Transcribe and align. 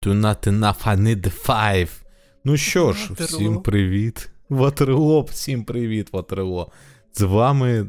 to 0.00 0.14
not 0.14 0.46
enough, 0.46 0.86
I 0.86 0.96
need 0.96 1.46
five. 1.46 1.88
Ну 2.44 2.56
що 2.56 2.92
ж, 2.92 3.12
всім 3.12 3.62
привіт. 3.62 4.30
Ватерло, 4.48 5.22
всім 5.22 5.64
привіт, 5.64 6.12
Ватерло. 6.12 6.72
З 7.14 7.22
вами 7.22 7.82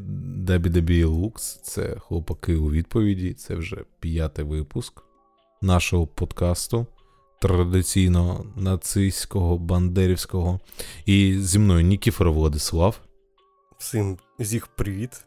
WWE 0.46 1.06
Lux, 1.06 1.60
це 1.62 1.96
хлопаки 1.98 2.56
у 2.56 2.70
відповіді. 2.70 3.32
Це 3.32 3.54
вже 3.54 3.84
п'ятий 4.00 4.44
випуск 4.44 5.02
нашого 5.62 6.06
подкасту. 6.06 6.86
Традиційно 7.40 8.44
нацистського, 8.56 9.58
бандерівського. 9.58 10.60
І 11.06 11.38
зі 11.38 11.58
мною 11.58 11.84
Нікіфор 11.84 12.30
Владислав, 12.30 13.00
Всім 13.78 14.18
зіх 14.38 14.66
привіт. 14.66 15.24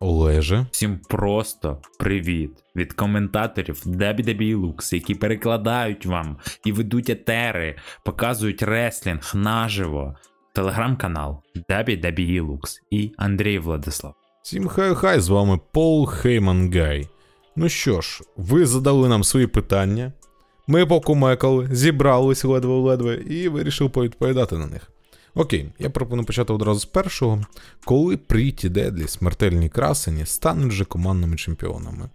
Олеже. 0.00 0.66
Всім 0.70 0.98
просто 1.08 1.78
привіт 1.98 2.50
від 2.76 2.92
коментаторів 2.92 3.82
WWE 3.86 4.56
Lux, 4.56 4.94
які 4.94 5.14
перекладають 5.14 6.06
вам 6.06 6.36
і 6.64 6.72
ведуть 6.72 7.10
етери, 7.10 7.76
показують 8.04 8.62
реслінг 8.62 9.32
наживо. 9.34 10.16
Телеграм-канал 10.54 11.42
WWE 11.70 12.46
Lux 12.46 12.76
і 12.90 13.12
Андрій 13.16 13.58
Владислав. 13.58 14.14
Всім 14.42 14.68
хай-хай, 14.68 15.20
з 15.20 15.28
вами 15.28 15.58
Пол 15.72 16.06
Хейман 16.06 16.72
Гай. 16.72 17.08
Ну 17.56 17.68
що 17.68 18.00
ж, 18.00 18.20
ви 18.36 18.66
задали 18.66 19.08
нам 19.08 19.24
свої 19.24 19.46
питання. 19.46 20.12
Ми 20.66 20.86
покумекали, 20.86 21.68
зібрались 21.72 22.44
ледве-ледве 22.44 23.14
і 23.14 23.48
вирішив 23.48 23.90
повідповідати 23.90 24.56
на 24.56 24.66
них. 24.66 24.90
Окей, 25.36 25.68
я 25.78 25.90
пропоную 25.90 26.26
почати 26.26 26.52
одразу 26.52 26.80
з 26.80 26.84
першого. 26.84 27.42
Коли 27.84 28.16
Пріті 28.16 28.68
Дедлі, 28.68 29.08
смертельні 29.08 29.68
красені, 29.68 30.26
стануть 30.26 30.68
вже 30.68 30.84
командними 30.84 31.36
чемпіонами? 31.36 32.08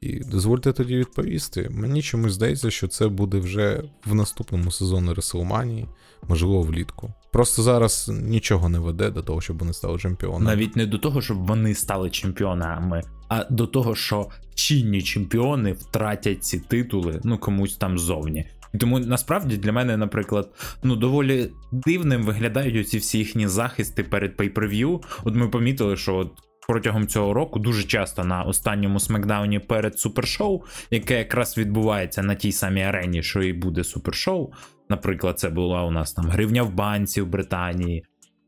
І 0.00 0.18
дозвольте 0.18 0.72
тоді 0.72 0.96
відповісти. 0.96 1.68
Мені 1.70 2.02
чомусь 2.02 2.32
здається, 2.32 2.70
що 2.70 2.88
це 2.88 3.08
буде 3.08 3.38
вже 3.38 3.82
в 4.06 4.14
наступному 4.14 4.70
сезоні 4.70 5.12
Реселманії, 5.12 5.88
можливо, 6.28 6.62
влітку. 6.62 7.12
Просто 7.32 7.62
зараз 7.62 8.10
нічого 8.22 8.68
не 8.68 8.78
веде 8.78 9.10
до 9.10 9.22
того, 9.22 9.40
щоб 9.40 9.58
вони 9.58 9.72
стали 9.72 9.98
чемпіонами. 9.98 10.44
Навіть 10.44 10.76
не 10.76 10.86
до 10.86 10.98
того, 10.98 11.22
щоб 11.22 11.46
вони 11.46 11.74
стали 11.74 12.10
чемпіонами, 12.10 13.02
а 13.28 13.44
до 13.50 13.66
того, 13.66 13.94
що 13.94 14.26
чинні 14.54 15.02
чемпіони 15.02 15.72
втратять 15.72 16.44
ці 16.44 16.60
титули, 16.60 17.20
ну 17.24 17.38
комусь 17.38 17.76
там 17.76 17.98
ззовні. 17.98 18.46
Тому 18.80 18.98
насправді 18.98 19.56
для 19.56 19.72
мене, 19.72 19.96
наприклад, 19.96 20.50
ну 20.82 20.96
доволі 20.96 21.50
дивним 21.72 22.22
виглядають 22.22 22.88
ці 22.88 22.98
всі 22.98 23.18
їхні 23.18 23.48
захисти 23.48 24.02
перед 24.02 24.36
pay-per-view. 24.36 25.02
От 25.24 25.34
ми 25.34 25.48
помітили, 25.48 25.96
що 25.96 26.16
от 26.16 26.32
протягом 26.68 27.06
цього 27.06 27.34
року 27.34 27.58
дуже 27.58 27.82
часто 27.82 28.24
на 28.24 28.42
останньому 28.42 29.00
смакдауні 29.00 29.58
перед 29.58 29.98
супершоу, 29.98 30.62
яке 30.90 31.18
якраз 31.18 31.58
відбувається 31.58 32.22
на 32.22 32.34
тій 32.34 32.52
самій 32.52 32.82
арені, 32.82 33.22
що 33.22 33.42
і 33.42 33.52
буде 33.52 33.84
супершоу. 33.84 34.52
Наприклад, 34.88 35.38
це 35.38 35.50
була 35.50 35.82
у 35.82 35.90
нас 35.90 36.12
там 36.12 36.26
гривня 36.26 36.62
в 36.62 36.74
банці 36.74 37.20
в 37.20 37.26
Британії, 37.26 38.04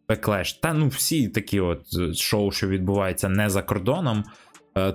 Беклеш, 0.08 0.52
та 0.52 0.72
ну 0.72 0.88
всі 0.88 1.28
такі 1.28 1.60
от 1.60 1.82
е, 2.00 2.14
шоу, 2.14 2.50
що 2.50 2.68
відбуваються 2.68 3.28
не 3.28 3.50
за 3.50 3.62
кордоном, 3.62 4.24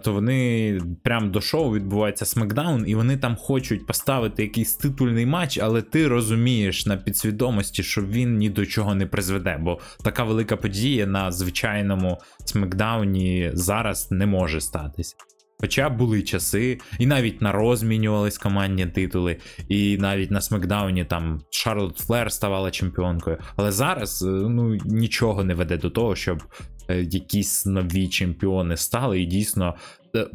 то 0.03 0.14
вони 0.14 0.80
прям 1.03 1.31
до 1.31 1.42
шоу 1.42 1.73
відбувається 1.73 2.26
смакдаун, 2.26 2.84
і 2.88 2.95
вони 2.95 3.17
там 3.17 3.36
хочуть 3.36 3.88
поставити 3.88 4.44
якийсь 4.44 4.75
титульний 4.75 5.25
матч, 5.25 5.58
але 5.58 5.81
ти 5.81 6.08
розумієш 6.08 6.86
на 6.86 6.98
підсвідомості, 6.98 7.84
що 7.84 8.02
він 8.02 8.38
ні 8.38 8.50
до 8.50 8.66
чого 8.66 8.95
не 8.95 9.06
призведе, 9.06 9.58
бо 9.62 9.80
така 10.03 10.23
велика 10.23 10.58
подія 10.58 11.08
на 11.08 11.31
звичайному 11.31 12.17
смакдауні 12.45 13.52
зараз 13.53 14.12
не 14.12 14.25
може 14.25 14.62
статися. 14.62 15.16
Хоча 15.64 15.90
були 15.90 16.22
часи, 16.22 16.80
і 17.00 17.06
навіть 17.06 17.42
на 17.42 17.52
Ро 17.52 17.75
змінювались 17.75 18.38
командні 18.38 18.86
титули, 18.86 19.38
і 19.70 19.97
навіть 19.97 20.31
на 20.31 20.42
Смакдауні 20.42 21.06
там 21.06 21.42
Шарлот 21.50 21.97
Флер 21.97 22.31
ставала 22.31 22.72
чемпіонкою. 22.72 23.38
Але 23.56 23.72
зараз 23.72 24.23
е, 24.23 24.25
ну 24.25 24.78
нічого 24.86 25.44
не 25.44 25.53
веде 25.53 25.78
до 25.78 25.90
того, 25.90 26.16
щоб 26.16 26.38
е, 26.38 26.64
якісь 26.89 27.66
нові 27.66 28.07
чемпіони 28.07 28.78
стали, 28.78 29.22
і 29.22 29.25
дійсно. 29.25 29.75
е, 30.16 30.28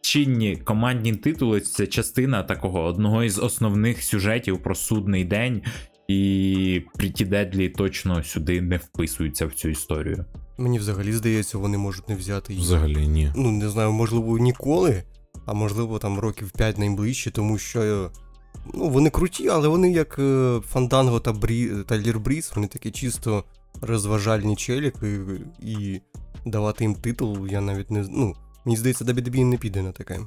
Чинні 0.00 0.56
командні 0.56 1.12
титули 1.12 1.60
це 1.60 1.86
частина 1.86 2.42
такого 2.42 2.82
одного 2.84 3.24
із 3.24 3.38
основних 3.38 4.02
сюжетів 4.04 4.62
про 4.62 4.74
судний 4.74 5.24
день, 5.24 5.62
і 6.08 6.82
Пріті 6.94 7.24
Дедлі 7.24 7.68
точно 7.68 8.22
сюди 8.24 8.60
не 8.60 8.76
вписуються 8.76 9.46
в 9.46 9.52
цю 9.52 9.68
історію. 9.68 10.24
Мені 10.58 10.78
взагалі 10.78 11.12
здається, 11.12 11.58
вони 11.58 11.78
можуть 11.78 12.08
не 12.08 12.16
взяти 12.16 12.52
їх. 12.54 12.62
Взагалі 12.62 13.08
ні. 13.08 13.32
Ну, 13.36 13.50
не 13.52 13.68
знаю, 13.68 13.92
можливо, 13.92 14.38
ніколи, 14.38 15.02
а 15.46 15.52
можливо, 15.54 15.98
там 15.98 16.18
років 16.18 16.50
5 16.50 16.78
найближче, 16.78 17.30
тому 17.30 17.58
що. 17.58 17.80
е, 17.82 18.10
Ну, 18.74 18.88
вони 18.88 19.10
круті, 19.10 19.48
але 19.48 19.68
вони 19.68 19.92
як 19.92 20.18
е, 20.18 20.60
Фанданго 20.68 21.20
та 21.20 21.32
Брі... 21.32 21.70
та 21.86 21.98
Лір 21.98 22.18
Бріс, 22.20 22.52
вони 22.56 22.66
такі 22.68 22.90
чисто 22.90 23.44
розважальні 23.80 24.56
челіки, 24.56 25.20
і 25.60 26.00
давати 26.46 26.84
їм 26.84 26.94
титул, 26.94 27.46
я 27.48 27.60
навіть 27.60 27.90
не. 27.90 28.06
Ну, 28.10 28.34
мені 28.64 28.76
здається, 28.76 29.04
WWE 29.04 29.44
не 29.44 29.56
піде 29.56 29.82
на 29.82 29.92
таке. 29.92 30.20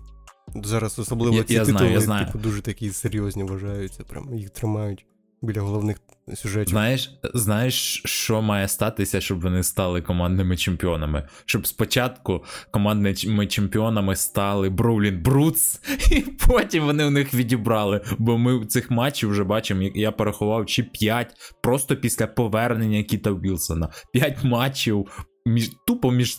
Зараз 0.63 0.99
особливо 0.99 1.35
Я- 1.35 1.43
ці 1.43 1.53
я 1.53 1.65
знаю, 1.65 1.77
титули, 1.77 1.93
я 1.93 2.01
знаю. 2.01 2.25
типу, 2.25 2.39
дуже 2.39 2.61
такі 2.61 2.91
серйозні 2.91 3.43
вважаються. 3.43 4.03
Прям 4.03 4.35
їх 4.37 4.49
тримають 4.49 5.05
біля 5.41 5.61
головних 5.61 5.97
сюжетів. 6.35 6.69
Знаєш, 6.69 7.19
знаєш, 7.33 8.01
що 8.05 8.41
має 8.41 8.67
статися, 8.67 9.21
щоб 9.21 9.41
вони 9.41 9.63
стали 9.63 10.01
командними 10.01 10.57
чемпіонами? 10.57 11.27
Щоб 11.45 11.67
спочатку 11.67 12.43
командними 12.71 13.47
чемпіонами 13.47 14.15
стали 14.15 14.69
Броулін 14.69 15.21
Брутс, 15.21 15.81
і 16.11 16.21
потім 16.21 16.85
вони 16.85 17.05
у 17.05 17.09
них 17.09 17.33
відібрали. 17.33 18.01
Бо 18.17 18.37
ми 18.37 18.65
цих 18.65 18.91
матчів 18.91 19.29
вже 19.29 19.43
бачимо, 19.43 19.81
я 19.95 20.11
порахував, 20.11 20.65
чи 20.65 20.83
5 20.83 21.35
просто 21.63 21.95
після 21.95 22.27
повернення 22.27 23.03
Кіта 23.03 23.31
Вілсона. 23.31 23.89
5 24.13 24.43
матчів 24.43 25.25
між 25.45 25.71
тупо 25.87 26.11
між 26.11 26.37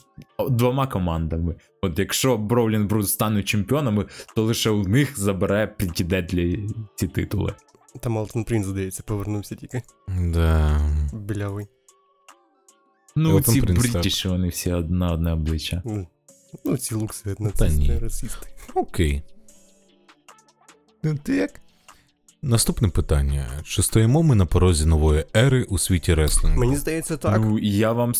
двома 0.50 0.86
командами. 0.86 1.54
От 1.82 1.98
якщо 1.98 2.38
Броулін 2.38 2.86
Брутс 2.86 3.12
стануть 3.12 3.48
чемпіонами, 3.48 4.06
то 4.36 4.42
лише 4.42 4.70
у 4.70 4.88
них 4.88 5.18
забере 5.18 5.66
Піті 5.66 6.04
Дедлі 6.04 6.66
ці 6.96 7.08
титули. 7.08 7.54
Там 8.00 8.18
Алтон 8.18 8.44
Принц, 8.44 8.66
здається, 8.66 9.02
повернувся 9.02 9.54
тільки. 9.54 9.82
Да. 10.08 10.80
Білявий. 11.12 11.66
Ну, 13.16 13.30
Елтон 13.36 13.54
ці 13.54 13.60
бритіші, 13.60 14.28
вони 14.28 14.48
всі 14.48 14.70
на 14.70 15.12
одне 15.12 15.32
обличчя. 15.32 15.82
Ну, 15.84 16.06
Ну, 16.64 16.76
ці 16.76 16.94
лукси, 16.94 17.34
нацисти, 17.38 17.98
расисти. 17.98 18.46
Окей. 18.74 19.22
Ну, 21.02 21.18
Так. 21.22 21.60
Наступне 22.42 22.88
питання. 22.88 23.46
Чи 23.64 23.82
стоїмо 23.82 24.22
ми 24.22 24.34
на 24.34 24.46
порозі 24.46 24.86
нової 24.86 25.24
ери 25.36 25.62
у 25.64 25.78
світі 25.78 26.14
реслінгу? 26.14 26.60
Мені 26.60 26.76
здається, 26.76 27.16
так. 27.16 27.40
Ну, 27.40 27.58
я 27.58 27.92
вам. 27.92 28.12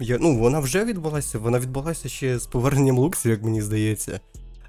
Я, 0.00 0.18
ну, 0.20 0.38
вона 0.38 0.60
вже 0.60 0.84
відбулася. 0.84 1.38
Вона 1.38 1.58
відбулася 1.58 2.08
ще 2.08 2.38
з 2.38 2.46
поверненням 2.46 2.98
Луксів, 2.98 3.30
як 3.30 3.42
мені 3.42 3.62
здається, 3.62 4.20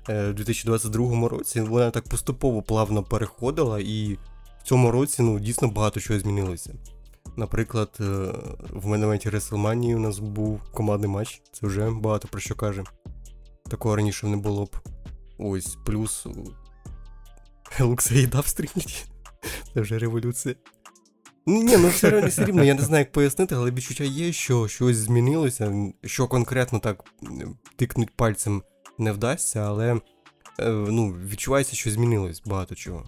в 0.10 0.34
2022 0.34 1.28
році. 1.28 1.62
Вона 1.62 1.92
так 1.92 2.04
поступово 2.04 2.62
плавно 2.62 3.04
переходила, 3.04 3.80
і 3.80 4.18
в 4.60 4.64
цьому 4.64 4.92
році 4.92 5.22
ну, 5.22 5.40
дійсно 5.40 5.68
багато 5.68 6.00
чого 6.00 6.20
змінилося. 6.20 6.74
Наприклад, 7.38 7.98
е, 8.00 8.04
в 8.70 8.88
моменті 8.88 9.30
WrestleMania 9.30 9.96
у 9.96 10.00
нас 10.00 10.20
був 10.20 10.62
командний 10.74 11.10
матч, 11.10 11.42
це 11.52 11.68
вже 11.68 11.92
багато 11.92 12.28
про 12.28 12.40
що 12.40 12.56
каже. 12.56 12.84
Такого 13.70 13.96
раніше 13.96 14.28
не 14.28 14.38
було 14.38 14.66
б. 14.66 14.76
Ось, 15.38 15.78
плюс 15.86 16.26
е, 17.80 17.84
Лукса 17.84 18.16
їда. 18.16 18.44
Це 19.74 19.82
вже 19.82 20.00
революція. 20.00 20.56
Ні, 21.46 21.78
ну 21.78 21.88
все 21.88 22.26
все 22.26 22.46
рівно, 22.46 22.64
я 22.64 22.74
не 22.74 22.82
знаю, 22.82 23.02
як 23.02 23.12
пояснити, 23.12 23.56
але 23.56 23.72
відчуття 23.72 24.04
є, 24.04 24.34
що 24.34 24.68
щось 24.68 24.98
змінилося, 24.98 25.92
що 26.06 26.28
конкретно 26.28 26.80
так 26.80 27.04
тикнуть 27.76 28.16
пальцем 28.16 28.64
не 29.00 29.12
вдасться, 29.12 29.60
але 29.60 29.94
е, 30.60 30.70
ну, 30.70 31.16
відчувається, 31.32 31.76
що 31.76 31.90
змінилось 31.92 32.42
багато 32.46 32.76
чого. 32.76 33.04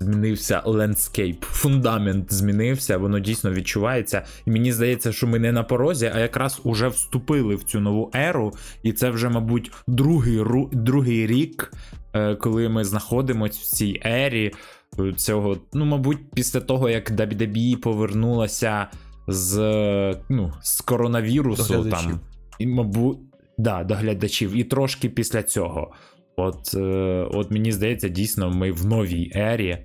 Змінився 0.00 0.62
лендскейп, 0.64 1.44
фундамент 1.44 2.32
змінився, 2.32 2.96
воно 2.98 3.18
дійсно 3.18 3.50
відчувається. 3.52 4.24
І 4.46 4.50
мені 4.50 4.72
здається, 4.72 5.12
що 5.12 5.26
ми 5.26 5.38
не 5.38 5.52
на 5.52 5.62
порозі, 5.62 6.10
а 6.14 6.18
якраз 6.18 6.60
уже 6.64 6.88
вступили 6.88 7.54
в 7.54 7.64
цю 7.64 7.80
нову 7.80 8.10
еру. 8.14 8.52
І 8.82 8.92
це 8.92 9.10
вже, 9.10 9.28
мабуть, 9.28 9.72
другий, 9.86 10.40
ру- 10.42 10.68
другий 10.72 11.26
рік, 11.26 11.72
е, 12.14 12.34
коли 12.34 12.68
ми 12.68 12.84
знаходимося 12.84 13.58
в 13.62 13.66
цій 13.76 14.00
ері. 14.04 14.52
е, 14.98 15.12
Цього, 15.12 15.56
ну, 15.72 15.84
мабуть, 15.84 16.18
після 16.34 16.60
того, 16.60 16.88
як 16.90 17.10
WWE 17.10 17.76
повернулася 17.76 18.86
з, 19.28 19.58
ну, 20.28 20.52
з 20.62 20.80
коронавірусу, 20.80 21.62
там, 21.90 22.20
і, 22.58 22.66
мабуть, 22.66 23.18
да, 23.58 23.84
до 23.84 23.94
глядачів, 23.94 24.52
і 24.52 24.64
трошки 24.64 25.08
після 25.08 25.42
цього. 25.42 25.92
От, 26.36 26.74
е, 26.74 26.80
от 27.30 27.50
мені 27.50 27.72
здається, 27.72 28.08
дійсно, 28.08 28.50
ми 28.50 28.72
в 28.72 28.86
новій 28.86 29.32
ері, 29.34 29.78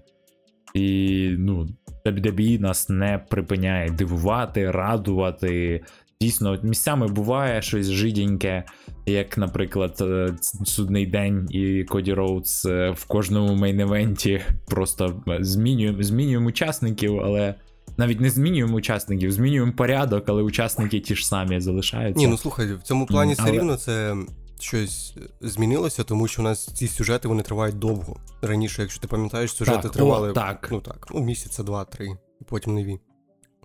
і 0.73 1.29
ну, 1.37 1.67
WWE 2.05 2.61
нас 2.61 2.89
не 2.89 3.25
припиняє 3.29 3.89
дивувати, 3.89 4.71
радувати. 4.71 5.81
Дійсно, 6.21 6.59
місцями 6.63 7.07
буває 7.07 7.61
щось 7.61 7.89
жиденьке, 7.89 8.63
як, 9.05 9.37
наприклад, 9.37 9.97
е, 10.01 10.35
судний 10.65 11.05
день 11.05 11.47
і 11.49 11.83
Коді 11.83 12.13
Роудс 12.13 12.65
е, 12.65 12.89
в 12.91 13.05
кожному 13.05 13.53
main 13.65 13.93
event 13.93 14.27
і. 14.27 14.41
Просто 14.67 15.23
змінюємо, 15.39 16.03
змінюємо 16.03 16.47
учасників, 16.47 17.19
але 17.19 17.55
навіть 17.97 18.19
не 18.19 18.29
змінюємо 18.29 18.75
учасників, 18.75 19.31
змінюємо 19.31 19.71
порядок, 19.73 20.23
але 20.27 20.43
учасники 20.43 20.99
ті 20.99 21.15
ж 21.15 21.27
самі 21.27 21.59
залишаються. 21.59 22.19
Ні, 22.19 22.27
ну 22.27 22.37
слухай, 22.37 22.73
в 22.73 22.81
цьому 22.81 23.05
плані 23.05 23.33
все 23.33 23.43
Але- 23.43 23.51
рівно 23.51 23.75
це 23.77 24.15
щось 24.59 25.15
змінилося, 25.41 26.03
тому 26.03 26.27
що 26.27 26.41
у 26.41 26.45
нас 26.45 26.65
ці 26.65 26.87
сюжети 26.87 27.27
вони 27.27 27.43
тривають 27.43 27.79
довго. 27.79 28.15
Раніше, 28.41 28.81
якщо 28.81 29.01
ти 29.01 29.07
пам'ятаєш, 29.07 29.51
сюжети 29.53 29.81
Так, 29.81 29.91
тривали 29.91 30.29
о, 30.29 30.33
так. 30.33 30.67
ну 30.71 30.79
так, 30.81 31.07
ну 31.13 31.21
місяця, 31.21 31.63
два-три, 31.63 32.07
і 32.41 32.43
потім 32.43 32.75
нові. 32.75 32.99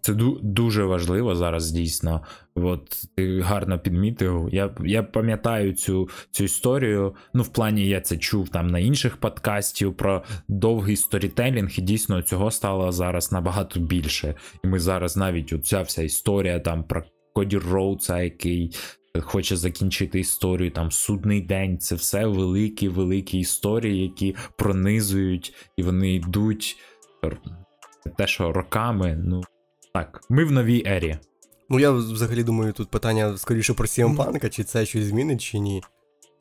Це 0.07 0.15
дуже 0.43 0.85
важливо 0.85 1.35
зараз 1.35 1.71
дійсно. 1.71 2.23
От 2.55 3.05
ти 3.15 3.41
гарно 3.41 3.79
підмітив. 3.79 4.49
Я, 4.53 4.71
я 4.85 5.03
пам'ятаю 5.03 5.73
цю, 5.73 6.09
цю 6.31 6.45
історію. 6.45 7.15
Ну, 7.35 7.43
в 7.43 7.49
плані 7.49 7.89
я 7.89 8.01
це 8.01 8.17
чув 8.17 8.49
там 8.49 8.67
на 8.67 8.79
інших 8.79 9.17
подкастів 9.17 9.95
про 9.95 10.23
довгий 10.49 10.97
сторітелінг, 10.97 11.71
і 11.79 11.83
дійсно 11.83 12.23
цього 12.23 12.51
стало 12.51 12.93
зараз 12.93 13.33
набагато 13.33 13.81
більше. 13.81 14.35
І 14.65 14.69
ми 14.69 14.79
зараз 14.79 15.17
навіть 15.17 15.53
оця 15.53 15.83
вся 15.83 16.03
історія 16.03 16.61
там 16.61 16.85
про 16.85 17.03
Коді 17.35 17.59
Роудса, 17.59 18.23
який 18.23 18.75
хоче 19.21 19.57
закінчити 19.57 20.21
історію, 20.21 20.71
там 20.71 20.91
судний 20.91 21.41
день. 21.41 21.79
Це 21.79 21.95
все 21.95 22.27
великі, 22.27 22.89
великі 22.89 23.39
історії, 23.39 24.03
які 24.03 24.37
пронизують, 24.59 25.55
і 25.77 25.83
вони 25.83 26.15
йдуть. 26.15 26.77
Те, 28.19 28.27
що 28.27 28.53
роками, 28.53 29.23
ну 29.25 29.43
так, 29.97 30.21
ми 30.29 30.45
в 30.45 30.53
новій 30.53 30.83
ері. 30.87 31.19
Ну 31.71 31.81
я 31.81 31.91
взагалі 31.91 32.43
думаю, 32.43 32.73
тут 32.73 32.91
питання 32.91 33.37
скоріше 33.37 33.75
про 33.75 33.87
CM 33.87 34.17
Punk, 34.17 34.49
чи 34.49 34.65
це 34.65 34.87
щось 34.87 35.05
змінить, 35.05 35.41
чи 35.43 35.59
ні. 35.59 35.83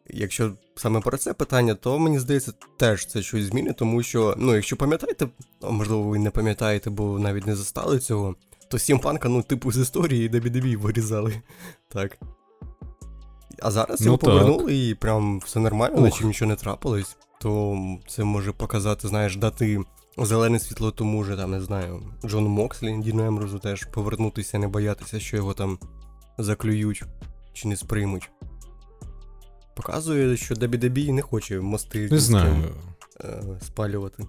Якщо 0.09 0.51
саме 0.75 1.01
про 1.01 1.17
це 1.17 1.33
питання, 1.33 1.75
то 1.75 1.99
мені 1.99 2.19
здається, 2.19 2.53
теж 2.77 3.05
це 3.05 3.21
щось 3.21 3.43
змінить, 3.43 3.77
тому 3.77 4.03
що, 4.03 4.35
ну, 4.37 4.55
якщо 4.55 4.77
пам'ятаєте, 4.77 5.27
можливо, 5.61 6.03
ви 6.03 6.19
не 6.19 6.31
пам'ятаєте, 6.31 6.89
бо 6.89 7.19
навіть 7.19 7.47
не 7.47 7.55
застали 7.55 7.99
цього, 7.99 8.35
то 8.69 8.77
CM 8.77 9.01
Punk, 9.01 9.27
ну, 9.27 9.41
типу, 9.43 9.71
з 9.71 9.77
історії 9.77 10.29
WWE 10.29 10.77
вирізали. 10.77 11.41
Так. 11.89 12.17
А 13.61 13.71
зараз 13.71 14.01
Ну 14.01 14.05
його 14.05 14.17
так. 14.17 14.29
повернули 14.29 14.75
і 14.75 14.95
прям 14.95 15.39
все 15.39 15.59
нормально, 15.59 16.01
наче 16.01 16.25
нічого 16.25 16.49
не 16.49 16.55
трапилось, 16.55 17.17
то 17.41 17.77
це 18.07 18.23
може 18.23 18.51
показати, 18.51 19.07
знаєш, 19.07 19.35
дати 19.35 19.79
зелене 20.17 20.59
світло 20.59 20.91
тому 20.91 21.23
же, 21.23 21.37
там, 21.37 21.51
не 21.51 21.61
знаю, 21.61 22.03
Джону 22.25 22.49
Мокслі, 22.49 22.97
Діну 23.01 23.25
Емрозу 23.25 23.59
теж 23.59 23.85
повернутися, 23.85 24.59
не 24.59 24.67
боятися, 24.67 25.19
що 25.19 25.37
його 25.37 25.53
там 25.53 25.79
заклюють 26.37 27.03
чи 27.53 27.67
не 27.67 27.75
сприймуть. 27.75 28.29
Показує, 29.75 30.37
що 30.37 30.55
WWE 30.55 31.11
не 31.11 31.21
хоче 31.21 31.59
мости 31.59 32.07
Не 32.11 32.19
знаю. 32.19 32.63
е, 33.23 33.43
спалювати. 33.61 34.25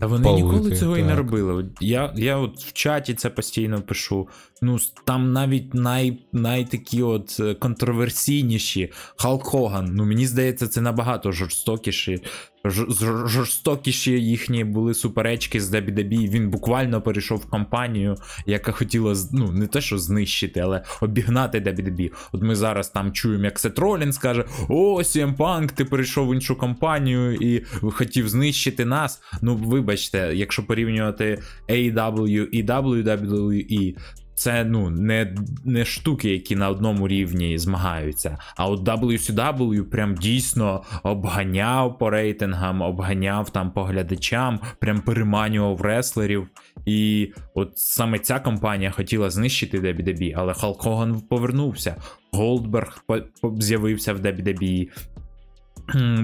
Та 0.00 0.06
вони 0.06 0.24
Палити, 0.24 0.42
ніколи 0.42 0.76
цього 0.76 0.98
і 0.98 1.02
не 1.02 1.16
робили. 1.16 1.66
Я, 1.80 2.12
я 2.16 2.36
от 2.36 2.58
в 2.58 2.72
чаті 2.72 3.14
це 3.14 3.30
постійно 3.30 3.82
пишу. 3.82 4.28
Ну, 4.62 4.78
там 5.04 5.32
навіть 5.32 5.74
най, 5.74 6.26
най 6.32 6.64
такі 6.64 7.02
от 7.02 7.36
е, 7.40 7.54
контроверсійніші. 7.54 8.92
Халк 9.16 9.42
Хоган, 9.42 9.90
ну 9.94 10.04
мені 10.04 10.26
здається, 10.26 10.68
це 10.68 10.80
набагато 10.80 11.32
жорстокіші. 11.32 12.22
Жорстокіші 12.64 14.12
їхні 14.12 14.64
були 14.64 14.94
суперечки 14.94 15.60
з 15.60 15.74
WWE. 15.74 16.30
Він 16.30 16.50
буквально 16.50 17.02
перейшов 17.02 17.38
в 17.38 17.46
компанію, 17.46 18.16
яка 18.46 18.72
хотіла 18.72 19.14
ну 19.32 19.52
не 19.52 19.66
те, 19.66 19.80
що 19.80 19.98
знищити, 19.98 20.60
але 20.60 20.82
обігнати 21.00 21.60
WWE. 21.60 22.10
От 22.32 22.42
ми 22.42 22.56
зараз 22.56 22.88
там 22.88 23.12
чуємо, 23.12 23.44
як 23.44 23.58
Сет 23.58 23.78
Ролінс 23.78 24.18
каже: 24.18 24.44
О, 24.68 24.98
CM 24.98 25.36
Punk, 25.36 25.72
ти 25.72 25.84
перейшов 25.84 26.28
в 26.28 26.34
іншу 26.34 26.56
компанію 26.56 27.34
і 27.34 27.64
хотів 27.90 28.28
знищити 28.28 28.84
нас. 28.84 29.22
Ну, 29.42 29.56
вибачте, 29.56 30.32
якщо 30.34 30.66
порівнювати 30.66 31.42
AEW 31.68 32.46
і 32.46 32.64
WWE, 32.64 33.96
це 34.40 34.64
ну 34.64 34.90
не, 34.90 35.34
не 35.64 35.84
штуки, 35.84 36.30
які 36.30 36.56
на 36.56 36.68
одному 36.68 37.08
рівні 37.08 37.58
змагаються. 37.58 38.38
А 38.56 38.66
от 38.66 38.80
WCW 38.88 39.82
прям 39.82 40.14
дійсно 40.14 40.82
обганяв 41.02 41.98
по 41.98 42.10
рейтингам, 42.10 42.82
обганяв 42.82 43.50
там 43.50 43.70
по 43.70 43.84
глядачам, 43.84 44.60
прям 44.78 45.00
переманював 45.00 45.80
реслерів. 45.80 46.48
І 46.86 47.32
от 47.54 47.78
саме 47.78 48.18
ця 48.18 48.40
компанія 48.40 48.90
хотіла 48.90 49.30
знищити 49.30 49.80
WWE, 49.80 50.34
але 50.36 50.54
Халк 50.54 50.82
Хоган 50.82 51.20
повернувся. 51.20 51.96
Голдберг 52.32 53.04
по- 53.06 53.20
з'явився 53.60 54.14
в 54.14 54.20
WWE. 54.20 54.88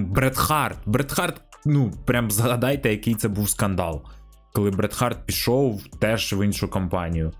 Брет 0.08 0.36
Харт. 0.36 0.78
Брет 0.86 1.12
Харт, 1.12 1.40
ну, 1.66 1.92
прям 2.06 2.30
згадайте, 2.30 2.90
який 2.90 3.14
це 3.14 3.28
був 3.28 3.48
скандал. 3.50 4.04
Коли 4.54 4.70
Брет 4.70 4.94
Харт 4.94 5.26
пішов 5.26 5.82
теж 6.00 6.32
в 6.32 6.44
іншу 6.44 6.68
компанію. 6.68 7.32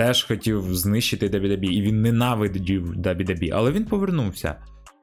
Теж 0.00 0.24
хотів 0.24 0.74
знищити 0.74 1.28
WWE, 1.28 1.64
і 1.64 1.82
він 1.82 2.02
ненавидів 2.02 2.92
WWE, 2.92 3.50
але 3.52 3.72
він 3.72 3.84
повернувся. 3.84 4.54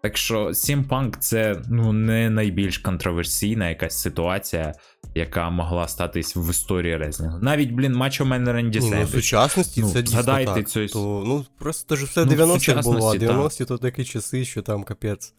Так 0.04 0.18
що 0.18 0.46
CM 0.48 0.88
Punk 0.88 1.18
це 1.20 1.62
ну 1.70 1.94
не 1.94 2.30
найбільш 2.30 2.78
контроверсійна 2.78 3.70
якась 3.70 4.02
ситуація, 4.02 4.74
яка 5.16 5.50
могла 5.50 5.88
статись 5.88 6.36
в 6.36 6.50
історії 6.50 6.98
реслінгу. 6.98 7.40
Навіть, 7.42 7.72
блін, 7.72 7.94
Мачо 7.94 8.26
Мен 8.26 8.50
Ренді 8.50 8.80
Ні, 8.80 8.92
ну, 8.92 9.04
в 9.04 9.10
сучасності 9.10 9.82
Ну, 9.82 9.90
це 9.90 10.02
дійсно 10.02 10.22
згадайте 10.22 10.54
так. 10.54 10.70
цю 10.70 10.88
То, 10.88 11.24
ну, 11.28 11.46
просто 11.60 11.96
ж 11.96 12.06
все 12.06 12.26
Ну, 12.26 12.32
90-х 12.32 12.82
було, 12.82 13.12
а 13.12 13.16
90-ті 13.16 13.66
то 13.66 13.78
такі 13.78 14.04
часи, 14.04 14.46
що 14.46 14.62
там 14.62 14.84
капець. 14.84 15.34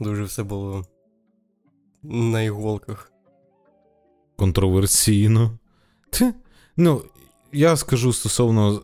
Дуже 0.00 0.22
все 0.22 0.42
було 0.42 0.86
на 2.02 2.42
іголках. 2.42 3.12
контроверсійно. 4.36 5.58
Ну, 6.76 7.02
я 7.52 7.76
скажу 7.76 8.12
стосовно 8.12 8.82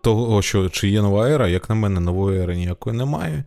того, 0.00 0.42
що 0.42 0.68
чи 0.68 0.88
є 0.88 1.02
нова 1.02 1.28
ера, 1.28 1.48
як 1.48 1.68
на 1.68 1.74
мене, 1.74 2.00
нової 2.00 2.40
ери 2.40 2.56
ніякої 2.56 2.96
немає. 2.96 3.44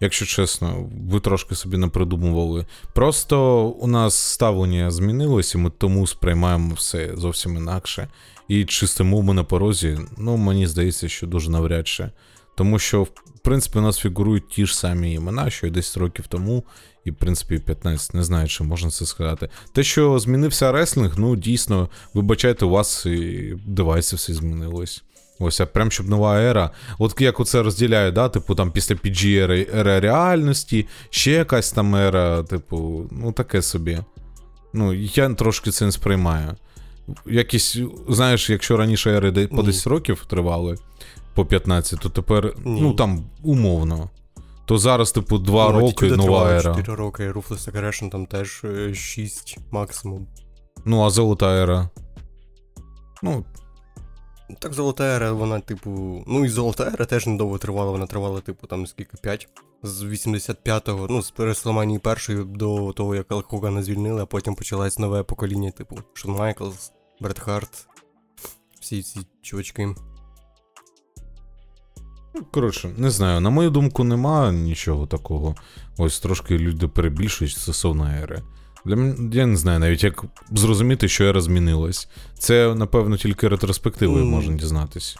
Якщо 0.00 0.26
чесно, 0.26 0.88
ви 1.10 1.20
трошки 1.20 1.54
собі 1.54 1.76
не 1.76 1.88
придумували. 1.88 2.66
Просто 2.92 3.64
у 3.64 3.86
нас 3.86 4.14
ставлення 4.14 4.90
змінилося, 4.90 5.58
ми 5.58 5.70
тому 5.78 6.06
сприймаємо 6.06 6.74
все 6.74 7.10
зовсім 7.16 7.56
інакше. 7.56 8.08
І 8.48 8.64
чи 8.64 8.86
стоїмо 8.86 9.22
ми 9.22 9.34
на 9.34 9.44
порозі, 9.44 9.98
ну 10.18 10.36
мені 10.36 10.66
здається, 10.66 11.08
що 11.08 11.26
дуже 11.26 11.50
навряд 11.50 11.88
чи. 11.88 12.10
Тому 12.54 12.78
що, 12.78 13.02
в 13.02 13.38
принципі, 13.42 13.78
у 13.78 13.82
нас 13.82 13.98
фігурують 13.98 14.48
ті 14.48 14.66
ж 14.66 14.78
самі 14.78 15.12
імена, 15.12 15.50
що 15.50 15.66
й 15.66 15.70
10 15.70 15.96
років 15.96 16.26
тому, 16.26 16.64
і, 17.04 17.10
в 17.10 17.14
принципі, 17.14 17.58
15, 17.58 18.14
не 18.14 18.24
знаю, 18.24 18.48
чи 18.48 18.64
можна 18.64 18.90
це 18.90 19.06
сказати. 19.06 19.48
Те, 19.72 19.82
що 19.82 20.18
змінився 20.18 20.72
реслінг, 20.72 21.14
ну 21.18 21.36
дійсно, 21.36 21.88
вибачайте, 22.14 22.64
у 22.64 22.70
вас 22.70 23.06
і 23.06 23.54
девайси 23.66 24.16
все 24.16 24.34
змінилось. 24.34 25.02
Ось, 25.42 25.60
а 25.60 25.66
прям 25.66 25.90
щоб 25.90 26.08
нова 26.08 26.40
ера. 26.40 26.70
От 26.98 27.20
як 27.20 27.40
оце 27.40 27.62
розділяю, 27.62 28.12
да, 28.12 28.28
типу, 28.28 28.54
там 28.54 28.70
після 28.70 28.94
PG 28.94 29.42
ери, 29.42 29.66
ера 29.74 30.00
реальності, 30.00 30.86
ще 31.10 31.30
якась 31.30 31.72
там 31.72 31.94
ера, 31.94 32.42
типу, 32.42 33.08
ну 33.10 33.32
таке 33.32 33.62
собі. 33.62 33.98
Ну, 34.72 34.94
я 34.94 35.34
трошки 35.34 35.70
це 35.70 35.84
не 35.86 35.92
сприймаю. 35.92 36.56
Якісь, 37.26 37.76
знаєш, 38.08 38.50
якщо 38.50 38.76
раніше 38.76 39.10
ери 39.10 39.46
по 39.46 39.62
10 39.62 39.86
років 39.86 40.24
тривали, 40.28 40.76
по 41.34 41.46
15, 41.46 42.00
то 42.00 42.08
тепер, 42.08 42.54
Ні. 42.64 42.80
ну 42.80 42.94
там, 42.94 43.24
умовно. 43.42 44.10
То 44.70 44.78
зараз, 44.78 45.12
типу, 45.12 45.38
2 45.38 45.72
Ну, 45.72 45.80
роки 45.80 46.10
нова 46.10 46.50
ера. 46.50 46.74
4 46.74 46.94
роки, 46.94 47.32
Ruthless 47.32 47.72
Aggression 47.72 48.10
там 48.10 48.26
теж 48.26 48.64
6 48.94 49.58
максимум. 49.70 50.26
Ну, 50.84 51.04
а 51.04 51.10
золота 51.10 51.62
ера. 51.62 51.90
Ну, 53.22 53.44
Так, 54.58 54.72
золота 54.72 55.04
ера, 55.16 55.32
вона, 55.32 55.60
типу. 55.60 56.24
Ну 56.26 56.44
і 56.44 56.48
золота 56.48 56.84
ера 56.84 57.04
теж 57.04 57.26
недовго 57.26 57.58
тривала, 57.58 57.90
вона 57.90 58.06
тривала, 58.06 58.40
типу, 58.40 58.66
там 58.66 58.86
скільки 58.86 59.16
5. 59.22 59.48
З 59.82 60.02
85-го, 60.02 61.06
ну, 61.10 61.22
з 61.22 61.30
Пересламанії 61.30 61.98
першої 61.98 62.44
до 62.44 62.92
того, 62.92 63.14
як 63.14 63.32
Ал 63.32 63.42
Хогана 63.42 63.82
звільнили, 63.82 64.22
а 64.22 64.26
потім 64.26 64.54
почалось 64.54 64.98
нове 64.98 65.22
покоління, 65.22 65.70
типу, 65.70 65.98
Шон 66.12 66.32
Майклс, 66.32 66.92
Бред 67.20 67.38
Харт, 67.38 67.86
всі 68.80 69.02
ці 69.02 69.20
чувачки. 69.42 69.94
Ну, 72.34 72.42
Коротше, 72.50 72.90
не 72.96 73.10
знаю, 73.10 73.40
на 73.40 73.50
мою 73.50 73.70
думку, 73.70 74.04
нема 74.04 74.52
нічого 74.52 75.06
такого. 75.06 75.54
Ось 75.98 76.20
трошки 76.20 76.58
люди 76.58 76.88
перебільшують 76.88 77.52
стосовно 77.52 78.10
ери. 78.22 78.42
Для 78.84 78.96
мене, 78.96 79.30
я 79.36 79.46
не 79.46 79.56
знаю 79.56 79.78
навіть, 79.78 80.04
як 80.04 80.24
зрозуміти, 80.52 81.08
що 81.08 81.24
ера 81.24 81.40
змінилась. 81.40 82.08
Це, 82.38 82.74
напевно, 82.74 83.16
тільки 83.16 83.48
ретроспективою 83.48 84.24
Ну. 84.24 84.30
можна 84.30 84.56
дізнатись, 84.56 85.16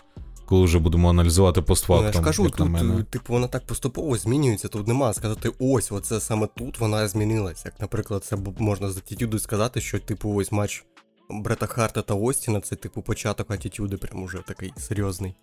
коли 0.47 0.65
вже 0.65 0.79
будемо 0.79 1.11
аналізувати 1.11 1.61
Ну, 1.61 1.67
я 2.07 2.13
ж 2.13 2.21
кажу, 2.21 2.45
як 2.45 2.59
на 2.59 2.65
мене. 2.65 3.03
типу, 3.03 3.33
вона 3.33 3.47
так 3.47 3.67
поступово 3.67 4.17
змінюється, 4.17 4.69
тут 4.69 4.89
нема 4.89 5.13
сказати, 5.13 5.51
ось, 5.59 5.93
оце 5.93 6.21
саме 6.21 6.49
тут 6.57 6.79
вона 6.81 7.09
змінилась. 7.09 7.65
Як, 7.65 7.81
наприклад, 7.81 8.25
це 8.25 8.37
можна 8.59 8.91
з 8.91 8.97
атітюду 8.97 9.39
сказати, 9.39 9.81
що, 9.81 9.99
типу, 9.99 10.35
ось 10.35 10.53
матч 10.53 10.85
Брета 11.31 11.67
Харта 11.67 12.03
та 12.03 12.15
Остіна, 12.15 12.61
це, 12.61 12.77
типу, 12.77 13.03
початок 13.03 13.51
атітюди, 13.51 13.97
прям 13.97 14.23
уже 14.23 14.39
такий 14.47 14.73
серйозний. 14.77 15.35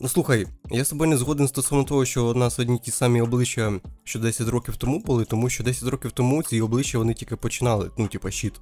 Ну 0.00 0.08
слухай, 0.08 0.46
я 0.70 0.84
з 0.84 0.88
тобою 0.88 1.10
не 1.10 1.16
згоден 1.16 1.48
стосовно 1.48 1.84
того, 1.84 2.04
що 2.04 2.26
у 2.26 2.34
нас 2.34 2.58
одні 2.58 2.78
ті 2.78 2.90
самі 2.90 3.20
обличчя, 3.20 3.72
що 4.04 4.18
10 4.18 4.48
років 4.48 4.76
тому 4.76 4.98
були, 4.98 5.24
тому 5.24 5.50
що 5.50 5.64
10 5.64 5.88
років 5.88 6.12
тому 6.12 6.42
ці 6.42 6.60
обличчя 6.60 6.98
вони 6.98 7.14
тільки 7.14 7.36
починали, 7.36 7.90
ну, 7.98 8.08
типа, 8.08 8.30
щит. 8.30 8.52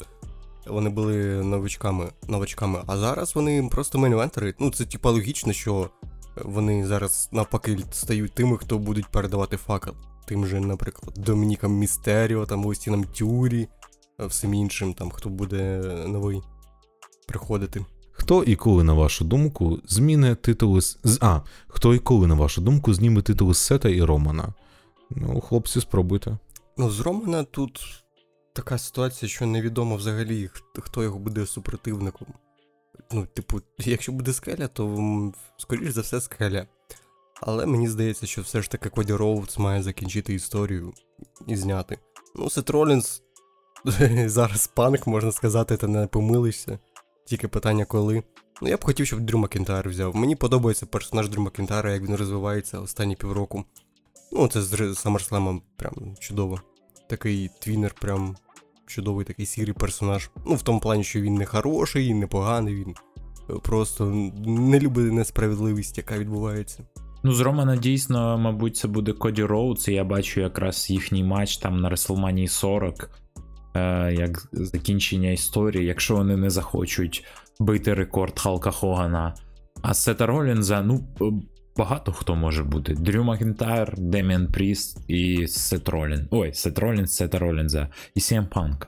Вони 0.67 0.91
були 0.91 1.17
новичками, 1.43 2.09
новачками, 2.29 2.83
а 2.87 2.97
зараз 2.97 3.35
вони 3.35 3.69
просто 3.71 3.99
мейнвентери. 3.99 4.55
Ну, 4.59 4.71
це 4.71 4.85
типа 4.85 5.11
логічно, 5.11 5.53
що 5.53 5.91
вони 6.45 6.87
зараз 6.87 7.29
навпаки 7.33 7.79
стають 7.93 8.35
тими, 8.35 8.59
хто 8.59 8.79
будуть 8.79 9.07
передавати 9.07 9.57
факел. 9.57 9.95
Тим 10.27 10.47
же, 10.47 10.61
наприклад, 10.61 11.15
Домінікам 11.17 11.73
Містеріо, 11.73 12.47
там 12.47 12.67
Остінам 12.67 13.05
Тюрі, 13.05 13.69
всім 14.19 14.55
іншим, 14.55 14.95
там 14.95 15.11
хто 15.11 15.29
буде 15.29 15.79
новий 16.07 16.43
приходити. 17.27 17.85
Хто 18.19 18.45
і 18.45 18.57
коли, 18.57 18.85
на 18.85 18.93
вашу 18.93 19.25
думку, 19.25 19.79
зміне 19.87 20.35
титули 20.35 20.81
з. 20.81 21.19
А, 21.21 21.41
хто 21.69 21.95
і 21.95 21.99
коли, 21.99 22.27
на 22.27 22.35
вашу 22.35 22.61
думку, 22.61 22.95
зніме 22.95 23.23
титули 23.23 23.55
з 23.55 23.59
Сета 23.59 23.89
і 23.89 24.03
Романа? 24.03 24.55
Ну, 25.11 25.41
хлопці, 25.41 25.81
спробуйте. 25.81 26.39
Ну, 26.77 26.91
з 26.91 27.01
Романа 27.01 27.45
тут 27.45 28.05
така 28.53 28.79
ситуація, 28.79 29.29
що 29.29 29.47
невідомо 29.47 29.97
взагалі, 29.97 30.51
хто 30.79 31.03
його 31.03 31.19
буде 31.19 31.47
супротивником. 31.47 32.29
Ну, 33.13 33.27
типу, 33.27 33.61
якщо 33.79 34.13
буде 34.13 34.33
скеля, 34.33 34.69
то 34.69 35.33
скоріш 35.59 35.91
за 35.91 36.01
все 36.01 36.21
скеля. 36.21 36.67
Але 37.41 37.67
мені 37.67 37.89
здається, 37.89 38.27
що 38.27 38.43
все 38.43 38.63
ж 38.63 38.71
таки 38.71 38.89
Коді 38.89 39.13
Роудс 39.13 39.59
має 39.59 39.83
закінчити 39.83 40.35
історію 40.35 40.93
і 41.47 41.57
зняти. 41.57 41.99
Ну, 42.37 42.51
Сет 42.51 42.71
Ролінс 42.71 43.23
зараз 44.27 44.67
Punk, 44.67 45.07
можна 45.07 45.33
сказати, 45.33 45.77
ти 45.77 45.89
не 45.89 46.07
помилишся. 46.07 46.79
Тільки 47.27 47.49
питання 47.49 47.85
коли. 47.85 48.23
Ну, 48.63 48.69
я 48.69 48.77
б 48.77 48.85
хотів, 48.85 49.07
щоб 49.07 49.21
Дрю 49.21 49.39
Макінтайр 49.39 49.89
взяв. 49.89 50.17
Мені 50.17 50.37
подобається 50.37 50.87
персонаж 50.87 51.29
Дрю 51.29 51.43
Макінтайра, 51.43 51.93
як 51.93 52.03
він 52.03 52.17
розвивається 52.17 52.81
останні 52.81 53.17
півроку. 53.17 53.65
Ну, 54.33 54.49
це 54.49 54.63
з 54.63 54.73
Р- 54.75 55.61
прям 55.77 55.95
чудово. 56.19 56.61
Такий 57.09 57.51
tweener, 57.61 57.95
прям 58.01 58.37
чудовий 58.87 59.25
такий 59.25 59.47
сірий 59.47 59.75
персонаж. 59.75 60.31
Ну, 60.47 60.55
в 60.55 60.63
тому 60.63 60.81
плані, 60.81 61.05
що 61.05 61.21
він 61.21 61.35
не 61.35 61.47
хороший, 61.47 62.15
не 62.15 62.27
поганий, 62.27 62.75
він 62.75 62.95
е, 63.51 63.55
просто 63.63 64.07
не 64.47 64.81
любить 64.81 65.13
несправедливість, 65.13 65.99
яка 65.99 66.19
відбувається. 66.19 66.87
Ну, 67.23 67.33
з 67.33 67.41
Романа 67.41 67.77
дійсно, 67.77 68.39
мабуть, 68.39 68.77
це 68.77 68.89
буде 68.89 69.13
Коді 69.13 69.45
Роудс, 69.45 69.89
і 69.89 69.93
я 69.93 70.05
бачу 70.05 70.41
якраз 70.41 70.91
їхній 70.91 71.25
матч 71.25 71.57
там 71.57 71.81
на 71.81 71.91
WrestleMania 71.91 72.49
40, 72.49 73.03
е, 73.03 73.09
як 74.11 74.49
закінчення 74.53 75.31
історії, 75.31 75.87
якщо 75.87 76.17
вони 76.17 76.37
не 76.37 76.51
захочуть 76.51 77.25
бити 77.61 77.95
рекорд 77.95 78.39
Халка 78.39 78.71
Хогана. 78.71 79.35
А 79.83 79.95
Сета 79.95 80.27
Ролінза, 80.27 80.83
ну, 80.83 81.05
е, 81.21 81.25
багато 81.77 82.13
хто 82.13 82.37
може 82.37 82.65
бути. 82.65 82.95
Дрю 82.95 83.25
Макентайр, 83.25 83.95
Деміан 83.99 84.53
Пріст 84.53 85.11
і 85.11 85.47
Сет 85.47 85.89
Ролін. 85.89 86.29
Ой, 86.31 86.55
Сет 86.55 86.79
Ролінз, 86.79 87.11
Сета 87.15 87.39
Ролінза 87.39 87.89
і 88.15 88.21
CM 88.21 88.49
Punk. 88.49 88.87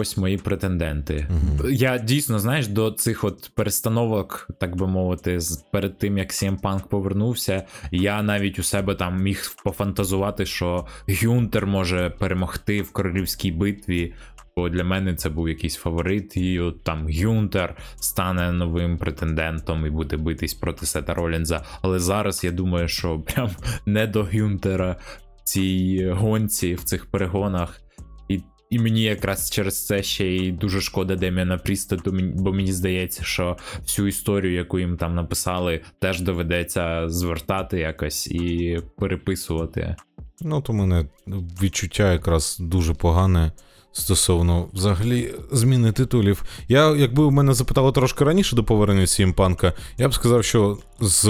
Ось 0.00 0.16
мої 0.16 0.36
претенденти. 0.36 1.26
Мгм. 1.30 1.72
Я 1.72 1.98
дійсно, 1.98 2.38
знаєш, 2.38 2.68
до 2.68 2.90
цих 2.90 3.24
от 3.24 3.50
перестановок, 3.54 4.48
так 4.60 4.76
би 4.76 4.86
мовити, 4.86 5.40
з 5.40 5.56
перед 5.56 5.98
тим 5.98 6.18
як 6.18 6.30
CM 6.30 6.60
Punk 6.60 6.88
повернувся, 6.88 7.62
я 7.90 8.22
навіть 8.22 8.58
у 8.58 8.62
себе 8.62 8.94
там 8.94 9.22
міг 9.22 9.42
пофантазувати, 9.64 10.46
що 10.46 10.86
Гюнтер 11.22 11.66
може 11.66 12.10
перемогти 12.10 12.82
в 12.82 12.92
королівській 12.92 13.52
битві. 13.52 14.14
Бо 14.56 14.68
для 14.68 14.84
мене 14.84 15.14
це 15.14 15.28
був 15.28 15.48
якийсь 15.48 15.76
фаворит, 15.76 16.36
і 16.36 16.60
от 16.60 16.84
там 16.84 17.06
Гюнтер 17.08 17.76
стане 17.96 18.52
новим 18.52 18.98
претендентом 18.98 19.86
і 19.86 19.90
буде 19.90 20.16
битись 20.16 20.54
проти 20.54 20.86
Сета 20.86 21.14
Ролінза. 21.14 21.64
Але 21.82 21.98
зараз 21.98 22.44
я 22.44 22.50
думаю, 22.50 22.88
що 22.88 23.18
прям 23.18 23.50
не 23.86 24.06
до 24.06 24.24
Гюнтера 24.32 24.96
в 25.36 25.42
цій 25.42 26.10
гонці, 26.12 26.74
в 26.74 26.84
цих 26.84 27.06
перегонах. 27.06 27.80
І, 28.70 28.78
мені 28.78 29.02
якраз 29.02 29.50
через 29.50 29.86
це 29.86 30.02
ще 30.02 30.26
й 30.26 30.52
дуже 30.52 30.80
шкода 30.80 31.16
Деміана 31.16 31.58
Пріста, 31.58 31.96
бо 32.34 32.52
мені 32.52 32.72
здається, 32.72 33.24
що 33.24 33.56
всю 33.82 34.08
історію, 34.08 34.54
яку 34.54 34.78
їм 34.78 34.96
там 34.96 35.14
написали, 35.14 35.80
теж 35.98 36.20
доведеться 36.20 37.08
звертати 37.08 37.78
якось 37.78 38.26
і 38.26 38.80
переписувати. 38.98 39.96
Ну, 40.40 40.60
то 40.60 40.72
мене 40.72 41.04
відчуття 41.62 42.12
якраз 42.12 42.56
дуже 42.60 42.94
погане 42.94 43.52
стосовно 43.92 44.68
взагалі 44.72 45.34
зміни 45.52 45.92
титулів. 45.92 46.44
Я, 46.68 46.96
якби 46.96 47.26
в 47.26 47.32
мене 47.32 47.54
запитали 47.54 47.92
трошки 47.92 48.24
раніше 48.24 48.56
до 48.56 48.64
повернення 48.64 49.04
CM 49.04 49.32
Панка, 49.34 49.72
я 49.98 50.08
б 50.08 50.14
сказав, 50.14 50.44
що 50.44 50.78
з 51.00 51.24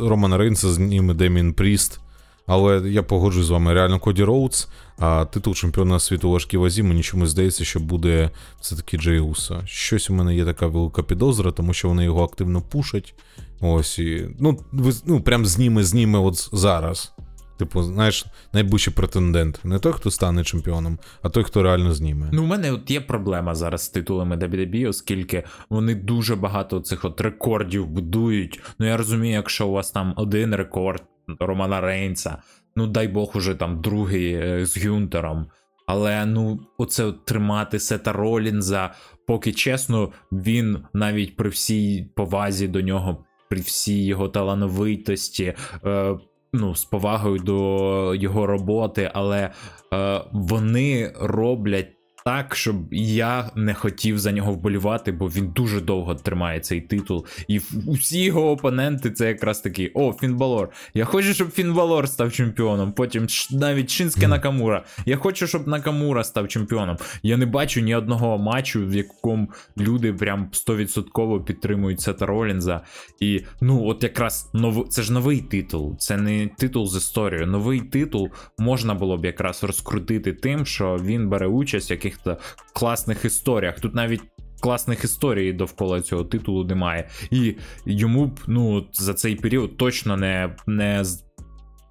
Романа 0.00 0.36
Рейнса 0.36 0.72
зніме 0.72 1.14
Деміан 1.14 1.52
Пріст. 1.52 2.00
Але 2.48 2.90
я 2.90 3.02
погоджуюсь 3.02 3.46
з 3.46 3.50
вами, 3.50 3.74
реально 3.74 3.98
Коді 3.98 4.24
Роудс, 4.24 4.68
а 4.98 5.24
титул 5.24 5.54
чемпіона 5.54 5.98
світу 5.98 6.30
важкій 6.30 6.56
вазі, 6.56 6.82
мені 6.82 7.02
чомусь 7.02 7.30
здається, 7.30 7.64
що 7.64 7.80
буде 7.80 8.30
все-таки 8.60 8.98
Джей 8.98 9.20
Уса. 9.20 9.62
Щось 9.64 10.10
у 10.10 10.14
мене 10.14 10.34
є 10.34 10.44
така 10.44 10.66
велика 10.66 11.02
підозра, 11.02 11.52
тому 11.52 11.72
що 11.72 11.88
вони 11.88 12.04
його 12.04 12.24
активно 12.24 12.62
пушать. 12.62 13.14
Ось 13.60 13.98
і. 13.98 14.28
Ну, 14.40 14.60
ви, 14.72 14.92
ну 15.06 15.20
прям 15.20 15.46
зніме, 15.46 15.84
зніме 15.84 16.18
от 16.18 16.48
зараз. 16.52 17.12
Типу, 17.58 17.82
знаєш, 17.82 18.26
найближчий 18.52 18.94
претендент. 18.94 19.60
Не 19.64 19.78
той, 19.78 19.92
хто 19.92 20.10
стане 20.10 20.44
чемпіоном, 20.44 20.98
а 21.22 21.28
той, 21.28 21.44
хто 21.44 21.62
реально 21.62 21.94
зніме. 21.94 22.28
Ну, 22.32 22.42
у 22.42 22.46
мене 22.46 22.72
от 22.72 22.90
є 22.90 23.00
проблема 23.00 23.54
зараз 23.54 23.82
з 23.82 23.88
титулами 23.88 24.36
WWE, 24.36 24.88
оскільки 24.88 25.44
вони 25.70 25.94
дуже 25.94 26.36
багато 26.36 26.80
цих 26.80 27.04
от 27.04 27.20
рекордів 27.20 27.86
будують. 27.86 28.60
Ну 28.78 28.86
я 28.86 28.96
розумію, 28.96 29.34
якщо 29.34 29.68
у 29.68 29.72
вас 29.72 29.90
там 29.90 30.14
один 30.16 30.54
рекорд 30.54 31.02
Романа 31.40 31.80
Рейнса, 31.80 32.42
ну 32.76 32.86
дай 32.86 33.08
Бог 33.08 33.32
уже 33.34 33.54
там 33.54 33.80
другий 33.80 34.32
е, 34.32 34.66
з 34.66 34.86
Гюнтером. 34.86 35.46
Але 35.86 36.26
ну, 36.26 36.60
оце 36.78 37.12
тримати 37.12 37.78
Сета 37.78 38.12
Ролінза, 38.12 38.94
поки 39.26 39.52
чесно, 39.52 40.12
він 40.32 40.78
навіть 40.92 41.36
при 41.36 41.48
всій 41.48 42.10
повазі 42.16 42.68
до 42.68 42.80
нього, 42.80 43.24
при 43.50 43.60
всій 43.60 44.04
його 44.06 44.28
талановитості, 44.28 45.54
е, 45.84 46.18
ну, 46.52 46.74
з 46.74 46.84
повагою 46.84 47.38
до 47.38 48.14
його 48.14 48.46
роботи, 48.46 49.10
але 49.14 49.50
е, 49.94 50.20
вони 50.32 51.12
роблять 51.20 51.97
так, 52.28 52.56
щоб 52.56 52.76
я 52.92 53.50
не 53.54 53.74
хотів 53.74 54.18
за 54.18 54.32
нього 54.32 54.52
вболівати, 54.52 55.12
бо 55.12 55.26
він 55.26 55.48
дуже 55.48 55.80
довго 55.80 56.14
тримає 56.14 56.60
цей 56.60 56.80
титул. 56.80 57.26
І 57.48 57.60
усі 57.86 58.22
його 58.24 58.50
опоненти 58.50 59.10
це 59.10 59.28
якраз 59.28 59.60
такі: 59.60 59.90
о, 59.94 60.12
Фінбалор. 60.12 60.68
Я 60.94 61.04
хочу, 61.04 61.34
щоб 61.34 61.50
Фінбалор 61.50 62.08
став 62.08 62.32
чемпіоном. 62.32 62.92
Потім 62.92 63.26
навіть 63.50 63.90
Шинське 63.90 64.28
Накамура. 64.28 64.84
Я 65.06 65.16
хочу, 65.16 65.46
щоб 65.46 65.68
Накамура 65.68 66.24
став 66.24 66.48
чемпіоном. 66.48 66.96
Я 67.22 67.36
не 67.36 67.46
бачу 67.46 67.80
ні 67.80 67.94
одного 67.94 68.38
матчу, 68.38 68.86
в 68.86 68.94
якому 68.94 69.48
люди 69.78 70.12
прям 70.12 70.50
100% 70.52 71.44
підтримують 71.44 72.00
Сета 72.00 72.26
Ролінза. 72.26 72.80
І 73.20 73.44
ну, 73.60 73.86
от 73.86 74.02
якраз 74.02 74.50
нов... 74.54 74.88
це 74.88 75.02
ж 75.02 75.12
новий 75.12 75.40
титул, 75.40 75.96
це 75.98 76.16
не 76.16 76.50
титул 76.58 76.88
з 76.88 76.96
історією. 76.96 77.46
Новий 77.46 77.80
титул 77.80 78.28
можна 78.58 78.94
було 78.94 79.16
б 79.16 79.24
якраз 79.24 79.64
розкрутити 79.64 80.32
тим, 80.32 80.66
що 80.66 80.98
він 81.04 81.28
бере 81.28 81.46
участь 81.46 81.90
в 81.90 81.92
яких-то 82.26 82.44
класних 82.72 83.24
історіях. 83.24 83.80
Тут 83.80 83.94
навіть 83.94 84.22
класних 84.60 85.04
історій 85.04 85.52
довкола 85.52 86.00
цього 86.00 86.24
титулу 86.24 86.64
немає. 86.64 87.08
І 87.30 87.54
йому 87.86 88.26
б 88.26 88.40
ну 88.46 88.86
за 88.92 89.14
цей 89.14 89.36
період 89.36 89.76
точно 89.76 90.16
не, 90.16 90.56
не 90.66 91.04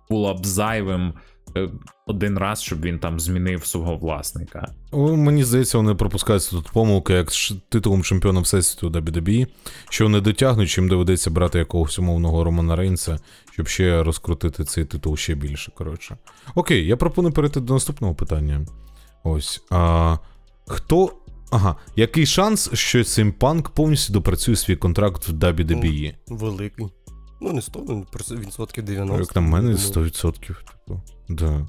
було 0.09 0.33
б 0.33 0.45
зайвим. 0.45 1.13
е, 1.57 1.69
Один 2.07 2.37
раз, 2.37 2.61
щоб 2.61 2.81
він 2.81 2.99
там 2.99 3.19
змінив 3.19 3.65
свого 3.65 3.97
власника. 3.97 4.71
Мені 4.93 5.43
здається, 5.43 5.77
вони 5.77 5.95
пропускаються 5.95 6.51
тут 6.51 6.69
помилки, 6.71 7.13
як 7.13 7.31
з 7.31 7.53
титулом 7.69 8.03
чемпіона 8.03 8.39
Всесвіту 8.39 8.89
WWE, 8.89 9.47
що 9.89 10.03
вони 10.03 10.21
дотягнуть, 10.21 10.69
чим 10.69 10.87
доведеться 10.89 11.29
брати 11.31 11.59
якогось 11.59 11.99
умовного 11.99 12.43
Романа 12.43 12.75
Рейнса, 12.75 13.19
щоб 13.51 13.67
ще 13.67 14.03
розкрутити 14.03 14.63
цей 14.63 14.85
титул 14.85 15.17
ще 15.17 15.35
більше. 15.35 15.71
Коротше. 15.75 16.17
Окей, 16.55 16.85
я 16.85 16.97
пропоную 16.97 17.33
перейти 17.33 17.59
до 17.59 17.73
наступного 17.73 18.15
питання. 18.15 18.65
Ось. 19.27 19.61
А, 19.69 20.17
хто. 20.67 21.13
Ага, 21.51 21.75
який 21.95 22.25
шанс, 22.25 22.69
що 22.73 23.03
цим 23.03 23.31
панк 23.31 23.69
повністю 23.69 24.13
допрацює 24.13 24.55
свій 24.55 24.75
контракт 24.75 25.27
в 25.27 25.31
WWE? 25.31 26.13
Великий. 26.27 26.87
Ну, 27.41 27.53
не 27.53 27.61
100, 27.61 27.85
ну, 27.87 28.05
просто 28.11 28.35
відсотків 28.35 28.83
90. 28.83 29.21
Як 29.21 29.35
на 29.35 29.41
мене, 29.41 29.73
думаю. 29.73 29.77
100%. 29.77 30.39
Типу. 30.39 31.01
Да. 31.29 31.67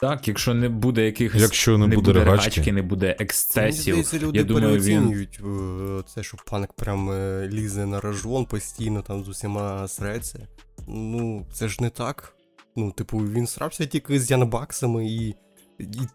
Так, 0.00 0.28
якщо 0.28 0.54
не 0.54 0.68
буде 0.68 1.04
якихось 1.04 1.42
Якщо 1.42 1.78
не, 1.78 1.86
не 1.86 1.96
буде 1.96 2.12
буде 2.12 2.24
регачки, 2.24 2.72
не 2.72 2.82
буде 2.82 3.06
Мені 3.06 3.16
ексцесів. 3.20 3.82
здається, 3.82 4.18
люди 4.18 4.38
Я 4.38 4.44
думаю, 4.44 4.66
переоцінюють 4.66 5.40
е, 5.44 6.02
це, 6.14 6.22
що 6.22 6.36
панк 6.46 6.72
прям 6.72 7.10
е, 7.10 7.48
лізе 7.52 7.86
на 7.86 8.00
рожон 8.00 8.44
постійно, 8.44 9.02
там 9.02 9.24
з 9.24 9.28
усіма 9.28 9.88
среться. 9.88 10.48
Ну, 10.88 11.46
це 11.52 11.68
ж 11.68 11.82
не 11.82 11.90
так. 11.90 12.34
Ну, 12.76 12.92
типу, 12.92 13.18
він 13.18 13.46
срався 13.46 13.86
тільки 13.86 14.20
з 14.20 14.30
Янбаксами 14.30 15.06
і 15.06 15.34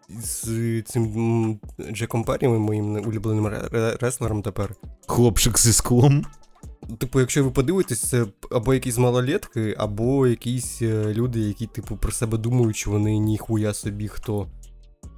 з 0.10 0.82
цим 0.82 1.60
Джеком 1.92 2.24
Перрі, 2.24 2.48
моїм 2.48 2.96
улюбленим 3.08 3.48
ре- 3.48 3.70
ре- 3.70 3.98
реслером 4.02 4.42
тепер. 4.42 4.76
Хлопчик 5.08 5.60
зі 5.60 5.74
склом. 5.74 6.26
Типу, 6.98 7.20
якщо 7.20 7.44
ви 7.44 7.52
подивитесь, 7.52 8.10
це 8.10 8.26
або 8.52 8.74
якісь 8.74 8.98
малолетки, 8.98 9.76
або 9.78 10.28
якісь 10.28 10.82
е, 10.82 11.14
люди, 11.14 11.40
які, 11.40 11.68
типу, 11.68 11.98
про 11.98 12.12
себе 12.12 12.38
думають, 12.38 12.76
що 12.76 12.92
вони 12.92 13.18
ніхуя 13.18 13.74
собі 13.74 14.08
хто. 14.08 14.48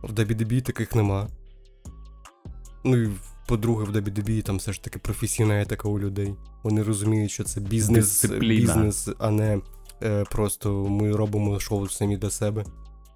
В 0.03 0.11
WWE 0.13 0.61
таких 0.61 0.95
нема. 0.95 1.27
Ну 2.83 2.97
і 2.97 3.09
по-друге, 3.47 3.83
в 3.85 3.89
WWE 3.95 4.41
там 4.43 4.57
все 4.57 4.73
ж 4.73 4.83
таки 4.83 4.99
професійна 4.99 5.61
етика 5.61 5.89
у 5.89 5.99
людей. 5.99 6.35
Вони 6.63 6.83
розуміють, 6.83 7.31
що 7.31 7.43
це 7.43 7.59
бізнес, 7.59 8.05
Дисципліна. 8.05 8.61
бізнес, 8.61 9.09
а 9.19 9.29
не 9.31 9.59
е, 10.03 10.23
просто 10.31 10.73
ми 10.89 11.11
робимо 11.15 11.59
шоу 11.59 11.87
самі 11.87 12.17
для 12.17 12.29
себе. 12.29 12.65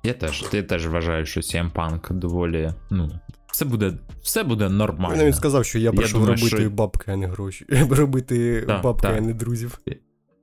Я 0.03 0.13
теж, 0.13 0.45
я 0.53 0.63
теж 0.63 0.87
вважаю, 0.87 1.25
що 1.25 1.41
CM 1.41 1.71
Punk 1.71 2.13
доволі. 2.13 2.73
Ну, 2.89 3.11
все 3.51 3.65
буде, 3.65 3.93
все 4.21 4.43
буде 4.43 4.65
Він 4.67 4.77
нормально. 4.77 5.15
навіть 5.17 5.35
сказав, 5.35 5.65
що 5.65 5.79
я 5.79 5.91
прийшов 5.91 6.25
робити 6.25 6.47
що- 6.47 6.69
бабки, 6.69 7.11
а 7.11 7.15
не 7.15 7.27
гроші. 7.27 7.65
робити 7.89 8.63
Так, 8.67 8.83
бабки, 8.83 9.07
так. 9.07 9.17
а 9.17 9.21
не 9.21 9.33
друзів. 9.33 9.79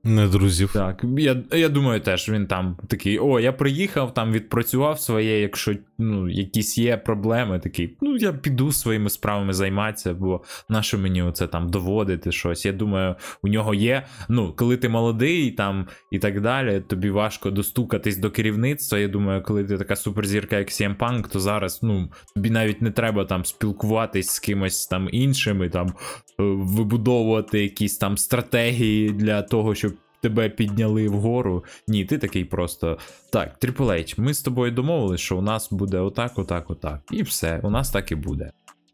Не 0.03 0.27
друзів. 0.27 0.71
Так, 0.73 1.05
я, 1.17 1.43
я 1.51 1.69
думаю, 1.69 2.01
теж 2.01 2.29
він 2.29 2.47
там 2.47 2.77
такий: 2.87 3.19
о, 3.19 3.39
я 3.39 3.53
приїхав, 3.53 4.13
там 4.13 4.31
відпрацював 4.31 4.99
своє, 4.99 5.41
якщо 5.41 5.75
ну, 5.99 6.29
якісь 6.29 6.77
є 6.77 6.97
проблеми, 6.97 7.59
такий, 7.59 7.97
ну 8.01 8.15
я 8.15 8.33
піду 8.33 8.71
своїми 8.71 9.09
справами 9.09 9.53
займатися, 9.53 10.13
бо 10.13 10.41
наше 10.69 10.97
мені 10.97 11.21
оце 11.21 11.47
там 11.47 11.69
доводити 11.69 12.31
щось. 12.31 12.65
Я 12.65 12.73
думаю, 12.73 13.15
у 13.43 13.47
нього 13.47 13.73
є. 13.73 14.05
Ну, 14.29 14.53
коли 14.57 14.77
ти 14.77 14.89
молодий 14.89 15.51
там 15.51 15.87
і 16.11 16.19
так 16.19 16.41
далі, 16.41 16.81
тобі 16.87 17.09
важко 17.09 17.51
достукатись 17.51 18.17
до 18.17 18.31
керівництва. 18.31 18.99
Я 18.99 19.07
думаю, 19.07 19.43
коли 19.43 19.63
ти 19.63 19.77
така 19.77 19.95
суперзірка, 19.95 20.57
як 20.57 20.67
CM 20.67 20.97
Punk, 20.97 21.31
то 21.31 21.39
зараз 21.39 21.79
ну, 21.83 22.11
тобі 22.35 22.49
навіть 22.49 22.81
не 22.81 22.91
треба 22.91 23.25
там 23.25 23.45
спілкуватись 23.45 24.29
з 24.29 24.39
кимось 24.39 24.87
там 24.87 25.09
іншим 25.11 25.69
там 25.69 25.87
е, 25.87 25.93
вибудовувати 26.37 27.63
якісь 27.63 27.97
там 27.97 28.17
стратегії 28.17 29.09
для 29.09 29.41
того, 29.41 29.75
щоб 29.75 29.93
тебе 30.21 30.49
підняли 30.49 31.07
вгору. 31.07 31.65
Ні, 31.87 32.05
ти 32.05 32.17
такий 32.17 32.45
просто. 32.45 32.97
Так, 33.31 33.59
Triple 33.61 33.91
H, 33.91 34.21
ми 34.21 34.33
з 34.33 34.41
тобою 34.41 34.71
домовились, 34.71 35.21
що 35.21 35.37
у 35.37 35.41
нас 35.41 35.71
буде 35.71 35.99
отак, 35.99 36.39
отак, 36.39 36.69
отак. 36.69 37.01
І 37.11 37.23
все, 37.23 37.59
у 37.63 37.69
нас 37.69 37.91
так 37.91 38.11
і 38.11 38.15
буде. 38.15 38.51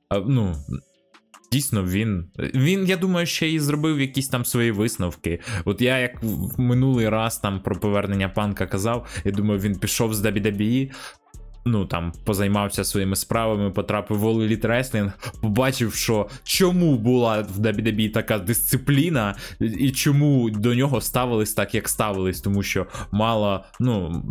А, 0.09 0.19
ну. 0.19 0.55
Дійсно, 1.51 1.83
він. 1.83 2.25
Він, 2.39 2.85
я 2.85 2.97
думаю, 2.97 3.25
ще 3.25 3.49
і 3.49 3.59
зробив 3.59 4.01
якісь 4.01 4.27
там 4.27 4.45
свої 4.45 4.71
висновки. 4.71 5.39
От 5.65 5.81
я 5.81 5.97
як 5.97 6.23
в 6.23 6.59
минулий 6.59 7.09
раз 7.09 7.37
там 7.37 7.59
про 7.59 7.75
повернення 7.75 8.29
панка 8.29 8.67
казав, 8.67 9.07
я 9.25 9.31
думаю, 9.31 9.59
він 9.59 9.79
пішов 9.79 10.13
з 10.13 10.25
WWE, 10.25 10.91
ну 11.65 11.85
там 11.85 12.13
позаймався 12.23 12.83
своїми 12.83 13.15
справами, 13.15 13.71
потрапив 13.71 14.19
в 14.19 14.25
All 14.25 14.61
Wrestling, 14.61 15.11
побачив, 15.41 15.93
що 15.93 16.29
чому 16.43 16.97
була 16.97 17.41
в 17.41 17.59
WWE 17.59 18.11
така 18.11 18.39
дисципліна, 18.39 19.35
і 19.59 19.91
чому 19.91 20.49
до 20.49 20.75
нього 20.75 21.01
ставились 21.01 21.53
так, 21.53 21.75
як 21.75 21.89
ставились, 21.89 22.41
тому 22.41 22.63
що 22.63 22.87
мало, 23.11 23.63
ну. 23.79 24.23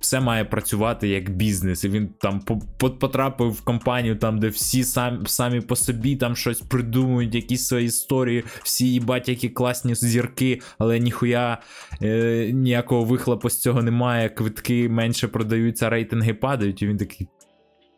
Все 0.00 0.20
має 0.20 0.44
працювати 0.44 1.08
як 1.08 1.30
бізнес, 1.30 1.84
і 1.84 1.88
він 1.88 2.08
там 2.08 2.40
по- 2.40 2.60
по- 2.78 2.90
потрапив 2.90 3.50
в 3.50 3.60
компанію, 3.60 4.16
там, 4.16 4.38
де 4.38 4.48
всі 4.48 4.84
сам, 4.84 5.26
самі 5.26 5.60
по 5.60 5.76
собі 5.76 6.16
там 6.16 6.36
щось 6.36 6.60
придумують, 6.60 7.34
якісь 7.34 7.66
свої 7.66 7.86
історії, 7.86 8.44
всі 8.62 8.92
їбать, 8.92 9.28
які 9.28 9.48
класні 9.48 9.94
зірки, 9.94 10.60
але 10.78 10.98
ніхуя 10.98 11.58
е, 12.02 12.50
ніякого 12.52 13.04
вихлопу 13.04 13.50
з 13.50 13.60
цього 13.60 13.82
немає, 13.82 14.28
квитки 14.28 14.88
менше 14.88 15.28
продаються, 15.28 15.90
рейтинги 15.90 16.34
падають, 16.34 16.82
і 16.82 16.86
він 16.86 16.96
такий. 16.96 17.28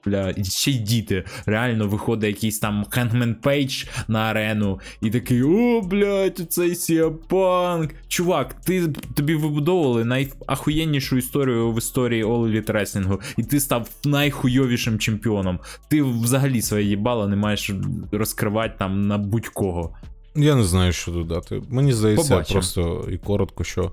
Бля, 0.07 0.35
ще 0.45 0.71
й 0.71 0.79
діти. 0.79 1.25
Реально 1.47 1.89
виходить 1.89 2.35
якийсь 2.35 2.59
там 2.59 2.85
Хенгмен 2.91 3.35
Пейдж 3.35 3.85
на 4.09 4.19
арену, 4.19 4.81
і 5.01 5.11
такий: 5.11 5.43
о, 5.43 5.81
блядь, 5.81 6.47
цей 6.49 6.75
CM 6.75 7.09
Punk. 7.09 7.95
Чувак, 8.09 8.55
ти 8.55 8.89
тобі 9.15 9.35
вибудовували 9.35 10.05
найахуєннішу 10.05 11.17
історію 11.17 11.73
в 11.73 11.79
історії 11.79 12.25
All 12.25 12.51
Elite 12.51 12.73
Wrestling, 12.73 13.19
і 13.37 13.43
ти 13.43 13.61
став 13.61 13.89
найхуйовішим 14.05 14.99
чемпіоном. 14.99 15.59
Ти 15.91 16.03
взагалі 16.03 16.63
своє 16.63 16.85
їбало 16.85 17.29
не 17.29 17.37
маєш 17.37 17.71
розкривати 18.13 18.75
там 18.79 19.07
на 19.07 19.19
будь-кого. 19.19 19.97
Я 20.37 20.55
не 20.55 20.65
знаю, 20.65 20.93
що 20.93 21.11
додати. 21.11 21.63
Мені 21.69 21.93
здається, 21.93 22.29
Побачимо. 22.29 22.53
просто 22.61 23.09
і 23.13 23.19
коротко, 23.19 23.65
що. 23.65 23.93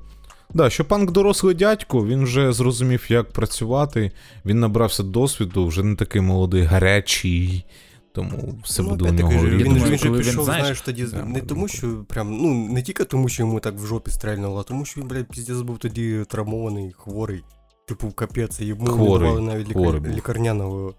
Да, 0.54 0.70
що 0.70 0.86
панк 0.86 1.12
дорослий 1.12 1.56
дядько, 1.56 2.06
він 2.06 2.24
вже 2.24 2.54
зрозумів, 2.54 3.06
як 3.10 3.32
працювати, 3.32 4.12
він 4.46 4.60
набрався 4.60 5.04
досвіду, 5.04 5.68
вже 5.68 5.84
не 5.84 5.96
такий 5.96 6.22
молодий, 6.22 6.64
гарячий, 6.64 7.66
тому 8.14 8.60
все 8.64 8.84
Ну, 8.84 8.90
буде 8.90 9.10
у 9.10 9.14
нього. 9.14 9.32
він, 9.32 9.64
думаю, 9.64 9.84
він 9.92 9.98
же 9.98 10.10
він, 10.10 10.18
пішов, 10.18 10.44
знаєш, 10.44 10.62
знаєш, 10.62 10.82
тоді 10.82 11.04
да, 11.06 11.26
не 11.26 11.42
тому, 11.42 11.68
що 11.68 12.06
прям, 12.08 12.38
ну, 12.38 12.54
не 12.54 12.82
тільки 12.82 13.04
тому, 13.04 13.30
що 13.30 13.44
йому 13.44 13.60
так 13.60 13.76
в 13.76 13.86
жопі 13.86 14.12
стрельнуло, 14.12 14.60
а 14.60 14.64
тому, 14.64 14.86
що 14.86 15.02
він, 15.02 15.08
блядь, 15.08 15.28
піздець 15.28 15.58
був 15.62 15.78
тоді 15.78 16.24
травмований, 16.28 16.92
хворий. 16.98 17.44
Типу, 17.88 18.12
капець, 18.12 18.60
йому 18.60 18.84
не 18.84 18.92
давали 18.92 19.42
навіть 19.42 19.70
лікар... 19.70 19.82
хворий 19.84 20.14
лікарняного. 20.14 20.94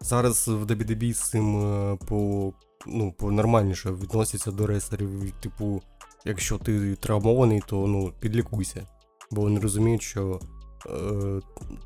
Зараз 0.00 0.48
в 0.48 0.64
WWE 0.64 1.12
з 1.14 1.30
цим 1.30 1.60
е, 1.60 1.98
по, 2.08 2.52
ну, 2.86 3.12
по 3.18 3.32
нормальніше 3.32 3.90
відносяться 4.02 4.50
до 4.50 4.66
рестлерів. 4.66 5.24
І, 5.24 5.32
Типу, 5.40 5.82
якщо 6.24 6.58
ти 6.58 6.96
травмований, 6.96 7.62
то 7.66 7.86
ну, 7.86 8.12
підлікуйся. 8.20 8.86
Бо 9.30 9.40
вони 9.40 9.60
розуміють, 9.60 10.02
що. 10.02 10.40
Е, 10.86 11.40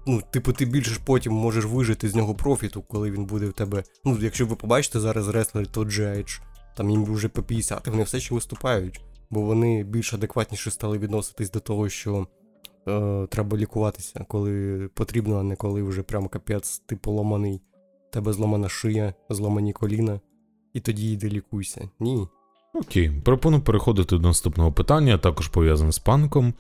ну, 0.06 0.22
типу, 0.30 0.52
ти 0.52 0.64
більше 0.64 0.90
ж 0.90 1.00
потім 1.04 1.32
можеш 1.32 1.64
вижити 1.64 2.08
з 2.08 2.14
нього 2.14 2.34
профіту, 2.34 2.82
коли 2.82 3.10
він 3.10 3.24
буде 3.24 3.46
в 3.46 3.52
тебе. 3.52 3.84
Ну, 4.04 4.18
якщо 4.20 4.46
ви 4.46 4.56
побачите 4.56 5.00
зараз 5.00 5.28
реслери, 5.28 5.66
то 5.66 5.80
GH, 5.80 6.40
там 6.76 6.90
їм 6.90 7.04
вже 7.04 7.28
по 7.28 7.42
50, 7.42 7.88
вони 7.88 8.02
все 8.02 8.20
ще 8.20 8.34
виступають, 8.34 9.00
бо 9.30 9.40
вони 9.40 9.84
більш 9.84 10.14
адекватніше 10.14 10.70
стали 10.70 10.98
відноситись 10.98 11.50
до 11.50 11.60
того, 11.60 11.88
що 11.88 12.26
е, 12.88 13.26
треба 13.30 13.56
лікуватися, 13.56 14.24
коли 14.28 14.88
потрібно, 14.94 15.38
а 15.38 15.42
не 15.42 15.56
коли 15.56 15.82
вже 15.82 16.02
прям 16.02 16.28
капець, 16.28 16.78
ти 16.78 16.96
поломаний, 16.96 17.62
тебе 18.12 18.32
зламана 18.32 18.68
шия, 18.68 19.14
зламані 19.30 19.72
коліна, 19.72 20.20
і 20.72 20.80
тоді 20.80 21.12
йди 21.12 21.28
лікуйся. 21.28 21.88
Ні. 22.00 22.28
Окей, 22.74 23.10
пропоную 23.24 23.62
переходити 23.62 24.16
до 24.16 24.28
наступного 24.28 24.72
питання, 24.72 25.18
також 25.18 25.48
пов'язане 25.48 25.92
з 25.92 25.98
панком. 25.98 26.54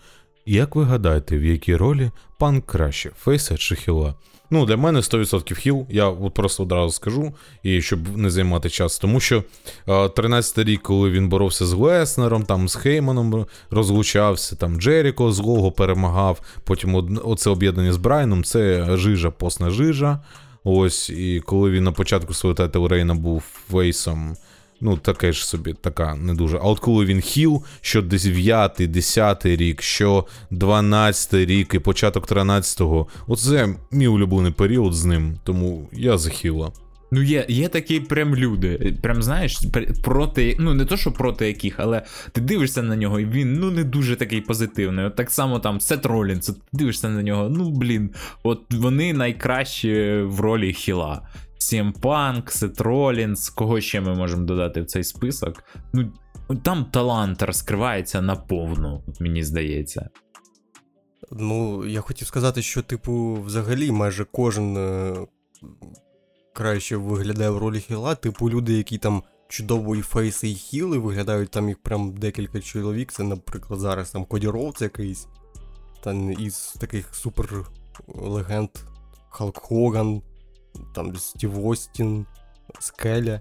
Як 0.46 0.76
ви 0.76 0.84
гадаєте, 0.84 1.38
в 1.38 1.44
якій 1.44 1.76
ролі 1.76 2.10
панк 2.38 2.66
краще, 2.66 3.10
фейса 3.18 3.56
чи 3.56 3.76
хіла? 3.76 4.14
Ну, 4.50 4.66
для 4.66 4.76
мене 4.76 5.00
100% 5.00 5.54
хіл, 5.54 5.86
я 5.90 6.08
от 6.08 6.34
просто 6.34 6.62
одразу 6.62 6.92
скажу, 6.92 7.32
і 7.62 7.82
щоб 7.82 8.16
не 8.16 8.30
займати 8.30 8.70
час. 8.70 8.98
Тому 8.98 9.20
що 9.20 9.44
е, 9.88 9.92
13-й 9.92 10.64
рік, 10.64 10.82
коли 10.82 11.10
він 11.10 11.28
боровся 11.28 11.66
з 11.66 11.72
Леснером, 11.72 12.42
там 12.42 12.68
з 12.68 12.74
Хейманом 12.74 13.46
розлучався, 13.70 14.56
там 14.56 14.80
Джеріко 14.80 15.32
злого 15.32 15.72
перемагав, 15.72 16.40
потім 16.64 17.18
оце 17.24 17.50
об'єднання 17.50 17.92
з 17.92 17.96
Брайаном, 17.96 18.44
це 18.44 18.88
жижа, 18.96 19.30
посна 19.30 19.70
жижа. 19.70 20.20
Ось, 20.64 21.10
і 21.10 21.42
коли 21.46 21.70
він 21.70 21.84
на 21.84 21.92
початку 21.92 22.34
свого 22.34 22.54
title 22.54 22.86
reign 22.86 23.09
а 23.09 23.14
був 23.14 23.42
фейсом, 23.70 24.36
ну, 24.84 24.96
таке 24.96 25.32
ж 25.32 25.46
собі, 25.46 25.74
така 25.80 26.14
не 26.14 26.34
дуже. 26.34 26.56
А 26.56 26.60
от 26.60 26.78
коли 26.78 27.04
він 27.04 27.20
хіл, 27.20 27.62
що 27.80 28.02
9, 28.02 28.72
10 28.78 29.46
рік, 29.46 29.82
що 29.82 30.26
12 30.50 31.34
рік 31.34 31.74
і 31.74 31.78
початок 31.78 32.28
13-го, 32.28 33.06
оце 33.26 33.68
мій 33.90 34.08
улюблений 34.08 34.52
період 34.52 34.94
з 34.94 35.04
ним, 35.04 35.38
тому 35.44 35.88
я 35.92 36.18
за 36.18 36.30
хіла. 36.30 36.72
Ну, 37.10 37.22
є, 37.22 37.46
є 37.48 37.68
такі 37.68 38.00
прям 38.00 38.36
люди, 38.36 38.96
прям 39.02 39.22
знаєш, 39.22 39.60
проти, 40.04 40.56
ну 40.60 40.74
не 40.74 40.84
то, 40.84 40.96
що 40.96 41.12
проти 41.12 41.46
яких, 41.46 41.80
але 41.80 42.02
ти 42.32 42.40
дивишся 42.40 42.82
на 42.82 42.96
нього, 42.96 43.20
і 43.20 43.24
він 43.24 43.54
ну 43.54 43.70
не 43.70 43.84
дуже 43.84 44.16
такий 44.16 44.40
позитивний. 44.40 45.04
От 45.04 45.16
так 45.16 45.30
само 45.30 45.58
там 45.58 45.80
Сет 45.80 46.06
Ролінс, 46.06 46.46
ти 46.46 46.52
дивишся 46.72 47.08
на 47.08 47.22
нього, 47.22 47.48
ну 47.48 47.70
блін, 47.70 48.10
от 48.42 48.60
вони 48.74 49.12
найкращі 49.12 50.20
в 50.22 50.40
ролі 50.40 50.72
хіла. 50.72 51.22
Punk, 51.72 52.50
Сет 52.50 52.80
Ролінс, 52.80 53.50
кого 53.50 53.80
ще 53.80 54.00
ми 54.00 54.14
можемо 54.14 54.44
додати 54.44 54.80
в 54.80 54.86
цей 54.86 55.04
список? 55.04 55.64
Ну, 55.92 56.12
там 56.62 56.84
талант 56.84 57.42
розкривається 57.42 58.22
наповну, 58.22 59.04
мені 59.20 59.44
здається. 59.44 60.08
Ну, 61.30 61.86
я 61.86 62.00
хотів 62.00 62.28
сказати, 62.28 62.62
що, 62.62 62.82
типу, 62.82 63.34
взагалі 63.46 63.92
майже 63.92 64.24
кожен 64.24 64.76
е, 64.76 65.14
краще 66.52 66.96
виглядає 66.96 67.50
в 67.50 67.58
ролі 67.58 67.80
хіла. 67.80 68.14
Типу, 68.14 68.50
люди, 68.50 68.72
які 68.72 68.98
там 68.98 69.22
чудово 69.48 69.96
і 69.96 70.02
фейси, 70.02 70.48
і 70.48 70.54
хіли, 70.54 70.98
виглядають 70.98 71.50
там 71.50 71.68
їх 71.68 71.78
прям 71.78 72.16
декілька 72.16 72.60
чоловік. 72.60 73.12
Це, 73.12 73.22
наприклад, 73.22 73.80
зараз 73.80 74.10
там 74.10 74.24
Коді 74.24 74.48
Роудс 74.48 74.82
якийсь. 74.82 75.28
Там 76.02 76.30
із 76.32 76.76
таких 76.80 77.14
супер 77.14 77.70
легенд 78.08 78.70
Халк 79.28 79.58
Хоган, 79.58 80.22
там 80.94 81.16
Стів 81.16 81.66
Остін, 81.66 82.26
Скеля. 82.80 83.40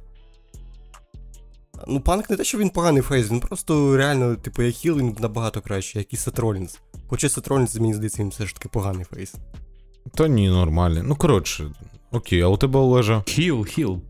Ну, 1.88 2.00
Punk 2.00 2.30
не 2.30 2.38
те, 2.38 2.44
що 2.44 2.58
він 2.58 2.70
поганий 2.70 3.02
фейс, 3.02 3.32
він 3.32 3.40
просто 3.40 3.98
реально, 3.98 4.36
типу, 4.36 4.62
як 4.62 4.76
хіл, 4.76 4.98
він 4.98 5.16
набагато 5.20 5.62
краще, 5.62 6.00
як 6.00 6.14
і 6.14 6.18
Сет 6.18 6.40
Ролінс. 6.40 6.80
Хоча 7.08 7.30
Сет 7.30 7.48
Ролінс, 7.48 7.76
мені 7.76 7.94
здається, 7.94 8.22
він 8.22 8.30
все 8.30 8.46
ж 8.46 8.54
таки 8.56 8.70
поганий 8.70 9.06
фейс. 9.06 9.36
Та 10.14 10.28
ні, 10.28 10.50
нормально. 10.50 11.02
Ну, 11.04 11.16
коротше, 11.16 11.72
окей, 12.12 12.42
а 12.42 12.48
у 12.48 12.58
тебе 12.58 12.80
Олежа? 12.80 13.24
Хіл, 13.28 13.66
хіл. 13.66 14.02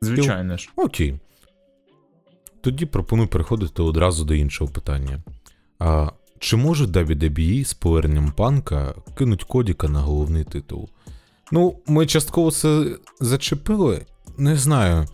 Звичайно 0.00 0.56
ж. 0.56 0.70
Окей. 0.76 1.18
Тоді 2.60 2.86
пропоную 2.86 3.28
переходити 3.28 3.82
одразу 3.82 4.24
до 4.24 4.34
іншого 4.34 4.70
питання. 4.70 5.22
А 5.78 6.10
чи 6.38 6.56
може 6.56 6.84
WWE 6.84 7.64
з 7.64 7.74
поверненням 7.74 8.32
панка 8.32 8.94
кинуть 9.18 9.44
Кодіка 9.44 9.88
на 9.88 10.00
головний 10.00 10.44
титул? 10.44 10.88
Ну, 11.52 11.74
ми 11.86 12.06
частково 12.06 12.50
це 12.50 12.84
зачепили. 13.20 14.06
Не 14.38 14.56
знаю. 14.56 15.06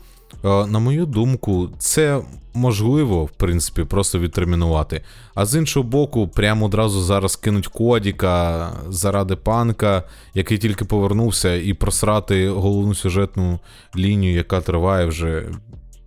На 0.45 0.79
мою 0.79 1.07
думку, 1.07 1.71
це 1.79 2.21
можливо, 2.55 3.25
в 3.25 3.31
принципі, 3.31 3.85
просто 3.85 4.18
відтермінувати. 4.18 5.03
А 5.35 5.47
з 5.47 5.59
іншого 5.59 5.88
боку, 5.88 6.29
прямо 6.29 6.66
одразу 6.66 7.03
зараз 7.03 7.37
кинуть 7.37 7.66
Кодіка 7.66 8.73
заради 8.88 9.37
панка, 9.37 10.03
який 10.35 10.59
тільки 10.59 10.85
повернувся, 10.85 11.55
і 11.55 11.75
просрати 11.75 12.49
головну 12.49 12.95
сюжетну 12.95 13.61
лінію, 13.97 14.35
яка 14.35 14.61
триває 14.61 15.07
вже 15.07 15.45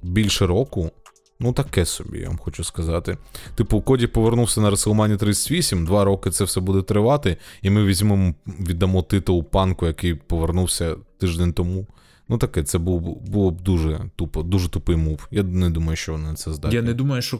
більше 0.04 0.48
року. 0.48 0.92
Ну, 1.40 1.54
таке 1.54 1.86
собі, 1.86 2.20
я 2.20 2.28
вам 2.28 2.38
хочу 2.38 2.64
сказати. 2.64 3.18
Типу, 3.56 3.82
Коді 3.82 4.08
повернувся 4.08 4.62
на 4.62 4.72
WrestleMania 4.72 5.18
38, 5.18 5.86
два 5.86 6.04
роки 6.04 6.30
це 6.30 6.44
все 6.44 6.62
буде 6.62 6.82
тривати, 6.82 7.38
і 7.62 7.70
ми 7.70 7.86
візьмемо, 7.86 8.34
віддамо 8.48 9.02
титул 9.02 9.44
Punk 9.44 9.72
у, 9.72 9.86
який 9.86 10.16
повернувся 10.16 10.96
тиждень 11.18 11.54
тому. 11.54 11.88
Ну 12.30 12.38
таке, 12.38 12.64
це 12.64 12.78
було, 12.78 13.00
було 13.28 13.52
б 13.52 13.62
дуже 13.62 14.00
тупо, 14.16 14.44
дуже 14.44 14.70
тупий 14.70 14.96
move. 14.96 15.28
Я 15.32 15.44
не 15.44 15.70
думаю, 15.70 15.96
що 15.96 16.12
вони 16.12 16.34
це 16.34 16.54
здатні. 16.54 16.76
Я 16.76 16.82
не 16.82 16.94
думаю, 16.94 17.22
що 17.22 17.40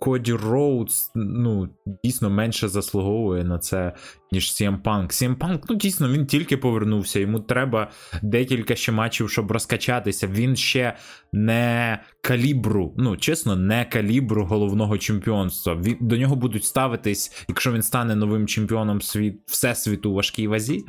Коді, 0.00 0.32
Роудс 0.32 1.10
ну, 1.14 1.68
дійсно 2.04 2.30
менше 2.30 2.68
заслуговує 2.68 3.44
на 3.44 3.58
це, 3.58 3.92
ніж 4.32 4.44
CM 4.44 4.82
Punk. 4.82 5.06
CM 5.06 5.36
Punk, 5.36 5.62
ну 5.68 5.76
дійсно, 5.76 6.12
він 6.12 6.26
тільки 6.26 6.56
повернувся. 6.56 7.20
Йому 7.20 7.40
треба 7.40 7.90
декілька 8.22 8.76
ще 8.76 8.92
матчів, 8.92 9.30
щоб 9.30 9.52
розкачатися. 9.52 10.26
Він 10.26 10.56
ще 10.56 10.96
не 11.32 11.98
калібру, 12.20 12.94
ну 12.98 13.16
чесно, 13.16 13.56
не 13.56 13.84
калібру 13.84 14.44
головного 14.44 14.98
чемпіонства. 14.98 15.74
Він, 15.74 15.96
до 16.00 16.16
нього 16.16 16.36
будуть 16.36 16.64
ставитись, 16.64 17.44
якщо 17.48 17.72
він 17.72 17.82
стане 17.82 18.16
новим 18.16 18.46
чемпіоном 18.46 19.02
світ, 19.02 19.40
всесвіту 19.46 20.10
у 20.10 20.14
важкій 20.14 20.46
вазі. 20.48 20.84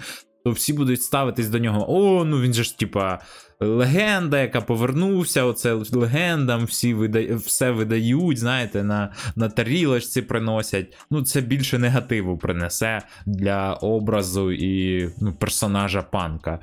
То 0.46 0.52
всі 0.52 0.74
будуть 0.74 1.02
ставитись 1.02 1.50
до 1.50 1.60
нього. 1.60 1.86
О, 1.88 2.26
ну 2.26 2.42
він 2.42 2.54
же 2.54 2.64
ж, 2.64 2.80
типа, 2.80 3.20
легенда, 3.60 4.42
яка 4.42 4.62
повернувся, 4.62 5.44
оце 5.44 5.74
легендам, 5.74 6.66
всі 6.66 6.94
вида... 6.94 7.36
все 7.36 7.72
видають, 7.72 8.38
знаєте, 8.38 8.84
на 8.84 9.14
на 9.36 9.50
тарілочці 9.50 10.22
приносять. 10.22 10.98
Ну, 11.12 11.22
це 11.24 11.42
більше 11.42 11.80
негативу 11.80 12.38
принесе 12.38 13.02
для 13.26 13.74
образу 13.74 14.52
і 14.52 15.10
ну, 15.22 15.34
персонажа 15.34 16.02
панка. 16.02 16.60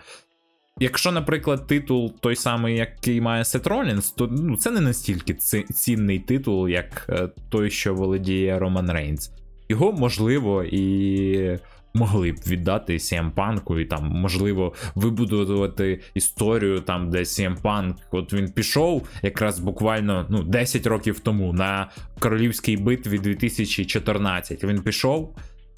Якщо, 0.78 1.12
наприклад, 1.12 1.66
титул 1.66 2.12
той 2.20 2.36
самий, 2.36 2.76
який 2.76 3.20
має 3.20 3.44
Сет 3.44 3.66
Ролінс, 3.66 4.10
то 4.10 4.26
ну, 4.26 4.56
це 4.56 4.70
не 4.70 4.80
настільки 4.80 5.34
цінний 5.74 6.18
титул, 6.18 6.68
як 6.68 7.06
е, 7.08 7.28
той, 7.50 7.70
що 7.70 7.94
володіє 7.94 8.58
Роман 8.58 8.90
Рейнс. 8.90 9.30
Його 9.68 9.92
можливо 9.92 10.64
і 10.64 11.58
могли 11.96 12.32
б 12.32 12.36
віддати 12.46 12.92
CM 12.92 13.34
Punk 13.34 13.80
і 13.80 13.84
там, 13.84 14.04
можливо, 14.04 14.74
вибудувати 14.94 16.00
історію 16.14 16.80
там, 16.80 17.10
де 17.10 17.18
CM 17.18 17.60
Punk, 17.62 17.94
от 18.10 18.32
він 18.32 18.52
пішов 18.52 19.08
якраз 19.22 19.58
буквально 19.58 20.26
ну, 20.30 20.42
10 20.42 20.86
років 20.86 21.20
тому 21.20 21.52
на 21.52 21.90
королівській 22.18 22.76
битві 22.76 23.18
2014. 23.18 24.64
Він 24.64 24.82
пішов, 24.82 25.36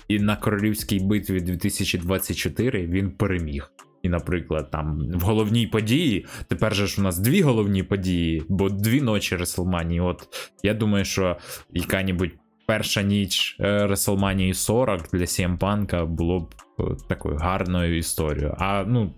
і 0.09 0.19
на 0.19 0.37
королівській 0.37 1.01
битві 1.01 1.41
2024 1.41 2.87
він 2.87 3.11
переміг. 3.11 3.73
І, 4.03 4.09
наприклад, 4.09 4.71
там 4.71 5.11
в 5.15 5.21
головній 5.21 5.67
події, 5.67 6.27
тепер 6.49 6.75
же 6.75 6.87
ж 6.87 7.01
у 7.01 7.05
нас 7.05 7.19
дві 7.19 7.43
головні 7.43 7.83
події, 7.83 8.43
бо 8.49 8.69
дві 8.69 9.01
ночі 9.01 9.37
Реслманії. 9.37 10.01
От 10.01 10.29
я 10.63 10.75
думаю, 10.75 11.05
що 11.05 11.37
яка-небудь 11.73 12.31
перша 12.69 13.03
ніч 13.03 13.57
WrestleMania 13.61 14.55
40 14.55 15.09
для 15.13 15.25
CM 15.25 15.59
Punk 15.59 16.07
було 16.07 16.41
б 16.41 16.55
е, 16.81 16.83
такою 17.09 17.37
гарною 17.37 17.99
історією. 17.99 18.55
А 18.59 18.85
ну, 18.87 19.15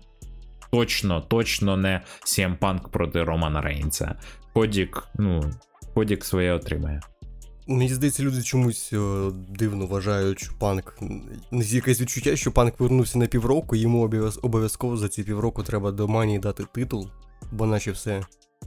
точно, 0.71 1.21
точно 1.21 1.77
не 1.77 2.01
CM 2.25 2.59
Punk 2.59 2.89
проти 2.89 3.23
Романа 3.23 3.61
Рейнса. 3.61 4.15
Кодік, 4.53 5.07
ну, 5.15 5.41
Кодік 5.93 6.25
своє 6.25 6.53
отримає. 6.53 7.01
Мені 7.67 7.89
здається, 7.89 8.23
люди 8.23 8.41
чомусь 8.41 8.93
о, 8.93 9.27
е, 9.27 9.31
дивно 9.49 9.85
вважають, 9.85 10.39
що 10.39 10.53
панк. 10.59 10.99
Якесь 11.51 12.01
відчуття, 12.01 12.35
що 12.35 12.51
панк 12.51 12.75
повернувся 12.75 13.19
на 13.19 13.25
півроку, 13.27 13.75
йому 13.75 14.09
обов'язково 14.41 14.97
за 14.97 15.09
ці 15.09 15.23
півроку 15.23 15.63
треба 15.63 15.91
до 15.91 16.07
манії 16.07 16.39
дати 16.39 16.63
титул, 16.73 17.09
бо 17.51 17.65
наче 17.65 17.91
все, 17.91 18.21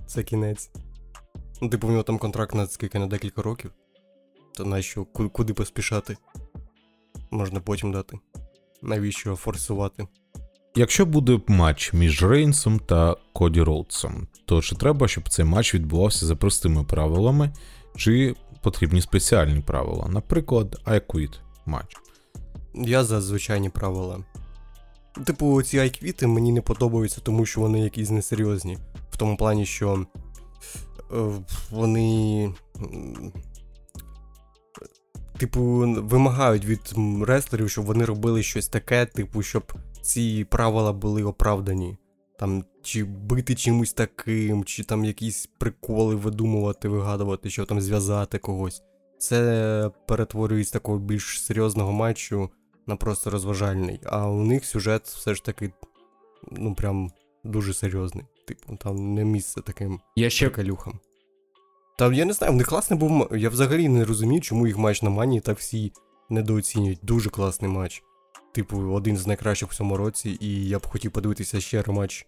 це 0.07 0.23
кінець. 0.23 0.71
Ну, 1.63 1.69
типу, 1.69 1.87
в 1.87 1.91
нього 1.91 2.03
там 2.03 2.19
контракт 2.19 2.55
на 2.55 2.67
скільки 2.67 2.99
на 2.99 3.07
декілька 3.07 3.43
років. 3.43 3.71
То 4.57 4.65
нащо 4.65 5.05
куди 5.05 5.55
поспішати? 5.55 6.17
Можна 7.31 7.61
потім 7.61 7.93
дати. 7.93 8.19
Навіщо 8.83 9.37
форсувати? 9.37 10.07
Якщо 10.77 11.07
буде 11.07 11.41
матч 11.47 11.93
між 11.93 12.23
Рейнсом 12.23 12.79
та 12.79 13.17
Коді 13.33 13.63
Роудсом, 13.63 14.29
то 14.45 14.63
чи 14.63 14.77
треба, 14.77 15.09
щоб 15.09 15.29
цей 15.29 15.45
матч 15.45 15.75
відбувався 15.75 16.27
за 16.27 16.37
простими 16.37 16.85
правилами, 16.85 17.53
чи 17.97 18.35
потрібні 18.63 19.01
спеціальні 19.01 19.61
правила, 19.61 20.09
наприклад, 20.09 20.81
I 20.87 21.01
Quit 21.01 21.35
матч? 21.67 21.97
Я 22.75 23.05
за 23.05 23.21
звичайні 23.21 23.71
правила. 23.71 24.19
Типу, 25.25 25.63
ці 25.63 25.79
айквіти 25.79 26.27
мені 26.27 26.53
не 26.53 26.61
подобаються, 26.61 27.21
тому 27.21 27.47
що 27.47 27.61
вони 27.61 27.81
якісь 27.81 28.11
несерйозні. 28.11 28.79
В 29.11 29.17
тому 29.17 29.37
плані, 29.37 29.67
що 29.67 30.07
е, 31.13 31.17
вони 31.71 32.55
типу, 35.39 35.61
вимагають 35.99 36.65
від 36.65 36.95
рестлерів, 37.23 37.71
щоб 37.71 37.85
вони 37.85 38.05
робили 38.05 38.43
щось 38.43 38.69
таке, 38.69 39.07
типу, 39.07 39.43
щоб 39.43 39.73
ці 40.03 40.47
правила 40.51 40.93
були 40.93 41.23
оправдані. 41.23 41.97
Там, 42.39 42.65
чи 42.83 43.05
бити 43.05 43.55
чимось 43.55 43.93
таким, 43.93 44.65
чи 44.65 44.85
там 44.85 45.05
якісь 45.05 45.47
приколи 45.59 46.15
видумувати, 46.15 46.89
вигадувати, 46.89 47.51
щоб 47.51 47.67
там 47.67 47.81
зв'язати 47.81 48.39
когось. 48.39 48.83
Це 49.19 49.91
перетворює 50.09 50.65
з 50.65 50.71
такого 50.71 50.99
більш 50.99 51.43
серйозного 51.43 51.93
матчу 51.93 52.51
на 52.87 52.97
просто 52.97 53.31
розважальний. 53.31 54.01
А 54.05 54.29
у 54.29 54.43
них 54.43 54.65
сюжет 54.65 55.07
все 55.07 55.35
ж 55.35 55.45
таки, 55.45 55.73
ну 56.51 56.75
прям 56.75 57.11
дуже 57.45 57.75
серйозний. 57.75 58.25
Типу, 58.47 58.77
там 58.77 59.15
не 59.15 59.25
місце 59.25 59.61
таким 59.61 60.01
Я 60.17 60.31
ще... 60.31 60.49
приколюхам. 60.49 61.01
Та 61.99 62.13
я 62.13 62.25
не 62.25 62.33
знаю, 62.33 62.53
в 62.53 62.57
них 62.57 62.67
класний 62.67 62.99
був. 62.99 63.29
Я 63.37 63.49
взагалі 63.49 63.89
не 63.89 64.05
розумію, 64.05 64.41
чому 64.41 64.67
їх 64.67 64.79
матч 64.79 65.03
на 65.03 65.11
Мані 65.11 65.41
так 65.41 65.59
всі 65.59 65.93
недооцінюють. 66.31 66.99
Дуже 67.03 67.31
класний 67.31 67.71
матч. 67.71 68.03
Типу, 68.55 68.79
один 68.79 69.17
з 69.17 69.27
найкращих 69.27 69.71
в 69.71 69.75
цьому 69.75 69.97
році, 69.97 70.39
і 70.41 70.69
я 70.69 70.79
б 70.79 70.87
хотів 70.87 71.11
подивитися 71.11 71.61
ще 71.61 71.83
рематч. 71.83 72.27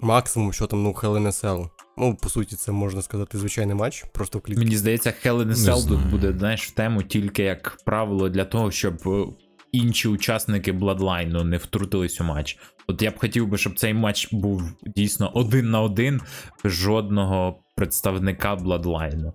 Максимум, 0.00 0.52
що 0.52 0.66
там, 0.66 0.82
ну, 0.82 0.90
Hell 0.90 1.12
in 1.12 1.26
a 1.26 1.44
Cell. 1.44 1.68
Ну, 1.96 2.16
по 2.22 2.28
суті, 2.28 2.56
це 2.56 2.72
можна 2.72 3.02
сказати 3.02 3.38
звичайний 3.38 3.76
матч, 3.76 4.04
просто 4.12 4.38
в 4.38 4.42
клітці. 4.42 4.58
Мені 4.60 4.76
здається, 4.76 5.14
Hell 5.24 5.42
in 5.42 5.48
a 5.48 5.54
Cell 5.54 5.88
тут 5.88 6.10
буде, 6.10 6.34
знаєш, 6.38 6.68
в 6.68 6.70
тему 6.70 7.02
тільки 7.02 7.42
як 7.42 7.78
правило 7.84 8.28
для 8.28 8.44
того, 8.44 8.70
щоб 8.70 8.94
е, 9.06 9.26
інші 9.72 10.08
учасники 10.08 10.72
Bloodline 10.72 11.44
не 11.44 11.56
втрутились 11.56 12.20
у 12.20 12.24
матч. 12.24 12.58
От 12.86 13.02
я 13.02 13.10
б 13.10 13.18
хотів 13.18 13.48
би, 13.48 13.58
щоб 13.58 13.78
цей 13.78 13.94
матч 13.94 14.32
був 14.32 14.62
дійсно 14.96 15.30
один 15.34 15.70
на 15.70 15.80
один, 15.80 16.20
без 16.64 16.72
жодного 16.72 17.60
представника 17.78 18.54
Bloodline. 18.54 19.32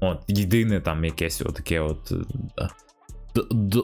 От, 0.00 0.18
єдине 0.28 0.80
там 0.80 1.04
якесь 1.04 1.42
отаке 1.42 1.80
от. 1.80 2.12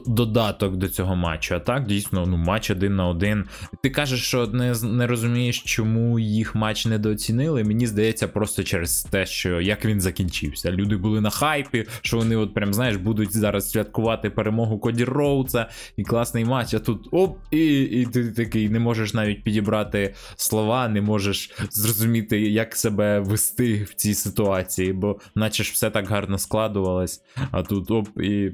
Додаток 0.07 0.77
до 0.77 0.89
цього 0.89 1.17
матчу. 1.17 1.55
А 1.55 1.59
так, 1.59 1.87
дійсно, 1.87 2.27
ну, 2.27 2.37
матч 2.37 2.71
один 2.71 2.97
на 2.97 3.07
один. 3.09 3.45
Ти 3.83 3.91
кажеш, 3.91 4.23
що 4.23 4.47
не 4.47 4.75
не 4.83 5.07
розумієш, 5.07 5.63
чому 5.63 6.19
їх 6.19 6.55
матч 6.55 6.87
недооцінили. 6.87 7.65
Мені 7.65 7.87
здається, 7.87 8.29
просто 8.29 8.63
через 8.63 9.03
те, 9.03 9.27
що 9.27 9.61
як 9.61 9.85
він 9.85 10.01
закінчився. 10.01 10.73
Люди 10.73 10.97
були 10.97 11.21
на 11.21 11.31
хайпі, 11.31 11.87
що 12.03 12.17
вони, 12.17 12.37
от 12.37 12.55
прям, 12.55 12.75
знаєш, 12.75 12.97
будуть 12.97 13.37
зараз 13.37 13.71
святкувати 13.71 14.31
перемогу 14.31 14.79
Коді 14.79 15.05
Роуца 15.05 15.69
і 15.97 16.05
класний 16.05 16.45
матч. 16.45 16.75
А 16.75 16.79
тут 16.79 17.09
оп, 17.11 17.39
і 17.51 17.83
і 17.83 18.07
ти 18.07 18.31
такий 18.31 18.69
не 18.69 18.79
можеш 18.79 19.15
навіть 19.15 19.45
підібрати 19.45 20.15
слова, 20.37 20.89
не 20.89 21.01
можеш 21.01 21.53
зрозуміти, 21.71 22.41
як 22.41 22.77
себе 22.77 23.21
вести 23.21 23.83
в 23.83 23.95
цій 23.95 24.15
ситуації, 24.15 24.93
бо 24.93 25.19
наче 25.35 25.65
ж 25.65 25.73
все 25.73 25.91
так 25.91 26.09
гарно 26.09 26.39
складувалось, 26.39 27.23
а 27.51 27.63
тут 27.63 27.91
оп, 27.91 28.09
і 28.21 28.53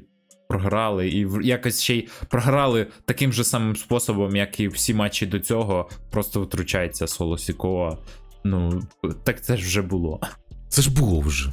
програли, 0.51 1.09
і 1.09 1.29
якось 1.43 1.83
ще 1.83 1.95
й 1.95 2.09
програли 2.29 2.87
таким 3.05 3.33
же 3.33 3.45
самим 3.45 3.77
способом, 3.77 4.37
як 4.37 4.61
і 4.61 4.69
всі 4.69 4.95
матчі 4.95 5.27
до 5.27 5.41
цього. 5.41 5.89
Просто 6.11 6.43
втручається 6.43 7.07
Соло 7.07 7.39
Сікова. 7.39 7.99
Ну, 8.45 8.83
так 9.25 9.45
це 9.45 9.57
ж 9.57 9.67
вже 9.67 9.83
було. 9.83 10.21
Це 10.69 10.83
ж 10.83 10.95
було 10.95 11.21
вже. 11.21 11.53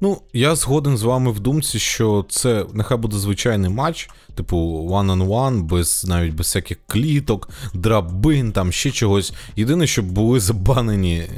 Ну, 0.00 0.22
я 0.32 0.54
згоден 0.54 0.96
з 0.96 1.02
вами 1.02 1.30
в 1.30 1.40
думці, 1.40 1.78
що 1.78 2.26
це 2.28 2.66
нехай 2.72 2.98
буде 2.98 3.16
звичайний 3.16 3.70
матч, 3.70 4.10
типу 4.34 4.56
one-on-one, 4.90 5.62
без 5.62 6.04
навіть 6.08 6.34
без 6.34 6.46
всяких 6.46 6.78
кліток, 6.86 7.50
драбин, 7.74 8.52
там 8.52 8.72
ще 8.72 8.90
чогось. 8.90 9.32
Єдине, 9.56 9.86
щоб 9.86 10.04
були 10.04 10.40
забанені 10.40 11.16
е, 11.18 11.28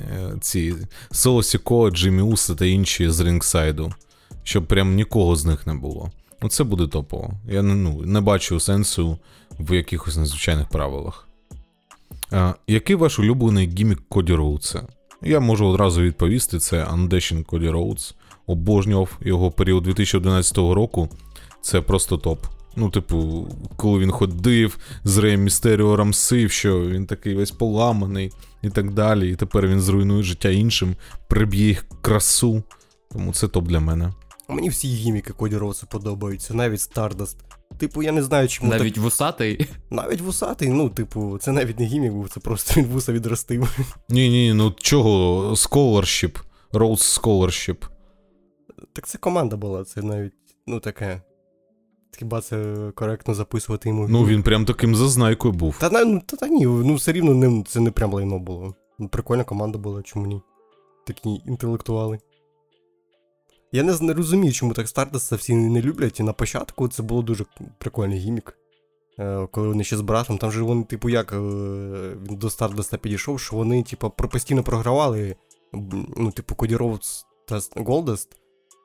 ці 0.41 0.75
Соло 1.11 1.43
Сіко, 1.43 1.91
Джиммі 1.91 2.23
Уса 2.23 2.55
та 2.55 2.67
інші 2.67 3.11
з 3.11 3.21
рингсайду. 3.21 3.93
Щоб 4.43 4.67
прям 4.67 4.95
нікого 4.95 5.37
з 5.37 5.45
них 5.45 5.67
не 5.67 5.75
було. 5.75 6.11
Ну, 6.43 6.49
це 6.49 6.65
буде 6.65 6.87
топово. 6.87 7.31
Я 7.49 7.63
ну, 7.63 8.03
не 8.05 8.21
бачу 8.21 8.61
сенсу 8.61 9.19
в 9.59 9.75
якихось 9.75 10.17
незвичайних 10.17 10.69
правилах. 10.69 11.29
А, 12.31 12.55
який 12.67 12.97
ваш 12.97 13.19
улюблений 13.19 13.69
гімік 13.79 14.03
Коді 14.09 14.35
Роудса? 14.35 14.83
Я 15.23 15.41
можу 15.41 15.67
одразу 15.67 16.03
відповісти: 16.03 16.59
це 16.59 16.85
Undashing 16.85 17.45
Коді 17.45 17.69
Роудс. 17.69 18.15
Обожнював 18.47 19.19
його 19.21 19.51
період 19.51 19.83
2011 19.83 20.59
року. 20.59 21.09
Це 21.63 21.81
просто 21.81 22.17
топ. 22.17 22.39
Ну, 22.77 22.91
типу, 22.91 23.49
коли 23.77 23.99
він 23.99 24.11
ходив 24.11 24.79
з 25.05 25.19
Реєм 25.19 25.43
Містеріо 25.43 25.97
рамсив, 25.97 26.51
що 26.51 26.81
він 26.81 27.07
такий 27.07 27.35
весь 27.35 27.51
поламаний 27.51 28.33
і 28.63 28.71
так 28.71 28.95
далі. 28.95 29.31
І 29.31 29.37
тепер 29.37 29.69
він 29.69 29.81
зруйнує 29.81 30.23
життя 30.23 30.51
іншим, 30.51 30.97
приб'є 31.29 31.67
їх 31.67 31.85
красу. 32.01 32.63
Тому 33.13 33.33
це 33.33 33.49
топ 33.49 33.65
для 33.69 33.81
мене. 33.81 34.13
Мені 34.51 34.69
всі 34.69 34.89
гіміки 34.89 35.33
Коді 35.33 35.57
Роуса 35.57 35.87
подобаються, 35.87 36.55
навіть 36.55 36.81
Stardust. 36.81 37.37
Типу, 37.79 38.03
я 38.03 38.13
не 38.13 38.23
знаю, 38.23 38.49
чому 38.49 38.71
Навіть 38.71 38.99
вусатий. 38.99 39.67
Навіть 39.91 40.21
вусатий, 40.21 40.69
ну, 40.69 40.89
типу, 40.89 41.39
це 41.39 41.53
навіть 41.53 41.79
не 41.79 41.85
гімік 41.87 42.13
був, 42.13 42.29
це 42.29 42.41
просто 42.41 42.81
він 42.81 42.87
вуса 42.87 43.13
відростив. 43.13 43.79
Ні, 44.09 44.29
ні, 44.31 44.53
ну 44.55 44.75
чого? 44.79 45.51
Scholarship. 45.51 46.37
Rhodes 46.73 47.21
Scholarship. 47.21 47.77
Так 48.93 49.07
це 49.07 49.19
команда 49.19 49.57
була, 49.57 49.85
це 49.85 50.03
навіть, 50.03 50.33
ну 50.67 50.81
таке. 50.81 51.23
Хіба 52.19 52.41
це 52.41 52.75
коректно 52.95 53.35
записувати 53.35 53.89
йому? 53.89 54.09
Ну 54.09 54.25
він 54.27 54.43
прям 54.43 54.65
таким 54.65 54.95
зазнайкою 54.97 55.55
був. 55.55 55.79
Та, 55.79 55.91
на- 55.91 56.05
ну, 56.05 56.23
та, 56.27 56.37
та 56.37 56.49
ні, 56.49 56.67
ну 56.67 56.95
все 56.95 57.13
рівно 57.13 57.35
не, 57.35 57.63
це 57.65 57.81
не 57.81 57.91
прям 57.91 58.13
лайно 58.13 58.39
було. 58.39 58.75
Прикольна 59.11 59.45
команда 59.45 59.79
була, 59.79 60.03
чому 60.03 60.27
ні? 60.27 60.41
Такі 61.07 61.43
інтелектуали. 61.47 62.19
Я 63.73 63.83
не, 63.83 64.13
розумію, 64.13 64.53
чому 64.53 64.75
так 64.75 64.87
Stardust 64.87 65.37
всі 65.37 65.55
не 65.55 65.83
люблять, 65.83 66.21
і 66.21 66.23
на 66.23 66.33
початку 66.33 66.89
це 66.89 67.03
було 67.03 67.23
дуже 67.23 67.45
прикольний 67.79 68.19
гімік. 68.19 68.59
Е, 69.19 69.49
коли 69.51 69.69
вони 69.69 69.85
ще 69.85 69.97
з 69.97 70.01
братом, 70.01 70.39
там 70.39 70.53
же 70.53 70.63
вони, 70.63 70.85
типу, 70.85 71.09
як 71.09 71.33
е, 71.33 71.37
він 71.37 72.37
до 72.37 72.47
Stardust 72.47 72.99
підійшов, 72.99 73.41
що 73.41 73.57
вони, 73.57 73.83
типу, 73.83 74.11
постійно 74.11 74.63
програвали. 74.63 75.37
Ну, 76.17 76.31
типу, 76.31 76.55
Коді 76.55 76.77
Роудс 76.77 77.25
та 77.49 77.61
Голдаст. 77.77 78.29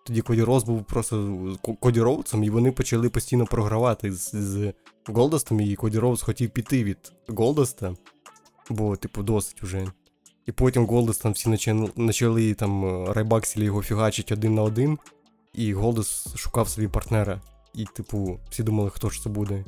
Тоді 0.05 0.21
Коді 0.21 0.43
був 0.43 0.83
просто 0.83 1.37
Ко- 1.61 1.75
Коді 1.75 2.01
Роудсом, 2.01 2.43
і 2.43 2.49
вони 2.49 2.71
почали 2.71 3.09
постійно 3.09 3.45
програвати 3.45 4.11
з, 4.11 4.31
з 4.31 4.73
Голдастом, 5.05 5.61
і 5.61 5.75
Коді 5.75 5.99
хотів 6.21 6.49
піти 6.49 6.83
від 6.83 6.97
Голдаста, 7.27 7.95
бо, 8.69 8.95
типу, 8.95 9.23
досить 9.23 9.63
уже. 9.63 9.87
І 10.47 10.51
потім 10.51 10.85
Голдаст 10.85 11.21
там 11.23 11.31
всі 11.31 11.49
начали, 11.49 11.87
почали 11.87 12.53
там 12.53 12.85
е, 12.85 13.13
Рібаксели 13.13 13.63
його 13.65 13.81
фігачить 13.81 14.31
один 14.31 14.55
на 14.55 14.61
один, 14.61 14.97
і 15.53 15.73
Голдаст 15.73 16.37
шукав 16.37 16.67
собі 16.69 16.87
партнера. 16.87 17.41
І, 17.73 17.85
типу, 17.95 18.39
всі 18.49 18.63
думали, 18.63 18.89
хто 18.89 19.09
ж 19.09 19.21
це 19.21 19.29
буде. 19.29 19.65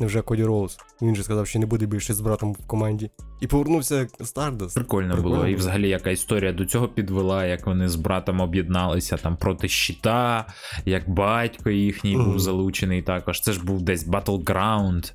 Невже 0.00 0.22
Коді 0.22 0.44
Роудс? 0.44 0.78
Він 1.02 1.16
же 1.16 1.22
сказав, 1.22 1.46
що 1.46 1.58
не 1.58 1.66
буде 1.66 1.86
більше 1.86 2.14
з 2.14 2.20
братом 2.20 2.52
в 2.52 2.66
команді. 2.66 3.10
І 3.40 3.46
повернувся 3.46 4.08
Stardust. 4.24 4.74
Прикольно, 4.74 5.12
Прикольно 5.14 5.36
було. 5.36 5.46
І 5.48 5.54
взагалі 5.54 5.88
яка 5.88 6.10
історія 6.10 6.52
до 6.52 6.64
цього 6.64 6.88
підвела, 6.88 7.44
як 7.46 7.66
вони 7.66 7.88
з 7.88 7.96
братом 7.96 8.40
об'єдналися 8.40 9.16
там 9.16 9.36
проти 9.36 9.68
щита, 9.68 10.46
як 10.84 11.10
батько 11.10 11.70
їхній 11.70 12.16
Мгм. 12.16 12.24
був 12.30 12.38
залучений 12.40 13.02
також. 13.02 13.40
Це 13.40 13.52
ж 13.52 13.64
був 13.64 13.82
десь 13.82 14.06
Battleground. 14.08 15.12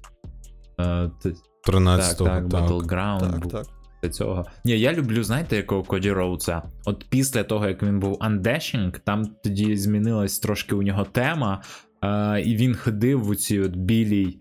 Е, 0.80 1.12
т- 1.24 1.30
так, 1.66 1.76
13-го, 1.76 2.26
так, 2.26 2.50
так. 2.50 2.64
Battleground 2.64 3.20
Так, 3.20 3.40
був. 3.40 3.52
так. 3.52 3.68
Цього. 4.10 4.46
Ні, 4.66 4.80
я 4.80 4.94
люблю, 4.94 5.24
знаєте, 5.24 5.56
якого 5.56 5.84
Коді 5.84 6.12
Роудса? 6.12 6.62
От 6.86 7.06
після 7.10 7.44
того, 7.44 7.68
як 7.68 7.84
він 7.84 8.00
був 8.00 8.14
Undashing, 8.18 9.00
там 9.04 9.26
тоді 9.44 9.78
змінилась 9.78 10.40
трошки 10.40 10.76
у 10.76 10.82
нього 10.84 11.04
тема, 11.12 11.62
е, 12.04 12.42
і 12.42 12.56
він 12.56 12.76
ходив 12.76 13.28
у 13.30 13.36
цій 13.36 13.60
от 13.60 13.76
білій. 13.76 14.38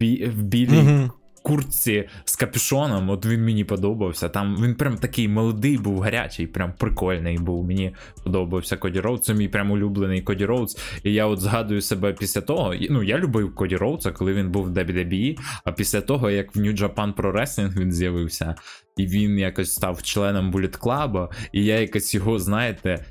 бі- 0.00 0.26
В 0.36 0.42
білій 0.42 0.82
Мгм. 0.82 1.10
куртці 1.42 2.08
з 2.24 2.36
капюшоном, 2.36 3.10
от 3.10 3.26
він 3.26 3.44
мені 3.44 3.64
подобався. 3.64 4.28
Там 4.28 4.56
він 4.62 4.74
прям 4.74 4.96
такий 4.96 5.28
молодий 5.28 5.78
був, 5.78 6.00
гарячий, 6.00 6.46
прям 6.46 6.72
прикольний 6.78 7.38
був. 7.38 7.64
Мені 7.66 7.94
подобався 8.24 8.76
Коді 8.76 9.00
Роудс. 9.00 9.24
Це 9.26 9.34
мій 9.34 9.48
прям 9.48 9.70
улюблений 9.70 10.22
Коді 10.22 10.44
Роудс. 10.44 10.78
І 11.04 11.12
я 11.12 11.26
от 11.26 11.40
згадую 11.40 11.80
себе 11.80 12.12
після 12.12 12.40
того. 12.40 12.74
Ну, 12.90 13.02
я 13.02 13.18
любив 13.18 13.54
Коді 13.54 13.76
Роудса, 13.76 14.12
коли 14.12 14.34
він 14.34 14.50
був 14.50 14.64
в 14.64 14.70
WWE, 14.72 15.36
а 15.64 15.72
після 15.72 16.00
того, 16.00 16.30
як 16.30 16.56
в 16.56 16.58
New 16.58 16.78
Japan 16.80 17.14
Pro 17.14 17.32
Wrestling 17.36 17.78
він 17.80 17.92
з'явився, 17.92 18.54
і 18.96 19.06
він 19.06 19.38
якось 19.38 19.72
став 19.74 20.02
членом 20.02 20.52
Bullet 20.52 20.78
Club, 20.78 21.28
і 21.52 21.64
я 21.64 21.80
якось 21.80 22.14
його, 22.14 22.38
знаєте, 22.38 23.04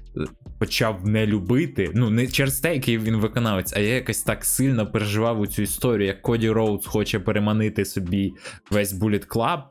почав 0.59 1.07
не 1.07 1.27
любити. 1.27 1.91
Ну, 1.93 2.09
не 2.09 2.27
через 2.27 2.59
те, 2.59 2.73
який 2.73 2.97
він 2.97 3.15
виконавець, 3.15 3.73
а 3.75 3.79
я 3.79 3.95
якось 3.95 4.21
так 4.21 4.45
сильно 4.45 4.91
переживав 4.91 5.39
у 5.39 5.47
цю 5.47 5.61
історію, 5.61 6.07
як 6.07 6.21
Коді 6.21 6.49
Роудс 6.49 6.85
хоче 6.85 7.19
переманити 7.19 7.85
собі 7.85 8.33
весь 8.71 8.93
Bullet 8.93 9.27
Club. 9.27 9.61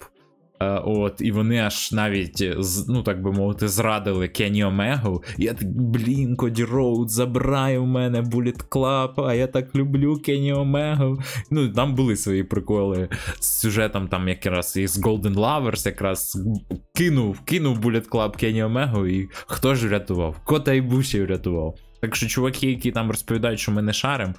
Е, 0.61 0.81
От, 0.85 1.21
і 1.21 1.33
вони 1.33 1.59
аж 1.59 1.93
навіть, 1.93 2.41
е, 2.41 2.57
ну 2.89 3.03
так 3.03 3.23
би 3.23 3.33
мовити, 3.33 3.69
зрадили 3.69 4.29
Кенні 4.29 4.65
Омегу. 4.65 5.23
Я 5.39 5.55
так, 5.55 5.69
блін, 5.69 6.37
Коді 6.37 6.65
Роудс 6.65 7.11
забирає 7.11 7.79
у 7.79 7.87
мене 7.87 8.23
Bullet 8.23 8.69
Club, 8.69 9.25
а 9.27 9.35
я 9.35 9.47
так 9.47 9.77
люблю 9.77 10.17
Кенні 10.17 10.53
Омегу. 10.53 11.19
Ну, 11.51 11.69
там 11.69 11.95
були 11.95 12.17
свої 12.17 12.45
приколи 12.45 13.09
з 13.41 13.61
сюжетом, 13.61 14.09
там 14.09 14.29
якраз 14.29 14.77
із 14.77 15.05
Golden 15.05 15.35
Lovers, 15.35 15.87
якраз 15.87 16.43
кинув, 16.95 17.41
кинув 17.41 17.79
Bullet 17.79 18.09
Club 18.09 18.37
Кенні 18.37 18.63
Омегу, 18.63 19.07
і 19.07 19.29
хто 19.47 19.75
ж 19.75 19.89
врятував? 19.89 20.37
Кота 20.45 20.73
і 20.73 20.81
Буші 20.81 21.23
врятував. 21.23 21.75
Так 22.01 22.17
що 22.17 22.27
чуваки, 22.27 22.71
які 22.71 22.93
там 22.93 23.11
розповідають, 23.11 23.61
що 23.61 23.73
ми 23.73 23.83
не 23.83 23.93
шарим, 23.93 24.35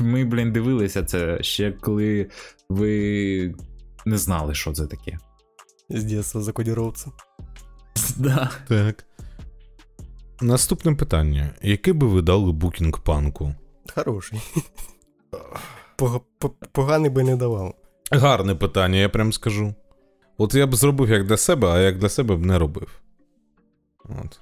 ми, 0.00 0.24
блін, 0.24 0.52
дивилися 0.52 1.04
це 1.04 1.42
ще 1.42 1.72
коли 1.72 2.30
ви 2.68 3.54
не 4.06 4.18
знали, 4.18 4.54
що 4.54 4.72
це 4.72 4.86
таке. 4.86 5.18
З 5.90 6.04
дійства 6.04 6.40
за 6.40 6.52
Коді 6.52 6.72
Роудса. 6.72 7.10
Да. 8.16 8.50
Так. 8.68 9.04
Наступне 10.40 10.94
питання. 10.94 11.50
Який 11.62 11.92
би 11.92 12.06
ви 12.06 12.22
дали 12.22 12.52
букінг 12.52 12.98
панку? 13.04 13.54
Хороший. 13.94 14.40
Поганий 16.72 17.10
би 17.10 17.22
не 17.22 17.36
давав. 17.36 17.74
Гарне 18.10 18.54
питання, 18.54 18.98
я 18.98 19.08
прям 19.08 19.32
скажу. 19.32 19.74
От 20.38 20.54
я 20.54 20.66
б 20.66 20.74
зробив 20.74 21.10
як 21.10 21.24
для 21.26 21.36
себе, 21.36 21.68
а 21.68 21.78
як 21.78 21.98
для 21.98 22.08
себе 22.08 22.36
б 22.36 22.46
не 22.46 22.58
робив. 22.58 23.00
От. 24.04 24.40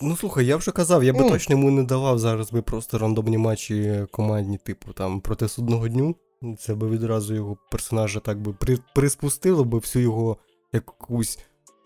Ну 0.00 0.16
слухай, 0.16 0.46
я 0.46 0.56
вже 0.56 0.70
казав, 0.70 1.04
я 1.04 1.12
би 1.12 1.20
Ну. 1.20 1.30
точно 1.30 1.56
йому 1.56 1.70
не 1.70 1.82
давав 1.82 2.18
зараз 2.18 2.52
би 2.52 2.62
просто 2.62 2.98
рандомні 2.98 3.38
матчі 3.38 4.06
командні, 4.10 4.58
типу 4.58 4.92
там 4.92 5.20
проти 5.20 5.48
судного 5.48 5.88
дню. 5.88 6.16
Це 6.58 6.74
би 6.74 6.88
відразу 6.88 7.34
його 7.34 7.56
персонажа 7.70 8.20
так 8.20 8.40
би 8.40 8.52
при, 8.52 8.78
приспустило 8.94 9.64
би 9.64 9.78
всю 9.78 10.02
його 10.02 10.36
якусь 10.76 11.38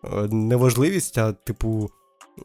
е, 0.05 0.29
неважливість, 0.29 1.18
а 1.18 1.33
типу, 1.33 1.90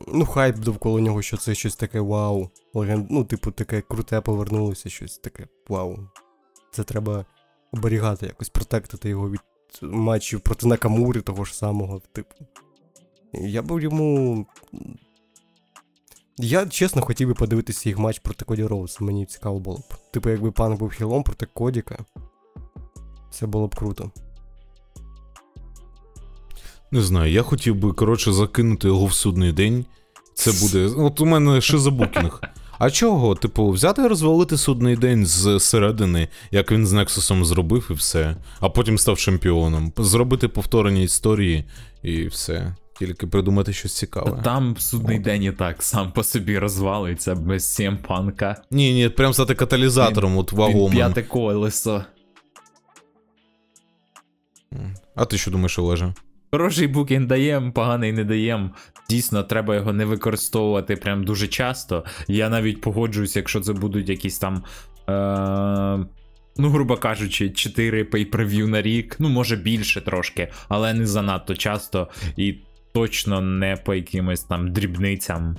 ну, 0.08 0.25
хайп 0.25 0.58
довкола 0.58 1.01
нього, 1.01 1.21
що 1.21 1.38
це 1.38 1.55
щось 1.55 1.75
таке 1.75 1.99
вау. 1.99 2.49
Леген... 2.73 3.08
Ну, 3.10 3.23
типу, 3.23 3.51
таке 3.51 3.81
круте 3.81 4.21
повернулося, 4.21 4.89
щось 4.89 5.17
таке 5.17 5.47
вау. 5.67 6.10
Це 6.71 6.84
треба 6.84 7.25
оберігати, 7.71 8.25
якось 8.25 8.49
протектити 8.49 9.10
його 9.10 9.29
від 9.29 9.41
матчів 9.81 10.41
проти 10.41 10.67
Накамури 10.67 11.21
того 11.21 11.45
ж 11.45 11.55
самого, 11.55 12.01
типу. 12.13 12.36
Я 13.34 13.62
б 13.62 13.81
йому 13.81 14.45
я 16.38 16.65
чесно 16.65 17.01
хотів 17.01 17.27
би 17.27 17.34
подивитися 17.34 17.89
їх 17.89 17.97
матч 17.97 18.19
проти 18.19 18.45
Коді 18.45 18.63
Роуз, 18.63 18.97
мені 18.99 19.25
цікаво 19.25 19.60
було 19.60 19.77
б. 19.77 20.12
Типу, 20.12 20.29
якби 20.29 20.51
пан 20.51 20.75
був 20.75 20.91
хілом 20.91 21.23
проти 21.23 21.45
Кодіка. 21.45 22.05
Це 23.31 23.47
було 23.47 23.67
б 23.67 23.75
круто. 23.75 24.12
Не 26.95 27.01
знаю, 27.01 27.31
я 27.31 27.41
хотів 27.41 27.75
би, 27.75 27.93
коротше, 27.93 28.31
закинути 28.34 28.88
його 28.88 29.05
в 29.05 29.13
судний 29.13 29.51
день. 29.51 29.86
Це 30.34 30.51
буде. 30.62 31.01
От 31.01 31.21
у 31.21 31.25
мене 31.25 31.62
шизобукінг. 31.62 32.41
А 32.79 32.89
чого? 32.91 33.36
Типу, 33.36 33.69
взяти 33.69 34.01
і 34.01 34.08
розвалити 34.08 34.58
судний 34.58 34.95
день 34.95 35.25
з 35.25 35.60
середини, 35.60 36.27
як 36.51 36.71
він 36.71 36.88
з 36.88 36.91
Нексусом 36.91 37.45
зробив, 37.45 37.88
і 37.91 37.93
все. 37.93 38.36
А 38.60 38.69
потім 38.69 38.97
став 38.97 39.17
чемпіоном. 39.17 39.93
Зробити 39.97 40.47
повторення 40.47 41.01
історії 41.01 41.63
і 42.03 42.27
все. 42.27 42.75
Тільки 42.99 43.27
придумати 43.27 43.73
щось 43.73 43.97
цікаве. 43.97 44.41
Там 44.43 44.75
судний 44.77 45.19
день 45.19 45.43
і 45.43 45.51
так 45.51 45.84
сам 45.84 46.12
по 46.12 46.23
собі 46.23 46.60
розвалиться 46.60 47.36
без 47.36 47.73
сімпанка. 47.73 48.62
Ні, 48.71 48.93
ні, 48.93 49.10
прям 49.10 49.34
стати 49.34 49.55
каталізатором, 49.55 50.38
от 50.38 50.51
Він 50.51 50.60
вагомим. 50.60 50.91
п'яте 50.91 51.23
колесо. 51.23 52.03
А 55.15 55.25
ти 55.25 55.38
що 55.38 55.51
думаєш, 55.51 55.79
Олеже? 55.79 56.13
Хороший 56.56 56.88
букінг 56.88 57.28
даємо, 57.28 57.72
поганий 57.72 58.12
не 58.12 58.24
даємо. 58.24 58.72
Дійсно, 59.10 59.44
треба 59.44 59.76
його 59.76 59.94
не 59.94 60.06
використовувати 60.06 60.96
прям 60.96 61.24
дуже 61.24 61.48
часто. 61.48 62.04
Я 62.28 62.50
навіть 62.50 62.82
погоджуюсь, 62.82 63.36
якщо 63.36 63.62
це 63.62 63.74
будуть 63.74 64.10
якісь 64.10 64.39
там. 64.39 64.63
Е- 65.10 66.06
ну, 66.58 66.70
грубо 66.70 66.98
кажучи, 66.98 67.50
4 67.50 68.04
pay-per-view 68.04 68.68
на 68.68 68.82
рік, 68.82 69.15
ну, 69.20 69.30
може 69.30 69.56
більше 69.56 70.02
трошки, 70.02 70.52
але 70.70 70.94
не 70.94 71.06
занадто 71.06 71.56
часто 71.56 72.08
і 72.38 72.56
точно 72.94 73.41
не 73.41 73.76
по 73.76 73.94
якимось 73.94 74.44
там 74.44 74.72
дрібницям. 74.72 75.56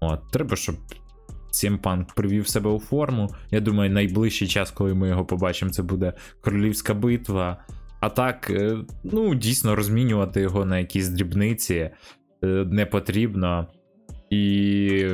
От, 0.00 0.30
треба, 0.30 0.56
щоб 0.56 0.76
Punk 1.52 2.04
привів 2.14 2.48
себе 2.48 2.70
у 2.70 2.80
форму. 2.80 3.34
Я 3.50 3.60
думаю, 3.60 3.90
найближчий 3.90 4.48
час, 4.48 4.70
коли 4.70 4.94
ми 4.94 5.08
його 5.08 5.24
побачимо, 5.24 5.70
це 5.70 5.82
буде 5.82 6.12
королівська 6.40 6.94
битва. 6.94 7.64
А 8.00 8.08
так, 8.08 8.50
е, 8.50 8.76
ну, 9.04 9.34
дійсно, 9.34 9.76
розмінювати 9.76 10.40
його 10.40 10.64
на 10.64 10.78
якісь 10.78 11.08
дрібниці 11.08 11.74
е, 11.74 11.90
не 12.70 12.86
потрібно. 12.86 13.66
І. 14.30 15.04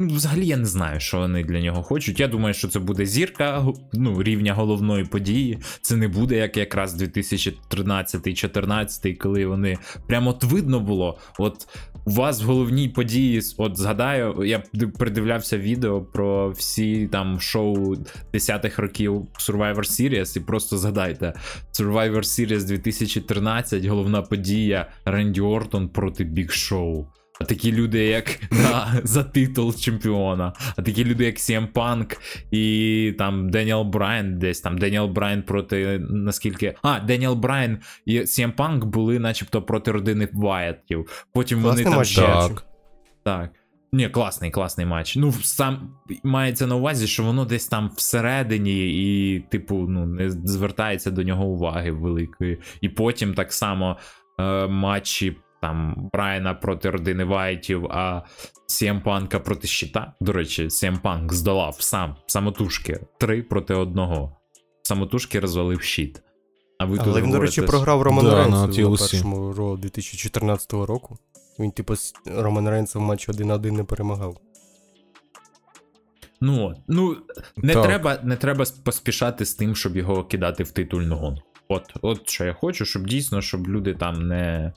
Взагалі 0.00 0.46
я 0.46 0.56
не 0.56 0.66
знаю, 0.66 1.00
що 1.00 1.18
вони 1.18 1.44
для 1.44 1.60
нього 1.60 1.82
хочуть. 1.82 2.20
Я 2.20 2.28
думаю, 2.28 2.54
що 2.54 2.68
це 2.68 2.78
буде 2.78 3.06
зірка 3.06 3.66
ну, 3.92 4.22
рівня 4.22 4.54
головної 4.54 5.04
події. 5.04 5.58
Це 5.80 5.96
не 5.96 6.08
буде 6.08 6.36
як 6.36 6.56
якраз 6.56 7.02
2013-14, 7.02 9.16
коли 9.16 9.46
вони 9.46 9.78
прямо 10.06 10.30
от 10.30 10.44
видно 10.44 10.80
було. 10.80 11.18
От 11.38 11.68
у 12.04 12.10
вас 12.10 12.42
в 12.42 12.46
головній 12.46 12.88
події, 12.88 13.40
от 13.58 13.78
згадаю, 13.78 14.44
я 14.44 14.62
придивлявся 14.98 15.58
відео 15.58 16.02
про 16.02 16.50
всі 16.50 17.08
там 17.12 17.40
шоу 17.40 17.94
10-х 18.34 18.82
років 18.82 19.26
Survivor 19.40 19.76
Series, 19.76 20.36
і 20.36 20.40
просто 20.40 20.78
згадайте: 20.78 21.34
Survivor 21.72 22.22
Series 22.22 22.64
2013, 22.64 23.84
головна 23.84 24.22
подія 24.22 24.90
Ренді 25.04 25.40
Ортон 25.40 25.88
проти 25.88 26.24
Біг 26.24 26.50
Шоу. 26.50 27.06
А 27.40 27.44
такі 27.44 27.72
люди, 27.72 28.04
як 28.04 28.40
да, 28.50 29.00
за 29.04 29.24
титул 29.24 29.74
чемпіона, 29.74 30.52
а 30.76 30.82
такі 30.82 31.04
люди, 31.04 31.24
як 31.24 31.36
CM 31.36 31.72
Punk 31.72 32.16
і 32.50 33.14
там 33.18 33.50
Деніел 33.50 33.82
Брайан, 33.82 34.38
десь 34.38 34.60
там 34.60 34.78
Деніел 34.78 35.06
Брайан 35.06 35.42
проти 35.42 35.98
наскільки. 36.10 36.74
А, 36.82 37.00
Деніел 37.00 37.34
Брайан 37.34 37.78
і 38.06 38.20
CM 38.20 38.54
Punk 38.54 38.84
були, 38.84 39.18
начебто, 39.18 39.62
проти 39.62 39.90
родини 39.90 40.28
Вайетів. 40.32 41.26
Потім 41.32 41.62
Класний 41.62 41.84
вони 41.84 41.90
там 41.90 41.98
матч, 41.98 42.08
ще. 42.08 42.22
Так. 42.22 42.66
Так. 43.24 43.50
Ні, 43.92 44.08
класний, 44.08 44.50
класний 44.50 44.86
матч. 44.86 45.16
Ну, 45.16 45.32
сам 45.32 45.90
мається 46.22 46.66
на 46.66 46.76
увазі, 46.76 47.06
що 47.06 47.22
воно 47.22 47.44
десь 47.44 47.68
там 47.68 47.90
всередині, 47.96 48.88
і, 48.88 49.40
типу, 49.40 49.86
ну, 49.88 50.06
не 50.06 50.30
звертається 50.30 51.10
до 51.10 51.22
нього 51.22 51.44
уваги 51.44 51.90
великої. 51.90 52.58
І 52.80 52.88
потім 52.88 53.34
так 53.34 53.52
само 53.52 53.96
е, 54.40 54.66
матчі 54.66 55.36
там 55.64 56.08
Брайана 56.12 56.54
проти 56.54 56.90
родини 56.90 57.24
Вайтів, 57.24 57.86
а 57.86 58.22
CM 58.68 59.02
Панка 59.02 59.40
проти 59.40 59.66
щита. 59.66 60.12
До 60.20 60.32
речі, 60.32 60.64
CM 60.64 61.02
Punk 61.02 61.32
здолав 61.32 61.76
сам 61.80 62.16
самотужки 62.26 63.00
три 63.18 63.42
проти 63.42 63.74
одного. 63.74 64.36
Самотужки 64.82 65.40
розвалив 65.40 65.82
щит. 65.82 66.22
А 66.78 66.84
ви 66.84 66.98
Але 67.00 67.12
тут 67.12 67.22
він, 67.22 67.30
до 67.30 67.40
речі, 67.40 67.62
програв 67.62 68.02
Роману 68.02 68.30
Да, 68.30 68.42
Рейнсу 68.42 68.90
на, 68.90 68.96
першому 68.96 69.52
Ро 69.52 69.76
2014 69.76 70.72
року. 70.72 71.18
Він, 71.58 71.70
типу, 71.70 71.94
Роман 72.26 72.68
Рейнса 72.68 72.98
в 72.98 73.02
матчі 73.02 73.30
1 73.30 73.48
на 73.48 73.54
1 73.54 73.74
не 73.74 73.84
перемагав. 73.84 74.36
Ну, 76.40 76.74
ну 76.88 77.16
не, 77.56 77.74
Так. 77.74 77.84
треба, 77.84 78.18
не 78.22 78.36
треба 78.36 78.64
поспішати 78.84 79.44
з 79.44 79.54
тим, 79.54 79.76
щоб 79.76 79.96
його 79.96 80.24
кидати 80.24 80.62
в 80.62 80.70
титульну 80.70 81.16
гонку. 81.16 81.42
От, 81.68 81.94
от 82.02 82.28
що 82.28 82.44
я 82.44 82.52
хочу, 82.52 82.84
щоб 82.84 83.06
дійсно, 83.06 83.42
щоб 83.42 83.68
люди 83.68 83.94
там 83.94 84.28
не. 84.28 84.72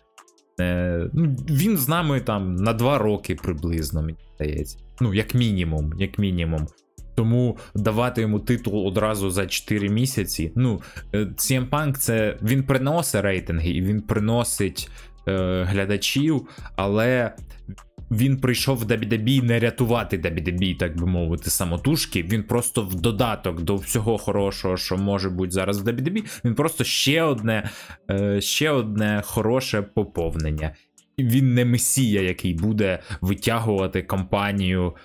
Не 0.57 1.09
ну, 1.13 1.35
він 1.49 1.77
з 1.77 1.87
нами 1.87 2.21
там 2.21 2.55
на 2.55 2.73
два 2.73 2.97
роки 2.97 3.35
приблизно, 3.35 4.01
мені 4.01 4.17
здається. 4.35 4.77
Ну, 5.01 5.13
як 5.13 5.33
мінімум, 5.35 5.93
як 5.97 6.19
мінімум. 6.19 6.67
Тому 7.15 7.57
давати 7.75 8.21
йому 8.21 8.39
титул 8.39 8.87
одразу 8.87 9.29
за 9.29 9.45
4 9.47 9.89
місяці. 9.89 10.51
Ну, 10.55 10.81
е, 11.13 11.17
CM 11.17 11.69
Punk 11.69 11.93
це 11.93 12.37
він 12.41 12.63
приносить 12.63 13.21
рейтинги 13.21 13.69
і 13.69 13.81
він 13.81 14.01
приносить 14.01 14.89
е, 15.27 15.63
глядачів, 15.63 16.47
але 16.75 17.33
він 18.11 18.37
прийшов 18.37 18.77
в 18.77 18.83
WWE 18.83 19.43
не 19.43 19.59
рятувати 19.59 20.17
WWE, 20.17 20.77
так 20.77 20.97
би 20.97 21.05
мовити, 21.05 21.49
самотужки. 21.49 22.23
Він 22.23 22.43
просто 22.43 22.81
в 22.81 22.95
додаток 22.95 23.61
до 23.61 23.75
всього 23.75 24.17
хорошого, 24.17 24.77
що 24.77 24.97
може 24.97 25.29
бути 25.29 25.51
зараз 25.51 25.81
в 25.81 25.87
WWE, 25.87 26.41
він 26.45 26.55
просто 26.55 26.83
ще 26.83 27.23
одне, 27.23 27.69
е, 28.11 28.41
ще 28.41 28.71
одне 28.71 29.21
хороше 29.25 29.81
поповнення. 29.81 30.75
Він 31.19 31.53
не 31.53 31.65
месія, 31.65 32.21
який 32.21 32.53
буде 32.53 32.99
витягувати 33.21 34.03
компанію, 34.03 34.95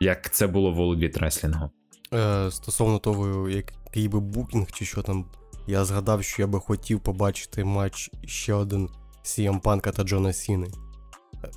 як 0.00 0.30
це 0.30 0.46
було 0.46 0.72
в 0.72 0.78
Wide 0.78 1.22
Wrestling. 1.22 1.70
Е, 2.14 2.50
стосовно 2.50 2.98
того, 2.98 3.48
який 3.48 4.08
би 4.08 4.20
букінг 4.20 4.66
чи 4.72 4.84
що 4.84 5.02
там, 5.02 5.26
я 5.66 5.84
згадав, 5.84 6.24
що 6.24 6.42
я 6.42 6.48
би 6.48 6.60
хотів 6.60 7.00
побачити 7.00 7.64
матч 7.64 8.10
ще 8.26 8.54
один 8.54 8.88
CM 9.24 9.60
Панка 9.60 9.92
та 9.92 10.02
Джона 10.02 10.32
Сіни. 10.32 10.68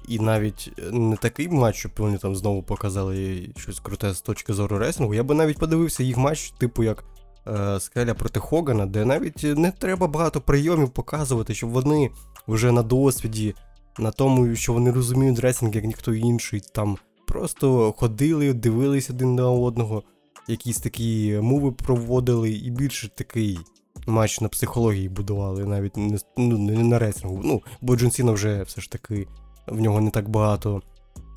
І 0.07 0.19
навіть 0.19 0.71
не 0.91 1.15
такий 1.15 1.47
матч, 1.49 1.75
щоб 1.75 1.91
вони 1.97 2.17
там 2.17 2.35
знову 2.35 2.63
показали 2.63 3.49
щось 3.57 3.79
круте 3.79 4.13
з 4.13 4.21
точки 4.21 4.53
зору 4.53 4.77
реслінгу. 4.77 5.13
Я 5.13 5.23
би 5.23 5.35
навіть 5.35 5.57
подивився 5.57 6.03
їх 6.03 6.17
матч, 6.17 6.51
типу 6.51 6.83
як 6.83 7.03
е, 7.47 7.79
Скеля 7.79 8.13
проти 8.13 8.39
Хогана, 8.39 8.85
де 8.85 9.05
навіть 9.05 9.43
не 9.43 9.71
треба 9.71 10.07
багато 10.07 10.41
прийомів 10.41 10.89
показувати, 10.89 11.53
щоб 11.53 11.69
вони 11.69 12.11
вже 12.47 12.71
на 12.71 12.83
досвіді, 12.83 13.55
на 13.99 14.11
тому, 14.11 14.55
що 14.55 14.73
вони 14.73 14.91
розуміють 14.91 15.39
реслінг, 15.39 15.75
як 15.75 15.85
ніхто 15.85 16.13
інший, 16.13 16.61
там 16.73 16.97
просто 17.27 17.93
ходили, 17.97 18.53
дивились 18.53 19.09
один 19.09 19.35
на 19.35 19.49
одного, 19.49 20.03
якісь 20.47 20.77
такі 20.77 21.39
муви 21.41 21.71
проводили, 21.71 22.51
і 22.51 22.69
більше 22.69 23.09
такий 23.15 23.59
матч 24.07 24.41
на 24.41 24.47
психології 24.47 25.09
будували, 25.09 25.65
навіть 25.65 25.97
не, 25.97 26.17
ну, 26.37 26.57
не 26.57 26.83
на 26.83 26.99
реслінгу. 26.99 27.41
Ну, 27.43 27.61
бо 27.81 27.95
Джон 27.95 28.11
Сіна 28.11 28.31
вже 28.31 28.63
все 28.63 28.81
ж 28.81 28.91
таки 28.91 29.27
в 29.67 29.81
нього 29.81 30.01
не 30.01 30.09
так 30.11 30.29
багато 30.29 30.81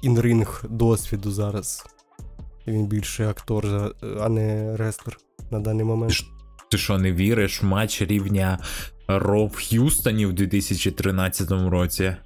інринг 0.03 0.65
досвіду 0.71 1.31
зараз. 1.31 1.87
Він 2.67 2.87
більше 2.87 3.29
актор, 3.29 3.67
а 4.21 4.29
не 4.29 4.77
реслер 4.77 5.17
на 5.51 5.61
даний 5.61 5.85
момент. 5.85 6.13
Ти 6.71 6.79
що, 6.79 6.99
не 6.99 7.13
віриш 7.13 7.63
в 7.63 7.67
матч 7.67 8.03
рівня 8.03 8.59
Ро 9.09 9.47
в 9.47 9.57
Х'юстоні 9.57 10.27
в 10.27 10.33
2013 10.33 11.51
році? 11.51 12.17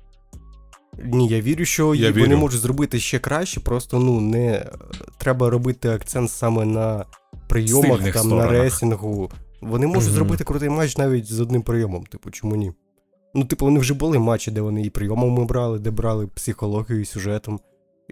Ні, 1.04 1.28
я 1.28 1.40
вірю, 1.40 1.64
що 1.64 1.94
Я 1.94 2.10
вони 2.12 2.22
вірю. 2.22 2.38
можуть 2.38 2.60
зробити 2.60 3.00
ще 3.00 3.18
краще, 3.18 3.60
просто 3.60 3.98
ну 3.98 4.20
не 4.20 4.70
треба 5.18 5.50
робити 5.50 5.88
акцент 5.88 6.30
саме 6.30 6.64
на 6.64 7.04
прийомах, 7.48 7.84
Стильних 7.94 8.14
там 8.14 8.28
на 8.28 8.46
ресінгу. 8.46 9.30
Вони 9.60 9.86
можуть 9.86 10.02
Мгм. 10.08 10.14
зробити 10.14 10.44
крутий 10.44 10.68
матч 10.68 10.96
навіть 10.96 11.32
з 11.32 11.40
одним 11.40 11.62
прийомом, 11.62 12.04
типу, 12.04 12.30
чому 12.30 12.56
ні? 12.56 12.72
Ну, 13.34 13.44
типу, 13.44 13.64
вони 13.64 13.80
вже 13.80 13.94
були 13.94 14.18
матчі, 14.18 14.50
де 14.50 14.60
вони 14.60 14.82
і 14.82 14.90
прийомами 14.90 15.44
брали, 15.44 15.78
де 15.78 15.90
брали 15.90 16.26
психологію 16.26 17.04
сюжетом. 17.04 17.60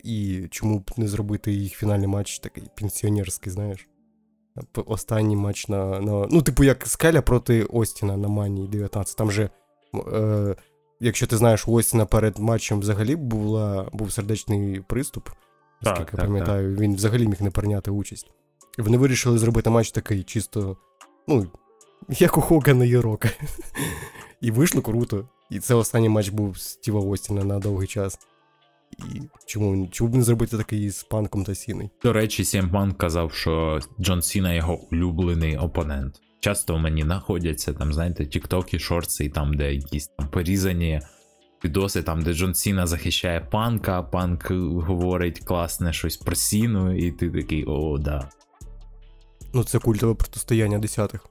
І 0.04 0.46
чому 0.50 0.78
б 0.78 0.90
не 0.96 1.09
зробити 1.09 1.52
їх 1.52 1.74
фінальний 1.74 2.06
матч 2.06 2.38
такий 2.38 2.64
пенсіонерський, 2.80 3.52
знаєш? 3.52 3.88
Останній 4.87 5.37
матч 5.37 5.68
на, 5.68 6.00
на. 6.00 6.26
Ну, 6.30 6.42
типу, 6.42 6.64
як 6.64 6.87
Скеля 6.87 7.22
проти 7.22 7.64
Остіна 7.64 8.16
на 8.16 8.28
Манії 8.28 8.68
19. 8.68 9.16
Там 9.16 9.30
же, 9.30 9.50
е, 10.12 10.56
якщо 11.00 11.26
ти 11.26 11.37
знаєш, 11.37 11.68
у 11.68 11.72
Остіна 11.72 12.06
перед 12.06 12.38
матчем 12.38 12.80
взагалі 12.80 13.16
була, 13.16 13.88
був 13.92 14.12
сердечний 14.12 14.80
приступ. 14.80 15.28
Так, 15.83 15.96
так, 15.96 16.16
пам'ятаю, 16.16 16.76
він 16.76 16.94
взагалі 16.94 17.28
міг 17.28 17.42
не 17.42 17.50
прийняти 17.50 17.90
участь. 17.90 18.30
І 18.78 18.83
вони 18.83 18.96
вирішили 18.98 19.38
зробити 19.38 19.70
матч 19.70 19.90
такий, 19.90 20.22
чисто, 20.22 20.76
ну, 21.28 21.46
як 22.09 22.38
у 22.38 22.40
Хогана 22.40 22.85
і 22.85 22.96
Рока. 22.96 23.28
І 24.40 24.50
вийшло 24.50 24.83
круто. 24.83 25.29
І 25.50 25.59
це 25.59 25.74
останній 25.74 26.09
матч 26.09 26.29
був 26.29 26.59
Стіва 26.59 27.00
Остіна 27.00 27.44
на 27.44 27.59
довгий 27.59 27.88
час. 27.88 28.18
І 28.98 29.20
чому, 29.46 29.88
чому 29.88 30.11
б 30.11 30.14
не 30.14 30.22
зробити 30.22 30.57
такий 30.57 30.90
з 30.90 31.03
панком 31.03 31.44
та 31.44 31.55
сіною? 31.55 31.90
До 32.03 32.12
речі, 32.12 32.42
Punk 32.42 32.94
казав, 32.94 33.33
що 33.33 33.81
Джон 34.00 34.22
Сіна 34.22 34.53
його 34.53 34.81
улюблений 34.92 35.57
опонент. 35.57 36.20
Часто 36.40 36.79
мені 36.79 37.03
знаходяться 37.03 37.72
там, 37.72 37.92
знаєте, 37.92 38.26
тіктоки, 38.26 38.79
шорти, 38.79 39.24
і 39.24 39.29
там, 39.29 39.55
де 39.55 39.74
якісь 39.74 40.07
там 40.07 40.29
порізані 40.29 41.00
відоси, 41.64 42.03
там, 42.03 42.22
де 42.22 42.35
Джон 42.35 42.55
Сіна 42.55 42.87
захищає 42.87 43.40
панка, 43.40 44.03
панк 44.03 44.50
говорить 44.50 45.41
класне 45.41 45.93
щось 45.93 46.16
про 46.16 46.34
сіну, 46.34 46.97
і 46.97 47.12
ти 47.12 47.30
такий, 47.30 47.64
о, 47.64 47.99
да. 47.99 48.30
Ну, 49.55 49.64
це 49.64 49.78
культове 49.78 50.14
протистояння 50.14 50.78
десятих. 50.78 51.26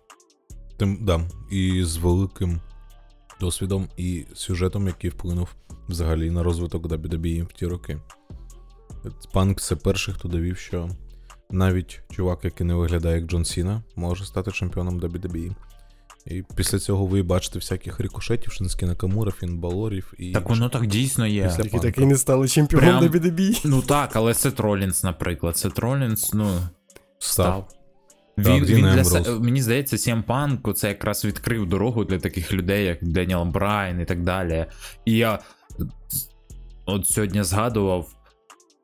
Тим, 0.77 0.97
да, 1.01 1.21
і 1.51 1.83
з 1.83 1.97
великим 1.97 2.61
досвідом 3.39 3.87
і 3.97 4.25
сюжетом, 4.33 4.87
який 4.87 5.09
вплинув 5.09 5.55
взагалі 5.89 6.31
на 6.31 6.43
розвиток 6.43 6.83
WWE 6.85 7.43
в 7.43 7.53
ті 7.53 7.65
роки. 7.67 7.97
Панк 9.33 9.61
це 9.61 9.75
перший, 9.75 10.13
хто 10.13 10.27
довів, 10.27 10.57
що 10.57 10.89
навіть 11.51 12.01
чувак, 12.11 12.39
який 12.43 12.67
не 12.67 12.73
виглядає 12.73 13.15
як 13.15 13.25
Джон 13.25 13.45
Сіна, 13.45 13.83
може 13.95 14.25
стати 14.25 14.51
чемпіоном 14.51 14.99
WWE. 14.99 15.55
І 16.25 16.43
після 16.55 16.79
цього 16.79 17.05
ви 17.05 17.23
бачите 17.23 17.59
всяких 17.59 17.99
Рикошетів, 17.99 18.51
Шинске 18.53 18.85
Накамура, 18.85 19.31
Фін 19.31 19.56
Балорів 19.56 20.13
і. 20.17 20.31
Так 20.31 20.49
воно 20.49 20.69
так 20.69 20.87
дійсно 20.87 21.27
є. 21.27 21.43
Після- 21.43 21.63
Тільки 21.63 21.79
так 21.79 21.97
і 21.97 22.05
не 22.05 22.17
стали 22.17 22.47
чемпіоном 22.47 22.89
Прям- 23.03 23.11
WWE. 23.11 23.61
Ну 23.65 23.81
так, 23.81 24.15
але 24.15 24.33
Сет 24.33 24.59
Ролінс, 24.59 25.03
наприклад. 25.03 25.57
Сет 25.57 25.79
Ролінс, 25.79 26.33
ну, 26.33 26.45
став. 26.49 26.67
став. 27.19 27.69
Він, 28.39 28.65
він 28.65 28.85
для, 28.93 29.03
се- 29.03 29.31
мені 29.31 29.61
здається, 29.61 29.97
CM 29.97 30.23
Punk 30.27 30.73
це 30.73 30.87
якраз 30.87 31.25
відкрив 31.25 31.65
дорогу 31.65 32.05
для 32.05 32.19
таких 32.19 32.53
людей, 32.53 32.85
як 32.85 32.97
Деніел 33.03 33.43
Брайан 33.43 34.01
і 34.01 34.05
так 34.05 34.23
далі. 34.23 34.65
І 35.05 35.17
я 35.17 35.39
от 36.85 37.07
сьогодні 37.07 37.43
згадував, 37.43 38.07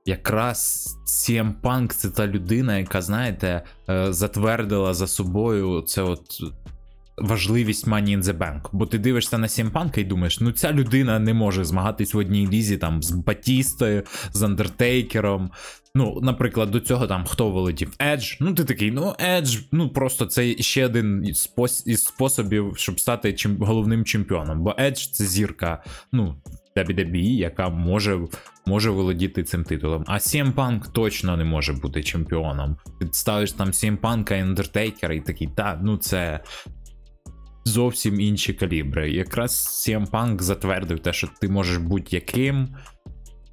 якраз 0.06 0.89
CM 1.05 1.53
Punk 1.53 1.93
це 1.93 2.10
та 2.10 2.28
людина, 2.28 2.78
яка, 2.78 3.01
знаєте, 3.01 3.64
е, 3.89 4.14
затвердила 4.14 4.93
за 4.93 5.08
собою 5.08 5.82
це 5.82 6.01
от. 6.01 6.22
Важливість 7.18 7.88
Money 7.88 8.18
in 8.18 8.22
the 8.22 8.38
Bank. 8.38 8.61
Бо 8.72 8.86
ти 8.86 8.97
дивишся 8.97 9.38
на 9.38 9.47
Punk 9.47 9.99
і 9.99 10.03
думаєш, 10.03 10.39
ну 10.39 10.51
ця 10.51 10.72
людина 10.74 11.20
не 11.20 11.34
може 11.34 11.66
змагатись 11.66 12.13
в 12.13 12.18
одній 12.18 12.47
лізі 12.47 12.78
там 12.78 13.03
з 13.03 13.11
Батістою, 13.11 14.03
з 14.34 14.43
Андертейкером. 14.43 15.51
Ну, 15.97 16.20
наприклад, 16.22 16.72
до 16.72 16.80
цього 16.80 17.07
там 17.07 17.26
хто 17.26 17.49
володів? 17.49 17.91
Edge. 17.99 18.38
Ну, 18.39 18.53
ти 18.53 18.63
такий, 18.63 18.91
ну, 18.91 19.13
Edge, 19.20 19.63
ну 19.72 19.89
просто 19.89 20.26
це 20.26 20.53
ще 20.57 20.86
один 20.86 21.26
із 21.26 21.53
спос- 21.57 21.84
із 21.88 22.03
способів, 22.03 22.74
щоб 22.78 22.99
стати 22.99 23.34
чим- 23.34 23.57
головним 23.57 24.05
чемпіоном. 24.05 24.63
Бо 24.63 24.72
Edge 24.72 25.11
це 25.11 25.26
зірка, 25.26 25.84
ну, 26.11 26.36
WWE, 26.78 27.18
яка 27.18 27.70
може, 27.70 28.20
може 28.66 28.89
володіти 28.89 29.43
цим 29.43 29.63
титулом. 29.63 30.03
А 30.07 30.13
CM 30.13 30.53
Punk 30.53 30.91
точно 30.91 31.38
не 31.38 31.43
може 31.43 31.74
бути 31.74 32.03
чемпіоном. 32.03 32.78
Ти 33.01 33.07
ставиш 33.11 33.51
там 33.51 33.68
CM 33.68 33.97
Punk 33.97 34.34
і 34.34 34.43
Undertaker 34.43 35.11
і 35.11 35.22
такий, 35.22 35.49
та, 35.55 35.80
ну 35.84 35.97
це. 35.97 36.39
Зовсім 37.66 38.20
інші 38.20 38.53
калібри. 38.53 39.11
Якраз 39.11 39.51
CM 39.51 40.09
Punk 40.09 40.41
затвердив 40.41 40.99
те, 40.99 41.13
що 41.13 41.30
ти 41.41 41.49
можеш 41.49 41.78
будь-яким 41.78 42.76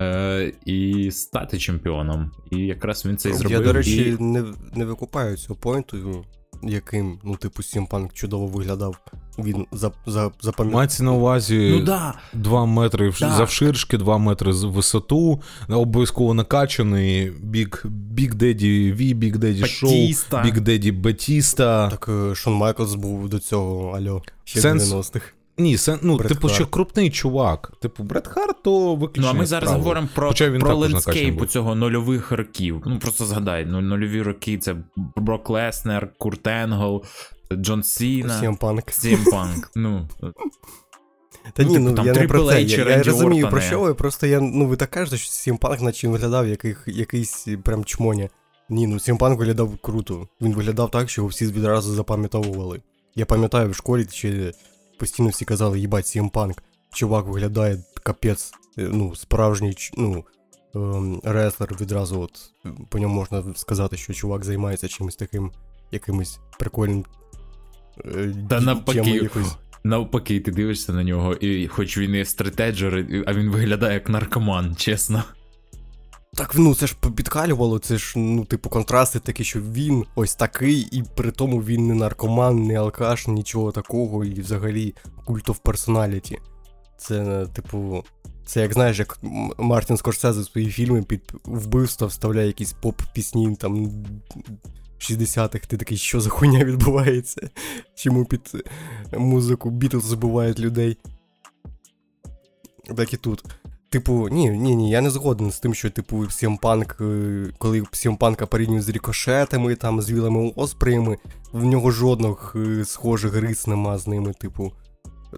е, 0.01 0.53
і 0.67 1.11
стати 1.11 1.59
чемпіоном. 1.59 2.31
І 2.51 2.57
якраз 2.59 3.07
він 3.07 3.17
це 3.17 3.31
і 3.31 3.33
зробив. 3.33 3.59
Я, 3.59 3.67
до 3.67 3.73
речі, 3.73 4.17
і... 4.21 4.23
не, 4.23 4.45
не 4.75 4.85
викупаю 4.85 5.37
цього 5.37 5.55
поінту, 5.61 6.25
яким, 6.63 7.21
ну, 7.25 7.37
типу, 7.37 7.63
Сімпанк 7.63 8.13
чудово 8.13 8.47
виглядав. 8.47 9.01
Він 9.39 9.67
за, 9.73 9.93
за, 10.07 10.31
запам'ятав. 10.41 10.77
Мається 10.77 11.05
на 11.05 11.13
увазі 11.13 11.71
Ну 11.79 11.85
да, 11.85 12.15
2 12.33 12.67
метри 12.67 13.13
Так. 13.13 13.33
завширшки, 13.33 13.99
2 13.99 14.19
метри 14.19 14.53
з 14.53 14.65
висоту, 14.65 15.43
обов'язково 15.69 16.35
накачаний, 16.35 17.31
Big, 17.31 17.87
Big 18.15 18.35
Daddy 18.35 18.97
V, 18.97 19.15
Big 19.15 19.37
Daddy 19.37 19.63
Show. 19.63 20.31
Big 20.31 20.61
Daddy 20.61 21.01
Батіста. 21.01 21.89
Так 21.91 22.09
е, 22.09 22.35
Шон 22.35 22.55
Майклс 22.55 22.95
був 22.95 23.29
до 23.29 23.39
цього, 23.39 23.91
альо, 23.91 24.23
ще 24.45 24.61
Сенс- 24.61 24.79
90-х. 24.79 25.33
Ні, 25.59 25.77
це, 25.77 25.99
ну, 26.03 26.17
Бред 26.17 26.29
типу, 26.29 26.49
що 26.49 26.67
крупний 26.67 27.11
чувак. 27.11 27.73
Типу, 27.81 28.03
Бред 28.03 28.27
Харт, 28.27 28.63
то 28.63 28.95
виключно. 28.95 29.23
Ну, 29.23 29.39
а 29.39 29.41
ми 29.41 29.47
зараз 29.47 29.71
говоримо 29.71 30.09
про, 30.15 30.29
Хоча 30.29 30.51
він 30.51 30.61
про 30.61 30.77
лендскейп 30.77 31.47
цього 31.47 31.75
нульових 31.75 32.33
років. 32.33 32.83
Ну 32.87 32.99
просто 32.99 33.27
згадай, 33.27 33.67
ну, 33.67 33.81
нульові 33.81 34.23
роки 34.23 34.59
це 34.59 34.77
Брок 35.17 35.51
Леснер, 35.51 36.13
Курт 36.19 36.47
Енгл, 36.47 37.05
Джон 37.55 37.83
Сіна, 37.83 38.41
CM 38.41 39.25
Punk. 39.25 39.43
CM 39.43 39.50
Punk. 39.50 39.69
Ну, 39.75 40.09
Та 41.53 41.63
Ну, 41.63 41.69
ні, 41.69 41.79
ну 41.79 41.95
там 41.95 42.07
я 42.07 42.13
не 42.13 42.29
про 42.29 42.49
це. 42.49 42.63
Я, 42.63 42.89
я 42.89 43.03
розумію 43.03 43.51
про 43.51 43.61
що 43.61 43.81
ви, 43.81 43.95
просто 43.95 44.27
я, 44.27 44.41
ну 44.41 44.67
ви 44.67 44.77
так 44.77 44.91
кажете, 44.91 45.17
що 45.17 45.31
CM 45.31 45.47
Punk 45.47 45.81
наче 45.81 46.07
він 46.07 46.13
виглядав 46.13 46.49
яких, 46.49 46.85
якийсь 46.87 47.49
прям 47.65 47.85
чмоня. 47.85 48.29
Ні, 48.69 48.87
ну 48.87 49.01
CM 49.01 49.13
Punk 49.13 49.39
виглядав 49.39 49.79
круто. 49.83 50.29
Він 50.41 50.55
виглядав 50.55 50.91
так, 50.91 51.11
що 51.11 51.21
його 51.21 51.29
всі 51.29 51.47
відразу 51.47 51.95
запам'ятовували. 51.95 52.83
Я 53.15 53.27
пам'ятаю 53.27 53.71
в 53.71 53.75
школі 53.75 54.07
ще 54.11 54.53
постійно 54.99 55.29
всі 55.29 55.45
казали, 55.45 55.81
їбать, 55.81 56.07
Сімпанк. 56.07 56.63
Чувак 56.93 57.27
виглядає 57.27 57.85
капець, 58.03 58.53
е, 58.79 58.89
ну, 58.93 59.17
справжній, 59.17 59.77
ну, 59.97 60.25
ем, 60.75 61.21
реслер 61.25 61.77
відразу, 61.81 62.21
от 62.21 62.53
по 62.89 62.99
ньому 62.99 63.15
можна 63.15 63.55
сказати, 63.55 63.97
що 63.97 64.13
чувак 64.13 64.45
займається 64.45 64.89
чимось 64.89 65.17
таким, 65.17 65.53
якимось 65.91 66.39
прикольним. 66.59 67.05
Е, 68.05 68.35
Та 68.49 68.61
навпаки. 68.61 69.31
навпаки, 69.85 70.41
ти 70.41 70.51
дивишся 70.51 70.93
на 70.93 71.03
нього, 71.03 71.35
і 71.35 71.69
хоч 71.69 71.99
він 71.99 72.15
і 72.15 72.25
стратеджер, 72.25 73.07
а 73.27 73.35
він 73.35 73.51
виглядає 73.51 73.95
як 73.95 74.09
наркоман, 74.09 74.77
чесно. 74.77 75.25
Так, 76.35 76.55
ну 76.55 76.75
це 76.75 76.87
ж 76.87 76.97
підкалювало, 77.17 77.79
це 77.79 77.99
ж, 77.99 78.19
ну, 78.19 78.45
типу, 78.45 78.71
контрасти 78.71 79.19
такі, 79.19 79.45
що 79.45 79.61
він 79.61 80.05
ось 80.15 80.35
такий, 80.35 80.81
і 80.81 81.03
при 81.17 81.31
тому 81.31 81.63
він 81.63 81.87
не 81.87 81.95
наркоман, 81.95 82.63
не 82.63 82.75
алкаш, 82.75 83.27
нічого 83.27 83.73
такого, 83.73 84.25
і 84.25 84.41
взагалі 84.41 84.95
культ 85.25 85.49
of 85.49 85.63
personality. 85.63 86.37
Це, 86.99 87.47
типу, 87.53 88.05
це 88.47 88.61
як 88.61 88.73
знаєш, 88.73 88.99
як 88.99 89.19
Мартін 89.59 89.97
Скорсезе 89.97 90.41
в 90.41 90.45
свої 90.45 90.71
фільми 90.71 91.03
під 91.03 91.33
вбивство 91.45 92.07
вставляє 92.07 92.47
якісь 92.47 92.75
поп-пісні 92.83 93.57
там 93.57 93.91
60-х, 95.03 95.67
ти 95.67 95.77
такий, 95.77 95.99
що 95.99 96.21
за 96.21 96.31
хуйня 96.31 96.65
відбувається? 96.65 97.51
Чому 97.95 98.25
під 98.25 98.53
е, 99.13 99.19
музику 99.19 99.71
Бітлз 99.71 100.05
забувають 100.05 100.61
людей? 100.61 100.97
Так 102.97 103.13
і 103.13 103.17
тут. 103.17 103.45
Типу, 103.93 104.29
ні, 104.29 104.51
ні, 104.51 104.77
ні, 104.77 104.91
я 104.91 105.01
не 105.01 105.11
згоден 105.11 105.51
з 105.51 105.61
тим, 105.61 105.75
що, 105.75 105.91
типу, 105.91 106.31
Сімпанк, 106.31 107.03
коли 107.59 107.85
Сімпанка 107.93 108.47
порівнюють 108.47 108.85
з 108.85 108.89
рікошетами, 108.89 109.75
там, 109.75 110.03
з 110.03 110.11
вілами 110.11 110.53
Оспреями, 110.57 111.19
в 111.53 111.65
нього 111.65 111.91
жодних 111.91 112.57
е, 112.57 112.85
схожих 112.85 113.35
рис 113.35 113.67
нема 113.67 113.99
з 113.99 114.07
ними, 114.07 114.33
типу. 114.33 114.73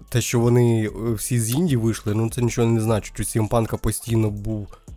Те, 0.09 0.21
що 0.21 0.39
вони 0.39 0.85
е, 0.85 1.13
всі 1.13 1.39
з 1.39 1.51
Індії 1.51 1.77
вийшли, 1.77 2.13
ну 2.13 2.29
це 2.29 2.41
нічого 2.41 2.67
не 2.67 2.81
значить. 2.81 3.19
У 3.19 3.23
Сімпанка 3.23 3.77
постійно 3.77 4.29
був 4.29 4.67
е, 4.71 4.91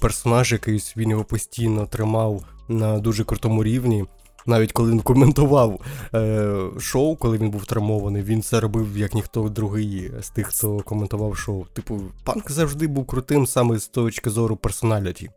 персонаж 0.00 0.52
якийсь, 0.52 0.96
він 0.96 1.10
його 1.10 1.24
постійно 1.24 1.86
тримав 1.86 2.44
на 2.68 2.98
дуже 2.98 3.24
крутому 3.24 3.64
рівні. 3.64 4.04
Навіть 4.46 4.72
коли 4.72 4.90
він 4.90 5.00
коментував 5.00 5.80
е, 6.14 6.56
шоу, 6.78 7.16
коли 7.16 7.38
він 7.38 7.50
був 7.50 7.66
травмований, 7.66 8.22
він 8.22 8.42
це 8.42 8.60
робив 8.60 8.98
як 8.98 9.14
ніхто 9.14 9.48
другий 9.48 10.12
з 10.20 10.30
тих, 10.30 10.46
хто 10.46 10.80
коментував 10.80 11.36
шоу. 11.36 11.64
Типу, 11.72 12.00
панк 12.24 12.50
завжди 12.50 12.86
був 12.86 13.06
крутим 13.06 13.46
саме 13.46 13.78
з 13.78 13.88
точки 13.88 14.30
зору 14.30 14.56
персоналіті. 14.56 15.30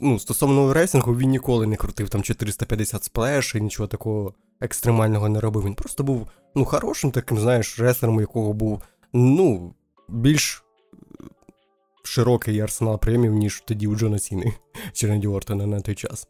Ну, 0.00 0.18
стосовно 0.18 0.72
рейсингу, 0.72 1.16
він 1.16 1.30
ніколи 1.30 1.66
не 1.66 1.76
крутив 1.76 2.08
там 2.08 2.22
450 2.22 3.04
сплеш 3.04 3.54
і 3.54 3.60
нічого 3.60 3.86
такого 3.86 4.34
екстремального 4.60 5.28
не 5.28 5.40
робив. 5.40 5.64
Він 5.64 5.74
просто 5.74 6.04
був 6.04 6.26
ну, 6.54 6.64
хорошим 6.64 7.10
таким, 7.10 7.38
знаєш, 7.38 7.80
реслером, 7.80 8.20
якого 8.20 8.52
був 8.52 8.82
ну, 9.12 9.74
більш 10.08 10.58
е, 10.58 10.63
широкий 12.04 12.60
арсенал 12.60 13.00
премів, 13.00 13.32
ніж 13.32 13.62
тоді 13.66 13.86
у 13.86 13.96
Джона 13.96 14.18
Сіни 14.18 14.52
чи 14.92 15.06
Ренді 15.06 15.26
Ортона 15.26 15.66
на 15.66 15.80
той 15.80 15.94
час. 15.94 16.28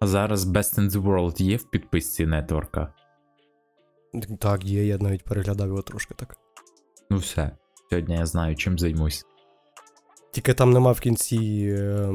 А 0.00 0.06
зараз 0.06 0.44
Best 0.46 0.78
in 0.78 0.90
the 0.90 1.02
World 1.02 1.42
є 1.42 1.56
в 1.56 1.70
підписці 1.70 2.26
нетворка. 2.26 2.92
Так, 4.38 4.64
є, 4.64 4.86
я 4.86 4.98
навіть 4.98 5.24
переглядав 5.24 5.68
його 5.68 5.82
трошки 5.82 6.14
так. 6.14 6.36
Ну 7.10 7.16
все. 7.16 7.50
Сьогодні 7.90 8.14
я 8.14 8.26
знаю, 8.26 8.56
чим 8.56 8.78
займусь. 8.78 9.24
Тільки 10.32 10.54
там 10.54 10.70
нема 10.72 10.92
в 10.92 11.00
кінці 11.00 11.68
е, 11.78 12.12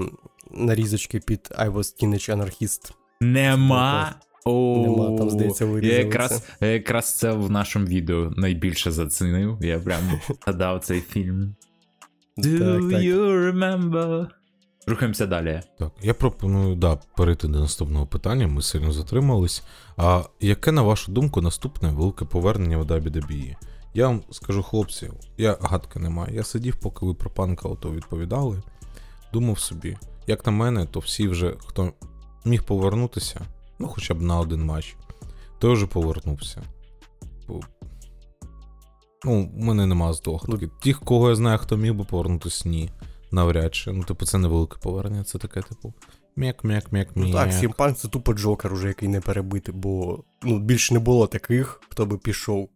нарізочки 0.51 1.19
під 1.19 1.49
I 1.51 1.71
was 1.73 2.03
teenage 2.03 2.35
anarchist. 2.35 2.91
Нема. 3.21 4.15
О, 4.45 4.83
Нема, 4.87 5.17
там, 5.17 5.29
здається, 5.29 5.65
я 5.65 5.97
якраз, 5.97 6.43
я 6.61 6.67
якраз 6.67 7.17
це 7.17 7.31
в 7.31 7.51
нашому 7.51 7.85
відео 7.85 8.33
найбільше 8.37 8.91
зацінив. 8.91 9.57
Я 9.61 9.79
прям 9.79 10.01
згадав 10.43 10.79
цей 10.83 11.01
фільм. 11.01 11.55
Do 12.37 12.59
Так, 12.59 12.91
так. 12.91 13.01
you 13.01 13.51
remember? 13.51 14.27
Рухаємося 14.87 15.25
далі. 15.25 15.61
Так, 15.79 15.91
я 16.01 16.13
пропоную 16.13 16.75
да, 16.75 16.99
перейти 17.17 17.47
до 17.47 17.59
наступного 17.59 18.05
питання, 18.05 18.47
ми 18.47 18.61
сильно 18.61 18.91
затримались. 18.91 19.63
А 19.97 20.23
яке, 20.39 20.71
на 20.71 20.81
вашу 20.81 21.11
думку, 21.11 21.41
наступне 21.41 21.89
велике 21.89 22.25
повернення 22.25 22.77
в 22.77 22.83
WWE? 22.91 23.55
Я 23.93 24.07
вам 24.07 24.21
скажу, 24.31 24.63
хлопці, 24.63 25.09
я 25.37 25.57
гадки 25.61 25.99
не 25.99 26.09
маю. 26.09 26.35
Я 26.35 26.43
сидів, 26.43 26.75
поки 26.75 27.05
ви 27.05 27.13
про 27.13 27.29
панка 27.29 27.69
ото 27.69 27.91
відповідали. 27.91 28.61
Думав 29.33 29.59
собі, 29.59 29.97
як 30.27 30.45
на 30.45 30.51
мене, 30.51 30.85
то 30.85 30.99
всі 30.99 31.27
вже, 31.27 31.53
хто 31.65 31.93
міг 32.45 32.63
повернутися, 32.63 33.41
ну 33.79 33.87
хоча 33.87 34.13
б 34.13 34.21
на 34.21 34.39
один 34.39 34.65
матч, 34.65 34.95
той 35.59 35.73
вже 35.73 35.87
повернувся. 35.87 36.61
Ну, 39.25 39.51
у 39.57 39.63
мене 39.63 39.85
нема 39.85 40.13
здогадки. 40.13 40.69
Тих, 40.83 40.99
кого 40.99 41.29
я 41.29 41.35
знаю, 41.35 41.57
хто 41.57 41.77
міг 41.77 41.93
би 41.93 42.03
повернутися, 42.03 42.69
ні. 42.69 42.89
Навряд 43.31 43.75
чи. 43.75 43.91
Ну, 43.91 44.03
типу, 44.03 44.25
це 44.25 44.37
не 44.37 44.47
велике 44.47 44.77
повернення, 44.81 45.23
це 45.23 45.37
таке, 45.37 45.61
типу. 45.61 45.93
Мяк, 46.35 46.63
мяк, 46.63 46.91
мяк, 46.91 47.07
Ну 47.15 47.31
так, 47.31 47.53
Сімпанк 47.53 47.97
це 47.97 48.07
тупо 48.07 48.33
Джокер, 48.33 48.73
уже 48.73 48.87
який 48.87 49.09
не 49.09 49.21
перебити, 49.21 49.71
бо 49.71 50.23
ну, 50.43 50.59
більше 50.59 50.93
не 50.93 50.99
було 50.99 51.27
таких, 51.27 51.81
хто 51.89 52.05
би 52.05 52.17
пішов 52.17 52.69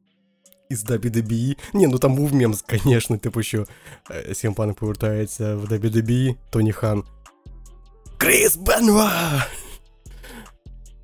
із 0.69 0.85
WWE. 0.85 1.57
Ні, 1.73 1.87
ну 1.87 1.97
там 1.97 2.15
був 2.15 2.33
мем, 2.33 2.53
звісно, 2.53 3.17
типу, 3.17 3.43
що 3.43 3.65
е, 4.11 4.35
CM 4.35 4.49
Punk 4.49 4.77
повертається 4.77 5.55
в 5.55 5.65
WWE, 5.65 6.35
Тоні 6.49 6.71
Хан. 6.71 7.03
Кріс 8.17 8.55
Бенва! 8.55 9.45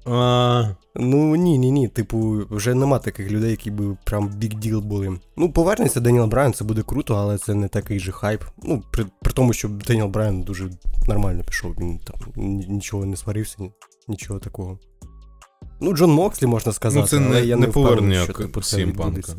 А, 0.05 0.75
Ну 0.95 1.35
ні, 1.35 1.57
ні, 1.57 1.71
ні. 1.71 1.87
Типу, 1.87 2.41
вже 2.49 2.73
нема 2.73 2.99
таких 2.99 3.31
людей, 3.31 3.49
які 3.51 3.71
би 3.71 3.97
прям 4.03 4.27
big 4.27 4.53
deal 4.53 4.79
були. 4.79 5.19
Ну, 5.37 5.51
повернеться 5.51 5.99
Деніел 5.99 6.25
Брайан, 6.25 6.53
це 6.53 6.63
буде 6.63 6.81
круто, 6.81 7.15
але 7.15 7.37
це 7.37 7.53
не 7.53 7.67
такий 7.67 7.99
же 7.99 8.11
хайп. 8.11 8.43
Ну, 8.63 8.83
при, 8.91 9.05
при 9.21 9.33
тому, 9.33 9.53
що 9.53 9.67
Деніел 9.69 10.07
Брайан 10.07 10.41
дуже 10.41 10.69
нормально 11.07 11.43
пішов, 11.43 11.75
він 11.79 11.99
там 11.99 12.15
нічого 12.67 13.05
не 13.05 13.15
сварився, 13.17 13.57
нічого 14.07 14.39
такого. 14.39 14.79
Ну, 15.81 15.93
Джон 15.93 16.11
Мокслі 16.11 16.47
можна 16.47 16.71
сказати, 16.73 17.01
Ну, 17.01 17.07
це 17.07 17.17
але 17.17 17.29
не- 17.41 17.45
я 17.45 17.55
не 17.55 17.65
не, 17.67 17.71
повернення 17.73 18.25
типу, 18.25 18.61
це 18.61 18.85
відбудеться. 18.85 19.35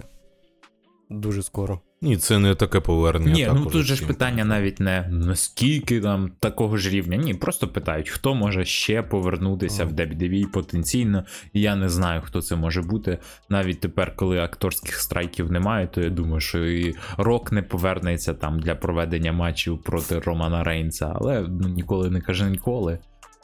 Дуже 1.10 1.42
скоро. 1.42 1.80
Ні, 2.02 2.16
це 2.16 2.38
не 2.38 2.54
таке 2.54 2.80
повернення. 2.80 3.32
Ні, 3.32 3.48
ну 3.54 3.66
тут 3.66 3.82
же 3.82 3.94
ж 3.94 4.06
питання 4.06 4.44
навіть 4.44 4.80
не 4.80 5.08
наскільки 5.10 6.00
там 6.00 6.32
такого 6.40 6.76
ж 6.76 6.90
рівня. 6.90 7.16
Ні, 7.16 7.34
просто 7.34 7.68
питають, 7.68 8.08
хто 8.08 8.34
може 8.34 8.64
ще 8.64 9.02
повернутися 9.02 9.84
в 9.84 9.92
WWE 9.92 10.46
потенційно. 10.46 11.24
І 11.52 11.60
я 11.60 11.76
не 11.76 11.88
знаю, 11.88 12.22
хто 12.24 12.42
це 12.42 12.56
може 12.56 12.82
бути. 12.82 13.18
Навіть 13.48 13.80
тепер, 13.80 14.16
коли 14.16 14.38
акторських 14.38 14.94
страйків 14.94 15.52
немає, 15.52 15.86
то 15.86 16.00
я 16.00 16.10
думаю, 16.10 16.40
що 16.40 16.66
і 16.66 16.94
Рок 17.16 17.52
не 17.52 17.62
повернеться 17.62 18.34
там 18.34 18.60
для 18.60 18.74
проведення 18.74 19.32
матчів 19.32 19.82
проти 19.82 20.18
Романа 20.18 20.64
Рейнса. 20.64 21.12
Але 21.20 21.40
ну, 21.40 21.68
ніколи 21.68 22.10
не 22.10 22.20
каже 22.20 22.50
ніколи. 22.50 22.98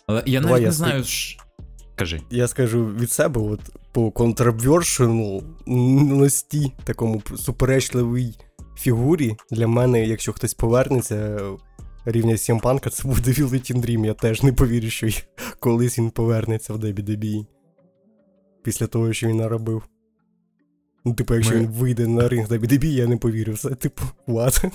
Але 0.07 0.23
я 0.27 0.41
навіть 0.41 0.61
я 0.61 0.67
не 0.67 0.73
знаю. 0.73 1.05
Ш... 1.05 1.46
Кажи. 1.97 2.21
Я 2.31 2.49
скажу 2.49 2.87
від 2.87 3.11
себе, 3.11 3.41
от 3.41 3.61
по 3.93 4.11
контравершеності, 4.11 6.73
такому 6.85 7.23
суперечливій 7.37 8.35
фігурі, 8.79 9.37
для 9.51 9.69
мене, 9.69 10.07
якщо 10.07 10.33
хтось 10.33 10.55
повернеться 10.55 11.41
рівня 12.05 12.37
Сімпанка, 12.37 12.91
це 12.91 13.09
буде 13.09 13.31
Вілетін 13.31 13.81
Дрім. 13.81 14.05
Я 14.05 14.15
теж 14.15 14.43
не 14.43 14.53
повірю, 14.53 14.91
що 14.91 15.09
колись 15.61 15.99
він 15.99 16.11
повернеться 16.11 16.73
в 16.73 16.77
WWE. 16.77 17.47
Після 18.65 18.87
того, 18.87 19.13
що 19.13 19.29
він 19.29 19.37
наробив. 19.37 19.83
Ну, 21.05 21.15
типу, 21.15 21.35
якщо 21.35 21.55
Ми- 21.55 21.61
він 21.61 21.69
вийде 21.69 22.07
на 22.07 22.29
ринг 22.29 22.49
WWE, 22.49 22.85
я 22.85 23.07
не 23.07 23.17
повірю. 23.17 23.53
Все, 23.53 23.71
типу, 23.71 24.03
what? 24.29 24.71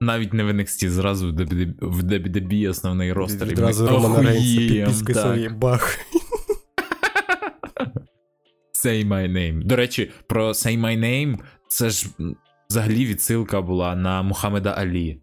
Навіть 0.00 0.32
не 0.32 0.44
в 0.44 0.48
NXT, 0.48 0.88
зразу 0.88 1.32
в 1.32 1.36
в 1.80 2.70
основний 2.70 3.12
ростер. 3.12 3.48
Відразу 3.48 3.86
Романа 3.86 4.22
Рейнса 4.22 4.58
підписки 4.58 5.14
свої 5.14 5.48
бах. 5.48 5.98
Say 8.84 9.08
My 9.08 9.32
Name. 9.32 9.64
До 9.64 9.76
речі, 9.76 10.10
про 10.26 10.48
Say 10.48 10.80
My 10.80 10.98
Name 10.98 11.38
це 11.68 11.90
ж 11.90 12.08
взагалі 12.70 13.06
відсилка 13.06 13.60
була 13.60 13.96
на 13.96 14.22
Мухаммеда 14.22 14.70
Алі. 14.70 15.20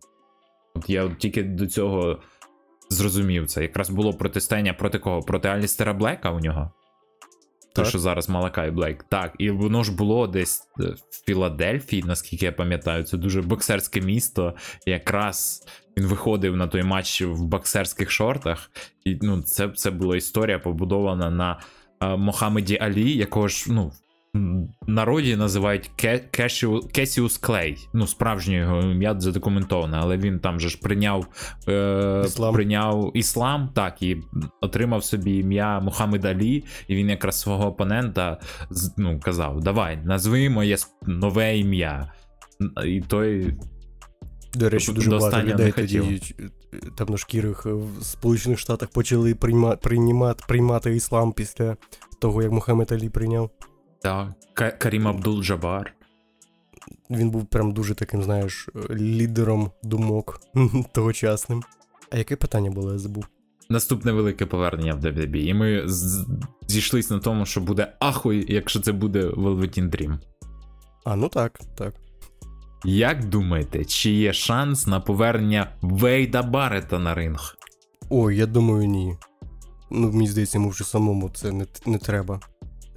От 0.76 0.90
я 0.90 1.10
тільки 1.10 1.44
до 1.44 1.68
цього 1.68 2.20
зрозумів 2.90 3.48
це. 3.48 3.62
Якраз 3.62 3.90
було 3.90 4.14
протистояння 4.14 4.74
проти 4.74 5.00
кого? 5.00 5.22
Проти 5.22 5.48
Алістера 5.48 5.94
Блека 5.94 6.32
у 6.32 6.40
нього. 6.40 6.72
Так. 7.76 7.86
що 7.86 8.00
зараз 8.00 8.30
Малакай 8.30 8.72
Блейк. 8.72 9.04
Так, 9.04 9.36
і 9.38 9.50
воно 9.50 9.84
ж 9.84 9.96
було 9.96 10.28
десь 10.28 10.62
е, 10.80 10.84
в 10.84 11.26
Філадельфії, 11.26 12.04
наскільки 12.06 12.46
я 12.46 12.52
пам'ятаю. 12.52 13.04
Це 13.04 13.18
дуже 13.18 13.42
боксерське 13.42 14.02
місто. 14.02 14.56
І 14.86 14.92
якраз 14.92 15.66
він 15.98 16.06
виходив 16.06 16.56
на 16.56 16.68
той 16.68 16.84
матч 16.84 17.22
в 17.22 17.44
боксерських 17.44 18.12
шортах. 18.12 18.72
І 19.06 19.20
ну, 19.22 19.42
це, 19.42 19.70
це 19.70 19.92
була 19.92 20.18
історія 20.18 20.60
побудована 20.60 21.30
на 21.30 21.60
Мохаммеді 22.02 22.78
Алі, 22.82 23.12
якого 23.14 23.48
ж 23.48 23.74
ну, 23.74 23.92
в 24.34 24.90
народі 24.90 25.36
називають 25.36 25.92
Кесіус 26.92 27.38
Клей. 27.38 27.78
Ну, 27.94 28.08
справжнє 28.08 28.56
його 28.56 28.82
ім'я 28.82 29.20
задокументоване, 29.20 29.98
але 30.02 30.18
він 30.18 30.40
там 30.40 30.60
же 30.60 30.70
ж 30.70 30.80
прийняв, 30.80 31.28
е, 31.68 32.24
Іслам. 32.26 32.54
прийняв 32.54 33.12
іслам, 33.14 33.70
так, 33.76 34.02
і 34.02 34.18
отримав 34.62 35.04
собі 35.04 35.38
ім'я 35.38 35.80
Мухаммед 35.80 36.26
Алі, 36.26 36.64
і 36.88 36.96
він 36.96 37.10
якраз 37.10 37.40
свого 37.40 37.68
опонента 37.68 38.38
ну, 38.98 39.20
казав: 39.20 39.62
Давай, 39.62 39.98
назви 40.06 40.50
моє 40.50 40.78
нове 41.02 41.58
ім'я. 41.58 42.14
І 42.86 43.02
той 43.02 43.58
До 44.54 44.70
речі, 44.70 44.92
дуже 44.92 45.10
багато 45.10 45.48
людей 45.48 45.72
тоді 45.72 46.00
е, 46.40 46.50
темношкірих 46.98 47.66
е, 47.66 47.74
в 47.74 48.04
Сполучених 48.04 48.60
Штатах 48.60 48.90
почали 48.90 49.36
прийма, 49.36 49.76
приймати, 49.76 50.44
приймати 50.48 50.96
іслам 50.96 51.32
після 51.32 51.78
того, 52.20 52.44
як 52.44 52.52
Мухаммед 52.52 52.92
Алі 52.92 53.10
прийняв. 53.10 53.50
так, 54.02 54.28
Ка- 54.54 54.72
Карім 54.72 55.08
Абдул 55.08 55.44
Джабар. 55.44 55.94
Він 57.10 57.30
був 57.30 57.46
прям 57.46 57.72
дуже 57.72 57.96
таким, 57.96 58.24
знаєш, 58.24 58.70
лідером 58.92 59.72
думок 59.84 60.42
тогочасним. 60.92 61.64
А 62.12 62.18
яке 62.18 62.36
питання 62.36 62.72
було, 62.72 62.92
я 62.94 63.00
забув? 63.00 63.26
Наступне 63.70 64.12
велике 64.12 64.46
повернення 64.46 64.94
в 64.94 65.00
WWE. 65.06 65.36
І 65.36 65.54
ми 65.54 65.84
з- 65.86 66.26
зійшлись 66.68 67.10
на 67.10 67.20
тому, 67.20 67.46
що 67.46 67.62
буде 67.62 67.94
ахуй, 68.00 68.54
якщо 68.54 68.80
це 68.80 68.92
буде 68.92 69.28
Velveteen 69.28 69.90
Dream. 69.90 70.18
А, 71.06 71.16
ну 71.16 71.30
так, 71.30 71.60
так. 71.78 71.94
Як 72.86 73.26
думаєте, 73.26 73.86
чи 73.86 74.12
є 74.12 74.34
шанс 74.34 74.88
на 74.88 75.00
повернення 75.00 75.72
Вейда 75.82 76.44
Баррета 76.44 77.00
на 77.00 77.16
ринг? 77.16 77.56
Ой, 78.10 78.38
я 78.38 78.46
думаю, 78.46 78.88
ні. 78.88 79.18
Ну, 79.92 80.12
мені 80.12 80.28
здається, 80.28 80.58
йому 80.58 80.70
вже 80.70 80.84
самому 80.84 81.30
це 81.30 81.52
не, 81.52 81.66
не 81.86 81.98
треба. 81.98 82.40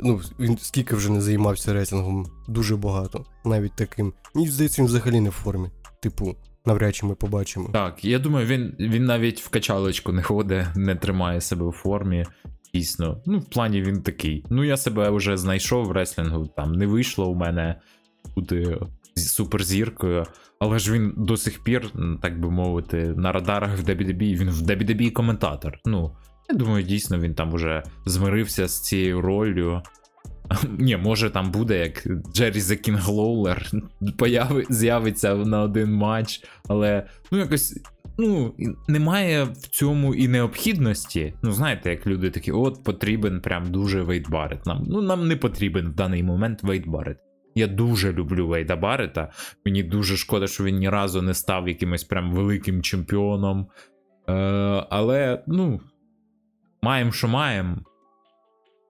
Ну, 0.00 0.20
він 0.38 0.58
скільки 0.58 0.96
вже 0.96 1.12
не 1.12 1.20
займався 1.20 1.72
рейтингом, 1.72 2.26
дуже 2.48 2.76
багато, 2.76 3.24
навіть 3.44 3.76
таким. 3.76 4.12
Мені 4.34 4.48
здається, 4.48 4.82
він 4.82 4.86
взагалі 4.88 5.20
не 5.20 5.28
в 5.28 5.32
формі. 5.32 5.70
Типу, 6.02 6.36
навряд 6.66 6.94
чи 6.96 7.06
ми 7.06 7.14
побачимо. 7.14 7.68
Так, 7.72 8.04
я 8.04 8.18
думаю, 8.18 8.46
він, 8.46 8.74
він 8.78 9.04
навіть 9.04 9.40
в 9.40 9.48
качалочку 9.48 10.12
не 10.12 10.22
ходить, 10.22 10.66
не 10.76 10.94
тримає 10.96 11.40
себе 11.40 11.68
в 11.68 11.72
формі. 11.72 12.26
Дійсно, 12.74 13.22
ну, 13.26 13.38
в 13.38 13.44
плані 13.44 13.82
він 13.82 14.02
такий. 14.02 14.44
Ну, 14.50 14.64
я 14.64 14.76
себе 14.76 15.10
вже 15.10 15.36
знайшов 15.36 15.86
в 15.86 15.90
реслінгу, 15.92 16.46
там 16.56 16.72
не 16.72 16.86
вийшло 16.86 17.28
у 17.30 17.34
мене 17.34 17.80
бути 18.36 18.64
з- 18.64 19.01
суперзіркою, 19.14 20.24
але 20.58 20.78
ж 20.78 20.92
він 20.92 21.14
до 21.16 21.36
сих 21.36 21.64
пір, 21.64 21.90
так 22.22 22.40
би 22.40 22.50
мовити, 22.50 23.14
на 23.16 23.32
радарах 23.32 23.78
в 23.78 23.84
WWE, 23.84 24.36
він 24.36 24.50
в 24.50 24.62
WWE 24.62 25.10
коментатор. 25.10 25.78
Ну, 25.84 26.16
я 26.50 26.56
думаю, 26.56 26.84
дійсно 26.84 27.18
він 27.18 27.34
там 27.34 27.54
уже 27.54 27.82
змирився 28.06 28.68
з 28.68 28.80
цією 28.80 29.20
роллю. 29.20 29.82
Ні, 30.78 30.96
може 30.96 31.30
там 31.30 31.50
буде, 31.50 31.78
як 31.78 32.06
Джері 32.34 32.58
King 32.58 34.16
появи, 34.16 34.64
з'явиться 34.70 35.34
на 35.34 35.62
один 35.62 35.92
матч, 35.92 36.44
але 36.68 37.06
ну 37.30 37.38
якось 37.38 37.80
ну, 38.18 38.54
немає 38.88 39.44
в 39.44 39.56
цьому 39.56 40.14
і 40.14 40.28
необхідності. 40.28 41.34
Ну, 41.42 41.52
знаєте, 41.52 41.90
як 41.90 42.06
люди 42.06 42.30
такі, 42.30 42.52
от 42.52 42.84
потрібен 42.84 43.40
прям 43.40 43.70
дуже 43.70 44.02
Вейд 44.02 44.30
Баррет. 44.30 44.66
Нам, 44.66 44.84
ну, 44.88 45.02
нам 45.02 45.28
не 45.28 45.36
потрібен 45.36 45.88
в 45.88 45.94
даний 45.94 46.22
момент 46.22 46.62
Вейд 46.62 46.86
Баррет. 46.86 47.18
Я 47.54 47.66
дуже 47.66 48.12
люблю 48.12 48.46
Вейда 48.48 48.76
Баррета. 48.76 49.32
Мені 49.64 49.82
дуже 49.82 50.16
шкода, 50.16 50.46
що 50.46 50.64
він 50.64 50.76
ні 50.78 50.88
разу 50.88 51.22
не 51.22 51.34
став 51.34 51.68
якимось 51.68 52.04
прям 52.04 52.32
великим 52.32 52.82
чемпіоном. 52.82 53.66
Е, 54.28 54.32
але, 54.90 55.44
ну, 55.46 55.80
маємо, 56.82 57.12
що 57.12 57.28
маємо. 57.28 57.76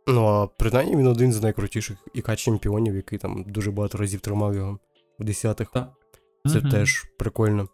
Ну, 0.06 0.26
а 0.26 0.46
принаймні 0.46 0.96
він 0.96 1.06
один 1.06 1.32
з 1.32 1.42
найкрутіших 1.42 1.96
ІК 2.14 2.36
чемпіонів, 2.36 2.96
який 2.96 3.18
там 3.18 3.44
дуже 3.48 3.70
багато 3.70 3.98
разів 3.98 4.20
тримав 4.20 4.54
його 4.54 4.78
в 5.18 5.24
десятих. 5.24 5.70
Так. 5.70 5.88
Це 6.52 6.58
Мгм. 6.58 6.70
теж 6.70 7.04
прикольно. 7.18 7.68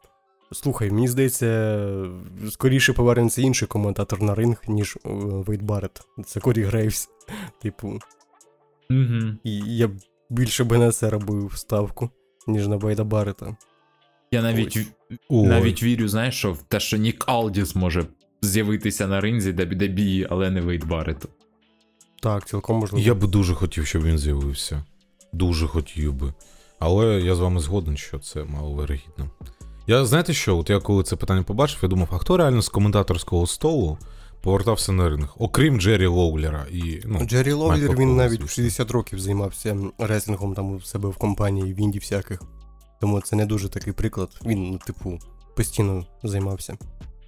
Слухай, 0.52 0.90
мені 0.90 1.08
здається, 1.08 2.06
скоріше 2.50 2.92
повернеться 2.92 3.42
інший 3.42 3.68
коментатор 3.68 4.22
на 4.22 4.34
ринг, 4.34 4.62
ніж 4.68 4.96
е, 4.96 5.08
Вейд 5.14 5.62
Барретт. 5.62 6.00
Це 6.26 6.40
Корі 6.40 6.62
Грейвс. 6.62 7.08
Типу, 7.62 7.88
Угу. 8.90 9.20
і 9.44 9.76
я 9.76 9.88
б 9.88 9.92
більше 10.30 10.64
би 10.64 10.78
на 10.78 10.92
це 10.92 11.10
робив 11.10 11.52
ставку, 11.56 12.10
ніж 12.46 12.68
на 12.68 12.76
Вейда 12.76 13.04
Баррета. 13.04 13.56
Я 14.32 14.42
навіть, 14.42 14.76
Ось. 14.76 15.18
Ой. 15.28 15.48
навіть 15.48 15.82
вірю, 15.82 16.08
знаєш, 16.08 16.34
що 16.34 16.52
в 16.52 16.62
те, 16.62 16.80
що 16.80 16.96
Нік 16.96 17.24
Алдіс 17.26 17.74
може 17.74 18.06
з'явитися 18.42 19.06
на 19.06 19.20
ринзі 19.20 19.52
WWE, 19.52 20.26
але 20.30 20.50
не 20.50 20.60
вейдбарет. 20.60 21.26
Так, 22.22 22.48
цілком 22.48 22.78
можливо. 22.78 23.06
Я 23.06 23.14
би 23.14 23.26
дуже 23.26 23.54
хотів, 23.54 23.86
щоб 23.86 24.02
він 24.02 24.18
з'явився. 24.18 24.84
Дуже 25.32 25.66
хотів 25.66 26.12
би. 26.12 26.32
Але 26.78 27.20
я 27.20 27.34
з 27.34 27.38
вами 27.38 27.60
згоден, 27.60 27.96
що 27.96 28.18
це 28.18 28.44
маловирогідно. 28.44 29.30
Я 29.86 30.04
знаєте 30.04 30.32
що, 30.32 30.58
от 30.58 30.70
я 30.70 30.80
коли 30.80 31.02
це 31.02 31.16
питання 31.16 31.42
побачив, 31.42 31.78
я 31.82 31.88
думав, 31.88 32.08
а 32.12 32.18
хто 32.18 32.36
реально 32.36 32.62
з 32.62 32.68
коментаторського 32.68 33.46
столу 33.46 33.98
повертався 34.42 34.92
на 34.92 35.08
ринг, 35.08 35.34
окрім 35.38 35.80
Джері 35.80 36.06
Лоулера 36.06 36.66
і. 36.72 37.00
Ну, 37.04 37.26
Джері 37.26 37.54
Майкл 37.54 37.92
він 37.92 38.16
навіть 38.16 38.44
в 38.44 38.48
60 38.48 38.90
років 38.90 39.20
займався 39.20 39.76
реслінгом 39.98 40.54
там 40.54 40.74
у 40.74 40.80
себе 40.80 41.08
в 41.08 41.16
компанії, 41.16 41.74
в 41.74 41.80
інді 41.80 41.98
всяких. 41.98 42.42
Тому 43.00 43.20
це 43.20 43.36
не 43.36 43.46
дуже 43.46 43.68
такий 43.68 43.92
приклад. 43.92 44.28
Він, 44.44 44.70
ну, 44.70 44.78
типу, 44.78 45.18
постійно 45.56 46.06
займався. 46.22 46.76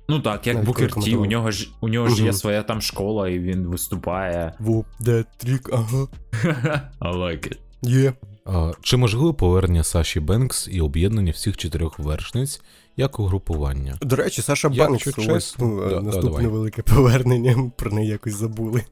Ну 0.09 0.21
так, 0.21 0.47
як 0.47 0.65
Букер 0.65 0.95
Ті, 0.95 1.17
у 1.17 1.27
нього 1.27 1.51
ж 1.51 1.71
у 1.81 1.89
нього 1.89 2.09
ж 2.09 2.25
є 2.25 2.33
своя 2.33 2.63
там 2.63 2.81
школа, 2.81 3.29
і 3.29 3.39
він 3.39 3.67
виступає. 3.67 4.55
Воп, 4.59 4.87
де 5.01 5.25
трік, 5.37 5.71
ага. 5.73 6.07
I 7.01 7.17
like 7.17 7.49
it. 7.49 7.59
Є. 7.83 8.13
а, 8.45 8.73
чи 8.83 8.97
можливе 8.97 9.33
повернення 9.33 9.85
Саші 9.85 10.21
Бенкс 10.21 10.69
і 10.73 10.81
об'єднання 10.81 11.33
всіх 11.33 11.57
чотирьох 11.57 11.99
вершниць 11.99 12.61
як 13.01 13.19
угрупування? 13.21 13.99
До 14.03 14.17
речі, 14.17 14.43
Саша 14.43 14.69
Банкс, 14.69 15.07
ось 15.07 15.15
чесно, 15.15 15.67
ну, 15.67 15.81
да, 15.81 15.89
да, 15.89 16.01
наступне 16.01 16.31
давай. 16.31 16.47
велике 16.47 16.83
повернення, 16.83 17.71
про 17.77 17.91
неї 17.91 18.09
якось 18.09 18.35
забули. 18.35 18.85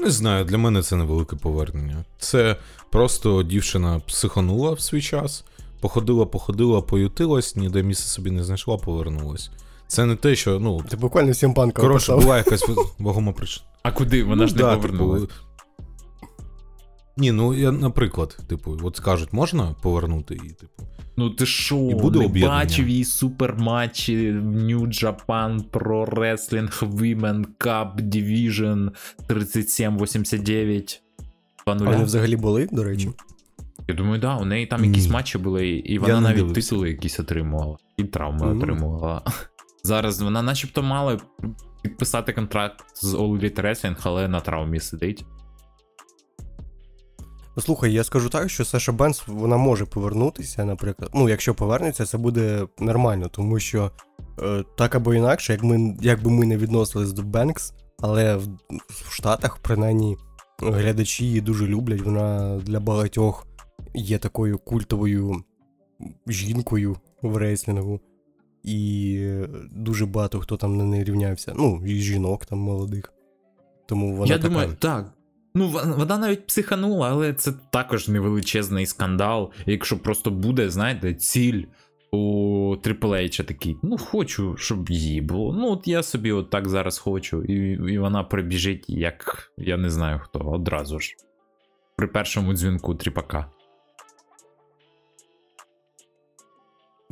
Не 0.00 0.10
знаю, 0.10 0.44
для 0.44 0.58
мене 0.58 0.82
це 0.82 0.96
невелике 0.96 1.36
повернення. 1.36 2.04
Це 2.18 2.56
просто 2.90 3.42
дівчина 3.42 4.00
психанула 4.06 4.72
в 4.72 4.80
свій 4.80 5.02
час, 5.02 5.44
походила, 5.80 6.26
походила, 6.26 6.80
поютилась, 6.82 7.56
ніде 7.56 7.82
місце 7.82 8.04
собі 8.08 8.30
не 8.30 8.44
знайшла, 8.44 8.76
повернулась. 8.76 9.50
Це 9.88 10.04
не 10.06 10.16
те, 10.16 10.34
що, 10.36 10.58
ну, 10.60 10.82
Ти 10.88 10.96
буквально 10.96 11.32
всім 11.32 11.54
панка 11.54 11.82
коротше, 11.82 12.16
була 12.16 12.36
якась 12.38 12.64
вагома 12.98 13.32
причина. 13.32 13.66
А 13.82 13.92
куди? 13.92 14.24
Вона 14.24 14.42
Ну, 14.42 14.48
ж 14.48 14.54
не 14.54 14.62
да, 14.62 14.76
повернулась. 14.76 15.20
Типу, 15.20 15.32
ні, 17.16 17.32
ну 17.32 17.54
я, 17.54 17.72
наприклад, 17.72 18.38
типу, 18.48 18.78
от 18.82 18.96
скажуть, 18.96 19.32
можна 19.32 19.74
повернути 19.82 20.34
її, 20.42 20.54
типу. 20.54 20.82
Ну 21.16 21.30
ти 21.30 21.46
що, 21.46 21.76
І 21.76 21.94
буде 21.94 22.28
не 22.28 22.46
бачив 22.46 22.88
її 22.88 23.04
суперматчі 23.04 24.32
в 24.32 24.56
New 24.56 24.80
Japan 24.80 25.64
Pro 25.70 26.14
Wrestling 26.14 26.82
Women 26.98 27.44
Cup 27.58 27.96
Division 27.96 28.90
37-89 29.28 31.00
Вони 31.66 32.04
взагалі 32.04 32.36
були, 32.36 32.68
до 32.72 32.84
речі. 32.84 33.10
Я 33.88 33.94
думаю, 33.94 34.20
да, 34.20 34.36
у 34.36 34.44
неї 34.44 34.66
там 34.66 34.80
Ні. 34.80 34.88
якісь 34.88 35.08
матчі 35.08 35.38
були, 35.38 35.68
і 35.68 35.98
вона 35.98 36.20
навіть 36.20 36.54
титули 36.54 36.88
якісь 36.88 37.20
отримувала, 37.20 37.76
і 37.96 38.04
травми 38.04 38.46
Мгм. 38.46 38.58
отримувала. 38.58 39.22
Зараз 39.82 40.20
вона 40.22 40.42
начебто 40.42 40.82
мала 40.82 41.20
підписати 41.82 42.32
контракт 42.32 42.84
з 42.94 43.14
All 43.14 43.40
Elite 43.40 43.62
Wrestling, 43.62 43.96
але 44.02 44.28
на 44.28 44.40
травмі 44.40 44.80
сидить. 44.80 45.24
Слухай, 47.58 47.92
я 47.92 48.04
скажу 48.04 48.28
так, 48.28 48.50
що 48.50 48.64
Саша 48.64 48.92
Бенс 48.92 49.22
вона 49.26 49.56
може 49.56 49.84
повернутися, 49.86 50.64
наприклад. 50.64 51.10
Ну, 51.14 51.28
якщо 51.28 51.54
повернеться, 51.54 52.06
це 52.06 52.18
буде 52.18 52.66
нормально, 52.78 53.28
тому 53.28 53.58
що 53.60 53.90
е, 54.42 54.64
так 54.76 54.94
або 54.94 55.14
інакше, 55.14 55.52
як, 55.52 55.62
ми, 55.62 55.96
як 56.00 56.22
би 56.22 56.30
ми 56.30 56.46
не 56.46 56.56
відносились 56.56 57.12
до 57.12 57.22
Бенкс, 57.22 57.74
але 58.00 58.36
в, 58.36 58.46
в 58.88 59.12
Штатах, 59.12 59.58
принаймні, 59.58 60.16
глядачі 60.58 61.24
її 61.24 61.40
дуже 61.40 61.66
люблять. 61.66 62.00
Вона 62.00 62.58
для 62.58 62.80
багатьох 62.80 63.46
є 63.94 64.18
такою 64.18 64.58
культовою 64.58 65.44
жінкою 66.26 66.96
в 67.22 67.36
рейслінгу. 67.36 68.00
І 68.62 69.16
е, 69.20 69.48
дуже 69.70 70.06
багато 70.06 70.40
хто 70.40 70.56
там 70.56 70.76
на 70.76 70.84
неї 70.84 71.04
рівнявся. 71.04 71.52
Ну, 71.56 71.82
і 71.86 71.94
жінок 71.94 72.46
там 72.46 72.58
молодих. 72.58 73.12
Тому 73.86 74.16
вона 74.16 74.32
Я 74.32 74.38
така. 74.38 74.48
думаю, 74.48 74.76
так. 74.78 75.12
Ну, 75.56 75.68
вона 75.68 76.18
навіть 76.18 76.46
психанула, 76.46 77.10
але 77.10 77.34
це 77.34 77.52
також 77.72 78.08
невеличезний 78.08 78.86
скандал. 78.86 79.52
Якщо 79.66 79.98
просто 79.98 80.30
буде, 80.30 80.70
знаєте, 80.70 81.14
ціль 81.14 81.62
у 82.10 82.18
Triple 82.82 83.22
H 83.22 83.44
такий, 83.44 83.76
ну 83.82 83.98
хочу, 83.98 84.56
щоб 84.56 84.90
її 84.90 85.20
було. 85.20 85.52
Ну, 85.52 85.72
от 85.72 85.88
я 85.88 86.02
собі 86.02 86.32
от 86.32 86.50
так 86.50 86.68
зараз 86.68 86.98
хочу, 86.98 87.42
і, 87.42 87.54
і 87.92 87.98
вона 87.98 88.24
прибіжить, 88.24 88.84
як 88.88 89.52
я 89.56 89.76
не 89.76 89.90
знаю 89.90 90.20
хто, 90.24 90.38
одразу 90.38 91.00
ж. 91.00 91.16
При 91.96 92.06
першому 92.06 92.54
дзвінку 92.54 92.94
тріпака. 92.94 93.50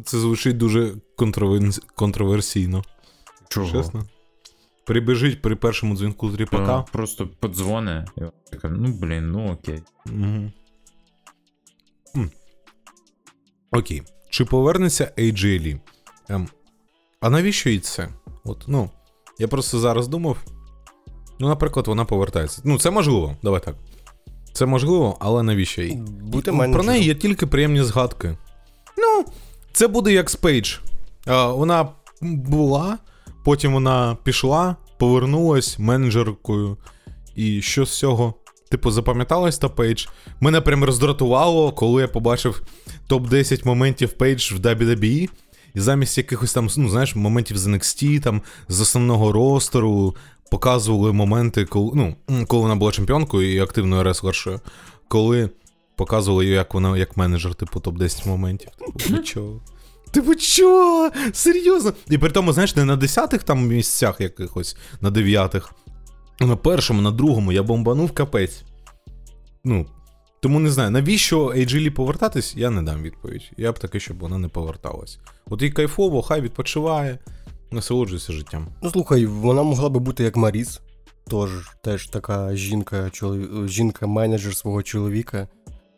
Це 0.05 0.19
звучить 0.19 0.57
дуже 0.57 0.95
контроверс... 1.17 1.81
контроверсійно. 1.95 2.83
Чого? 3.49 3.71
Чесно. 3.71 4.05
Прибіжить 4.87 5.43
при 5.43 5.57
першому 5.57 5.97
дзвінку 5.97 6.31
з 6.31 6.35
ріпака. 6.35 6.79
Е, 6.79 6.85
Просто 6.93 7.29
подзвони. 7.41 8.05
І 8.17 8.21
вона 8.21 8.33
така, 8.51 8.69
ну 8.69 8.93
блін, 8.93 9.31
ну 9.31 9.53
окей. 9.53 9.83
Угу. 10.07 10.51
Окей. 13.73 14.03
Чи 14.31 14.45
повернеться 14.45 15.13
AJ 15.19 15.81
Ем, 16.29 16.49
а 17.21 17.31
навіщо 17.31 17.71
їй 17.71 17.79
це? 17.79 18.09
От, 18.45 18.65
ну, 18.67 18.91
я 19.39 19.49
просто 19.49 19.79
зараз 19.79 20.09
думав. 20.09 20.37
Ну, 21.39 21.49
наприклад, 21.49 21.87
вона 21.87 22.05
повертається. 22.05 22.63
Ну, 22.65 22.79
це 22.79 22.91
можливо, 22.91 23.37
давай 23.43 23.61
так. 23.65 23.77
Це 24.53 24.67
можливо, 24.67 25.17
але 25.21 25.43
навіщо 25.43 25.83
їй? 25.83 25.95
Бути 26.23 26.53
Ну, 26.53 26.73
Про 26.73 26.83
неї 26.83 27.05
є 27.05 27.15
тільки 27.15 27.47
приємні 27.47 27.83
згадки. 27.83 28.37
Ну, 28.99 29.25
це 29.73 29.89
буде 29.89 30.13
як 30.13 30.31
з 30.31 30.37
Пейдж. 30.37 30.77
А, 31.27 31.47
вона 31.47 31.89
була, 32.21 32.99
потім 33.45 33.73
вона 33.73 34.17
пішла, 34.25 34.77
повернулась 34.99 35.79
менеджеркою. 35.79 36.77
І 37.35 37.63
що 37.63 37.87
з 37.87 37.99
цього? 37.99 38.35
Типу, 38.71 38.91
запам'яталась 38.91 39.59
та 39.59 39.69
Пейдж. 39.69 40.07
Мене 40.41 40.61
прям 40.61 40.85
роздратувало, 40.85 41.73
коли 41.73 42.03
я 42.03 42.09
побачив 42.09 42.63
топ-10 43.09 43.67
моментів 43.67 44.13
Пейдж 44.13 44.53
в 44.53 44.57
WWE. 44.57 45.29
І 45.75 45.81
замість 45.81 46.19
якихось 46.19 46.53
там, 46.53 46.69
ну, 46.77 46.89
знаєш, 46.89 47.17
моментів 47.17 47.57
з 47.59 47.67
NXT, 47.67 48.21
там, 48.21 48.43
з 48.69 48.81
основного 48.81 49.33
ростеру, 49.33 50.17
показували 50.51 51.13
моменти, 51.13 51.65
коли, 51.65 51.91
ну, 51.95 52.47
коли 52.47 52.63
вона 52.63 52.77
була 52.77 52.93
чемпіонкою 52.93 53.55
і 53.55 53.59
активною 53.59 54.03
реслершою, 54.03 54.61
коли 55.09 55.51
показували 55.97 56.47
як 56.47 56.75
вона 56.75 56.99
як 56.99 57.17
менеджер, 57.17 57.55
типу, 57.55 57.81
топ-10 57.81 58.29
моментів. 58.29 58.69
Типу, 58.79 59.15
ви 59.15 59.19
чого? 59.19 59.61
Типу, 60.15 60.35
чого? 60.35 61.11
Серйозно? 61.33 61.93
І 62.11 62.19
при 62.19 62.31
тому, 62.31 62.53
знаєш, 62.53 62.77
не 62.77 62.85
на 62.85 62.97
десятих 62.97 63.43
там 63.43 63.67
місцях 63.67 64.21
якихось, 64.21 64.77
на 65.01 65.11
дев'ятих, 65.11 65.73
а 66.41 66.47
на 66.47 66.57
першому, 66.57 67.03
на 67.03 67.11
другому 67.11 67.53
я 67.53 67.63
бомбанув 67.63 68.13
капець. 68.13 68.63
Ну, 69.65 69.87
тому 70.41 70.61
не 70.61 70.71
знаю, 70.71 70.91
навіщо 70.91 71.47
Lee 71.47 71.91
повертатись, 71.91 72.55
я 72.57 72.71
не 72.71 72.83
дам 72.83 73.03
відповідь. 73.03 73.51
Я 73.57 73.73
б 73.73 73.79
таки, 73.79 74.01
щоб 74.01 74.19
вона 74.19 74.39
не 74.39 74.49
поверталась. 74.49 75.19
От 75.51 75.63
їй 75.63 75.71
кайфово, 75.71 76.23
хай 76.23 76.41
відпочиває, 76.41 77.19
насолоджується 77.71 78.33
життям. 78.33 78.67
Ну 78.83 78.91
слухай, 78.91 79.27
вона 79.27 79.63
могла 79.63 79.89
би 79.89 80.01
бути 80.01 80.25
як 80.25 80.37
Маріс, 80.37 80.81
тож 81.27 81.51
теж 81.83 82.07
така 82.07 82.57
жінка, 82.57 83.11
чолові... 83.11 83.69
жінка-менеджер 83.69 84.57
свого 84.57 84.83
чоловіка. 84.83 85.49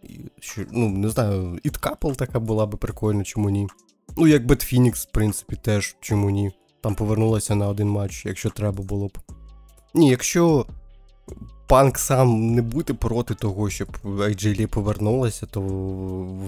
І, 0.02 0.20
що, 0.40 0.62
ну, 0.72 0.88
не 0.88 1.08
знаю, 1.08 1.58
Couple 1.64 2.16
така 2.16 2.40
була 2.40 2.66
би 2.66 2.78
прикольно, 2.78 3.24
чому 3.24 3.50
ні. 3.50 3.66
Ну, 4.16 4.26
як 4.26 4.46
Бет 4.46 4.62
Фінікс, 4.62 5.06
в 5.06 5.10
принципі, 5.10 5.56
теж 5.62 5.96
чому 6.00 6.30
ні. 6.30 6.50
Там 6.80 6.94
повернулася 6.94 7.54
на 7.54 7.68
один 7.68 7.88
матч, 7.88 8.26
якщо 8.26 8.50
треба 8.50 8.82
було 8.82 9.08
б. 9.08 9.18
Ні, 9.94 10.10
якщо 10.10 10.66
панк 11.66 11.98
сам 11.98 12.54
не 12.54 12.62
буде 12.62 12.94
проти 12.94 13.34
того, 13.34 13.70
щоб 13.70 13.88
AJ 14.04 14.60
Lee 14.60 14.66
повернулася, 14.66 15.46
то 15.46 15.60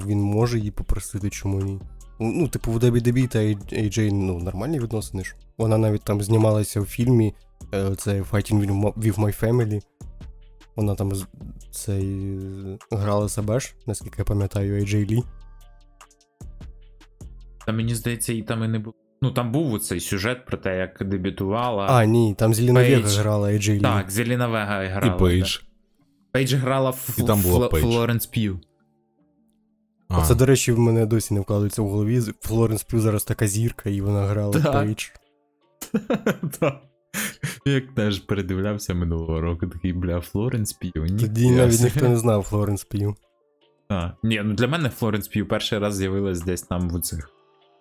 він 0.07 0.21
може 0.21 0.59
її 0.59 0.71
попросити, 0.71 1.31
чому 1.31 1.61
ні. 1.61 1.81
Ну, 2.21 2.49
типу, 2.49 2.73
в 2.73 2.77
WWE 2.77 3.29
та 3.29 3.39
AJ, 3.39 4.13
ну, 4.13 4.39
нормальні 4.39 4.81
відносини 4.81 5.25
ж. 5.25 5.35
Вона 5.59 5.79
навіть 5.79 6.03
там 6.05 6.23
знімалася 6.23 6.81
в 6.81 6.87
фільмі 6.87 7.35
е, 7.75 7.95
це 7.97 8.23
Fighting 8.23 8.93
with 8.97 9.19
My 9.19 9.45
Family. 9.45 9.83
Вона 10.77 10.95
там 10.95 11.13
цей 11.71 12.29
грала 12.91 13.29
себе 13.29 13.61
ж, 13.61 13.75
наскільки 13.87 14.15
я 14.19 14.25
пам'ятаю, 14.25 14.85
AJ 14.85 15.11
Lee. 15.11 15.25
Та 17.69 17.73
мені 17.73 17.95
здається, 17.95 18.33
і 18.33 18.43
там 18.43 18.65
і 18.65 18.69
не 18.69 18.79
було. 18.79 18.95
Ну, 19.23 19.31
там 19.31 19.53
був 19.53 19.73
оцей 19.73 20.01
сюжет 20.01 20.47
про 20.47 20.57
те, 20.57 20.79
як 20.79 21.09
дебютувала. 21.09 21.87
А, 21.91 22.05
ні, 22.05 22.35
там 22.39 22.55
Зеліна 22.55 22.81
Вега 22.81 23.09
грала 23.09 23.49
AJ 23.49 23.71
Lee. 23.71 23.81
Так, 23.83 24.11
Зеліна 24.11 24.47
Вега 24.47 24.87
грала. 24.87 25.17
І 25.17 25.19
Пейдж. 25.19 25.57
Да. 25.59 25.65
Пейдж 26.33 26.55
грала 26.55 26.91
в 26.91 27.17
І 27.19 27.23
там 27.23 27.43
була 27.43 27.67
Фл- 27.67 27.71
Пейдж. 27.71 27.85
Флоренс 27.85 28.27
П'ю. 28.27 28.61
А, 30.09 30.23
Це, 30.25 30.35
до 30.35 30.47
речі, 30.47 30.73
в 30.73 30.79
мене 30.79 31.07
досі 31.07 31.35
не 31.35 31.41
вкладається 31.41 31.83
в 31.83 31.89
голові. 31.89 32.21
Флоренс 32.41 32.83
П'ю 32.83 33.01
зараз 33.01 33.25
така 33.25 33.47
зірка, 33.47 33.91
і 33.91 34.01
вона 34.01 34.27
грала 34.27 34.53
Так. 34.53 34.73
Пейдж. 34.73 35.05
Так. 36.61 36.83
Як 37.67 37.95
теж 37.95 38.19
передивлявся 38.19 38.95
минулого 38.95 39.41
року, 39.41 39.67
такий, 39.67 39.93
бля, 39.93 40.21
Флоренс 40.21 40.73
П'ю. 40.73 40.93
Тоді 41.21 41.51
навіть 41.51 41.81
ніхто 41.81 42.09
не 42.09 42.17
знав 42.17 42.43
Флоренс 42.43 42.85
П'ю. 42.85 43.15
А, 43.89 44.11
ні, 44.23 44.41
ну 44.45 44.55
для 44.55 44.69
мене 44.69 44.89
Флоренс 44.89 45.29
П'ю 45.29 45.49
перший 45.49 45.79
раз 45.79 45.97
з'явилась 45.97 46.41
десь 46.41 46.63
там 46.63 46.91
в 46.91 47.01
цих 47.01 47.31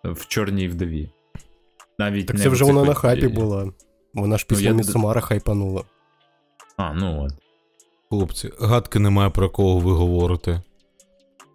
в 0.03 0.25
чорній 0.27 0.67
вдові. 0.67 1.11
Навіть 1.99 2.27
Так 2.27 2.39
це 2.39 2.49
вже 2.49 2.65
вона 2.65 2.83
на 2.83 2.93
хайпі 2.93 3.27
була. 3.27 3.71
Вона 4.13 4.37
ж 4.37 4.45
Ну, 4.49 4.55
після 4.55 4.69
я- 4.69 4.75
Місумара 4.75 5.21
хайпанула. 5.21 5.83
А, 6.77 6.93
ну 6.93 7.23
от. 7.23 7.31
хлопці, 8.09 8.51
гадки 8.59 8.99
немає 8.99 9.29
про 9.29 9.49
кого 9.49 9.79
ви 9.79 9.91
говорите. 9.91 10.61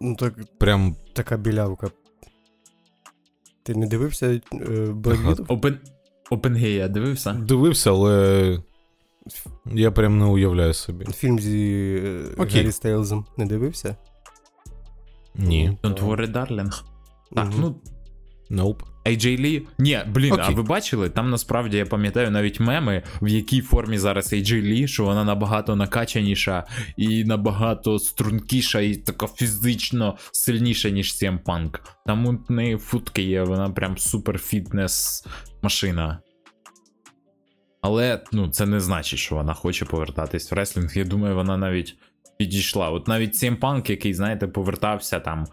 Ну 0.01 0.15
так, 0.15 0.33
Прям 0.57 0.95
така 1.13 1.37
білявка. 1.37 1.91
Ти 3.63 3.75
не 3.75 3.87
дивився 3.87 4.27
е. 4.33 4.41
Widow? 4.53 5.45
Опен... 5.47 5.79
Опенгея 6.29 6.87
дивився? 6.87 7.33
дивився, 7.33 7.89
але 7.91 8.59
я 9.65 9.91
прям 9.91 10.19
не 10.19 10.25
уявляю 10.25 10.73
собі. 10.73 11.05
Фільм 11.05 11.39
зі 11.39 11.95
е, 12.05 12.23
Окей. 12.37 12.57
Гаррі 12.61 12.71
Стейлзом 12.71 13.25
не 13.37 13.45
дивився? 13.45 13.95
Ні. 15.35 15.77
Don't 15.83 15.99
worry, 16.05 16.31
darling. 16.31 16.83
Так, 17.35 17.45
Мгм. 17.45 17.55
ну 17.61 17.75
Nope. 18.53 18.83
AJ 19.05 19.41
Lee. 19.41 19.61
Ні, 19.77 19.99
блін, 20.07 20.35
а 20.39 20.49
ви 20.49 20.63
бачили? 20.63 21.09
Там 21.09 21.29
насправді 21.29 21.77
я 21.77 21.85
пам'ятаю 21.85 22.31
навіть 22.31 22.59
меми, 22.59 23.03
в 23.21 23.27
якій 23.27 23.61
формі 23.61 23.97
зараз 23.97 24.33
AJ 24.33 24.51
Lee, 24.51 24.87
що 24.87 25.03
вона 25.03 25.23
набагато 25.23 25.75
накачаніша 25.75 26.63
і 26.97 27.23
набагато 27.23 27.99
стрункіша, 27.99 28.79
і 28.79 28.95
така 28.95 29.27
фізично 29.27 30.17
сильніша, 30.31 30.89
ніж 30.89 31.07
CM 31.07 31.43
Punk. 31.43 31.79
Там 32.05 32.25
у 32.25 32.53
неї 32.53 32.77
футки 32.77 33.21
є, 33.21 33.43
вона 33.43 33.69
прям 33.69 33.97
супер 33.97 34.39
фітнес 34.39 35.25
машина. 35.61 36.19
Але 37.81 38.23
ну, 38.31 38.49
це 38.49 38.65
не 38.65 38.79
значить, 38.79 39.19
що 39.19 39.35
вона 39.35 39.53
хоче 39.53 39.85
повертатись 39.85 40.51
в 40.51 40.55
реслінг. 40.55 40.97
Я 40.97 41.03
думаю, 41.03 41.35
вона 41.35 41.57
навіть 41.57 41.95
підійшла. 42.37 42.89
От 42.89 43.07
навіть 43.07 43.43
CM 43.43 43.59
Punk, 43.59 43.89
який, 43.89 44.13
знаєте, 44.13 44.47
повертався 44.47 45.19
там, 45.19 45.45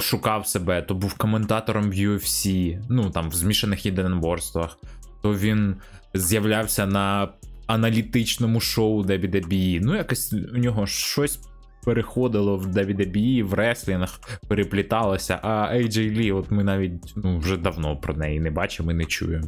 шукав 0.00 0.46
себе, 0.46 0.82
то 0.82 0.94
був 0.94 1.14
коментатором 1.14 1.90
в 1.90 1.94
UFC, 1.94 2.78
ну 2.88 3.10
там 3.10 3.30
в 3.30 3.34
змішаних 3.34 3.86
єдиноборствах, 3.86 4.78
то 5.22 5.34
він 5.34 5.76
з'являвся 6.14 6.86
на 6.86 7.28
аналітичному 7.66 8.60
шоу 8.60 9.02
WWE. 9.04 9.78
Ну, 9.82 9.96
якось 9.96 10.32
у 10.32 10.58
нього 10.58 10.86
щось 10.86 11.40
переходило 11.84 12.56
в 12.56 12.66
WWE, 12.66 13.44
в 13.44 13.54
реслінг, 13.54 14.20
перепліталося. 14.48 15.38
А 15.42 15.74
AJ 15.74 16.18
Lee, 16.18 16.36
от 16.36 16.50
ми 16.50 16.64
навіть 16.64 17.12
ну, 17.16 17.38
вже 17.38 17.56
давно 17.56 17.96
про 17.96 18.14
неї 18.14 18.40
не 18.40 18.50
бачимо 18.50 18.90
і 18.90 18.94
не 18.94 19.04
чуємо. 19.04 19.46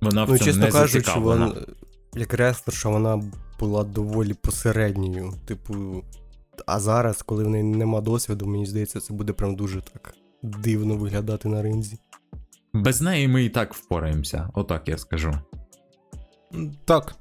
Вона 0.00 0.24
в 0.24 0.30
Ну, 0.30 0.38
цьому 0.38 0.50
чесно 0.50 0.64
не 0.64 0.72
кажучи, 0.72 1.12
вона, 1.16 1.52
як 2.14 2.34
рестлерша, 2.34 2.88
вона 2.88 3.22
була 3.58 3.84
доволі 3.84 4.34
посередньою. 4.34 5.32
Типу, 5.46 6.04
а 6.66 6.80
зараз, 6.80 7.22
коли 7.22 7.44
в 7.44 7.48
неї 7.48 7.64
нема 7.64 8.00
досвіду, 8.00 8.46
мені 8.46 8.66
здається, 8.66 9.00
це 9.00 9.14
буде 9.14 9.32
прям 9.32 9.56
дуже 9.56 9.80
так 9.80 10.14
дивно 10.42 10.96
виглядати 10.96 11.48
на 11.48 11.62
ринзі. 11.62 11.98
Без 12.72 13.00
неї 13.00 13.28
ми 13.28 13.44
і 13.44 13.48
так 13.48 13.74
впораємося, 13.74 14.50
отак 14.54 14.88
я 14.88 14.98
скажу. 14.98 15.34
Так. 16.84 17.14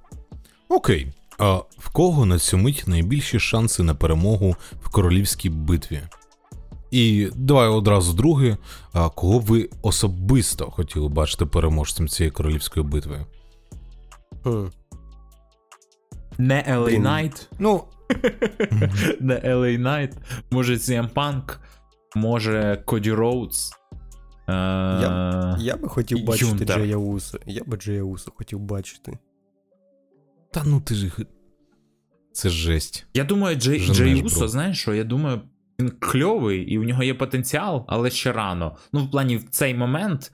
Окей. 0.69 1.13
А 1.37 1.53
в 1.77 1.89
кого 1.93 2.25
на 2.25 2.39
цю 2.39 2.57
мить 2.57 2.83
найбільші 2.87 3.39
шанси 3.39 3.83
на 3.83 3.95
перемогу 3.95 4.55
в 4.81 4.89
королівській 4.89 5.49
битві? 5.49 6.01
І 6.91 7.29
давай 7.35 7.67
одразу 7.67 8.13
друге. 8.13 8.57
А 8.93 9.09
кого 9.09 9.39
б 9.39 9.43
ви 9.43 9.69
особисто 9.81 10.71
хотіли 10.71 11.09
бачити 11.09 11.45
переможцем 11.45 12.07
цієї 12.07 12.31
королівської 12.31 12.85
битви? 12.85 13.25
Хм. 14.43 14.65
Не 16.37 16.81
Блін. 16.85 17.03
Knight, 17.03 17.47
Ну, 17.59 17.83
не 19.19 19.35
LA 19.35 19.81
Knight, 19.81 20.13
може 20.51 20.73
CM 20.73 21.13
Punk, 21.13 21.57
може 22.15 22.83
Коді 22.85 23.11
Роудс. 23.11 23.71
Е, 24.49 24.53
Я 25.59 25.77
би 25.81 25.87
хотів 25.87 26.25
бачити. 26.25 26.65
Джея 26.65 26.97
Усо. 26.97 27.39
Я 27.45 27.63
би 27.63 27.77
Джея 27.77 28.03
Усо 28.03 28.31
хотів 28.35 28.59
бачити. 28.59 29.17
та 30.51 30.63
ну 30.65 30.81
ти 30.81 30.95
ж. 30.95 31.11
Це 32.31 32.49
жесть. 32.49 33.05
Я 33.13 33.23
думаю, 33.23 33.55
Джей, 33.55 33.79
Джей. 33.79 34.23
Усо, 34.23 34.47
знаєш 34.47 34.81
що, 34.81 34.93
я 34.93 35.03
думаю, 35.03 35.41
він 35.79 35.91
кльовий 35.99 36.61
і 36.61 36.77
в 36.77 36.83
нього 36.83 37.03
є 37.03 37.13
потенціал, 37.13 37.85
але 37.87 38.09
ще 38.09 38.31
рано. 38.31 38.77
Ну, 38.93 39.03
в 39.03 39.11
плані, 39.11 39.37
в 39.37 39.49
цей 39.49 39.73
момент 39.75 40.31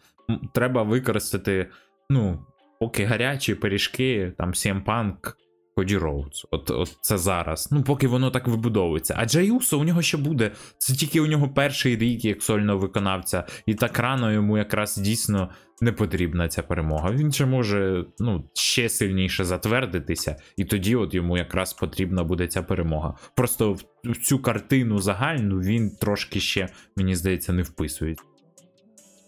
треба 0.53 0.83
використати, 0.83 1.69
ну, 2.09 2.45
поки 2.79 3.05
гарячі 3.05 3.55
пиріжки, 3.55 4.33
там 4.37 4.51
CM 4.51 4.83
Punk, 4.83 5.33
Коді 5.75 5.97
Роудс. 5.97 6.45
От, 6.51 6.71
от 6.71 6.97
це 7.01 7.17
зараз. 7.17 7.69
Ну, 7.71 7.83
поки 7.83 8.07
воно 8.07 8.31
так 8.31 8.47
вибудовується. 8.47 9.15
А 9.17 9.25
Джей 9.25 9.51
Усо 9.51 9.79
у 9.79 9.83
нього 9.83 10.01
ще 10.01 10.17
буде. 10.17 10.51
Це 10.77 10.93
тільки 10.93 11.21
у 11.21 11.27
нього 11.27 11.49
перший 11.49 11.97
рік 11.97 12.25
як 12.25 12.43
сольного 12.43 12.79
виконавця, 12.79 13.43
і 13.65 13.75
так 13.75 13.99
рано 13.99 14.31
йому 14.31 14.57
якраз 14.57 14.97
дійсно 14.97 15.49
не 15.81 15.91
потрібна 15.91 16.47
ця 16.47 16.63
перемога. 16.63 17.11
Він 17.11 17.33
же 17.33 17.45
може 17.45 18.05
ну, 18.19 18.49
ще 18.53 18.89
сильніше 18.89 19.45
затвердитися, 19.45 20.35
і 20.57 20.65
тоді 20.65 20.95
от 20.95 21.13
йому 21.13 21.37
якраз 21.37 21.73
потрібна 21.73 22.23
буде 22.23 22.47
ця 22.47 22.63
перемога. 22.63 23.17
Просто 23.35 23.73
в, 24.03 24.17
цю 24.23 24.39
картину 24.39 24.99
загальну 24.99 25.59
він 25.59 25.89
трошки 25.89 26.39
ще, 26.39 26.69
мені 26.95 27.15
здається, 27.15 27.53
не 27.53 27.61
вписує. 27.61 28.15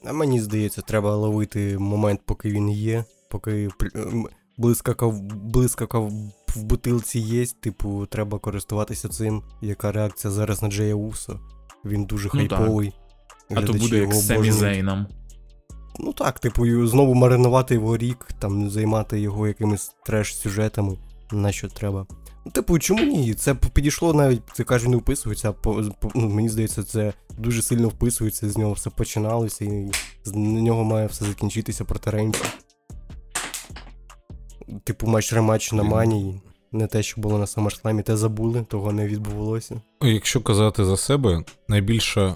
А 0.05 0.13
мені 0.13 0.39
здається, 0.39 0.81
треба 0.81 1.15
ловити 1.15 1.77
момент, 1.77 2.21
поки 2.25 2.49
він 2.49 2.69
є, 2.69 3.03
поки 3.29 3.69
блискавка, 4.57 5.07
блискавка 5.33 6.09
в 6.55 6.63
бутилці 6.63 7.19
є, 7.19 7.45
типу, 7.45 8.05
треба 8.05 8.39
користуватися 8.39 9.09
цим. 9.09 9.43
Яка 9.61 9.91
реакція 9.91 10.31
зараз 10.31 10.61
на 10.61 10.69
Джея 10.71 10.95
Усо? 10.95 11.39
Він 11.85 12.05
дуже 12.05 12.29
Ну 12.33 12.47
так. 12.47 12.59
хайповий. 12.59 12.93
А 13.55 13.61
то 13.61 13.73
буде 13.73 13.97
як 13.97 14.13
з 14.13 14.27
Семі. 14.27 14.51
Зейном. 14.51 15.07
Ну 15.99 16.13
так, 16.13 16.39
типу, 16.39 16.87
знову 16.87 17.13
маринувати 17.13 17.73
його 17.73 17.97
рік, 17.97 18.27
там 18.39 18.69
займати 18.69 19.19
його 19.19 19.47
якимись 19.47 19.91
треш-сюжетами, 20.09 20.97
на 21.31 21.51
що 21.51 21.67
треба. 21.67 22.05
Ну, 22.45 22.51
типу, 22.51 22.79
чому 22.79 23.03
ні? 23.03 23.33
Це 23.33 23.55
підійшло 23.55 24.13
навіть, 24.13 24.45
ти 24.45 24.63
кажеш, 24.63 24.87
не 24.89 24.97
вписується, 24.97 25.51
по, 25.51 25.83
по- 25.99 26.11
ну, 26.15 26.29
мені 26.29 26.49
здається, 26.49 26.83
це 26.83 27.13
дуже 27.37 27.61
сильно 27.61 27.87
вписується, 27.89 28.49
з 28.49 28.57
нього 28.57 28.73
все 28.73 28.89
починалося, 28.89 29.65
і 29.65 29.91
з 30.23 30.33
нього 30.35 30.83
має 30.83 31.07
все 31.07 31.25
закінчитися 31.25 31.85
проти 31.85 32.09
Рейнса. 32.11 32.45
Типу, 34.83 35.07
матч-рематч 35.07 35.73
на 35.73 35.83
манії. 35.83 36.41
Не 36.71 36.87
те, 36.87 37.03
що 37.03 37.21
було 37.21 37.37
на 37.37 37.45
SummerSlam, 37.45 38.03
те 38.03 38.17
забули, 38.17 38.65
того 38.69 38.91
не 38.91 39.07
відбувалося. 39.07 39.81
Якщо 40.01 40.41
казати 40.41 40.85
за 40.85 40.97
себе, 40.97 41.43
найбільша 41.67 42.35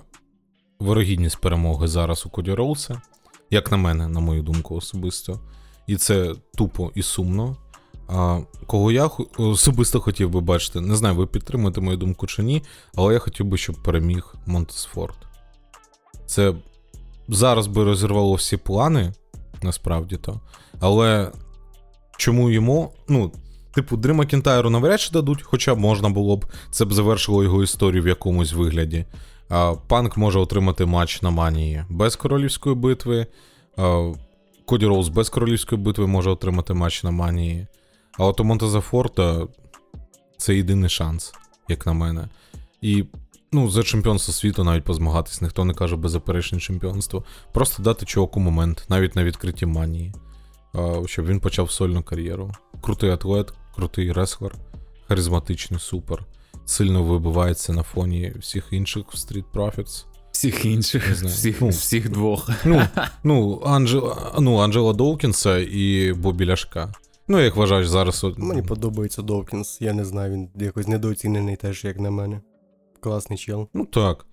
вирогідність 0.79 1.41
перемоги 1.41 1.87
зараз 1.87 2.25
у 2.25 2.29
Коді 2.29 2.53
Роуса, 2.53 3.01
як 3.49 3.71
на 3.71 3.77
мене, 3.77 4.07
на 4.07 4.19
мою 4.19 4.43
думку, 4.43 4.75
особисто. 4.75 5.39
І 5.87 5.95
це 5.95 6.35
тупо 6.55 6.91
і 6.95 7.01
сумно. 7.01 7.57
А, 8.07 8.39
кого 8.67 8.91
я 8.91 9.09
особисто 9.37 9.99
хотів 9.99 10.29
би 10.29 10.41
бачити, 10.41 10.81
не 10.81 10.95
знаю, 10.95 11.15
ви 11.15 11.27
підтримуєте 11.27 11.81
мою 11.81 11.97
думку 11.97 12.27
чи 12.27 12.43
ні, 12.43 12.63
але 12.95 13.13
я 13.13 13.19
хотів 13.19 13.45
би, 13.45 13.57
щоб 13.57 13.83
переміг 13.83 14.35
Монтесфорд. 14.45 15.15
Це 16.25 16.53
зараз 17.27 17.67
би 17.67 17.83
розірвало 17.83 18.33
всі 18.33 18.57
плани, 18.57 19.13
насправді 19.61 20.17
то. 20.17 20.39
Але 20.79 21.31
чому 22.21 22.49
йому? 22.49 22.91
Ну, 23.07 23.31
типу, 23.73 23.97
Дрю 23.97 24.25
Макінтайру 24.25 24.69
навряд 24.69 25.01
чи 25.01 25.11
дадуть, 25.11 25.41
хоча 25.41 25.75
можна 25.75 26.09
було 26.09 26.37
б, 26.37 26.45
це 26.71 26.85
б 26.85 26.93
завершило 26.93 27.43
його 27.43 27.63
історію 27.63 28.03
в 28.03 28.07
якомусь 28.07 28.53
вигляді. 28.53 29.05
А, 29.49 29.73
Панк 29.87 30.17
може 30.17 30.39
отримати 30.39 30.85
матч 30.85 31.21
на 31.21 31.29
манії 31.29 31.83
без 31.89 32.15
королівської 32.15 32.75
битви. 32.75 33.27
А, 33.77 34.11
Коді 34.65 34.85
Роудс 34.85 35.09
без 35.09 35.29
королівської 35.29 35.81
битви 35.81 36.07
може 36.07 36.29
отримати 36.29 36.73
матч 36.73 37.03
на 37.03 37.11
манії. 37.11 37.67
А 38.17 38.25
от 38.25 38.39
у 38.39 38.43
Монтеза 38.43 38.81
Форта 38.81 39.47
це 40.37 40.55
єдиний 40.55 40.89
шанс, 40.89 41.33
як 41.69 41.85
на 41.85 41.93
мене. 41.93 42.29
І 42.81 43.05
ну, 43.51 43.69
за 43.69 43.83
чемпіонство 43.83 44.33
світу 44.33 44.63
навіть 44.63 44.83
позмагатись, 44.83 45.41
ніхто 45.41 45.65
не 45.65 45.73
каже 45.73 45.95
беззаперечне 45.95 46.59
чемпіонство. 46.59 47.23
Просто 47.53 47.83
дати 47.83 48.05
чуваку 48.05 48.39
момент, 48.39 48.85
навіть 48.89 49.15
на 49.15 49.23
відкритті 49.23 49.65
манії, 49.65 50.13
щоб 51.05 51.25
він 51.25 51.39
почав 51.39 51.71
сольну 51.71 52.03
кар'єру. 52.03 52.51
Крутий 52.81 53.09
атлет, 53.09 53.53
крутий 53.75 54.11
реслер, 54.11 54.55
харизматичний, 55.07 55.79
супер. 55.79 56.25
Сильно 56.65 57.03
вибивається 57.03 57.73
на 57.73 57.83
фоні 57.83 58.33
всіх 58.39 58.67
інших 58.71 59.03
в 59.13 59.15
Street 59.15 59.43
Profits. 59.53 60.05
Всіх 60.31 60.65
інших, 60.65 61.09
Не 61.09 61.15
знаю. 61.15 61.35
всіх, 61.35 61.61
Ну. 61.61 61.67
всіх 61.69 62.09
двох. 62.09 62.49
Ну, 62.65 62.81
ну, 63.23 63.61
Анджела, 63.65 64.33
ну, 64.39 64.57
Анджела 64.57 64.93
Доукінса 64.93 65.57
і 65.57 66.13
Бобі 66.13 66.45
Ляшка. 66.47 66.93
Ну, 67.27 67.39
як 67.39 67.55
вважаєш 67.55 67.87
зараз. 67.87 68.23
от- 68.23 68.37
Мені 68.39 68.61
подобається 68.61 69.21
Довкінс, 69.21 69.81
я 69.81 69.93
не 69.93 70.05
знаю, 70.05 70.33
він 70.33 70.49
якось 70.55 70.87
недооцінений 70.87 71.55
теж, 71.55 71.83
як 71.83 71.99
на 71.99 72.11
мене. 72.11 72.41
Класний 72.99 73.39
чел. 73.39 73.67
Ну 73.73 73.85
так. 73.85 74.25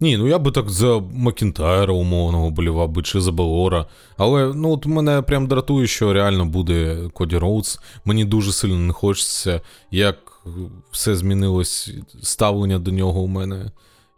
Ні, 0.00 0.16
ну 0.16 0.28
я 0.28 0.38
би 0.38 0.50
так 0.50 0.70
за 0.70 0.98
Макінтайра 0.98 1.92
умовного 1.92 2.50
болівав 2.50 2.88
би 2.88 3.02
чи 3.02 3.20
за 3.20 3.32
Белора. 3.32 3.86
Але 4.16 4.54
ну 4.54 4.70
от 4.70 4.86
мене 4.86 5.22
прям 5.22 5.46
дратує, 5.46 5.86
що 5.86 6.12
реально 6.12 6.46
буде 6.46 7.08
Коді 7.12 7.38
Роудс. 7.38 7.78
Мені 8.04 8.24
дуже 8.24 8.52
сильно 8.52 8.78
не 8.78 8.92
хочеться, 8.92 9.60
як 9.90 10.16
все 10.90 11.16
змінилось, 11.16 11.90
ставлення 12.22 12.78
до 12.78 12.90
нього 12.90 13.20
у 13.20 13.26
мене. 13.26 13.70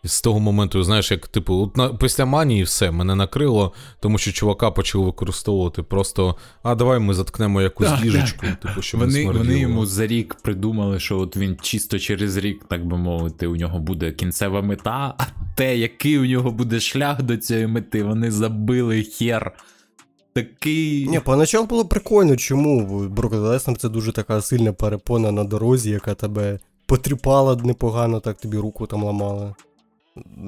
І 0.05 0.09
з 0.09 0.21
того 0.21 0.41
моменту, 0.41 0.83
знаєш, 0.83 1.11
як 1.11 1.29
типу, 1.29 1.55
от 1.55 1.77
на, 1.77 1.89
після 1.89 2.25
манії 2.25 2.63
все 2.63 2.91
мене 2.91 3.15
накрило, 3.15 3.73
тому 4.01 4.19
що 4.19 4.33
чувака 4.33 4.71
почали 4.71 5.05
використовувати 5.05 5.83
просто, 5.83 6.37
а 6.63 6.75
давай 6.75 6.99
ми 6.99 7.15
заткнемо 7.15 7.63
якусь 7.63 7.89
Так, 7.89 8.01
діжечку, 8.01 8.47
типу, 8.63 8.83
щоб 8.83 9.01
не 9.01 9.07
Вони, 9.07 9.39
вони 9.39 9.59
йому 9.59 9.87
за 9.87 10.07
рік 10.07 10.37
придумали, 10.43 11.01
що 11.01 11.19
от 11.19 11.37
він 11.37 11.57
чисто 11.63 11.99
через 11.99 12.37
рік, 12.37 12.65
так 12.69 12.87
би 12.87 12.97
мовити, 12.97 13.47
у 13.47 13.57
нього 13.57 13.79
буде 13.79 14.13
кінцева 14.13 14.63
мета, 14.63 15.15
а 15.19 15.25
те, 15.57 15.79
який 15.79 16.19
у 16.19 16.25
нього 16.25 16.51
буде 16.51 16.81
шлях 16.81 17.23
до 17.23 17.37
цієї 17.37 17.67
мети, 17.67 18.03
вони 18.03 18.31
забили 18.31 19.03
хер. 19.03 19.53
Такий. 20.33 21.09
Ні, 21.09 21.21
поначалу 21.21 21.67
було 21.67 21.85
прикольно, 21.85 22.37
чому 22.37 23.09
Брок 23.09 23.61
це 23.79 23.89
дуже 23.89 24.13
така 24.13 24.43
сильна 24.43 24.73
перепона 24.73 25.33
на 25.33 25.45
дорозі, 25.45 25.91
яка 25.91 26.15
тебе 26.15 26.59
потріпала 26.87 27.57
непогано, 27.57 28.21
так 28.21 28.39
тобі 28.39 28.57
руку 28.57 28.87
там 28.87 29.05
ламала. 29.05 29.55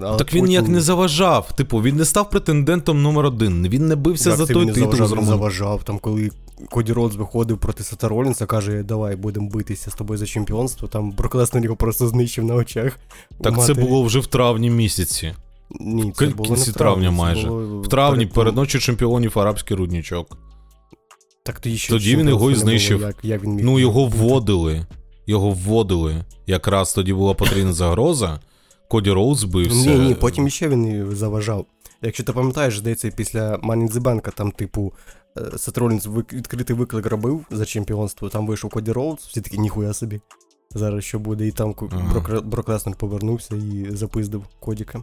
А 0.03 0.17
Так 0.17 0.35
він 0.35 0.41
потім- 0.41 0.47
ніяк 0.47 0.69
не 0.69 0.81
заважав. 0.81 1.53
Типу, 1.53 1.83
він 1.83 1.97
не 1.97 2.05
став 2.05 2.31
претендентом 2.31 3.03
номер 3.03 3.27
один. 3.27 3.69
Він 3.69 3.87
не 3.87 3.97
бився 3.97 4.29
Як 4.29 4.39
за 4.39 4.47
той 4.47 4.63
він 4.65 4.73
титул 4.75 4.93
заважав, 4.93 5.19
він 5.19 5.27
заважав. 5.27 5.85
Там, 5.85 5.99
коли 5.99 6.31
Коді 6.71 6.93
Родс 6.93 7.17
виходив 7.17 7.59
проти 7.59 7.85
Сета 7.85 8.09
Ролінса, 8.09 8.47
каже, 8.47 8.83
давай 8.83 9.17
будемо 9.17 9.49
битися 9.51 9.91
з 9.91 9.95
тобою 9.95 10.19
за 10.19 10.27
чемпіонство. 10.27 10.89
Там 10.89 11.11
Брок 11.13 11.35
Леснер 11.35 11.65
його 11.65 11.77
просто 11.77 12.09
знищив 12.09 12.45
на 12.45 12.55
очах. 12.55 12.99
Так 13.43 13.65
це 13.65 13.75
було 13.75 14.03
вже 14.03 14.19
в 14.19 14.27
травні 14.27 14.71
місяці. 14.71 15.35
Ні, 15.81 16.13
це 16.17 16.27
в 16.27 16.37
було 16.37 16.47
кінці 16.49 16.67
не 16.67 16.73
в 16.73 16.75
травні, 16.75 17.03
травня 17.05 17.11
майже. 17.11 17.49
було 17.49 17.81
В 17.81 17.89
травні 17.89 18.19
перед- 18.27 18.35
перед 18.35 18.57
ночі 18.57 18.79
чемпіонів 18.79 19.39
арабський 19.39 19.77
руднічок. 19.77 20.39
Так 21.45 21.61
тоді 21.61 21.77
ще 21.79 21.93
Тоді 21.93 22.17
він 22.17 22.29
його 22.29 22.51
і 22.51 22.55
знищив. 22.55 23.01
Як, 23.01 23.17
як 23.23 23.43
він 23.45 23.51
міг 23.55 23.65
Ну, 23.65 23.79
його 23.79 24.05
вводили. 24.07 24.87
Його 25.27 25.51
вводили. 25.51 26.25
Якраз 26.47 26.93
тоді 26.93 27.13
була 27.13 27.35
потрібна 27.35 27.73
загроза. 27.73 28.41
Коді 28.89 29.11
Роуз 29.11 29.39
збився. 29.39 29.91
Ні, 29.91 29.99
ні, 29.99 30.15
потім 30.15 30.47
іще 30.47 30.69
він 30.69 31.17
заважав. 31.17 31.67
Якщо 32.03 32.25
ти 32.25 32.33
пам'ятаєш, 32.33 32.79
здається, 32.79 33.11
після 33.11 33.57
Money 33.57 33.89
in 33.89 33.93
the 33.93 34.01
Bank, 34.01 34.33
там, 34.33 34.51
типу, 34.51 34.93
е, 35.39 35.59
Сет 35.59 35.79
Ролінс 35.79 36.07
відкритий 36.33 36.77
виклик 36.77 37.07
робив 37.07 37.47
за 37.51 37.65
чемпіонство, 37.65 38.29
там 38.29 38.47
вийшов 38.47 38.71
Коді 38.71 38.93
Роуз, 38.93 39.19
всі 39.19 39.41
такі 39.41 39.59
ніхуя 39.59 39.93
собі. 39.93 40.21
Зараз 40.71 41.05
що 41.05 41.19
буде, 41.19 41.47
і 41.47 41.53
там 41.53 41.75
Ага. 41.91 42.41
Брок, 42.41 42.69
Леснер 42.69 42.97
повернувся 42.97 43.57
і 43.57 43.87
запиздив 43.91 44.45
Кодіка. 44.61 45.03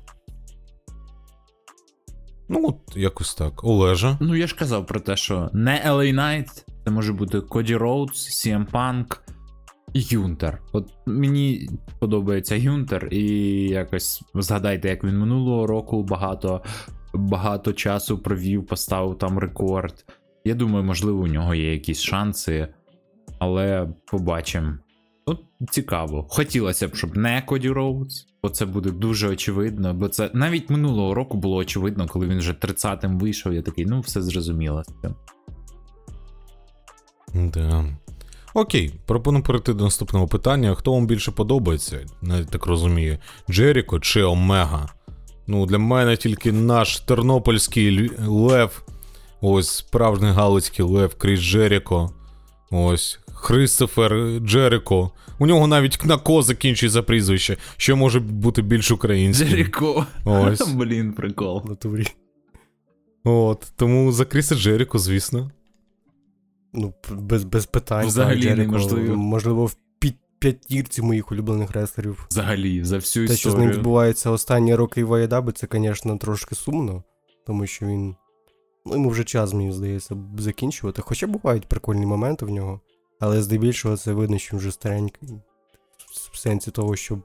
Ну, 2.50 2.68
от 2.68 2.98
якось 2.98 3.36
так. 3.36 3.64
Олежа. 3.64 4.18
Ну, 4.22 4.36
я 4.36 4.48
ж 4.48 4.56
казав 4.56 4.86
про 4.88 5.00
те, 5.00 5.18
що 5.18 5.50
не 5.54 5.84
LA 5.88 6.16
Knight, 6.16 6.64
це 6.84 6.92
може 6.92 7.14
бути 7.14 7.42
Коді 7.42 7.76
Роудс, 7.76 8.48
CM 8.48 8.72
Punk 8.72 9.18
Юнтер. 9.96 10.62
От 10.72 10.90
мені 11.06 11.70
подобається 12.00 12.56
Юнтер, 12.56 13.08
і 13.12 13.24
якось 13.70 14.24
згадайте, 14.34 14.90
як 14.90 15.04
він 15.04 15.20
минулого 15.20 15.68
року 15.68 16.04
багато, 16.04 16.62
багато 17.14 17.74
часу 17.74 18.18
провів, 18.18 18.66
поставив 18.66 19.18
там 19.18 19.40
рекорд. 19.40 20.06
Я 20.46 20.56
думаю, 20.56 20.84
можливо, 20.86 21.20
у 21.20 21.28
нього 21.28 21.56
є 21.56 21.74
якісь 21.74 22.02
шанси, 22.02 22.68
але 23.40 23.90
побачимо. 24.06 24.74
От 25.26 25.40
цікаво. 25.70 26.26
Хотілося 26.30 26.88
б, 26.88 26.96
щоб 26.96 27.18
не 27.18 27.42
Коді 27.42 27.70
Роудс, 27.70 28.28
бо 28.44 28.50
це 28.50 28.66
буде 28.66 28.92
дуже 28.92 29.30
очевидно. 29.30 29.94
Бо 29.94 30.08
це 30.08 30.30
навіть 30.34 30.70
минулого 30.70 31.14
року 31.14 31.38
було 31.38 31.58
очевидно, 31.58 32.08
коли 32.08 32.28
він 32.28 32.38
вже 32.38 32.54
30-м 32.54 33.20
вийшов. 33.20 33.54
Я 33.54 33.62
такий, 33.62 33.86
ну 33.86 34.00
все 34.00 34.22
зрозуміло. 34.22 34.84
Да. 37.34 37.86
Окей, 38.58 38.92
пропоную 39.06 39.44
перейти 39.44 39.74
до 39.74 39.84
наступного 39.84 40.28
питання. 40.28 40.76
Хто 40.76 40.94
вам 40.94 41.08
більше 41.08 41.32
подобається, 41.32 42.06
навіть 42.22 42.50
так 42.50 42.66
розумію, 42.66 43.18
Джеріко 43.50 44.00
чи 44.00 44.24
Омега? 44.24 44.90
Ну, 45.48 45.66
для 45.66 45.78
мене 45.78 46.18
тільки 46.18 46.52
наш 46.52 47.00
тернопільський 47.00 48.12
лев, 48.28 48.84
ось 49.42 49.70
справжній 49.70 50.30
галицький 50.30 50.86
лев 50.86 51.16
Кріс 51.16 51.40
Джеріко, 51.40 52.12
ось 52.72 53.20
Христофер 53.34 54.40
Джеріко. 54.40 55.12
У 55.40 55.48
нього 55.48 55.68
навіть 55.68 56.06
на 56.06 56.18
ко 56.18 56.42
закінчується 56.42 57.02
прізвище, 57.04 57.58
що 57.78 57.96
може 57.96 58.20
бути 58.20 58.62
більш 58.62 58.92
українським. 58.92 59.48
Джеріко. 59.48 60.06
Ось. 60.26 60.68
Блін, 60.74 61.14
прикол. 61.14 61.64
От, 63.24 63.74
тому 63.76 64.12
за 64.12 64.26
Кріса 64.26 64.56
Джеріко, 64.56 65.00
звісно. 65.00 65.52
Ну, 66.76 66.94
без, 67.12 67.44
без 67.44 67.66
питань. 67.66 68.08
Взагалі 68.08 68.46
так, 68.46 68.58
неможливо. 68.58 69.16
Можливо, 69.16 69.66
в 69.66 69.76
п'ятірці 70.40 71.02
моїх 71.02 71.32
улюблених 71.32 71.72
реслерів. 71.72 72.28
Взагалі, 72.32 72.84
за 72.84 72.98
всю 72.98 73.28
Те, 73.28 73.36
що 73.36 73.52
з 73.52 73.56
ним 73.56 73.70
відбувається 73.70 74.30
останні 74.30 74.76
роки 74.76 75.04
в 75.04 75.14
Аєдабі, 75.14 75.52
це, 75.52 75.68
звісно, 75.72 76.18
трошки 76.18 76.56
сумно, 76.56 77.04
тому 77.48 77.68
що 77.68 77.86
він. 77.86 78.16
Ну, 78.86 78.94
йому 78.94 79.10
вже 79.10 79.24
час, 79.24 79.54
мені 79.54 79.72
здається, 79.72 80.16
закінчувати. 80.38 81.02
Хоча 81.02 81.28
бувають 81.28 81.66
прикольні 81.66 82.06
моменти 82.06 82.46
в 82.46 82.50
нього, 82.50 82.82
але 83.20 83.42
здебільшого 83.42 83.98
це 83.98 84.14
видно, 84.14 84.38
що 84.38 84.54
він 84.54 84.60
вже 84.60 84.72
старенький. 84.72 85.30
В 86.32 86.38
сенсі 86.38 86.72
того, 86.72 86.96
що. 86.96 87.18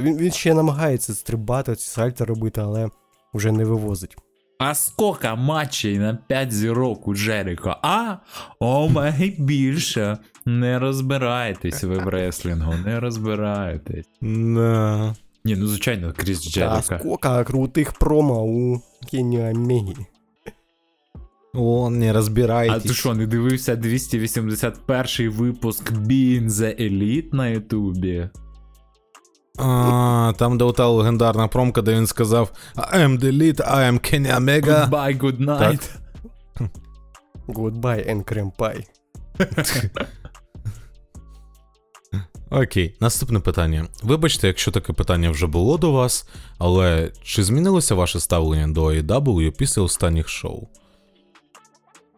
Він, 0.00 0.16
він 0.16 0.32
ще 0.32 0.54
намагається 0.54 1.14
стрибати, 1.14 1.76
ці 1.76 1.86
сальти 1.86 2.24
робити, 2.24 2.60
але 2.60 2.90
вже 3.34 3.52
не 3.52 3.64
вивозить. 3.64 4.16
А 4.62 4.74
скільки 4.74 5.34
матчей 5.36 5.98
на 5.98 6.14
5 6.28 6.52
зірок 6.52 7.08
у 7.08 7.14
Джеріко? 7.14 7.76
А? 7.82 8.14
Омеги 8.60 9.34
більше. 9.38 10.18
Не 10.46 10.78
розбираєтесь 10.78 11.84
ви 11.84 11.98
в 11.98 12.08
реслінгу, 12.08 12.74
не 12.86 13.00
розбираєтесь. 13.00 14.06
Да. 14.20 15.14
Ні, 15.44 15.56
ну 15.56 15.66
звичайно, 15.66 16.12
Кріс 16.16 16.46
А 16.46 16.50
Джеріко. 16.50 16.82
скільки 16.82 17.44
крутих 17.44 17.92
промо 17.92 18.42
у 18.44 18.80
Кені 19.10 19.40
Омегі. 19.40 19.96
О, 21.54 21.90
не 21.90 22.10
А 22.10 22.12
розбирайтесь. 22.12 22.82
ти 22.82 22.94
що, 22.94 23.14
не 23.14 23.26
дивився 23.26 23.76
281 23.76 25.30
випуск 25.30 25.92
Being 25.92 26.48
the 26.48 26.82
Elite 26.82 27.34
на 27.34 27.48
Ютубі? 27.48 28.28
А, 29.58 30.32
там 30.38 30.58
де 30.58 30.64
ота 30.64 30.88
легендарна 30.88 31.48
промка, 31.48 31.82
де 31.82 31.94
він 31.94 32.06
сказав 32.06 32.52
I 32.76 32.96
am 32.96 33.18
the 33.18 33.32
lead, 33.32 33.60
I 33.60 33.92
am 33.92 33.98
Kenny 33.98 34.36
Omega. 34.36 34.88
Goodbye, 34.88 35.18
good 35.18 35.40
night. 35.40 35.90
Goodbye 37.48 38.10
and 38.10 38.24
cream 38.24 38.52
pie. 38.58 38.84
Окей, 42.50 42.96
наступне 43.00 43.40
питання. 43.40 43.86
Вибачте, 44.02 44.46
якщо 44.46 44.70
таке 44.70 44.92
питання 44.92 45.30
вже 45.30 45.46
було 45.46 45.78
до 45.78 45.92
вас, 45.92 46.28
але 46.58 47.12
чи 47.22 47.44
змінилося 47.44 47.94
ваше 47.94 48.20
ставлення 48.20 48.68
до 48.68 48.84
AEW 48.84 49.50
після 49.50 49.82
останніх 49.82 50.28
шоу? 50.28 50.68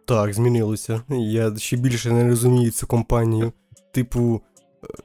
Так, 0.04 0.34
змінилося. 0.34 1.02
Я 1.08 1.56
ще 1.56 1.76
більше 1.76 2.10
не 2.10 2.28
розумію 2.28 2.70
цю 2.70 2.86
компанію. 2.86 3.52
Типу, 3.92 4.40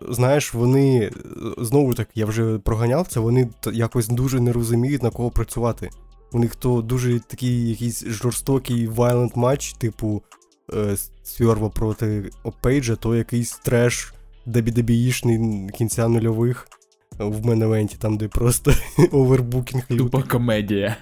знаєш, 0.10 0.54
вони 0.54 1.00
е, 1.06 1.12
знову 1.58 1.94
так, 1.94 2.10
я 2.16 2.26
вже 2.26 2.58
проганяв 2.60 3.08
це, 3.08 3.20
вони 3.20 3.50
якось 3.74 4.08
дуже 4.08 4.40
не 4.40 4.52
розуміють 4.54 5.04
на 5.04 5.10
кого 5.10 5.30
працювати. 5.32 5.90
У 6.32 6.40
них 6.40 6.56
то 6.56 6.82
дуже 6.82 7.20
такий 7.20 7.70
якийсь 7.70 8.06
жорстокий 8.06 8.90
violent 8.90 9.38
матч, 9.38 9.74
типу 9.74 10.22
е, 10.74 10.96
Свєрва 11.24 11.70
проти 11.70 12.30
Пейджа, 12.62 12.96
то 12.96 13.16
якийсь 13.16 13.52
треш 13.58 14.14
WWE-шний 14.48 15.70
кінця 15.72 16.08
нульових 16.08 16.68
е, 17.20 17.24
в 17.24 17.46
мейн-евенті, 17.46 17.98
там, 18.00 18.18
де 18.18 18.28
просто 18.28 18.74
овербукінг. 19.12 19.88
Тупа 19.88 20.24
комедія. 20.24 20.98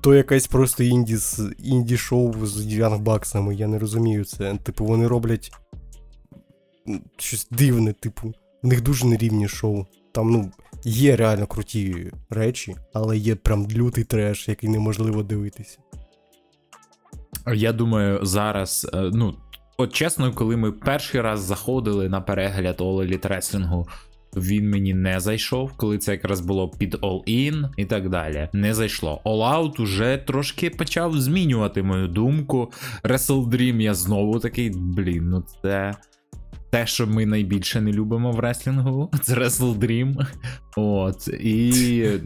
То 0.00 0.14
якась 0.14 0.46
просто 0.46 0.84
з- 1.06 1.52
інді-шоу 1.58 2.46
з 2.46 2.66
Young 2.66 2.97
Bucks 2.97 3.29
ами, 3.29 3.54
я 3.54 3.66
не 3.66 3.78
розумію 3.78 4.24
це. 4.24 4.56
Типу, 4.62 4.84
вони 4.84 5.06
роблять 5.06 5.52
щось 7.16 7.48
дивне, 7.50 7.92
типу, 7.92 8.34
в 8.62 8.66
них 8.66 8.80
дуже 8.80 9.06
нерівні 9.06 9.48
шоу. 9.48 9.86
Там, 10.12 10.30
ну, 10.30 10.50
є 10.84 11.16
реально 11.16 11.46
круті 11.46 12.12
речі, 12.30 12.76
але 12.92 13.18
є 13.18 13.34
прям 13.34 13.70
лютий 13.70 14.04
треш, 14.04 14.48
який 14.48 14.68
неможливо 14.68 15.22
дивитися. 15.22 15.78
Я 17.54 17.72
думаю, 17.72 18.18
зараз, 18.22 18.90
е, 18.94 19.10
ну, 19.12 19.34
от 19.76 19.92
чесно, 19.92 20.32
коли 20.32 20.56
ми 20.56 20.72
перший 20.72 21.20
раз 21.20 21.40
заходили 21.40 22.08
на 22.08 22.20
перегляд 22.20 22.80
All 22.80 22.96
Elite 22.96 23.28
Wrestling, 23.28 23.86
він 24.36 24.70
мені 24.70 24.94
не 24.94 25.20
зайшов, 25.20 25.72
коли 25.76 25.98
це 25.98 26.12
якраз 26.12 26.40
було 26.40 26.68
під 26.68 26.94
All 26.94 27.24
In 27.28 27.68
і 27.76 27.84
так 27.84 28.08
далі. 28.08 28.48
Не 28.52 28.74
зайшло. 28.74 29.20
All 29.24 29.54
Out 29.54 29.82
уже 29.82 30.16
трошки 30.26 30.70
почав 30.70 31.20
змінювати 31.20 31.82
мою 31.82 32.08
думку. 32.08 32.72
Wrestle 33.04 33.48
Dream 33.48 33.80
я 33.80 33.94
знову 33.94 34.38
такий, 34.38 34.70
блін, 34.70 35.28
ну 35.30 35.44
це. 35.62 35.94
Те, 36.70 36.86
що 36.86 37.06
ми 37.06 37.26
найбільше 37.26 37.80
не 37.80 37.92
любимо 37.92 38.32
в 38.32 38.40
реслінгу, 38.40 39.10
це 39.22 39.34
Wrestle 39.34 39.78
Dream. 39.78 40.26
От. 40.76 41.28
І 41.28 41.68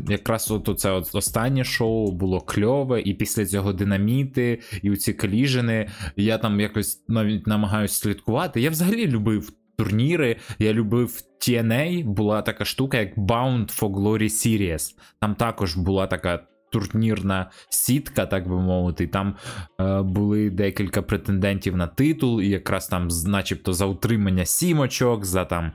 якраз 0.09 0.51
от 0.51 0.81
це 0.81 0.91
от 0.91 1.15
останнє 1.15 1.65
шоу 1.65 2.13
було 2.13 2.41
кльове, 2.41 3.01
і 3.01 3.15
після 3.15 3.47
цього 3.47 3.73
динаміти, 3.73 4.61
і 4.83 4.91
оці 4.91 5.13
коліжени. 5.13 5.89
Я 6.17 6.39
там 6.39 6.61
якось 6.61 7.05
навіть 7.09 7.47
намагаюся 7.47 7.95
слідкувати. 7.95 8.61
Я 8.61 8.71
взагалі 8.71 9.07
любив 9.07 9.53
турніри, 9.77 10.37
я 10.59 10.73
любив 10.73 11.21
TNA, 11.41 12.05
була 12.05 12.43
така 12.43 12.65
штука, 12.65 12.99
як 12.99 13.17
Bound 13.17 13.81
for 13.81 13.91
Glory 13.91 14.29
Series. 14.29 14.95
Там 15.21 15.35
також 15.35 15.77
була 15.77 16.07
така. 16.07 16.47
Турнірна 16.75 17.51
сітка, 17.69 18.27
так 18.27 18.49
би 18.49 18.55
мовити, 18.61 19.07
там 19.07 19.37
е, 19.81 20.03
були 20.03 20.51
декілька 20.51 21.03
претендентів 21.03 21.77
на 21.77 21.87
титул, 21.87 22.41
і 22.41 22.49
якраз 22.49 22.87
там, 22.87 23.09
начебто, 23.27 23.73
за 23.73 23.87
утримання 23.87 24.45
сім 24.45 24.81
очок, 24.81 25.25
за 25.25 25.45
там 25.45 25.73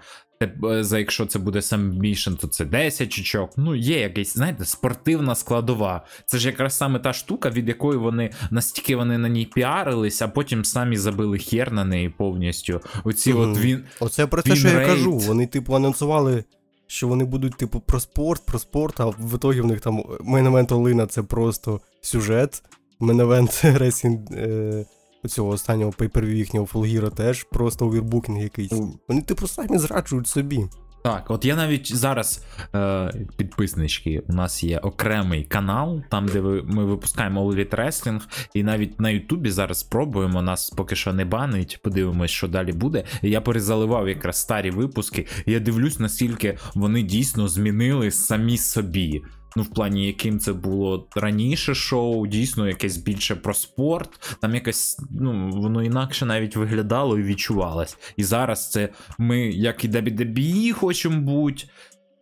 За 0.82 1.00
якщо 1.00 1.26
це 1.26 1.40
буде 1.40 1.62
submission, 1.62 2.34
то 2.34 2.48
це 2.48 2.66
10 2.66 3.20
очок. 3.20 3.52
Ну, 3.58 3.76
є 3.76 4.00
якась, 4.00 4.34
знаєте, 4.34 4.66
спортивна 4.66 5.36
складова. 5.36 6.06
Це 6.26 6.38
ж 6.38 6.48
якраз 6.48 6.78
саме 6.78 7.00
та 7.00 7.14
штука, 7.14 7.50
від 7.50 7.68
якої 7.68 8.00
вони 8.00 8.30
настільки 8.52 8.96
вони 8.96 9.18
на 9.18 9.30
ній 9.30 9.46
піарились, 9.46 10.22
а 10.22 10.28
потім 10.28 10.66
самі 10.66 10.98
забили 10.98 11.38
хер 11.38 11.72
на 11.72 11.86
неї 11.86 12.10
повністю. 12.10 12.82
Оці 13.04 13.34
Мгм. 13.34 13.52
от 13.52 13.60
він. 13.60 13.84
Оце 14.00 14.28
про 14.28 14.42
те, 14.42 14.56
що 14.56 14.68
я 14.68 14.86
кажу. 14.86 15.18
Вони, 15.18 15.48
типу, 15.48 15.76
анонсували, 15.76 16.44
що 16.92 17.08
вони 17.08 17.24
будуть, 17.24 17.56
типу, 17.56 17.80
про 17.80 18.00
спорт, 18.00 18.46
про 18.46 18.60
спорт, 18.60 19.00
а 19.00 19.06
в 19.06 19.36
ітогі 19.36 19.62
в 19.62 19.66
них 19.66 19.82
там 19.82 20.04
мейн-евент 20.22 20.72
Олліна 20.72 21.08
це 21.08 21.24
просто 21.24 21.80
сюжет. 22.02 22.64
Мейн-евент 23.00 23.62
Ресінг 23.64 24.20
е, 24.32 24.86
цього 25.28 25.50
останнього 25.50 25.92
pay-per-view 25.92 26.38
їхнього 26.38 26.66
Full 26.66 26.85
Gear 26.85 27.05
а 27.05 27.10
теж 27.10 27.44
просто 27.44 27.88
овербукінг 27.88 28.42
якийсь. 28.42 28.74
Вони, 29.08 29.22
типу, 29.22 29.48
самі 29.48 29.78
зраджують 29.78 30.28
собі. 30.28 30.66
Так, 31.04 31.32
от 31.32 31.46
я 31.46 31.56
навіть 31.56 31.96
зараз, 31.96 32.46
е, 32.76 33.12
підписнички, 33.38 34.24
у 34.28 34.34
нас 34.34 34.64
є 34.64 34.78
окремий 34.78 35.44
канал, 35.44 36.02
там, 36.10 36.28
де 36.28 36.40
ви, 36.40 36.64
ми 36.64 36.86
випускаємо 36.86 37.52
Elite 37.52 37.76
Wrestling, 37.76 38.22
і 38.54 38.64
навіть 38.64 39.00
на 39.00 39.10
Ютубі 39.10 39.50
зараз 39.52 39.80
спробуємо, 39.80 40.42
нас 40.42 40.70
поки 40.70 40.96
що 40.96 41.14
не 41.14 41.26
банить, 41.26 41.80
подивимось, 41.84 42.32
що 42.32 42.48
далі 42.48 42.72
буде. 42.72 43.04
Я 43.22 43.42
перезаливав 43.42 44.10
якраз 44.10 44.38
старі 44.38 44.72
випуски, 44.72 45.28
я 45.46 45.60
дивлюсь, 45.60 46.00
наскільки 46.00 46.58
вони 46.76 47.04
дійсно 47.04 47.48
змінили 47.48 48.12
самі 48.12 48.58
собі. 48.58 49.22
Ну, 49.56 49.64
в 49.64 49.74
плані, 49.74 50.08
яким 50.08 50.40
це 50.40 50.54
було 50.54 51.08
раніше 51.16 51.76
шоу, 51.76 52.28
дійсно 52.28 52.68
якесь 52.68 52.98
більше 52.98 53.36
про 53.36 53.54
спорт. 53.54 54.38
Там 54.42 54.56
якось, 54.56 54.98
ну, 55.12 55.50
воно 55.50 55.84
інакше 55.84 56.26
навіть 56.26 56.56
виглядало 56.56 57.20
і 57.20 57.24
відчувалось. 57.24 57.98
І 58.18 58.24
зараз 58.24 58.72
це 58.72 58.90
ми, 59.18 59.40
як 59.40 59.86
і 59.86 59.90
WWE 59.90 60.72
хочемо 60.72 61.22
бути. 61.22 61.64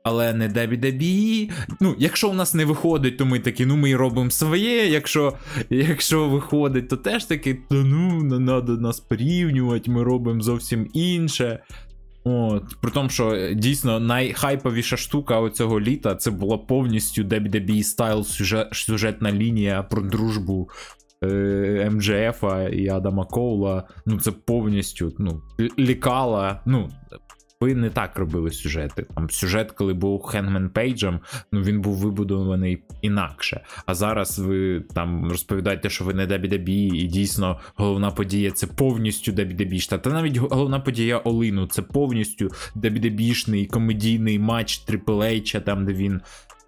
Але 0.07 0.33
не 0.33 0.49
WWE. 0.49 1.51
Ну, 1.79 1.95
якщо 1.97 2.29
у 2.29 2.33
нас 2.33 2.53
не 2.53 2.65
виходить, 2.65 3.17
то 3.17 3.25
ми 3.25 3.39
такі, 3.39 3.65
ну 3.65 3.75
ми 3.75 3.95
робимо 3.95 4.31
своє. 4.31 4.87
Якщо 4.87 5.33
якщо 5.69 6.29
виходить, 6.29 6.89
то 6.89 6.97
теж 6.97 7.25
таки, 7.25 7.53
то 7.69 7.75
ну, 7.75 8.23
не 8.23 8.45
треба 8.45 8.81
нас 8.81 8.99
порівнювати, 8.99 9.91
ми 9.91 10.03
робимо 10.03 10.41
зовсім 10.41 10.89
інше. 10.93 11.59
От, 12.27 12.63
при 12.81 12.91
тому, 12.91 13.09
що 13.09 13.31
е, 13.31 13.55
дійсно 13.55 13.99
найхайповіша 13.99 14.97
штука 14.97 15.39
оцього 15.39 15.79
літа 15.79 16.15
це 16.15 16.31
була 16.31 16.57
повністю 16.57 17.23
WWE 17.23 17.83
стайл 17.83 18.23
сюжет, 18.23 18.67
сюжетна 18.71 19.31
лінія 19.31 19.83
про 19.83 20.01
дружбу 20.01 20.69
е, 21.23 21.89
MJF 21.91 22.43
і 22.73 22.89
Адама 22.89 23.25
Коула. 23.25 23.83
Ну, 24.05 24.19
це 24.19 24.31
повністю 24.31 25.13
ну, 25.19 25.41
лікала. 25.79 26.61
Ну, 26.65 26.89
ви 27.61 27.75
не 27.75 27.89
так 27.89 28.17
робили 28.17 28.51
сюжети. 28.51 29.05
Там 29.15 29.29
сюжет, 29.29 29.71
коли 29.71 29.93
був 29.93 30.23
Хенгменом 30.23 30.69
Пейджем, 30.69 31.19
ну 31.51 31.61
він 31.61 31.81
був 31.81 31.95
вибудований 31.95 32.83
інакше. 33.01 33.61
А 33.85 33.95
зараз 33.95 34.39
ви 34.39 34.81
там 34.95 35.29
розповідаєте, 35.31 35.89
що 35.89 36.05
ви 36.05 36.13
не 36.13 36.27
WWE, 36.27 36.69
і 36.93 37.03
дійсно 37.07 37.59
головна 37.75 38.11
подія 38.11 38.51
це 38.51 38.67
повністю 38.67 39.31
WWE. 39.31 39.97
Та 39.99 40.09
навіть 40.09 40.37
головна 40.37 40.79
подія 40.79 41.17
Олліну 41.17 41.67
це 41.67 41.81
повністю 41.81 42.49
WWE-шний 42.75 43.67
комедійний 43.67 44.39
матч 44.39 44.85
H, 44.89 45.61
там 45.61 45.85
де 45.85 45.93
він 45.93 46.21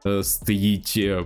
е, 0.06 0.24
стоїть. 0.24 0.94
е, 0.98 1.26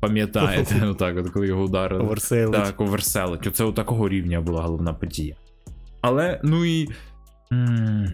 Пам'ятаєте, 0.00 0.74
ну 0.82 0.94
так, 0.94 1.16
от 1.18 1.30
коли 1.30 1.46
його 1.46 1.62
ударили. 1.64 2.02
Оверсейлить. 2.02 2.52
Так, 2.64 2.80
оверселить. 2.80 3.46
Оце 3.46 3.64
от 3.64 3.74
такого 3.74 4.08
рівня 4.08 4.40
була 4.40 4.62
головна 4.62 4.92
подія. 4.94 5.36
Але, 6.00 6.40
ну 6.42 6.64
і. 6.64 6.88
м, 7.52 8.06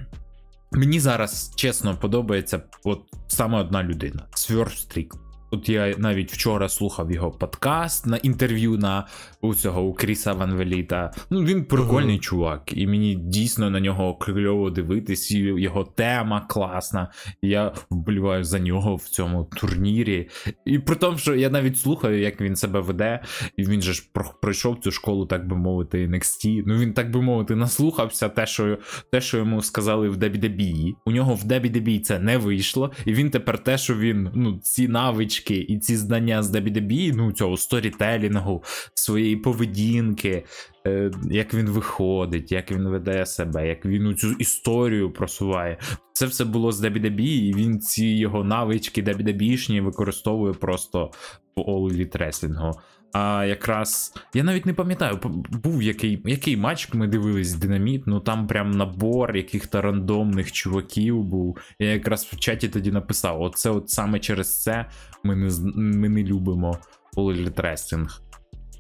мені 0.73 1.01
зараз 1.01 1.53
чесно 1.57 1.97
подобається 1.97 2.63
от 2.85 3.01
саме 3.29 3.61
одна 3.61 3.83
людина 3.83 4.27
Сверстрік. 4.35 5.15
От 5.51 5.69
я 5.69 5.95
навіть 5.99 6.33
вчора 6.33 6.69
слухав 6.69 7.13
його 7.13 7.31
подкаст 7.31 8.07
на 8.07 8.17
інтерв'ю 8.17 8.77
на 8.79 9.07
у 9.41 9.55
цього 9.55 9.83
у 9.83 9.95
Кріса 9.95 10.33
Ван 10.33 10.55
Веліта. 10.55 11.13
Ну 11.31 11.45
він 11.45 11.65
прикольний 11.65 12.15
Мгм. 12.15 12.21
чувак, 12.21 12.73
і 12.73 12.87
мені 12.87 13.15
дійсно 13.15 13.71
на 13.71 13.81
нього 13.81 14.15
кльово 14.15 14.71
дивитись. 14.71 15.31
І 15.31 15.39
його 15.39 15.85
тема 15.85 16.47
класна. 16.49 17.11
Я 17.43 17.73
вболіваю 17.91 18.45
за 18.45 18.59
нього 18.59 18.97
в 18.97 19.03
цьому 19.03 19.45
турнірі. 19.45 20.29
І 20.65 20.79
при 20.79 20.97
тому, 20.97 21.19
що 21.19 21.35
я 21.35 21.51
навіть 21.51 21.79
слухаю, 21.79 22.21
як 22.21 22.41
він 22.41 22.57
себе 22.57 22.81
веде, 22.81 23.23
і 23.57 23.65
він 23.65 23.83
же 23.83 23.93
ж 23.93 24.11
пройшов 24.43 24.79
цю 24.81 24.91
школу, 24.91 25.27
так 25.27 25.49
би 25.49 25.57
мовити, 25.57 26.07
NXT. 26.09 26.63
Ну 26.67 26.79
він, 26.79 26.93
так 26.93 27.11
би 27.11 27.23
мовити, 27.23 27.57
наслухався 27.57 28.29
те, 28.29 28.47
що, 28.47 28.79
те, 29.13 29.21
що 29.21 29.39
йому 29.39 29.63
сказали 29.63 30.09
в 30.09 30.17
WWE. 30.17 30.93
У 31.07 31.11
нього 31.11 31.35
в 31.35 31.45
WWE 31.45 32.01
це 32.01 32.19
не 32.19 32.39
вийшло, 32.39 32.93
і 33.05 33.13
він 33.13 33.31
тепер 33.31 33.59
те, 33.59 33.79
що 33.79 33.97
він, 33.97 34.31
ну, 34.35 34.59
ці 34.63 34.89
навички 34.89 35.40
і 35.49 35.79
ці 35.79 35.97
знання 35.97 36.43
з 36.43 36.55
WWE, 36.55 37.13
ну, 37.17 37.33
цього 37.33 37.57
сторітелінгу, 37.57 38.65
своєї 38.95 39.37
поведінки, 39.37 40.45
е, 40.87 41.11
як 41.31 41.55
він 41.55 41.67
виходить, 41.67 42.53
як 42.53 42.73
він 42.73 42.89
веде 42.89 43.27
себе, 43.27 43.69
як 43.69 43.87
він 43.87 44.17
цю 44.17 44.33
історію 44.33 45.11
просуває. 45.13 45.79
Це 46.13 46.27
все 46.27 46.45
було 46.45 46.73
з 46.73 46.85
WWE, 46.85 47.21
і 47.21 47.55
він 47.55 47.81
ці 47.81 48.07
його 48.07 48.45
навички 48.45 49.03
WWE-шні 49.03 49.81
використовує 49.81 50.53
просто 50.53 51.11
в 51.57 51.61
All 51.61 51.93
Elite 51.93 52.19
Wrestling. 52.19 52.73
А 53.13 53.45
якраз 53.45 54.15
я 54.35 54.45
навіть 54.45 54.67
не 54.67 54.75
пам'ятаю, 54.75 55.21
був 55.51 55.83
який, 55.83 56.23
який 56.25 56.57
матч 56.57 56.95
ми 56.95 57.07
дивились 57.07 57.55
Динаміт, 57.55 58.03
ну 58.07 58.21
там 58.21 58.47
прям 58.47 58.71
набор 58.71 59.37
яких-то 59.37 59.83
рандомних 59.83 60.53
чуваків 60.53 61.25
був. 61.25 61.59
Я 61.79 61.93
якраз 61.93 62.25
в 62.25 62.39
чаті 62.39 62.69
тоді 62.69 62.93
написав: 62.93 63.43
оце 63.43 63.71
от 63.71 63.91
саме 63.91 64.19
через 64.19 64.63
це 64.63 64.87
ми 65.25 65.37
не, 65.37 65.51
ми 65.75 66.09
не 66.09 66.25
любимо 66.25 66.79
All 67.17 68.09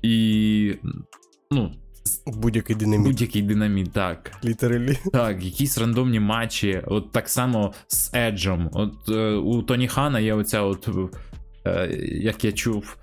І 0.02 0.74
ну, 1.50 1.72
Будь-який 2.26 2.76
динаміт. 2.76 3.06
будь-який 3.06 3.42
динаміт, 3.42 3.92
так. 3.92 4.32
Літералі. 4.44 4.98
Так, 5.12 5.44
якісь 5.44 5.78
рандомні 5.78 6.20
матчі, 6.20 6.82
от 6.86 7.12
так 7.12 7.28
само 7.28 7.72
з 7.88 8.14
Еджем. 8.14 8.70
От 8.72 9.08
е, 9.08 9.32
у 9.32 9.62
Тоні 9.62 9.88
Хана 9.88 10.20
є 10.20 10.34
оця, 10.34 10.62
от, 10.62 10.88
е, 11.66 11.88
як 12.02 12.44
я 12.44 12.52
чув, 12.52 12.96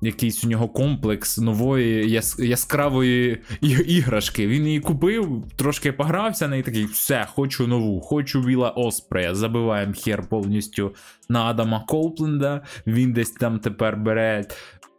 якийсь 0.00 0.44
у 0.44 0.48
нього 0.48 0.68
комплекс 0.68 1.38
нової 1.38 2.08
яс- 2.08 2.44
яскравої 2.44 3.38
іграшки. 3.86 4.46
Він 4.46 4.66
її 4.66 4.80
купив, 4.80 5.44
трошки 5.56 5.92
погрався 5.92 6.48
на 6.48 6.56
і 6.56 6.62
такий, 6.62 6.84
все, 6.84 7.26
хочу 7.34 7.66
нову, 7.66 8.00
хочу 8.00 8.40
Віла 8.40 8.70
Оспрея. 8.70 9.34
Забиваємо 9.34 9.92
хер 9.96 10.28
повністю 10.28 10.94
на 11.28 11.44
Адама 11.44 11.84
Коупленда. 11.88 12.62
Він 12.86 13.12
десь 13.12 13.30
там 13.30 13.58
тепер 13.58 13.96
бере. 13.96 14.44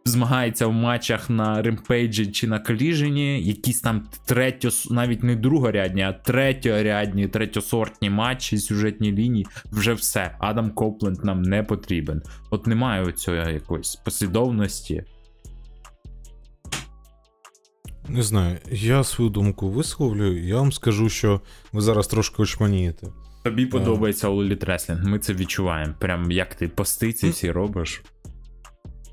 Змагається 0.04 0.66
в 0.66 0.72
матчах 0.72 1.30
на 1.30 1.62
ремпейджі 1.62 2.26
чи 2.26 2.46
на 2.46 2.58
коліжені, 2.58 3.42
якісь 3.42 3.80
там 3.80 4.08
третьо, 4.24 4.68
навіть 4.90 5.22
не 5.22 5.36
другорядні, 5.36 6.02
а 6.02 6.12
третьорядні, 6.12 7.28
третьосортні 7.28 8.10
матчі, 8.10 8.58
сюжетні 8.58 9.12
лінії. 9.12 9.46
Вже 9.72 9.94
все. 9.94 10.36
Адам 10.38 10.70
Копленд 10.70 11.24
нам 11.24 11.42
не 11.42 11.62
потрібен. 11.62 12.22
От 12.50 12.66
немає 12.66 13.02
оцього 13.02 13.36
якоїсь 13.36 13.96
послідовності. 13.96 15.04
Не 18.08 18.22
знаю, 18.22 18.58
я 18.70 19.04
свою 19.04 19.30
думку 19.30 19.70
висловлю, 19.70 20.38
я 20.38 20.56
вам 20.56 20.72
скажу, 20.72 21.08
що 21.08 21.40
ви 21.72 21.80
зараз 21.80 22.06
трошки 22.06 22.42
очманієте. 22.42 23.06
Тобі 23.44 23.66
подобається 23.66 24.28
All 24.28 24.48
Elite 24.48 24.66
Wrestling, 24.66 25.06
ми 25.06 25.18
це 25.18 25.34
відчуваємо. 25.34 25.94
Прям 25.98 26.30
як 26.30 26.54
ти 26.54 26.68
пости 26.68 27.12
ці 27.12 27.28
всі 27.28 27.50
робиш. 27.50 28.02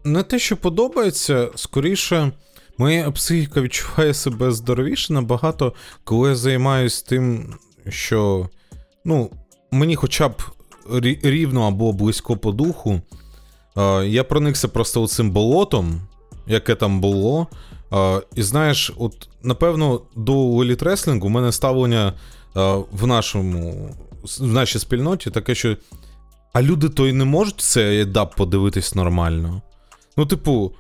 Не 0.04 0.24
те, 0.24 0.40
що 0.40 0.58
подобається, 0.58 1.50
скоріше, 1.56 2.32
моя 2.78 3.12
психіка 3.12 3.62
відчуває 3.62 4.14
себе 4.14 4.52
здоровіше 4.52 5.14
набагато, 5.14 5.74
коли 6.04 6.30
я 6.30 6.36
займаюся 6.36 7.06
тим, 7.06 7.56
що 7.90 8.50
ну, 9.06 9.32
мені 9.72 9.96
хоча 9.96 10.30
б 10.30 10.42
рівно 11.24 11.62
або 11.62 11.94
близько 11.94 12.38
по 12.38 12.52
духу. 12.52 13.02
Я 14.06 14.24
проникся 14.24 14.68
просто 14.68 15.08
цим 15.08 15.32
болотом, 15.32 16.02
яке 16.48 16.76
там 16.76 17.02
було. 17.02 17.48
І 18.36 18.44
знаєш, 18.44 18.92
от 18.98 19.30
напевно, 19.44 20.02
до 20.16 20.34
Wrestling 20.34 21.26
у 21.26 21.30
мене 21.30 21.52
ставлення 21.52 22.14
в 22.92 23.08
нашому 23.08 23.90
в 24.40 24.54
нашій 24.54 24.80
спільноті 24.80 25.30
таке, 25.30 25.56
що. 25.56 25.78
А 26.54 26.62
люди 26.62 26.90
то 26.90 27.08
й 27.08 27.14
не 27.14 27.26
можуть 27.26 27.62
цей 27.62 28.02
едап 28.02 28.36
подивитись 28.36 28.96
нормально. 28.96 29.62
Ну, 30.20 30.26
типу, 30.26 30.74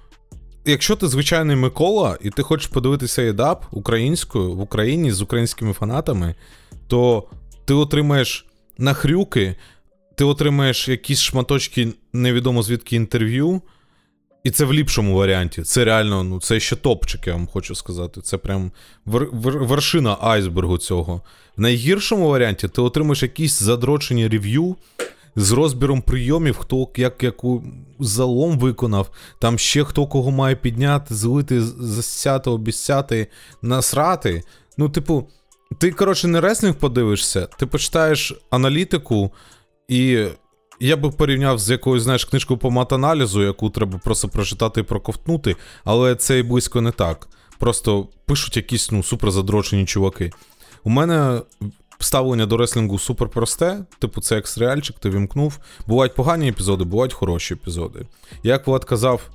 якщо 0.65 0.95
ти 0.95 1.07
звичайний 1.07 1.55
Микола, 1.55 2.17
і 2.21 2.29
ти 2.29 2.43
хочеш 2.43 2.67
подивитися 2.67 3.23
едап 3.23 3.65
українською 3.71 4.51
в 4.51 4.61
Україні 4.61 5.11
з 5.11 5.21
українськими 5.21 5.73
фанатами, 5.73 6.35
то 6.87 7.23
ти 7.65 7.73
отримаєш 7.73 8.45
нахрюки, 8.77 9.55
ти 10.15 10.23
отримаєш 10.23 10.87
якісь 10.87 11.21
шматочки 11.21 11.93
невідомо 12.13 12.63
звідки 12.63 12.95
інтерв'ю. 12.95 13.61
І 14.43 14.51
це 14.51 14.65
в 14.65 14.73
ліпшому 14.73 15.15
варіанті. 15.15 15.61
Це 15.61 15.85
реально, 15.85 16.23
ну, 16.23 16.39
це 16.39 16.59
ще 16.59 16.75
топчик, 16.75 17.27
я 17.27 17.33
вам 17.33 17.47
хочу 17.47 17.75
сказати. 17.75 18.21
Це 18.21 18.37
прям 18.37 18.71
вер- 19.05 19.29
вер- 19.31 19.65
вершина 19.65 20.17
айсбергу 20.21 20.77
цього. 20.77 21.21
В 21.57 21.61
найгіршому 21.61 22.29
варіанті 22.29 22.67
ти 22.67 22.81
отримаєш 22.81 23.23
якісь 23.23 23.59
задрочені 23.59 24.27
рев'ю 24.27 24.75
з 25.35 25.51
розбіром 25.51 26.01
прийомів, 26.01 26.57
хто 26.57 26.89
як 26.95 27.23
яку 27.23 27.63
залом 27.99 28.59
виконав, 28.59 29.09
там 29.39 29.57
ще 29.57 29.83
хто 29.83 30.07
кого 30.07 30.31
має 30.31 30.55
підняти, 30.55 31.15
злити, 31.15 31.61
засяти, 31.61 32.49
обіцяти, 32.49 33.27
насрати. 33.61 34.43
Ну, 34.77 34.89
типу, 34.89 35.27
ти, 35.77 35.91
коротше, 35.91 36.27
не 36.27 36.41
реслінг 36.41 36.75
подивишся, 36.75 37.45
ти 37.45 37.65
почитаєш 37.65 38.33
аналітику, 38.49 39.31
і 39.87 40.25
я 40.79 40.97
би 40.97 41.09
порівняв 41.11 41.59
з 41.59 41.69
якоюсь, 41.69 42.03
знаєш, 42.03 42.25
книжкою 42.25 42.57
по 42.57 42.71
матаналізу, 42.71 43.43
яку 43.43 43.69
треба 43.69 43.99
просто 44.03 44.27
прочитати 44.27 44.81
і 44.81 44.83
проковтнути, 44.83 45.55
але 45.83 46.15
це 46.15 46.39
і 46.39 46.43
близько 46.43 46.81
не 46.81 46.91
так. 46.91 47.27
Просто 47.59 48.07
пишуть 48.25 48.57
якісь 48.57 48.91
ну, 48.91 49.03
супер 49.03 49.31
задрочені 49.31 49.85
чуваки. 49.85 50.31
У 50.83 50.89
мене 50.89 51.41
ставлення 51.99 52.45
до 52.45 52.57
реслінгу 52.57 52.99
супер 52.99 53.29
просте. 53.29 53.85
Типу, 53.99 54.21
це 54.21 54.35
як 54.35 54.47
серіальчик, 54.47 54.99
ти 54.99 55.09
вімкнув. 55.09 55.59
Бувають 55.87 56.15
погані 56.15 56.49
епізоди, 56.49 56.83
бувають 56.83 57.13
хороші 57.13 57.53
епізоди. 57.53 58.05
Як 58.43 58.67
Влад 58.67 58.85
казав 58.85 59.29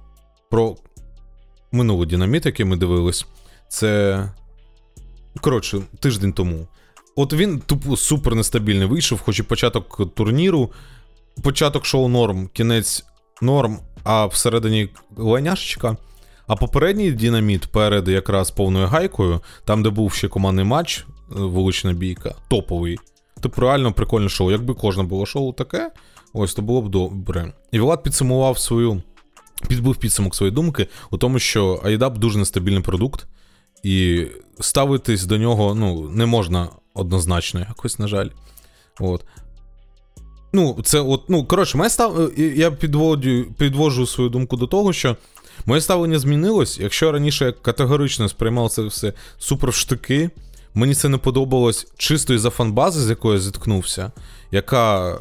про 0.51 0.77
минулий 1.73 2.09
динаміт, 2.09 2.47
який 2.47 2.67
ми 2.67 2.77
дивились, 2.77 3.27
це. 3.69 4.25
Коротше, 5.41 5.83
тиждень 6.01 6.33
тому. 6.33 6.67
От 7.17 7.33
він 7.33 7.61
тупо 7.61 7.97
супер 7.97 8.35
нестабільний 8.35 8.87
вийшов, 8.87 9.21
хоч 9.21 9.39
і 9.39 9.43
початок 9.43 10.15
турніру, 10.15 10.71
початок 11.43 11.85
шоу 11.85 12.09
норм, 12.09 12.49
кінець 12.53 13.05
норм, 13.43 13.79
а 14.05 14.27
всередині 14.27 14.89
лайняшечка. 15.17 15.97
А 16.47 16.57
попередній 16.57 17.13
динаміт 17.13 17.67
перед 17.67 18.09
якраз 18.09 18.51
повною 18.51 18.87
гайкою, 18.87 19.41
там, 19.65 19.83
де 19.83 19.91
був 19.91 20.13
ще 20.13 20.29
командний 20.29 20.65
матч, 20.65 21.07
вулична 21.29 21.93
бійка, 21.93 22.35
топовий. 22.49 22.99
Типу 23.41 23.61
реально 23.61 23.93
прикольне 23.93 24.29
шоу. 24.29 24.51
Якби 24.51 24.75
кожне 24.75 25.03
було 25.03 25.27
шоу 25.27 25.53
таке, 25.53 25.91
ось 26.33 26.55
то 26.55 26.63
було 26.63 26.83
б 26.83 26.89
добре. 26.89 27.53
І 27.73 27.81
Влад 27.81 28.03
підсумував 28.03 28.59
свою, 28.59 29.03
підбив 29.69 29.97
підсумок 29.97 30.35
своєї 30.35 30.55
думки 30.55 30.87
у 31.11 31.17
тому, 31.17 31.39
що 31.39 31.75
AEW 31.85 32.19
дуже 32.19 32.39
нестабільний 32.39 32.83
продукт, 32.83 33.27
і 33.83 34.27
ставитись 34.61 35.25
до 35.25 35.39
нього 35.39 35.75
ну, 35.75 36.11
не 36.11 36.27
можна 36.27 36.69
однозначно, 36.95 37.61
якось, 37.61 37.99
на 37.99 38.09
жаль. 38.09 38.29
От. 39.01 39.25
Ну, 40.53 40.79
це 40.85 41.01
от, 41.01 41.29
ну, 41.29 41.45
коротше, 41.45 41.79
моє 41.79 41.91
став... 41.91 42.31
я 42.37 42.71
підводжу, 42.71 43.45
підводжу 43.59 44.07
свою 44.07 44.31
думку 44.31 44.57
до 44.57 44.67
того, 44.67 44.93
що 44.93 45.17
моє 45.67 45.81
ставлення 45.81 46.19
змінилось. 46.19 46.79
Якщо 46.81 47.13
раніше 47.13 47.45
я 47.45 47.53
категорично 47.53 48.29
сприймав 48.29 48.71
це 48.71 48.83
все 48.83 49.13
супер 49.39 49.71
в 49.71 49.75
штики, 49.75 50.31
мені 50.75 50.95
це 50.95 51.09
не 51.09 51.19
подобалось 51.19 51.87
чисто 51.97 52.35
із-за 52.35 52.51
фанбази, 52.51 53.01
з 53.01 53.11
якою 53.11 53.35
я 53.35 53.41
зіткнувся, 53.41 54.13
яка 54.51 55.19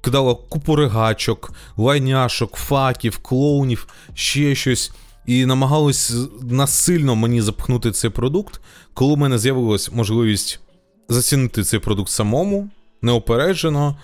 кидала 0.00 0.34
купу 0.34 0.76
ригачок, 0.76 1.52
лайняшок, 1.76 2.56
факів, 2.56 3.18
клоунів, 3.18 3.86
ще 4.14 4.54
щось. 4.54 4.92
І 5.26 5.46
намагалась 5.46 6.14
насильно 6.42 7.16
мені 7.16 7.40
запхнути 7.40 7.90
цей 7.90 8.10
продукт, 8.10 8.60
коли 8.94 9.14
в 9.14 9.18
мене 9.18 9.38
з'явилась 9.38 9.92
можливість 9.92 10.60
зацінити 11.08 11.64
цей 11.64 11.80
продукт 11.80 12.10
самому, 12.10 12.68
неопереджено, 13.02 13.96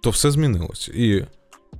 то 0.00 0.10
все 0.10 0.30
змінилось. 0.30 0.88
І 0.88 1.26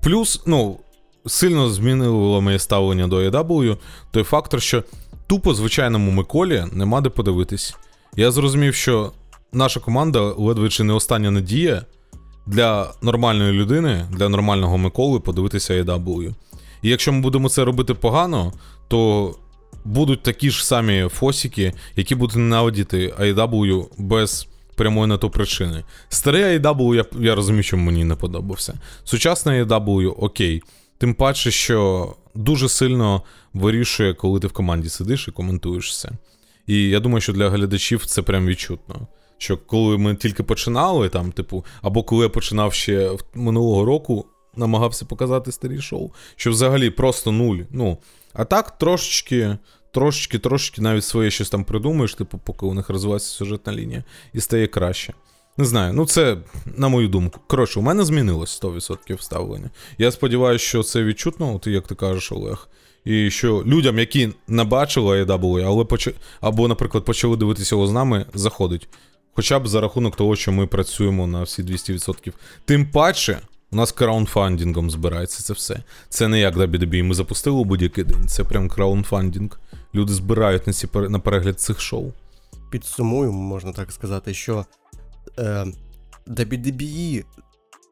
плюс, 0.02 0.42
ну, 0.46 0.78
сильно 1.26 1.70
змінило 1.70 2.40
моє 2.40 2.58
ставлення 2.58 3.06
до 3.08 3.16
AEW 3.16 3.76
той 4.10 4.22
фактор, 4.22 4.62
що 4.62 4.84
тупо 5.30 5.54
звичайному 5.54 6.10
Миколі 6.10 6.64
нема 6.72 7.00
де 7.00 7.08
подивитись. 7.08 7.76
Я 8.16 8.30
зрозумів, 8.30 8.74
що 8.74 9.12
наша 9.52 9.80
команда 9.80 10.20
ледве 10.20 10.68
чи 10.68 10.84
не 10.84 10.92
остання 10.92 11.30
надія 11.30 11.82
для 12.46 12.92
нормальної 13.02 13.52
людини, 13.52 14.06
для 14.12 14.28
нормального 14.28 14.78
Миколи 14.78 15.20
подивитися 15.20 15.74
AEW. 15.74 16.34
І 16.82 16.88
якщо 16.88 17.12
ми 17.12 17.20
будемо 17.20 17.48
це 17.48 17.64
робити 17.64 17.94
погано, 17.94 18.52
то 18.88 19.34
будуть 19.84 20.22
такі 20.22 20.50
ж 20.50 20.66
самі 20.66 21.08
фосіки, 21.08 21.72
які 21.96 22.14
будуть 22.14 22.36
ненавидіти 22.36 23.14
AEW 23.20 23.86
без 23.98 24.48
прямої 24.74 25.06
на 25.06 25.16
то 25.16 25.30
причини. 25.30 25.84
Старий 26.08 26.58
AEW, 26.58 26.94
я, 26.94 27.04
я 27.20 27.34
розумію, 27.34 27.62
що 27.62 27.76
мені 27.76 28.04
не 28.04 28.14
подобався. 28.14 28.78
Сучасний 29.04 29.62
AEW, 29.62 30.14
окей. 30.18 30.62
Тим 30.98 31.14
паче, 31.14 31.50
що 31.50 32.08
дуже 32.34 32.68
сильно 32.68 33.22
вирішує, 33.54 34.14
коли 34.14 34.40
ти 34.40 34.46
в 34.46 34.52
команді 34.52 34.88
сидиш 34.88 35.28
і 35.28 35.30
коментуєш 35.30 36.00
це. 36.00 36.10
І 36.66 36.88
я 36.88 37.00
думаю, 37.00 37.20
що 37.20 37.32
для 37.32 37.50
глядачів 37.50 38.06
це 38.06 38.22
прям 38.22 38.46
відчутно. 38.46 39.06
Що 39.38 39.56
коли 39.58 39.98
ми 39.98 40.14
тільки 40.14 40.42
починали, 40.42 41.08
там, 41.08 41.32
типу, 41.32 41.64
або 41.82 42.02
коли 42.02 42.22
я 42.22 42.28
починав 42.28 42.74
ще 42.74 43.10
минулого 43.34 43.84
року, 43.84 44.26
намагався 44.56 45.04
показати 45.04 45.52
старі 45.52 45.80
шоу, 45.80 46.10
що 46.36 46.50
взагалі 46.50 46.90
просто 46.90 47.32
нуль. 47.32 47.58
Ну, 47.70 47.98
а 48.32 48.44
так 48.44 48.78
трошечки, 48.78 49.58
трошечки, 49.90 50.38
трошечки 50.38 50.82
навіть 50.82 51.04
своє 51.04 51.30
щось 51.30 51.50
там 51.50 51.64
придумаєш, 51.64 52.14
типу, 52.14 52.38
поки 52.38 52.66
у 52.66 52.74
них 52.74 52.90
розвивається 52.90 53.28
сюжетна 53.28 53.72
лінія, 53.72 54.04
і 54.32 54.40
стає 54.40 54.66
краще. 54.66 55.14
Не 55.60 55.66
знаю, 55.66 55.92
ну 55.92 56.06
це 56.06 56.36
на 56.76 56.88
мою 56.88 57.08
думку. 57.08 57.40
Коротше, 57.46 57.80
у 57.80 57.82
мене 57.82 58.04
змінилось 58.04 58.62
100% 58.62 59.20
ставлення. 59.20 59.70
Я 59.98 60.10
сподіваюся, 60.10 60.64
що 60.64 60.82
це 60.82 61.04
відчутно, 61.04 61.54
от 61.54 61.66
як 61.66 61.86
ти 61.86 61.94
кажеш, 61.94 62.32
Олег. 62.32 62.68
І 63.04 63.30
що 63.30 63.62
людям, 63.66 63.98
які 63.98 64.28
не 64.48 64.64
бачили 64.64 65.24
AEW, 65.24 65.66
але 65.66 65.84
поч... 65.84 66.08
або, 66.40 66.68
наприклад, 66.68 67.04
почали 67.04 67.36
дивитися 67.36 67.74
його 67.74 67.86
з 67.86 67.92
нами, 67.92 68.26
заходить. 68.34 68.88
Хоча 69.32 69.58
б 69.58 69.68
за 69.68 69.80
рахунок 69.80 70.16
того, 70.16 70.36
що 70.36 70.52
ми 70.52 70.66
працюємо 70.66 71.26
на 71.26 71.42
всі 71.42 71.62
200%. 71.62 72.32
Тим 72.64 72.90
паче, 72.90 73.38
у 73.72 73.76
нас 73.76 73.92
краундфандингом 73.92 74.90
збирається 74.90 75.42
це 75.42 75.52
все. 75.52 75.82
Це 76.08 76.28
не 76.28 76.40
як 76.40 76.56
WWE, 76.56 77.02
ми 77.02 77.14
запустили 77.14 77.64
будь-який 77.64 78.04
день. 78.04 78.28
Це 78.28 78.44
прям 78.44 78.68
краундфандинг. 78.68 79.60
Люди 79.94 80.12
збирають 80.12 80.66
на 80.66 80.72
ці 80.72 80.88
на 80.94 81.18
перегляд 81.18 81.60
цих 81.60 81.80
шоу. 81.80 82.12
Підсумуємо, 82.70 83.38
можна 83.38 83.72
так 83.72 83.92
сказати, 83.92 84.34
що 84.34 84.64
WWE 86.26 87.24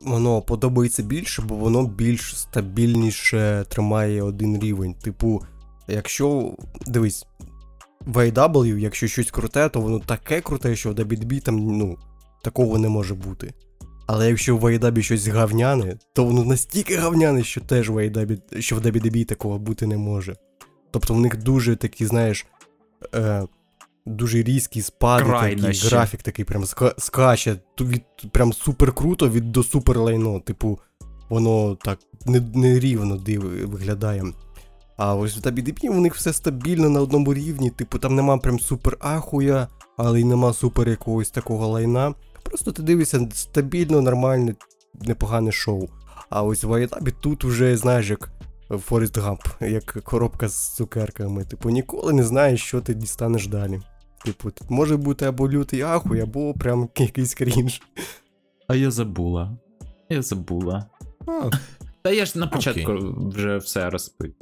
воно 0.01 0.43
подобається 0.43 1.03
більше, 1.03 1.43
бо 1.43 1.55
воно 1.55 1.87
більш 1.87 2.39
стабільніше 2.39 3.65
тримає 3.69 4.23
один 4.23 4.61
рівень. 4.61 4.95
Типу, 4.95 5.43
якщо 5.89 6.57
дивись, 6.87 7.27
в 8.01 8.17
AW, 8.17 8.79
якщо 8.79 9.09
щось 9.09 9.31
круте, 9.31 9.69
то 9.69 9.81
воно 9.81 9.99
таке 9.99 10.41
круте, 10.41 10.77
що 10.77 10.91
в 10.91 10.95
WWE 10.95 11.41
там 11.41 11.57
ну, 11.57 11.99
такого 12.43 12.79
не 12.79 12.89
може 12.89 13.15
бути. 13.15 13.55
Але 14.07 14.29
якщо 14.29 14.57
в 14.57 14.65
AEW 14.65 15.03
щось 15.03 15.27
гавняне, 15.27 15.99
то 16.13 16.25
воно 16.25 16.45
настільки 16.45 16.97
гавняне, 16.97 17.45
що 17.45 17.61
теж 17.61 17.91
в 17.91 17.97
AEW, 17.97 18.61
що 18.61 18.77
в 18.77 18.79
WWE 18.79 19.25
такого 19.25 19.59
бути 19.59 19.87
не 19.87 19.97
може. 19.97 20.37
Тобто 20.91 21.15
в 21.15 21.21
них 21.21 21.37
дуже 21.37 21.77
такі, 21.77 22.07
знаєш, 22.07 22.47
е, 23.15 23.47
дуже 24.09 24.43
різкі 24.43 24.83
спади, 24.83 25.57
такі, 25.57 25.89
графік 25.89 26.23
такий 26.23 26.45
прям 26.45 26.65
ска, 26.65 26.95
скаче, 26.99 27.57
від, 27.81 28.03
прям 28.33 28.53
супер 28.53 28.93
круто 28.93 29.29
від 29.29 29.53
до 29.53 29.63
супер 29.63 29.99
лайно. 29.99 30.41
Типу, 30.41 30.79
воно 31.29 31.75
так 31.75 31.99
нерівно 32.55 33.15
не 33.15 33.21
див, 33.23 33.71
виглядає. 33.71 34.25
А 34.97 35.15
ось 35.15 35.37
в 35.37 35.41
WWE 35.41 35.89
у 35.89 36.01
них 36.01 36.15
все 36.15 36.33
стабільно 36.33 36.89
на 36.91 37.01
одному 37.01 37.35
рівні, 37.35 37.71
типу, 37.71 37.99
там 37.99 38.15
нема 38.15 38.39
прям 38.39 38.61
супер 38.61 38.97
ахуя, 39.01 39.69
але 39.97 40.21
й 40.21 40.25
нема 40.25 40.53
супер 40.53 40.89
якогось 40.89 41.31
такого 41.31 41.67
лайна. 41.67 42.15
Просто 42.43 42.73
ти 42.73 42.83
дивишся 42.83 43.29
стабільно, 43.35 44.01
нормальне, 44.01 44.55
непогане 44.95 45.53
шоу. 45.53 45.89
А 46.31 46.43
ось 46.43 46.65
в 46.65 46.73
Айтабі 46.73 47.15
тут 47.21 47.45
вже, 47.45 47.77
знаєш, 47.77 48.11
як 48.11 48.31
Форест 48.71 49.19
Гамп, 49.19 49.43
як 49.61 49.85
коробка 49.85 50.49
з 50.49 50.75
цукерками. 50.75 51.45
Типу, 51.45 51.71
ніколи 51.71 52.13
не 52.13 52.25
знаєш, 52.25 52.63
що 52.63 52.81
ти 52.81 52.95
дістанеш 52.95 53.47
далі. 53.47 53.81
Типу, 54.25 54.51
тут 54.51 54.71
може 54.71 54.97
бути 54.97 55.25
або 55.27 55.51
лютий 55.51 55.81
ахуй, 55.83 56.21
або 56.21 56.55
прям 56.55 56.89
якийсь 56.99 57.35
крінж. 57.35 57.83
А 58.69 58.75
я 58.75 58.91
забула. 58.91 59.57
Я 60.09 60.23
забула. 60.23 60.87
А, 61.27 61.51
Та 62.03 62.11
я 62.11 62.25
ж 62.27 62.39
на 62.39 62.47
початку 62.47 62.93
окей. 62.93 63.11
вже 63.17 63.57
все 63.57 63.91
розпив. 63.91 64.33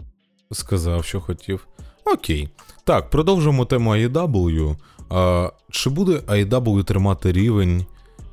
Сказав, 0.52 1.04
що 1.04 1.20
хотів. 1.20 1.66
Окей. 2.04 2.48
Так, 2.84 3.10
продовжимо 3.10 3.64
тему 3.64 3.90
AEW. 3.90 4.76
А, 5.10 5.50
Чи 5.70 5.90
буде 5.90 6.12
AEW 6.12 6.84
тримати 6.84 7.32
рівень 7.32 7.86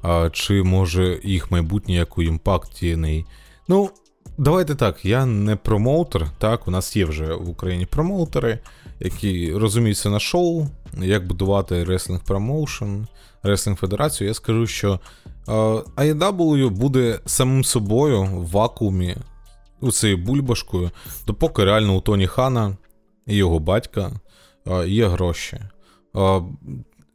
а 0.03 0.29
чи 0.29 0.63
може 0.63 1.19
їх 1.23 1.51
майбутнє 1.51 1.93
як 1.93 2.17
у 2.17 2.21
Impact 2.21 2.83
TNA. 2.83 3.25
Ну, 3.67 3.89
давайте 4.37 4.75
так, 4.75 5.05
я 5.05 5.25
не 5.25 5.55
промоутер, 5.55 6.27
так, 6.37 6.67
у 6.67 6.71
нас 6.71 6.95
є 6.95 7.05
вже 7.05 7.33
в 7.33 7.49
Україні 7.49 7.85
промоутери, 7.85 8.59
які 8.99 9.53
розуміються 9.53 10.09
на 10.09 10.19
шоу, 10.19 10.67
як 11.01 11.27
будувати 11.27 11.83
реслінг 11.83 12.23
промоушен, 12.23 13.07
реслінг 13.43 13.77
федерацію. 13.77 14.27
Я 14.27 14.33
скажу, 14.33 14.67
що 14.67 14.99
AEW 15.97 16.69
буде 16.69 17.19
самим 17.25 17.63
собою 17.63 18.23
в 18.23 18.47
вакуумі, 18.47 19.17
у 19.81 19.91
цією 19.91 20.17
бульбашкою, 20.17 20.91
допоки 21.27 21.65
реально 21.65 21.95
у 21.95 22.01
Тоні 22.01 22.27
Хана 22.27 22.77
і 23.27 23.35
його 23.35 23.59
батька 23.59 24.11
є 24.87 25.07
гроші. 25.07 25.59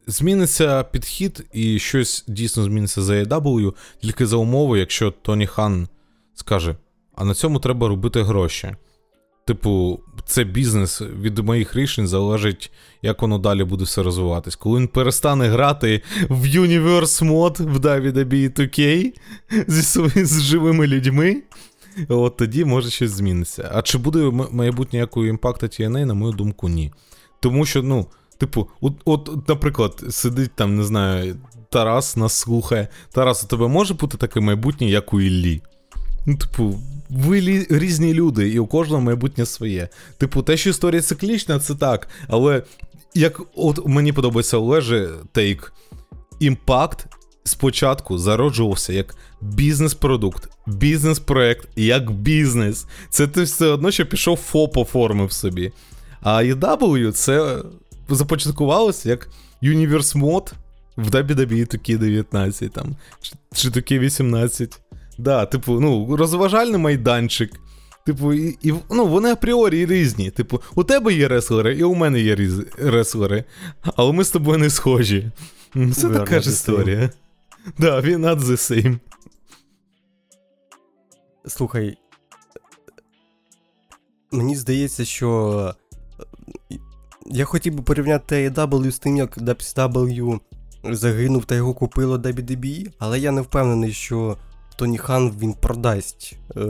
Зміниться 0.07 0.83
підхід 0.83 1.47
і 1.53 1.79
щось 1.79 2.25
дійсно 2.27 2.63
зміниться 2.63 3.01
за 3.01 3.13
AEW, 3.13 3.73
тільки 4.01 4.25
за 4.25 4.37
умови, 4.37 4.79
якщо 4.79 5.11
Тоні 5.11 5.47
Хан 5.47 5.87
скаже: 6.35 6.75
а 7.15 7.25
на 7.25 7.33
цьому 7.33 7.59
треба 7.59 7.87
робити 7.87 8.23
гроші. 8.23 8.75
Типу, 9.49 9.99
це 10.25 10.43
бізнес 10.43 11.01
від 11.01 11.39
моїх 11.39 11.75
рішень 11.75 12.07
залежить, 12.07 12.71
як 13.01 13.21
воно 13.21 13.37
далі 13.37 13.63
буде 13.63 13.83
все 13.83 14.03
розвиватись. 14.03 14.55
Коли 14.55 14.79
він 14.79 14.87
перестане 14.87 15.47
грати 15.47 16.01
в 16.29 16.45
Universe 16.45 17.23
мод 17.23 17.59
в 17.59 17.77
WWE 17.77 18.59
2K 18.59 19.11
зі 19.67 20.25
з 20.25 20.41
живими 20.41 20.87
людьми, 20.87 21.41
от 22.09 22.37
тоді 22.37 22.65
може 22.65 22.89
щось 22.89 23.11
зміниться. 23.11 23.71
А 23.73 23.81
чи 23.81 23.97
буде 23.97 24.31
майбутнє 24.51 24.99
як 24.99 25.17
у 25.17 25.25
Impact 25.25 25.63
TNA, 25.63 26.05
на 26.05 26.13
мою 26.13 26.33
думку, 26.33 26.69
ні. 26.69 26.91
Тому 27.39 27.65
що, 27.65 27.83
ну. 27.83 28.07
Типу, 28.37 28.69
от, 28.81 28.93
от, 29.05 29.49
наприклад, 29.49 30.03
сидить 30.09 30.51
там, 30.55 30.75
не 30.75 30.83
знаю, 30.83 31.35
Тарас 31.69 32.17
нас 32.17 32.33
слухає. 32.33 32.87
Тарас, 33.11 33.43
у 33.43 33.47
тебе 33.47 33.67
може 33.67 33.93
бути 33.93 34.17
таке 34.17 34.39
майбутнє, 34.39 34.87
як 34.87 35.13
у 35.13 35.21
Іллі? 35.21 35.61
Ну, 36.29 36.35
типу, 36.35 36.79
ви 37.09 37.65
різні 37.69 38.13
люди, 38.13 38.49
і 38.49 38.59
у 38.59 38.67
кожного 38.67 39.01
майбутнє 39.01 39.45
своє. 39.45 39.89
Типу, 40.17 40.41
те, 40.41 40.57
що 40.57 40.69
історія 40.69 41.01
циклічна, 41.01 41.59
це 41.59 41.75
так. 41.75 42.07
Але 42.27 42.63
як 43.13 43.41
от 43.55 43.87
мені 43.87 44.13
подобається 44.13 44.57
Олежі 44.57 45.07
тейк, 45.31 45.73
імпакт 46.39 47.05
спочатку 47.43 48.17
зароджувався 48.17 48.93
як 48.93 49.15
бізнес-продукт, 49.41 50.49
бізнес-проект, 50.67 51.67
як 51.75 52.11
бізнес. 52.11 52.85
Це 53.09 53.27
ти 53.27 53.43
все 53.43 53.67
одно, 53.67 53.91
що 53.91 54.05
пішов 54.05 54.37
ФОП 54.37 54.77
оформив 54.77 55.31
собі. 55.31 55.71
А 56.21 56.43
EW 56.43 57.11
це 57.11 57.63
започаткувалося 58.09 59.09
як 59.09 59.29
Universe 59.63 60.17
Mod 60.17 60.51
в 60.95 61.09
WWE 61.09 61.75
2K19 61.75 62.69
там, 62.69 62.95
чи 63.53 63.69
2K18. 63.69 64.77
Да, 65.19 65.45
типу, 65.45 65.79
ну, 65.79 66.15
розважальний 66.15 66.77
майданчик. 66.77 67.51
Типу, 68.05 68.33
і, 68.33 68.57
і 68.61 68.73
ну, 68.91 69.05
вони 69.07 69.31
апріорі 69.31 69.85
різні. 69.85 70.31
Типу, 70.31 70.61
у 70.75 70.83
тебе 70.83 71.13
є 71.13 71.27
реслери, 71.27 71.75
і 71.77 71.83
у 71.83 71.95
мене 71.95 72.19
є 72.19 72.35
різ, 72.35 72.59
реслери, 72.77 73.43
але 73.95 74.13
ми 74.13 74.23
з 74.23 74.31
тобою 74.31 74.57
не 74.57 74.69
схожі. 74.69 75.31
Це 75.73 75.79
We 76.07 76.13
така 76.13 76.39
ж 76.39 76.49
історія. 76.49 77.09
Да, 77.77 77.99
we 78.01 78.17
not 78.17 78.39
the 78.39 78.51
same. 78.51 78.99
Слухай. 81.47 81.97
Мені 84.31 84.55
здається, 84.55 85.05
що. 85.05 85.73
е, 86.71 86.77
Я 87.25 87.45
хотів 87.45 87.73
би 87.75 87.83
порівняти 87.83 88.49
AEW 88.49 88.91
з 88.91 88.99
тим, 88.99 89.17
як 89.17 89.37
WCW 89.37 90.39
загинув 90.83 91.45
та 91.45 91.55
його 91.55 91.73
купило 91.73 92.17
WWE, 92.17 92.87
але 92.99 93.19
я 93.19 93.31
не 93.31 93.41
впевнений, 93.41 93.93
що 93.93 94.37
Тоні 94.79 94.97
Хан 94.97 95.31
він 95.39 95.53
продасть 95.53 96.35
е, 96.57 96.61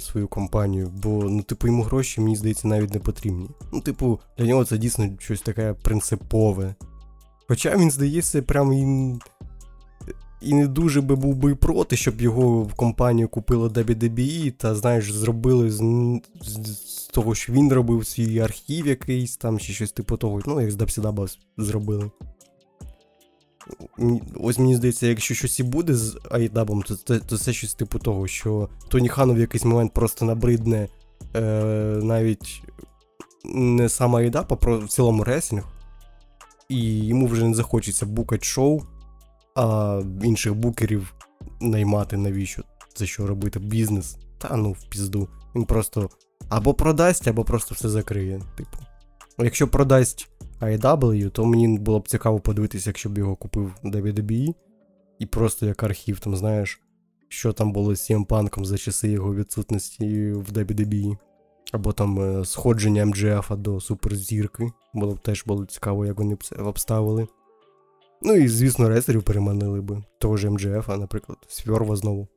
свою 0.00 0.28
компанію, 0.28 0.92
бо, 1.02 1.10
ну, 1.10 1.42
типу, 1.42 1.66
йому 1.66 1.82
гроші, 1.82 2.20
мені 2.20 2.36
здається, 2.36 2.68
навіть 2.68 2.94
не 2.94 3.00
потрібні. 3.00 3.48
Ну, 3.72 3.80
типу, 3.80 4.20
для 4.38 4.46
нього 4.46 4.64
це 4.64 4.78
дійсно 4.78 5.08
щось 5.18 5.42
таке 5.42 5.74
принципове. 5.82 6.74
Хоча 7.48 7.76
він 7.76 7.90
здається, 7.90 8.42
прям 8.42 8.72
і, 8.72 9.14
і 10.40 10.54
не 10.54 10.66
дуже 10.66 11.00
би 11.00 11.16
був 11.16 11.36
би 11.36 11.54
проти, 11.54 11.96
щоб 11.96 12.20
його 12.20 12.62
в 12.62 12.74
компанію 12.74 13.28
купило 13.28 13.68
WWE, 13.68 14.50
та, 14.50 14.74
знаєш, 14.74 15.12
зробили 15.12 15.70
з, 15.70 15.82
з, 16.40 16.76
з 16.76 17.06
того, 17.06 17.34
що 17.34 17.52
він 17.52 17.72
робив 17.72 18.06
свій 18.06 18.38
архів 18.38 18.86
якийсь 18.86 19.36
там, 19.36 19.58
чи 19.58 19.72
щось 19.72 19.92
типу 19.92 20.16
того, 20.16 20.40
ну, 20.46 20.60
як 20.60 20.70
з 20.70 20.76
WCW 20.76 21.38
зробили. 21.58 22.10
Ось 24.40 24.58
мені 24.58 24.76
здається, 24.76 25.06
якщо 25.06 25.34
щось 25.34 25.60
і 25.60 25.62
буде 25.62 25.94
з 25.94 26.16
AEW, 26.16 26.86
то, 26.86 26.96
то, 26.96 27.20
то 27.20 27.38
це 27.38 27.52
щось 27.52 27.74
типу 27.74 27.98
того, 27.98 28.26
що 28.26 28.68
Тоні 28.88 29.08
Хану 29.08 29.34
в 29.34 29.38
якийсь 29.38 29.64
момент 29.64 29.92
просто 29.92 30.24
набридне 30.24 30.88
е, 31.36 31.40
навіть 32.02 32.62
не 33.44 33.88
сам 33.88 34.14
AEW, 34.14 34.44
а 34.50 34.56
про 34.56 34.78
в 34.78 34.88
цілому 34.88 35.24
ресінг. 35.24 35.64
І 36.68 37.06
йому 37.06 37.26
вже 37.26 37.48
не 37.48 37.54
захочеться 37.54 38.06
букати 38.06 38.44
шоу, 38.44 38.82
а 39.54 40.00
інших 40.22 40.54
букерів 40.54 41.14
наймати 41.60 42.16
навіщо? 42.16 42.62
Це 42.94 43.06
що 43.06 43.26
робити? 43.26 43.58
Бізнес? 43.58 44.16
Та 44.38 44.56
ну 44.56 44.72
в 44.72 44.84
пізду. 44.90 45.28
Він 45.56 45.64
просто 45.64 46.10
або 46.48 46.74
продасть, 46.74 47.28
або 47.28 47.44
просто 47.44 47.74
все 47.74 47.88
закриє. 47.88 48.40
Типу. 48.56 48.78
Якщо 49.38 49.68
продасть 49.68 50.28
AEW, 50.60 51.30
то 51.30 51.44
мені 51.44 51.78
було 51.78 52.00
б 52.00 52.08
цікаво 52.08 52.40
подивитися, 52.40 52.90
якщо 52.90 53.08
б 53.08 53.18
його 53.18 53.36
купив 53.36 53.74
WWE, 53.84 54.54
і 55.18 55.26
просто 55.26 55.66
як 55.66 55.82
архів, 55.82 56.20
там, 56.20 56.36
знаєш, 56.36 56.80
що 57.28 57.52
там 57.52 57.72
було 57.72 57.94
з 57.94 58.10
CM 58.10 58.24
Панком 58.24 58.64
за 58.64 58.78
часи 58.78 59.08
його 59.08 59.34
відсутності 59.34 60.32
в 60.32 60.52
WWE. 60.52 61.16
Або 61.72 61.92
там 61.92 62.20
е, 62.20 62.44
сходження 62.44 63.06
МДФ 63.06 63.52
до 63.56 63.80
суперзірки. 63.80 64.72
Було 64.94 65.14
б 65.14 65.18
теж 65.18 65.44
було 65.46 65.66
цікаво, 65.66 66.06
як 66.06 66.18
вони 66.18 66.34
б 66.34 66.44
це 66.44 66.56
обставили. 66.56 67.28
Ну 68.22 68.34
і, 68.34 68.48
звісно, 68.48 68.88
рестлерів 68.88 69.22
переманили 69.22 69.80
би. 69.80 70.02
Того 70.18 70.36
ж 70.36 70.50
МДФ, 70.50 70.88
наприклад, 70.88 71.38
Сверва 71.48 71.96
знову. 71.96 72.28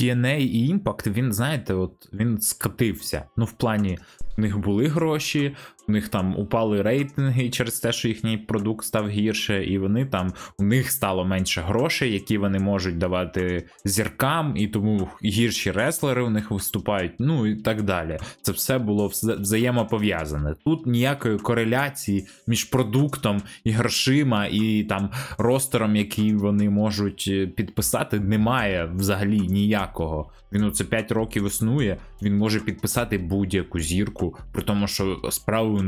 TNA 0.00 0.36
і 0.36 0.74
Impact, 0.74 1.12
він, 1.12 1.32
знаєте, 1.32 1.74
от 1.74 2.08
він 2.12 2.40
скатився. 2.40 3.24
Ну, 3.36 3.44
в 3.44 3.52
плані, 3.52 3.98
в 4.36 4.40
них 4.40 4.58
були 4.58 4.86
гроші, 4.86 5.56
у 5.88 5.92
них 5.92 6.08
там 6.08 6.36
упали 6.38 6.82
рейтинги 6.82 7.50
через 7.50 7.80
те, 7.80 7.92
що 7.92 8.08
їхній 8.08 8.38
продукт 8.38 8.86
став 8.86 9.08
гірше, 9.08 9.64
і 9.64 9.78
вони 9.78 10.04
там 10.04 10.32
у 10.58 10.64
них 10.64 10.90
стало 10.90 11.24
менше 11.24 11.60
грошей, 11.60 12.12
які 12.12 12.38
вони 12.38 12.58
можуть 12.58 12.98
давати 12.98 13.64
зіркам, 13.84 14.56
і 14.56 14.66
тому 14.66 15.08
гірші 15.24 15.70
реслери 15.70 16.22
у 16.22 16.30
них 16.30 16.50
виступають, 16.50 17.12
ну 17.18 17.46
і 17.46 17.56
так 17.56 17.82
далі. 17.82 18.18
Це 18.42 18.52
все 18.52 18.78
було 18.78 19.10
взаємопов'язане. 19.22 20.54
Тут 20.64 20.86
ніякої 20.86 21.38
кореляції 21.38 22.26
між 22.46 22.64
продуктом 22.64 23.42
і 23.64 23.70
грошима, 23.70 24.46
і 24.46 24.84
там 24.84 25.10
ростером, 25.38 25.96
який 25.96 26.34
вони 26.34 26.70
можуть 26.70 27.24
е, 27.28 27.46
підписати, 27.46 28.20
немає 28.20 28.90
взагалі 28.94 29.40
ніякого. 29.40 30.30
Він 30.52 30.64
оце 30.64 30.84
5 30.84 31.12
років 31.12 31.46
існує, 31.46 31.96
він 32.22 32.36
може 32.36 32.60
підписати 32.60 33.18
будь-яку 33.18 33.80
зірку, 33.80 34.36
при 34.52 34.62
тому, 34.62 34.86
що 34.86 35.20
справи 35.30 35.68
у 35.78 35.82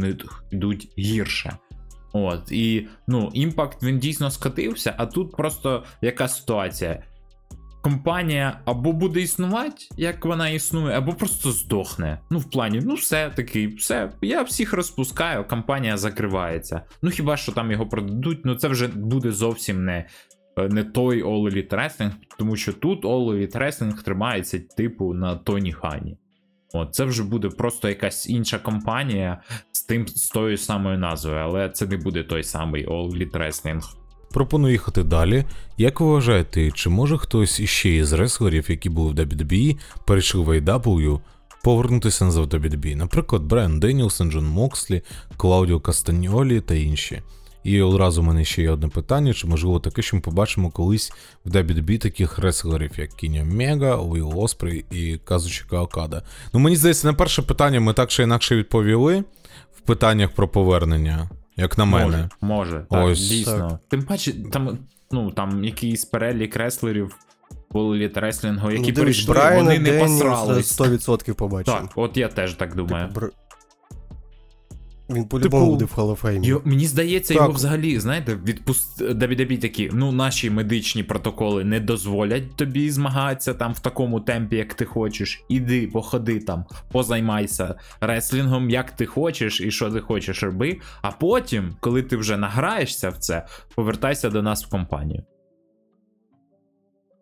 йдуть 0.51 0.89
гірше. 0.99 1.57
От, 2.13 2.53
і 2.53 2.89
ну, 3.07 3.31
імпакт 3.35 3.83
він 3.83 3.99
дійсно 3.99 4.31
скатився, 4.31 4.95
а 4.99 5.07
тут 5.07 5.37
просто 5.37 5.85
яка 6.03 6.29
ситуація? 6.29 7.03
Компанія 7.83 8.61
або 8.65 8.93
буде 8.93 9.21
існувати, 9.21 9.85
як 9.97 10.25
вона 10.25 10.49
існує, 10.49 10.97
або 10.97 11.13
просто 11.13 11.53
здохне. 11.53 12.21
Ну, 12.31 12.39
в 12.39 12.51
плані, 12.51 12.81
ну 12.85 12.95
все 12.95 13.31
таки, 13.31 13.69
все, 13.69 14.13
я 14.23 14.43
всіх 14.43 14.73
розпускаю, 14.73 15.45
компанія 15.49 15.97
закривається. 15.97 16.83
Ну 17.03 17.11
хіба 17.11 17.37
що 17.37 17.53
там 17.53 17.71
його 17.71 17.87
продадуть, 17.87 18.41
ну 18.45 18.55
це 18.55 18.69
вже 18.69 18.89
буде 18.89 19.33
зовсім 19.33 19.85
не, 19.85 20.07
е, 20.59 20.69
не 20.69 20.85
той 20.85 21.25
All 21.25 21.53
Elite 21.53 21.75
Wrestling, 21.75 22.11
тому 22.39 22.57
що 22.57 22.73
тут 22.73 23.05
All 23.05 23.31
Elite 23.31 23.59
Wrestling 23.59 24.03
тримається, 24.03 24.59
типу, 24.59 25.15
на 25.15 25.37
Тоні 25.37 25.73
Хані. 25.73 26.19
От, 26.73 26.95
це 26.95 27.05
вже 27.05 27.23
буде 27.23 27.49
просто 27.49 27.89
якась 27.89 28.29
інша 28.29 28.59
компанія 28.59 29.43
з 29.73 29.83
тим 29.83 30.09
з 30.09 30.29
тою 30.29 30.57
самою 30.57 30.99
назвою, 30.99 31.37
але 31.37 31.69
це 31.69 31.87
не 31.87 31.97
буде 31.97 32.23
той 32.23 32.45
самий 32.45 32.87
All 32.87 33.11
Elite 33.11 33.33
Wrestling. 33.33 33.83
Пропоную 34.31 34.73
їхати 34.73 35.03
далі. 35.03 35.45
Як 35.77 36.01
ви 36.01 36.07
вважаєте, 36.07 36.71
чи 36.71 36.91
може 36.91 37.19
хтось 37.19 37.61
іще 37.61 37.91
із 37.91 38.13
реслерів, 38.13 38.71
які 38.71 38.91
були 38.91 39.13
в 39.13 39.15
WWE, 39.15 39.79
перейшли 40.07 40.41
в 40.43 40.49
AEW, 40.49 41.21
повернутися 41.65 42.25
назад 42.25 42.55
в 42.55 42.57
WWE? 42.57 42.95
Наприклад, 42.95 43.43
Брайан 43.43 43.81
Деніелсон, 43.81 44.31
Джон 44.31 44.47
Мокслі, 44.47 45.03
Клаудіо 45.37 45.81
Кастаньолі 45.81 46.61
та 46.61 46.75
інші. 46.75 47.23
І 47.65 47.83
одразу 47.83 48.23
в 48.23 48.25
мене 48.25 48.45
ще 48.45 48.63
є 48.63 48.71
одне 48.71 48.89
питання: 48.89 49.35
чи 49.35 49.47
можливо 49.47 49.81
таке, 49.81 50.03
що 50.03 50.17
ми 50.17 50.23
побачимо 50.23 50.71
колись 50.71 51.13
в 51.45 51.51
WWE 51.51 51.99
таких 51.99 52.39
реслерів, 52.39 52.91
як 52.97 53.11
Кіні 53.11 53.43
Омега, 53.43 53.97
Уіл 53.97 54.33
Оспрей 54.37 54.85
і 54.91 55.19
Казучика 55.25 55.81
Окада? 55.81 56.23
Ну 56.53 56.61
мені 56.61 56.77
здається, 56.77 57.07
на 57.07 57.15
перше 57.15 57.43
питання 57.43 57.81
ми 57.81 57.93
так 57.93 58.09
чи 58.09 58.23
інакше 58.23 58.57
відповіли 58.57 59.25
в 59.77 59.81
питаннях 59.81 60.31
про 60.31 60.49
повернення, 60.49 61.31
як 61.57 61.79
на 61.79 61.85
мене. 61.85 62.07
Може, 62.07 62.29
може, 62.41 62.87
так, 62.91 63.07
Ось. 63.07 63.29
дійсно. 63.29 63.79
Тим 63.89 64.03
паче, 64.03 64.33
там, 64.53 64.79
ну, 65.11 65.31
там 65.31 65.65
якийсь 65.65 66.05
перелік 66.05 66.57
реслерів 66.57 67.17
All 67.71 68.21
Реслінгу, 68.21 68.71
які 68.71 68.89
ну, 68.89 68.93
дивись, 68.93 69.17
прийшли, 69.17 69.35
Брайана 69.35 69.63
вони 69.63 69.79
не 69.79 69.91
Денілса 69.91 70.25
посрались. 70.25 70.81
100% 70.81 71.35
побачимо. 71.35 71.79
Так, 71.81 71.91
от 71.95 72.17
я 72.17 72.29
теж 72.29 72.55
так 72.55 72.75
думаю. 72.75 73.09
Бр... 73.15 73.31
Він 75.11 75.25
по-любому 75.25 75.65
Типу, 75.65 75.71
буде 75.71 75.85
в 75.85 75.99
of 75.99 76.63
мені 76.65 76.87
здається, 76.87 77.35
Так. 77.35 77.43
його 77.43 77.53
взагалі, 77.53 78.01
знаєте, 78.01 78.39
відпуст... 78.45 79.03
WWE 79.03 79.59
такі, 79.59 79.91
ну, 79.93 80.13
наші 80.13 80.51
медичні 80.51 81.03
протоколи 81.03 81.65
не 81.65 81.81
дозволять 81.81 82.57
тобі 82.57 82.91
змагатися 82.91 83.55
там 83.55 83.73
в 83.73 83.81
такому 83.81 84.21
темпі, 84.21 84.57
як 84.57 84.75
ти 84.75 84.85
хочеш. 84.85 85.45
Іди, 85.49 85.87
походи 85.87 86.41
там, 86.41 86.65
позаймайся 86.93 87.75
реслінгом, 88.01 88.71
як 88.71 88.91
ти 88.91 89.07
хочеш 89.07 89.61
і 89.61 89.71
що 89.71 89.91
ти 89.91 90.01
хочеш 90.01 90.43
роби. 90.43 90.81
А 91.03 91.11
потім, 91.11 91.77
коли 91.81 92.03
ти 92.03 92.17
вже 92.17 92.37
награєшся 92.37 93.11
в 93.11 93.19
це, 93.19 93.47
повертайся 93.75 94.31
до 94.31 94.43
нас 94.43 94.65
в 94.65 94.69
компанію. 94.69 95.23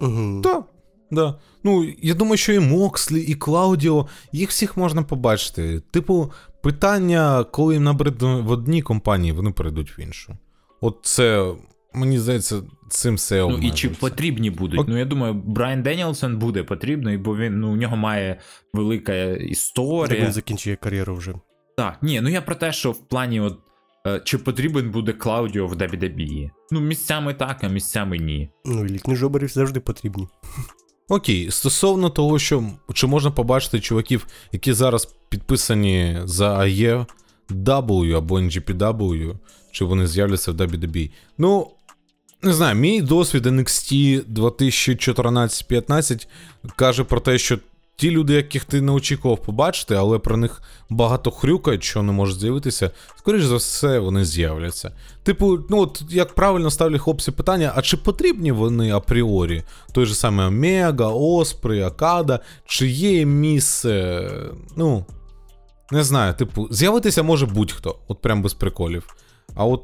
Угу. 0.00 0.40
Так, 0.40 0.64
да. 1.10 1.38
Ну, 1.64 1.92
я 2.02 2.14
думаю, 2.14 2.36
що 2.36 2.52
і 2.52 2.60
Мокслі, 2.60 3.20
і 3.20 3.34
Клаудіо, 3.34 4.06
їх 4.32 4.50
всіх 4.50 4.76
можна 4.76 5.02
побачити. 5.02 5.82
Типу, 5.90 6.32
питання, 6.66 7.44
коли 7.44 7.74
їм 7.74 7.84
набридно 7.84 8.42
в 8.42 8.50
одній 8.50 8.82
компанії, 8.82 9.32
вони 9.32 9.50
перейдуть 9.50 9.98
в 9.98 10.00
іншу. 10.00 10.36
От 10.80 10.98
це, 11.02 11.54
мені 11.94 12.18
здається, 12.18 12.62
цим 12.88 13.14
все 13.14 13.48
Ну 13.48 13.58
і 13.58 13.70
чи 13.70 13.88
потрібні 13.88 14.50
будуть? 14.50 14.80
Ок. 14.80 14.88
Ну 14.88 14.98
я 14.98 15.04
думаю, 15.04 15.34
Брайан 15.34 15.82
Денілсон 15.82 16.36
буде 16.38 16.62
потрібний, 16.62 17.18
бо 17.18 17.36
він 17.36 17.60
ну 17.60 17.72
у 17.72 17.76
нього 17.76 17.96
має 17.96 18.40
велика 18.72 19.12
Так 19.12 19.40
історія. 19.40 20.24
він 20.24 20.32
закінчує 20.32 20.76
кар'єру 20.76 21.14
вже. 21.14 21.34
Так, 21.76 21.98
ні, 22.02 22.20
ну 22.20 22.28
я 22.28 22.42
про 22.42 22.54
те, 22.54 22.72
що 22.72 22.90
в 22.90 23.08
плані 23.08 23.40
от 23.40 23.58
е, 24.06 24.20
чи 24.24 24.38
потрібен 24.38 24.90
буде 24.90 25.12
Клаудіо 25.12 25.66
в 25.66 25.72
WWE? 25.72 26.50
Ну, 26.70 26.80
місцями 26.80 27.34
так, 27.34 27.64
а 27.64 27.68
місцями 27.68 28.18
ні. 28.18 28.50
Ну, 28.64 28.84
і 28.84 28.88
лікні 28.88 29.16
завжди 29.46 29.80
потрібні. 29.80 30.28
Окей, 31.08 31.50
стосовно 31.50 32.10
того, 32.10 32.38
що 32.38 32.64
чи 32.94 33.06
можна 33.06 33.30
побачити 33.30 33.80
чуваків, 33.80 34.26
які 34.52 34.72
зараз 34.72 35.14
підписані 35.28 36.18
за 36.24 36.58
AEW 36.58 38.16
або 38.16 38.38
NGPW, 38.38 39.34
чи 39.70 39.84
вони 39.84 40.06
з'являться 40.06 40.52
в 40.52 40.54
WWE. 40.54 41.10
Ну, 41.38 41.70
не 42.42 42.52
знаю, 42.52 42.76
мій 42.76 43.02
досвід 43.02 43.46
NXT 43.46 44.22
2014-15 44.32 46.26
каже 46.76 47.04
про 47.04 47.20
те, 47.20 47.38
що 47.38 47.58
ті 47.96 48.10
люди, 48.10 48.34
яких 48.34 48.64
ти 48.64 48.80
не 48.80 48.92
очікував 48.92 49.42
побачити, 49.42 49.94
але 49.94 50.18
про 50.18 50.36
них 50.36 50.62
багато 50.90 51.30
хрюкають, 51.30 51.84
що 51.84 52.02
не 52.02 52.12
можуть 52.12 52.40
з'явитися, 52.40 52.90
скоріш 53.18 53.44
за 53.44 53.56
все, 53.56 53.98
вони 53.98 54.24
з'являться. 54.24 54.92
Типу, 55.22 55.58
ну 55.70 55.80
от 55.80 56.02
як 56.10 56.34
правильно 56.34 56.70
ставлять 56.70 57.00
хлопці 57.00 57.30
питання, 57.30 57.72
а 57.76 57.82
чи 57.82 57.96
потрібні 57.96 58.52
вони 58.52 58.92
апріорі? 58.92 59.62
Той 59.92 60.06
же 60.06 60.14
самий 60.14 60.46
Омега, 60.46 61.08
Оспри, 61.08 61.82
Акада, 61.82 62.40
чи 62.66 62.88
є 62.88 63.26
місце, 63.26 64.30
ну. 64.76 65.04
Не 65.90 66.04
знаю, 66.04 66.34
типу, 66.34 66.68
з'явитися 66.70 67.22
може 67.22 67.46
будь-хто, 67.46 67.98
от 68.08 68.22
прям 68.22 68.42
без 68.42 68.54
приколів. 68.54 69.16
А 69.54 69.64
от. 69.64 69.82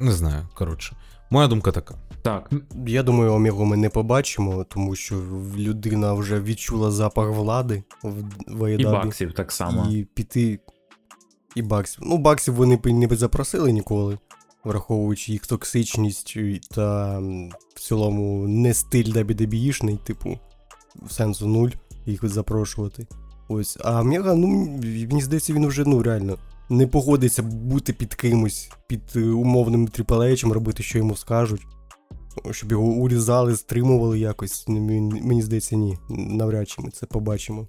Не 0.00 0.12
знаю, 0.12 0.48
коротше. 0.54 0.96
Моя 1.30 1.48
думка 1.48 1.72
така. 1.72 1.94
Так, 2.22 2.50
Я 2.86 3.02
думаю, 3.02 3.32
Омегу 3.32 3.64
ми 3.64 3.76
не 3.76 3.88
побачимо, 3.88 4.66
тому 4.68 4.96
що 4.96 5.22
людина 5.56 6.12
вже 6.12 6.40
відчула 6.40 6.90
запах 6.90 7.30
влади 7.30 7.82
в 8.02 8.22
в 8.46 8.80
і 8.80 8.84
баксів 8.84 9.32
так 9.32 9.52
само. 9.52 9.90
І 9.90 10.04
піти. 10.04 10.58
І 11.54 11.62
баксів. 11.62 12.02
Ну, 12.06 12.18
баксів 12.18 12.54
вони 12.54 12.76
б 12.76 12.86
не 12.86 13.16
запросили 13.16 13.72
ніколи, 13.72 14.18
враховуючи 14.64 15.32
їх 15.32 15.46
токсичність 15.46 16.38
та 16.70 17.18
в 17.74 17.80
цілому 17.80 18.48
не 18.48 18.74
стиль 18.74 19.04
WWE-шний, 19.12 19.98
типу, 19.98 20.38
сенсу 21.10 21.46
нуль 21.46 21.70
їх 22.06 22.28
запрошувати. 22.28 23.06
Ось. 23.48 23.78
А 23.84 24.02
Мега, 24.02 24.34
ну, 24.34 24.46
мені 24.82 25.22
здається, 25.22 25.52
він 25.52 25.66
вже 25.66 25.84
ну 25.86 26.02
реально 26.02 26.38
не 26.68 26.86
погодиться 26.86 27.42
бути 27.42 27.92
під 27.92 28.14
кимось, 28.14 28.70
під 28.86 29.02
е, 29.16 29.20
умовним 29.20 29.86
H, 29.86 30.52
робити, 30.52 30.82
що 30.82 30.98
йому 30.98 31.16
скажуть. 31.16 31.66
Щоб 32.50 32.72
його 32.72 32.86
урізали, 32.86 33.56
стримували 33.56 34.18
якось. 34.18 34.68
Мені, 34.68 35.42
здається, 35.42 35.76
ні. 35.76 35.98
Навряд 36.08 36.68
чи 36.68 36.82
ми 36.82 36.90
це 36.90 37.06
побачимо 37.06 37.68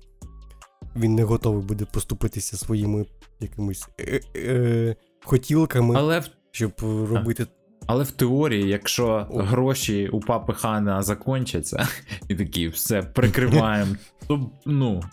він 0.96 1.16
не 1.16 1.24
готовий 1.24 1.64
буде 1.64 1.86
поступитися 1.86 2.58
своїми 2.58 3.06
якимись 3.40 3.90
е- 4.00 4.22
е- 4.36 4.96
хотілками, 5.24 5.96
Але 5.98 6.24
щоб 6.52 6.72
робити. 6.82 7.48
Але 7.88 8.04
в 8.04 8.12
теорії, 8.12 8.70
якщо 8.70 9.28
О. 9.30 9.44
гроші 9.44 10.08
у 10.08 10.20
папи 10.20 10.54
Хана 10.54 11.02
закончаться, 11.04 11.88
і 12.28 12.36
такі 12.36 12.68
все 12.68 13.02
прикриваємо, 13.02 13.96
то 14.28 14.50
ну. 14.66 15.04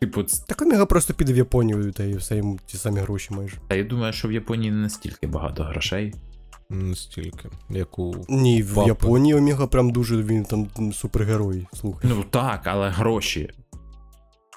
Типу, 0.00 0.22
ц- 0.22 0.44
Так 0.46 0.62
Омега 0.62 0.86
просто 0.86 1.14
піде 1.14 1.32
в 1.32 1.36
Японію, 1.36 1.92
та 1.92 2.04
і 2.04 2.14
все 2.14 2.36
йому 2.36 2.58
ті 2.66 2.76
самі 2.76 3.00
гроші 3.00 3.34
майже. 3.34 3.56
та 3.68 3.74
я 3.74 3.84
думаю, 3.84 4.12
що 4.12 4.28
в 4.28 4.32
Японії 4.32 4.70
не 4.70 4.76
настільки 4.78 5.26
багато 5.26 5.64
грошей. 5.64 6.14
Не 6.70 6.94
стільки, 6.94 7.48
як 7.70 7.98
у. 7.98 8.14
Ні, 8.28 8.62
в 8.62 8.74
Папи. 8.74 8.88
Японії 8.88 9.34
Омега 9.34 9.66
прям 9.66 9.90
дуже 9.90 10.22
він 10.22 10.44
там 10.44 10.68
м, 10.78 10.92
супергерой. 10.92 11.66
Слухай. 11.72 12.10
Ну 12.14 12.24
так, 12.30 12.60
але 12.66 12.88
гроші. 12.90 13.50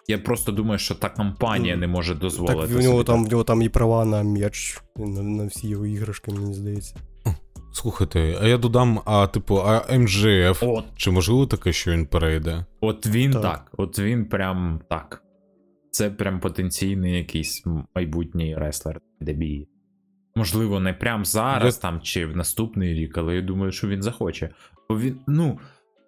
Я 0.08 0.18
просто 0.18 0.52
думаю, 0.52 0.80
що 0.80 0.96
та 0.96 1.10
компанія 1.10 1.76
Ну, 1.76 1.82
не 1.82 1.88
може 1.88 2.16
дозволити. 2.16 2.60
Так 2.60 2.70
в 2.70 2.82
нього 2.84 2.98
собі 2.98 3.04
там 3.08 3.26
в 3.26 3.32
нього 3.32 3.44
там 3.44 3.62
і 3.62 3.70
права 3.70 4.06
на 4.06 4.24
м'яч, 4.24 4.82
на, 4.98 5.24
на 5.24 5.46
всі 5.46 5.68
його 5.68 5.86
іграшки, 5.86 6.32
мені 6.32 6.54
здається. 6.54 6.96
Слухайте, 7.74 8.38
а 8.42 8.48
я 8.48 8.58
додам, 8.58 9.02
а 9.06 9.28
типу, 9.28 9.58
а 9.66 9.98
МЖФ. 9.98 10.64
От, 10.64 10.86
Чи 10.96 11.12
можливо 11.12 11.46
таке, 11.48 11.74
що 11.74 11.92
він 11.92 12.06
перейде? 12.06 12.66
от 12.82 13.08
він 13.08 13.32
так. 13.32 13.42
Так. 13.42 13.72
от 13.78 14.00
він 14.00 14.26
прям 14.26 14.82
так. 14.90 15.24
Це 15.94 16.10
прям 16.10 16.40
потенційний 16.40 17.18
якийсь 17.18 17.64
майбутній 17.96 18.56
реслер 18.58 19.02
дебі. 19.20 19.68
Можливо, 20.36 20.80
не 20.80 20.94
прям 20.94 21.26
зараз 21.26 21.78
там 21.78 22.02
чи 22.02 22.26
в 22.26 22.38
наступний 22.38 22.94
рік, 22.94 23.18
але 23.18 23.36
я 23.36 23.42
думаю, 23.42 23.72
що 23.72 23.88
він 23.88 24.02
захоче. 24.02 24.50
Бо 24.90 25.00
він, 25.00 25.20
ну, 25.28 25.60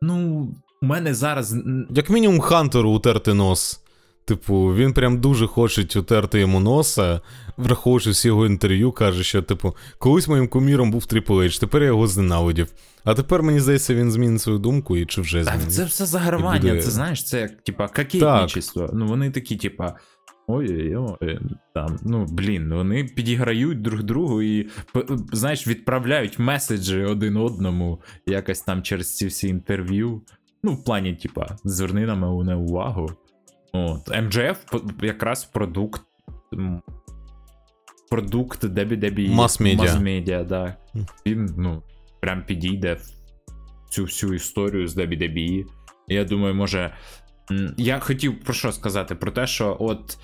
ну, 0.01 0.47
у 0.81 0.85
мене 0.85 1.13
зараз. 1.13 1.55
Як 1.89 2.09
мінімум, 2.09 2.39
Хантеру 2.39 2.91
утерти 2.91 3.33
нос. 3.33 3.84
Типу, 4.27 4.73
він 4.75 4.93
прям 4.93 5.19
дуже 5.19 5.47
хоче 5.47 5.99
утерти 5.99 6.39
йому 6.39 6.59
носа, 6.59 7.21
враховуючи 7.57 8.09
всі 8.09 8.27
його 8.27 8.45
інтерв'ю, 8.45 8.91
каже, 8.91 9.23
що, 9.23 9.41
типу, 9.41 9.75
колись 9.97 10.27
моїм 10.27 10.47
куміром 10.47 10.91
був 10.91 11.03
Triple 11.03 11.43
H, 11.43 11.59
тепер 11.59 11.81
я 11.81 11.87
його 11.87 12.07
зненавидів. 12.07 12.67
А 13.03 13.13
тепер, 13.13 13.43
мені 13.43 13.59
здається, 13.59 13.95
він 13.95 14.11
змінить 14.11 14.41
свою 14.41 14.59
думку 14.59 14.97
і 14.97 15.05
чи 15.05 15.21
вже 15.21 15.43
Так, 15.43 15.53
змінив. 15.53 15.71
це 15.71 15.85
все 15.85 16.05
загравання, 16.05 16.59
буде- 16.69 16.81
це 16.81 16.91
знаєш, 16.91 17.23
це 17.23 17.39
як, 17.41 17.61
типа, 17.63 17.87
кокетничество. 17.87 18.89
Ну, 18.93 19.07
вони 19.07 19.31
такі, 19.31 19.55
типа. 19.55 19.95
Ой-ой-ой, 20.47 21.39
там, 21.73 21.99
ну 22.03 22.25
блін, 22.29 22.73
вони 22.73 23.03
підіграють 23.03 23.81
друг 23.81 24.03
другу 24.03 24.41
і 24.41 24.67
знаєш, 25.33 25.67
відправляють 25.67 26.39
меседжі 26.39 27.03
один 27.03 27.37
одному 27.37 28.01
якось 28.25 28.61
там 28.61 28.83
через 28.83 29.15
ці 29.15 29.27
всі 29.27 29.47
інтерв'ю. 29.47 30.21
Ну, 30.63 30.73
в 30.73 30.83
плані, 30.83 31.15
типа, 31.15 31.57
зверни 31.63 32.05
на 32.05 32.15
мене 32.15 32.55
увагу. 32.55 33.09
От. 33.75 34.21
МджФ 34.21 34.65
якраз 35.01 35.45
продукт. 35.45 36.01
Продукт 38.09 38.63
WWE. 38.63 39.29
Мас-медіа. 39.33 40.43
Да. 40.43 40.75
Він, 41.25 41.53
ну, 41.57 41.83
прям 42.19 42.45
підійде 42.45 42.93
в 42.93 43.89
цю 43.89 44.03
всю 44.03 44.33
історію 44.33 44.87
з 44.87 44.97
WWE. 44.97 45.65
Я 46.07 46.23
думаю, 46.23 46.55
може. 46.55 46.93
Я 47.77 47.99
хотів 47.99 48.39
про 48.39 48.53
що 48.53 48.71
сказати? 48.71 49.15
Про 49.15 49.31
те, 49.31 49.47
що 49.47 49.77
от. 49.79 50.17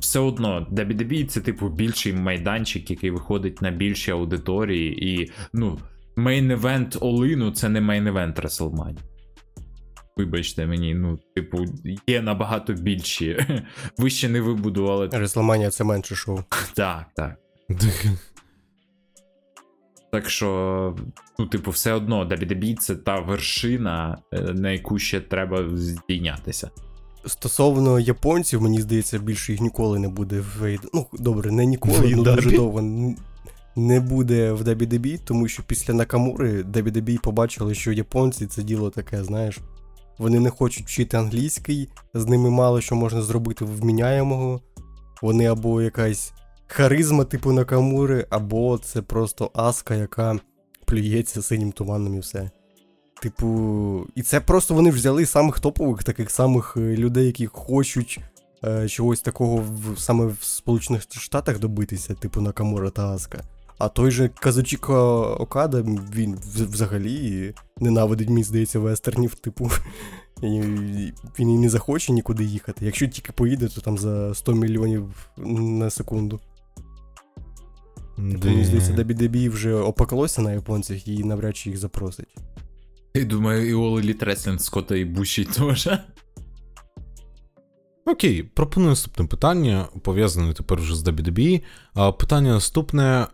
Все 0.00 0.18
одно, 0.18 0.66
WWE 0.72 1.26
це, 1.26 1.40
типу, 1.40 1.68
більший 1.68 2.12
майданчик, 2.12 2.90
який 2.90 3.10
виходить 3.10 3.62
на 3.62 3.70
більші 3.70 4.10
аудиторії, 4.10 5.12
і, 5.12 5.32
ну, 5.52 5.78
мейн-евент 6.16 6.98
Олліну 7.00 7.50
це 7.50 7.68
не 7.68 7.80
мейн-евент 7.80 8.40
WrestleMania. 8.40 8.98
Вибачте 10.16 10.66
мені, 10.66 10.94
ну, 10.94 11.18
типу, 11.34 11.64
є 12.06 12.22
набагато 12.22 12.72
більші. 12.72 13.38
Ви 13.98 14.10
ще 14.10 14.28
не 14.28 14.40
вибудували. 14.40 15.08
Реслманія 15.12 15.70
це 15.70 15.84
менше 15.84 16.14
шоу. 16.14 16.38
Так, 16.74 17.06
так. 17.14 17.36
Так 20.12 20.30
що, 20.30 20.96
ну, 21.38 21.46
типу, 21.46 21.70
все 21.70 21.92
одно 21.92 22.28
WWE 22.28 22.76
це 22.76 22.96
та 22.96 23.20
вершина, 23.20 24.18
е, 24.32 24.40
на 24.40 24.70
яку 24.70 24.98
ще 24.98 25.20
треба 25.20 25.76
здійнятися. 25.76 26.70
Стосовно 27.26 28.00
японців, 28.00 28.62
мені 28.62 28.80
здається, 28.80 29.18
більше 29.18 29.52
їх 29.52 29.60
ніколи 29.60 29.98
не 29.98 30.08
буде 30.08 30.40
в. 30.40 30.78
Ну, 30.94 31.06
добре, 31.12 31.50
не 31.50 31.66
ніколи, 31.66 32.12
але 32.14 32.34
дуже 32.34 32.50
довго 32.50 32.82
не 33.76 34.00
буде 34.00 34.52
в 34.52 34.62
WWE, 34.62 35.18
тому 35.24 35.48
що 35.48 35.62
після 35.62 35.94
Накамури 35.94 36.62
WWE 36.62 37.20
побачили, 37.20 37.74
що 37.74 37.92
японці 37.92 38.46
це 38.46 38.62
діло 38.62 38.90
таке, 38.90 39.24
знаєш. 39.24 39.58
Вони 40.18 40.40
не 40.40 40.50
хочуть 40.50 40.86
вчити 40.86 41.16
англійський, 41.16 41.88
з 42.14 42.26
ними 42.26 42.50
мало 42.50 42.80
що 42.80 42.94
можна 42.94 43.22
зробити 43.22 43.64
вміняємого. 43.64 44.60
Вони 45.22 45.46
або 45.46 45.82
якась 45.82 46.32
харизма 46.66 47.24
типу 47.24 47.52
Накамури, 47.52 48.26
або 48.30 48.78
це 48.78 49.02
просто 49.02 49.50
аска, 49.54 49.94
яка 49.94 50.38
плюється 50.84 51.42
синім 51.42 51.72
туманом 51.72 52.14
і 52.14 52.18
все. 52.18 52.50
Типу, 53.22 54.06
і 54.14 54.22
це 54.22 54.40
просто 54.40 54.74
вони 54.74 54.90
взяли 54.90 55.26
самих 55.26 55.60
топових, 55.60 56.04
таких 56.04 56.30
самих 56.30 56.74
е, 56.76 56.80
людей, 56.80 57.26
які 57.26 57.46
хочуть 57.46 58.20
е, 58.64 58.88
чогось 58.88 59.20
такого 59.20 59.56
в, 59.56 59.98
саме 59.98 60.26
в 60.26 60.38
Сполучених 60.40 61.02
Штатах 61.10 61.58
добитися, 61.58 62.14
типу 62.14 62.40
Накамура 62.40 62.90
та 62.90 63.08
Аска. 63.08 63.42
А 63.78 63.88
той 63.88 64.10
же 64.10 64.28
Казучіка 64.28 65.20
Окада, 65.20 65.84
він 66.14 66.38
взагалі 66.54 67.54
ненавидить, 67.80 68.28
мені 68.28 68.44
здається, 68.44 68.78
вестернів, 68.78 69.34
типу. 69.34 69.70
І 70.42 70.62
він 71.38 71.50
і 71.50 71.58
не 71.58 71.68
захоче 71.68 72.12
нікуди 72.12 72.44
їхати. 72.44 72.84
Якщо 72.84 73.06
тільки 73.06 73.32
поїде, 73.32 73.68
то 73.68 73.80
там 73.80 73.98
за 73.98 74.34
100 74.34 74.54
мільйонів 74.54 75.28
на 75.36 75.90
секунду. 75.90 76.40
Типу, 78.16 78.46
мені 78.46 78.64
здається, 78.64 78.92
WWE 78.92 79.50
вже 79.50 79.74
опеклося 79.74 80.42
на 80.42 80.52
японцях 80.52 81.08
і 81.08 81.24
навряд 81.24 81.56
чи 81.56 81.70
їх 81.70 81.78
запросить. 81.78 82.36
Я 83.14 83.24
думаю, 83.24 83.70
і 83.70 83.74
Elite 83.74 84.24
Wrestling 84.24 84.58
Скотта 84.58 84.96
і 84.96 85.04
Буші 85.04 85.44
теж. 85.44 85.88
Окей, 88.06 88.42
пропоную 88.42 88.90
наступне 88.90 89.26
питання, 89.26 89.88
пов'язане 90.02 90.52
тепер 90.52 90.78
вже 90.80 90.94
з 90.94 91.04
WWE. 91.04 91.62
Питання 92.18 92.52
наступне: 92.52 93.26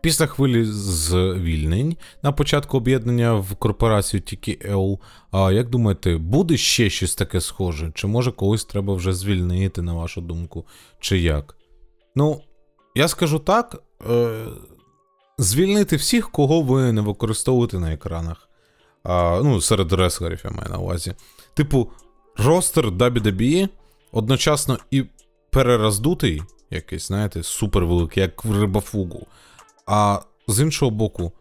після 0.00 0.26
хвилі 0.26 0.64
звільнень 0.64 1.96
на 2.22 2.32
початку 2.32 2.76
об'єднання 2.76 3.34
в 3.34 3.54
корпорацію 3.54 4.20
TKL, 4.20 4.98
як 5.52 5.70
думаєте, 5.70 6.16
буде 6.16 6.56
ще 6.56 6.90
щось 6.90 7.14
таке 7.14 7.40
схоже? 7.40 7.92
Чи 7.94 8.06
може 8.06 8.32
когось 8.32 8.64
треба 8.64 8.94
вже 8.94 9.12
звільнити, 9.12 9.82
на 9.82 9.92
вашу 9.92 10.20
думку, 10.20 10.66
чи 11.00 11.18
як? 11.18 11.56
Ну, 12.14 12.42
я 12.94 13.08
скажу 13.08 13.38
так: 13.38 13.82
е, 14.10 14.44
звільнити 15.38 15.96
всіх, 15.96 16.30
кого 16.30 16.62
ви 16.62 16.92
не 16.92 17.00
використовуєте 17.00 17.78
на 17.78 17.92
екранах. 17.92 18.48
Ну, 19.42 19.60
серед 19.60 19.92
реслерів 19.92 20.40
я 20.44 20.50
маю 20.50 20.70
на 20.70 20.78
увазі. 20.78 21.14
Типу, 21.54 21.90
ростер 22.36 22.86
WWE 22.86 23.68
одночасно 24.16 24.78
і 24.90 25.04
перероздутий, 25.50 26.42
якийсь, 26.70 27.06
знаєте, 27.06 27.42
супервеликий, 27.42 28.22
як 28.22 28.44
в 28.44 28.60
рибафугу. 28.60 29.26
А 29.86 30.20
з 30.48 30.60
іншого 30.60 30.90
боку, 30.90 31.32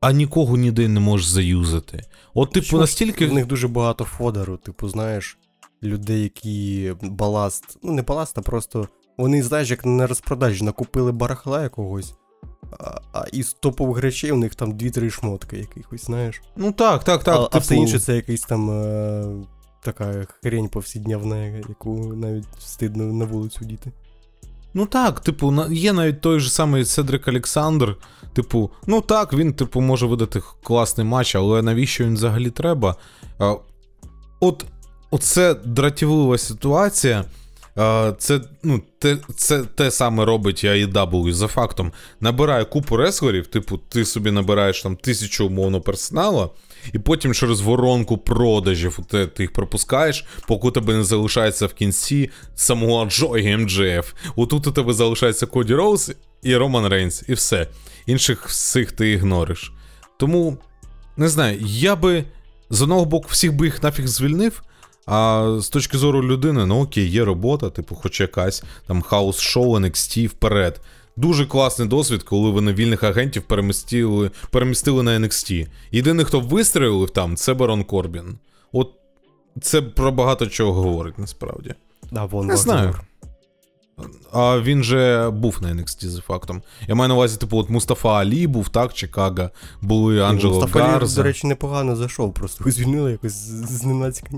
а 0.00 0.12
нікого 0.12 0.56
ніде 0.56 0.88
не 0.88 1.00
можеш 1.00 1.26
заюзати. 1.26 2.04
От, 2.34 2.52
типу, 2.52 2.66
ж, 2.66 2.76
настільки. 2.76 3.26
В 3.26 3.32
них 3.32 3.46
дуже 3.46 3.68
багато 3.68 4.04
фодеру, 4.04 4.56
типу, 4.56 4.88
знаєш, 4.88 5.38
людей, 5.82 6.22
які 6.22 6.92
баласт. 7.02 7.78
Ну, 7.82 7.92
не 7.92 8.02
баласт, 8.02 8.38
а 8.38 8.42
просто. 8.42 8.88
Вони, 9.18 9.42
знаєш, 9.42 9.70
як 9.70 9.86
на 9.86 10.06
розпродажі 10.06 10.64
накупили 10.64 11.12
барахла 11.12 11.62
якогось. 11.62 12.14
А, 12.78 13.00
а 13.12 13.24
із 13.32 13.52
топових 13.52 13.98
речей 13.98 14.32
у 14.32 14.36
них 14.36 14.54
там 14.54 14.72
2-3 14.72 15.10
шмотки 15.10 15.58
якихось, 15.58 16.04
знаєш. 16.04 16.42
Ну 16.56 16.72
так, 16.72 17.04
так, 17.04 17.24
так. 17.24 17.36
а, 17.36 17.56
а 17.56 17.58
все 17.58 17.68
типу, 17.68 17.82
інше 17.82 17.98
це 17.98 18.16
якийсь 18.16 18.42
там 18.42 18.70
е, 18.70 19.24
така 19.80 20.26
хрень 20.42 20.68
повсякдневна, 20.68 21.46
яку 21.46 22.14
навіть 22.16 22.44
стидно 22.58 23.04
на 23.04 23.24
вулицю 23.24 23.64
діти. 23.64 23.92
Ну 24.74 24.86
так, 24.86 25.20
типу, 25.20 25.54
є 25.70 25.92
навіть 25.92 26.20
той 26.20 26.40
же 26.40 26.50
самий 26.50 26.84
Седрик 26.84 27.28
Олександр. 27.28 27.96
Типу, 28.32 28.70
ну 28.86 29.00
так, 29.00 29.32
він, 29.32 29.52
типу, 29.52 29.80
може 29.80 30.06
видати 30.06 30.42
класний 30.62 31.06
матч, 31.06 31.34
але 31.34 31.62
навіщо 31.62 32.04
він 32.04 32.14
взагалі 32.14 32.50
треба? 32.50 32.96
От, 34.40 34.64
оце 35.10 35.54
дратівлива 35.54 36.38
ситуація. 36.38 37.24
Це, 38.18 38.40
ну, 38.62 38.82
те, 38.98 39.16
це 39.36 39.64
те 39.64 39.90
саме 39.90 40.24
робить 40.24 40.64
AEW 40.64 41.32
за 41.32 41.46
фактом. 41.46 41.92
Набирає 42.20 42.64
купу 42.64 42.96
реслерів, 42.96 43.46
типу, 43.46 43.78
ти 43.88 44.04
собі 44.04 44.30
набираєш 44.30 44.82
там 44.82 44.96
тисячу 44.96 45.46
умовно 45.46 45.80
персонала, 45.80 46.48
і 46.92 46.98
потім 46.98 47.34
через 47.34 47.60
воронку 47.60 48.18
продажів 48.18 48.98
ти, 49.08 49.26
ти 49.26 49.42
їх 49.42 49.52
пропускаєш, 49.52 50.24
поки 50.48 50.68
у 50.68 50.70
тебе 50.70 50.94
не 50.94 51.04
залишається 51.04 51.66
в 51.66 51.74
кінці 51.74 52.30
самого 52.54 53.06
Джо 53.06 53.34
MJF. 53.58 54.12
Отут 54.36 54.66
у 54.66 54.72
тебе 54.72 54.92
залишається 54.92 55.46
Коді 55.46 55.74
Роуз 55.74 56.12
і 56.42 56.56
Роман 56.56 56.86
Рейнс, 56.86 57.24
і 57.28 57.32
все. 57.32 57.66
Інших 58.06 58.46
всіх 58.46 58.92
ти 58.92 59.10
ігнориш. 59.10 59.72
Тому, 60.18 60.58
не 61.16 61.28
знаю, 61.28 61.58
я 61.60 61.96
би 61.96 62.24
з 62.70 62.82
одного 62.82 63.04
боку 63.04 63.28
всіх 63.30 63.52
би 63.52 63.66
їх 63.66 63.82
нафіг 63.82 64.06
звільнив. 64.06 64.62
А 65.06 65.56
з 65.60 65.68
точки 65.68 65.98
зору 65.98 66.22
людини, 66.22 66.66
ну 66.66 66.82
окей, 66.82 67.08
є 67.08 67.24
робота, 67.24 67.70
типу, 67.70 67.94
хоч 67.94 68.20
якась 68.20 68.62
там 68.86 69.02
хаус-шоу, 69.02 69.78
NXT 69.78 70.28
вперед. 70.28 70.80
Дуже 71.20 71.46
класний 71.46 71.88
досвід, 71.88 72.22
коли 72.22 72.50
вони 72.50 72.72
вільних 72.72 73.02
агентів 73.02 73.42
перемістили, 73.42 74.30
перемістили 74.50 75.02
на 75.02 75.18
NXT. 75.18 75.66
Єдиний, 75.92 76.24
хто 76.24 76.40
вистрілив 76.40 77.10
там, 77.10 77.36
це 77.36 77.54
Барон 77.54 77.84
Корбін. 77.84 78.38
От 78.72 78.90
це 79.60 79.82
про 79.82 80.12
багато 80.12 80.46
чого 80.46 80.82
говорить 80.82 81.18
насправді. 81.18 81.74
Да, 82.12 82.24
вон 82.24 82.46
Не 82.46 82.56
знаю. 82.56 82.94
А 84.32 84.58
він 84.60 84.84
же 84.84 85.30
був 85.30 85.58
на 85.62 85.68
NXT 85.68 86.06
за 86.08 86.20
фактом. 86.20 86.62
Я 86.88 86.94
маю 86.94 87.08
на 87.08 87.14
увазі, 87.14 87.36
типу, 87.38 87.58
от 87.58 87.70
Мустафа 87.70 88.08
Алі 88.08 88.46
був, 88.46 88.68
так, 88.68 88.94
Чикаго, 88.94 89.50
були 89.82 90.22
Анджело 90.22 90.54
Мустафа 90.60 90.86
Гарза. 90.86 91.16
до 91.16 91.22
речі, 91.22 91.46
непогано 91.46 91.96
зайшов, 91.96 92.34
просто 92.34 92.70
звільнили 92.70 93.10
якось 93.10 93.32
з- 93.32 93.70
зненацька. 93.70 94.28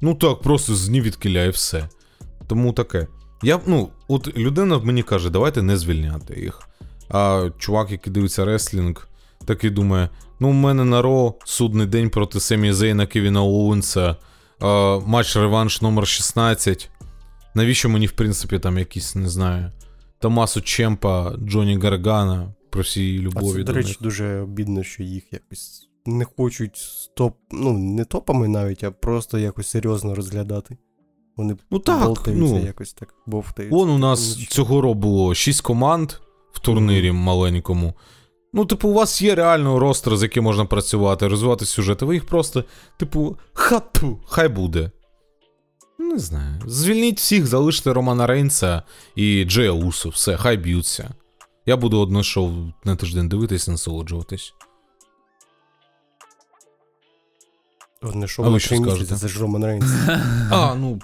Ну 0.00 0.14
так, 0.14 0.40
просто 0.40 0.74
з 0.74 0.88
ні 0.88 1.00
відкиля 1.00 1.44
і 1.44 1.50
все. 1.50 1.88
Тому 2.46 2.72
таке. 2.72 3.06
Я, 3.42 3.60
ну, 3.66 3.88
от 4.08 4.36
людина 4.36 4.78
мені 4.78 5.02
каже, 5.02 5.30
давайте 5.30 5.62
не 5.62 5.76
звільняти 5.76 6.40
їх. 6.40 6.60
А 7.08 7.48
чувак, 7.58 7.90
який 7.90 8.12
дивиться 8.12 8.44
реслінг, 8.44 9.08
такий 9.44 9.70
думає: 9.70 10.08
ну, 10.40 10.48
у 10.48 10.52
мене 10.52 10.84
на 10.84 11.02
Ро 11.02 11.34
судний 11.44 11.86
день 11.86 12.10
проти 12.10 12.40
Семі 12.40 12.72
Зейна 12.72 13.06
Кевіна 13.06 13.42
Оуенса, 13.42 14.16
а, 14.60 14.98
матч 15.06 15.36
реванш 15.36 15.82
номер 15.82 16.06
16. 16.06 16.90
Навіщо 17.54 17.88
мені, 17.88 18.06
в 18.06 18.12
принципі, 18.12 18.58
там 18.58 18.78
якісь, 18.78 19.14
не 19.14 19.28
знаю, 19.28 19.72
Томасу 20.18 20.60
Чемпа, 20.60 21.32
Джоні 21.44 21.78
Гаргана, 21.78 22.54
про 22.70 22.82
всі 22.82 23.18
А 23.18 23.22
любові 23.22 23.52
це, 23.52 23.58
до 23.58 23.64
до 23.64 23.72
речі, 23.72 23.88
них. 23.88 23.98
дуже 24.00 24.40
обідно, 24.40 24.82
що 24.82 25.02
їх 25.02 25.32
якось 25.32 25.88
не 26.06 26.24
хочуть 26.24 26.76
стоп, 26.76 27.36
ну, 27.52 27.72
не 27.78 28.04
топами 28.04 28.48
навіть, 28.48 28.84
а 28.84 28.90
просто 28.90 29.38
якось 29.38 29.66
серйозно 29.68 30.14
розглядати. 30.14 30.76
Вони 31.38 31.56
Ну 31.70 31.78
так, 31.78 32.04
болтаються 32.04 32.54
ну. 32.54 32.66
якось 32.66 32.92
так, 32.92 33.14
бовтаються. 33.26 33.76
Вон 33.76 33.90
у 33.90 33.98
нас 33.98 34.36
Нічого. 34.38 34.46
цього 34.50 34.80
року 34.80 34.94
було 34.94 35.34
6 35.34 35.60
команд 35.60 36.12
в 36.52 36.58
турнірі 36.58 37.12
маленькому. 37.12 37.94
Ну, 38.52 38.64
типу, 38.64 38.88
у 38.88 38.92
вас 38.92 39.22
є 39.22 39.34
реально 39.34 39.78
ростер, 39.78 40.16
з 40.16 40.22
яким 40.22 40.44
можна 40.44 40.64
працювати, 40.64 41.28
розвивати 41.28 41.64
сюжети. 41.64 42.04
Ви 42.04 42.14
їх 42.14 42.26
просто, 42.26 42.64
типу, 42.96 43.36
хату, 43.52 44.18
хай 44.26 44.48
буде. 44.48 44.90
Ну, 45.98 46.12
Не 46.12 46.18
знаю. 46.18 46.62
Звільніть 46.66 47.18
всіх, 47.18 47.46
залиште 47.46 47.92
Романа 47.92 48.26
Рейнса 48.26 48.82
і 49.14 49.44
Джея 49.44 49.72
Усу, 49.72 50.08
все, 50.08 50.36
хай 50.36 50.56
б'ються. 50.56 51.10
Я 51.66 51.76
буду 51.76 52.00
одне 52.00 52.22
шоу 52.22 52.50
на 52.84 52.96
тиждень 52.96 53.28
дивитись, 53.28 53.68
насолоджуватись. 53.68 54.54
Одне 58.02 58.28
що 58.28 58.42
А 58.42 58.48
ви 58.48 58.60
що 58.60 58.76
скажете? 58.76 59.16
це 59.16 59.28
ж 59.28 59.40
Роман 59.40 59.64
Рейнс. 59.64 59.86
А, 60.50 60.74
ну. 60.74 61.00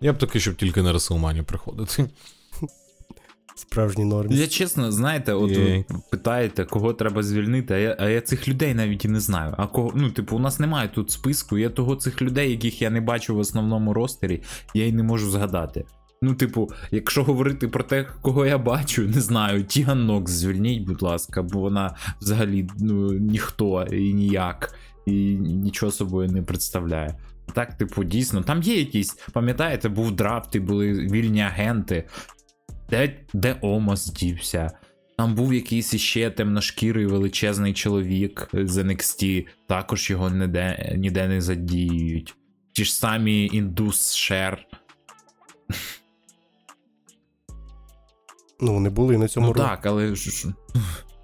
Я 0.00 0.12
б 0.12 0.18
таки, 0.18 0.40
щоб 0.40 0.56
тільки 0.56 0.82
на 0.82 0.92
Реслманії 0.92 1.42
приходити. 1.42 2.08
Справжній 3.56 4.04
норм. 4.04 4.32
Я 4.32 4.46
чесно, 4.46 4.92
знаєте, 4.92 5.32
от 5.32 5.56
ви 5.56 5.84
питаєте, 6.10 6.64
кого 6.64 6.92
треба 6.92 7.22
звільнити, 7.22 7.74
а 7.74 7.76
я, 7.76 7.96
а 7.98 8.08
я 8.08 8.20
цих 8.20 8.48
людей 8.48 8.74
навіть 8.74 9.04
і 9.04 9.08
не 9.08 9.20
знаю. 9.20 9.54
А 9.58 9.66
кого, 9.66 9.92
ну, 9.94 10.10
типу, 10.10 10.36
у 10.36 10.38
нас 10.38 10.60
немає 10.60 10.88
тут 10.88 11.10
списку, 11.10 11.58
я 11.58 11.70
того 11.70 11.96
цих 11.96 12.22
людей, 12.22 12.50
яких 12.50 12.82
я 12.82 12.90
не 12.90 13.00
бачу 13.00 13.34
в 13.34 13.38
основному 13.38 13.94
ростері, 13.94 14.42
я 14.74 14.86
й 14.86 14.92
не 14.92 15.02
можу 15.02 15.30
згадати. 15.30 15.84
Ну, 16.22 16.34
типу, 16.34 16.70
якщо 16.90 17.24
говорити 17.24 17.68
про 17.68 17.84
те, 17.84 18.06
кого 18.22 18.46
я 18.46 18.58
бачу, 18.58 19.02
не 19.02 19.20
знаю, 19.20 19.64
Тіган 19.64 20.06
Нокс 20.06 20.32
звільніть, 20.32 20.86
будь 20.86 21.02
ласка, 21.02 21.42
бо 21.42 21.60
вона 21.60 21.96
взагалі 22.20 22.68
ну, 22.78 23.12
ніхто 23.12 23.82
і 23.82 24.14
ніяк, 24.14 24.74
і 25.06 25.12
нічого 25.38 25.92
собою 25.92 26.30
не 26.30 26.42
представляє. 26.42 27.18
Так, 27.54 27.74
типу, 27.78 28.04
дійсно, 28.04 28.42
там 28.42 28.62
є 28.62 28.78
якісь, 28.78 29.12
пам'ятаєте, 29.32 29.88
був 29.88 30.12
драфт, 30.12 30.54
і 30.54 30.60
були 30.60 30.92
вільні 30.92 31.40
агенти. 31.40 32.08
Де, 32.90 33.16
де 33.32 33.56
Омос 33.60 34.06
дівся? 34.06 34.70
Там 35.18 35.34
був 35.34 35.54
якийсь 35.54 35.94
іще 35.94 36.30
темношкірий 36.30 37.06
величезний 37.06 37.72
чоловік 37.74 38.48
з 38.52 38.78
NXT, 38.78 39.46
також 39.66 40.10
його 40.10 40.30
ніде, 40.30 40.94
ніде 40.96 41.28
не 41.28 41.40
задіюють. 41.40 42.34
Ті 42.72 42.84
ж 42.84 42.94
самі 42.94 43.46
Indus 43.46 44.14
Sher. 44.14 44.66
Ну, 48.60 48.72
вони 48.74 48.90
були 48.90 49.18
на 49.18 49.28
цьому 49.28 49.46
Ну 49.46 49.52
році. 49.52 49.66
так, 49.68 49.86
але 49.86 50.14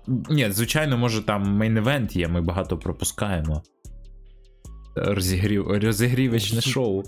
Ні, 0.07 0.51
звичайно, 0.51 0.99
може 0.99 1.23
там 1.23 1.63
мейн-евент 1.63 2.17
є, 2.17 2.29
ми 2.29 2.41
багато 2.41 2.79
пропускаємо. 2.79 3.63
Розігрів, 4.95 5.67
розігрівочне 5.69 6.61
шоу. 6.61 7.03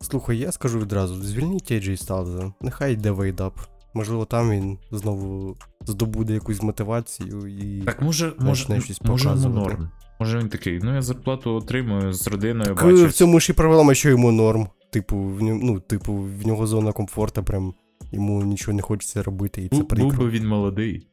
Слухай, 0.00 0.38
я 0.38 0.52
скажу 0.52 0.78
відразу: 0.80 1.22
звільніть 1.22 1.72
AJ 1.72 2.06
Styles, 2.06 2.52
нехай 2.60 2.92
йде 2.92 3.10
вейдап. 3.10 3.58
Можливо, 3.94 4.24
там 4.24 4.50
він 4.50 4.78
знову 4.90 5.56
здобуде 5.86 6.34
якусь 6.34 6.62
мотивацію 6.62 7.46
і. 7.46 7.82
Так 7.82 8.02
може, 8.02 8.30
Почне 8.30 8.74
може, 8.74 8.80
щось 8.84 9.02
може 9.02 9.28
йому 9.28 9.48
норм. 9.48 9.90
Може 10.20 10.38
він 10.38 10.48
такий, 10.48 10.80
ну 10.82 10.94
я 10.94 11.02
зарплату 11.02 11.54
отримую 11.54 12.12
з 12.12 12.28
родиною, 12.28 12.74
Так, 12.74 12.84
бачу. 12.86 13.06
в 13.06 13.12
цьому 13.12 13.40
ж 13.40 13.52
і 13.52 13.54
проблема, 13.54 13.94
що 13.94 14.08
йому 14.08 14.32
норм. 14.32 14.68
Типу, 14.90 15.16
в 15.16 15.42
ньому, 15.42 15.60
ну, 15.64 15.80
типу, 15.80 16.14
в 16.14 16.46
нього 16.46 16.66
зона 16.66 16.92
комфорту, 16.92 17.44
прям 17.44 17.74
йому 18.12 18.44
нічого 18.44 18.76
не 18.76 18.82
хочеться 18.82 19.22
робити, 19.22 19.62
і 19.62 19.68
це 19.68 19.76
Бу- 19.82 19.96
Був 19.96 20.18
би 20.18 20.28
він 20.30 20.48
молодий. 20.48 21.06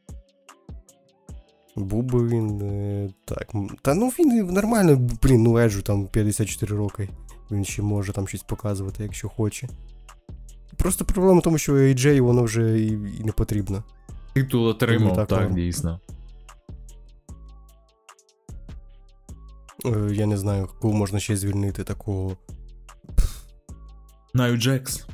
Був 1.76 2.02
би 2.02 2.28
він. 2.28 2.60
Е, 2.62 3.10
так. 3.24 3.52
Та 3.82 3.94
ну 3.94 4.08
він 4.08 4.46
нормально, 4.46 5.08
блін, 5.22 5.42
ну 5.42 5.58
Еджу 5.58 5.82
там 5.82 6.06
54 6.06 6.76
роки. 6.76 7.08
Він 7.50 7.64
ще 7.64 7.82
може 7.82 8.12
там 8.12 8.28
щось 8.28 8.42
показувати, 8.42 9.02
якщо 9.02 9.28
хоче. 9.28 9.68
Просто 10.76 11.04
проблема 11.04 11.40
в 11.40 11.42
тому, 11.42 11.58
що 11.58 11.72
AJ 11.72 12.20
воно 12.20 12.42
вже 12.42 12.80
і, 12.80 12.86
і 13.20 13.24
не 13.24 13.32
потрібно. 13.32 13.84
Титул 14.34 14.66
отримав, 14.66 15.16
так, 15.16 15.28
так, 15.28 15.54
дійсно. 15.54 16.00
Е, 19.86 20.10
я 20.12 20.26
не 20.26 20.36
знаю, 20.36 20.68
кого 20.80 20.94
можна 20.94 21.20
ще 21.20 21.36
звільнити 21.36 21.84
такого. 21.84 22.36
Наю 24.34 24.56
Джекс. 24.56 25.06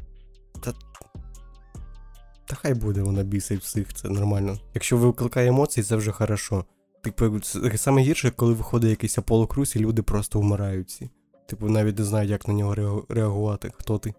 Та 2.53 2.59
хай 2.59 2.75
буде, 2.75 3.03
вона 3.03 3.23
бісить 3.23 3.61
всіх, 3.61 3.95
це 3.95 4.09
нормально. 4.09 4.59
Якщо 4.75 4.97
викликає 4.97 5.49
емоції, 5.49 5.85
це 5.85 5.97
вже 5.97 6.13
хорошо. 6.13 6.65
Типу, 7.03 7.41
саме 7.77 8.03
гірше, 8.03 8.31
коли 8.31 8.55
виходить 8.55 8.91
якийсь 8.91 9.19
Аполло 9.19 9.49
і 9.77 9.79
люди 9.79 10.03
просто 10.03 10.41
вмирають 10.41 10.89
всі. 10.89 11.11
Типу, 11.49 11.69
навіть 11.69 11.99
не 11.99 12.05
знають, 12.05 12.31
як 12.31 12.49
на 12.49 12.55
нього 12.55 13.05
реагувати, 13.09 13.73
хто 13.75 13.99
ти. 13.99 14.15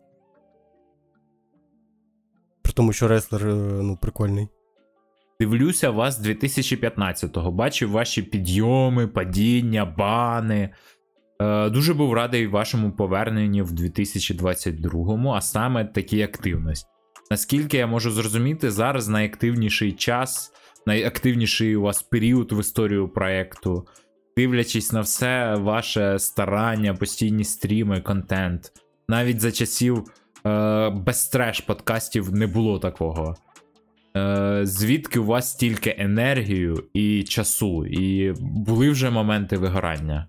При 2.61 2.73
тому 2.73 2.93
що 2.93 3.07
реслер 3.07 3.47
е, 3.47 3.53
ну, 3.84 3.97
прикольний. 4.01 4.47
Дивлюся 5.39 5.89
вас 5.89 6.22
2015-го, 6.22 7.51
бачив 7.51 7.91
ваші 7.91 8.22
підйоми, 8.23 9.07
падіння, 9.07 9.85
бани. 9.85 10.69
Е, 11.41 11.69
дуже 11.69 11.93
був 11.93 12.14
радий 12.14 12.47
вашому 12.47 12.91
поверненні 12.91 13.61
в 13.61 13.72
2022-му, 13.72 15.30
а 15.30 15.41
саме 15.41 15.85
такій 15.85 16.22
активності. 16.22 16.93
Наскільки 17.34 17.77
я 17.77 17.88
можу 17.88 18.11
зрозуміти, 18.11 18.72
зараз 18.72 19.07
найактивніший 19.07 19.91
час, 19.91 20.51
найактивніший 20.85 21.76
у 21.76 21.81
вас 21.81 22.03
період 22.03 22.51
в 22.51 22.60
історію 22.60 23.07
проекту, 23.07 23.88
дивлячись 24.38 24.91
на 24.91 25.01
все 25.01 25.55
ваше 25.55 26.19
старання, 26.19 26.93
постійні 26.93 27.43
стріми, 27.43 28.01
контент. 28.01 28.72
Навіть 29.07 29.41
за 29.41 29.51
часів 29.51 30.03
е, 30.45 30.89
без 30.89 31.31
подкастів 31.68 32.34
не 32.34 32.47
було 32.47 32.80
такого. 32.80 33.35
Е, 34.18 34.61
звідки 34.64 35.19
у 35.19 35.26
вас 35.26 35.51
стільки 35.51 35.95
енергію 35.97 36.84
і 36.93 37.23
часу, 37.23 37.85
і 37.85 38.34
були 38.39 38.89
вже 38.89 39.10
моменти 39.10 39.57
вигорання? 39.57 40.27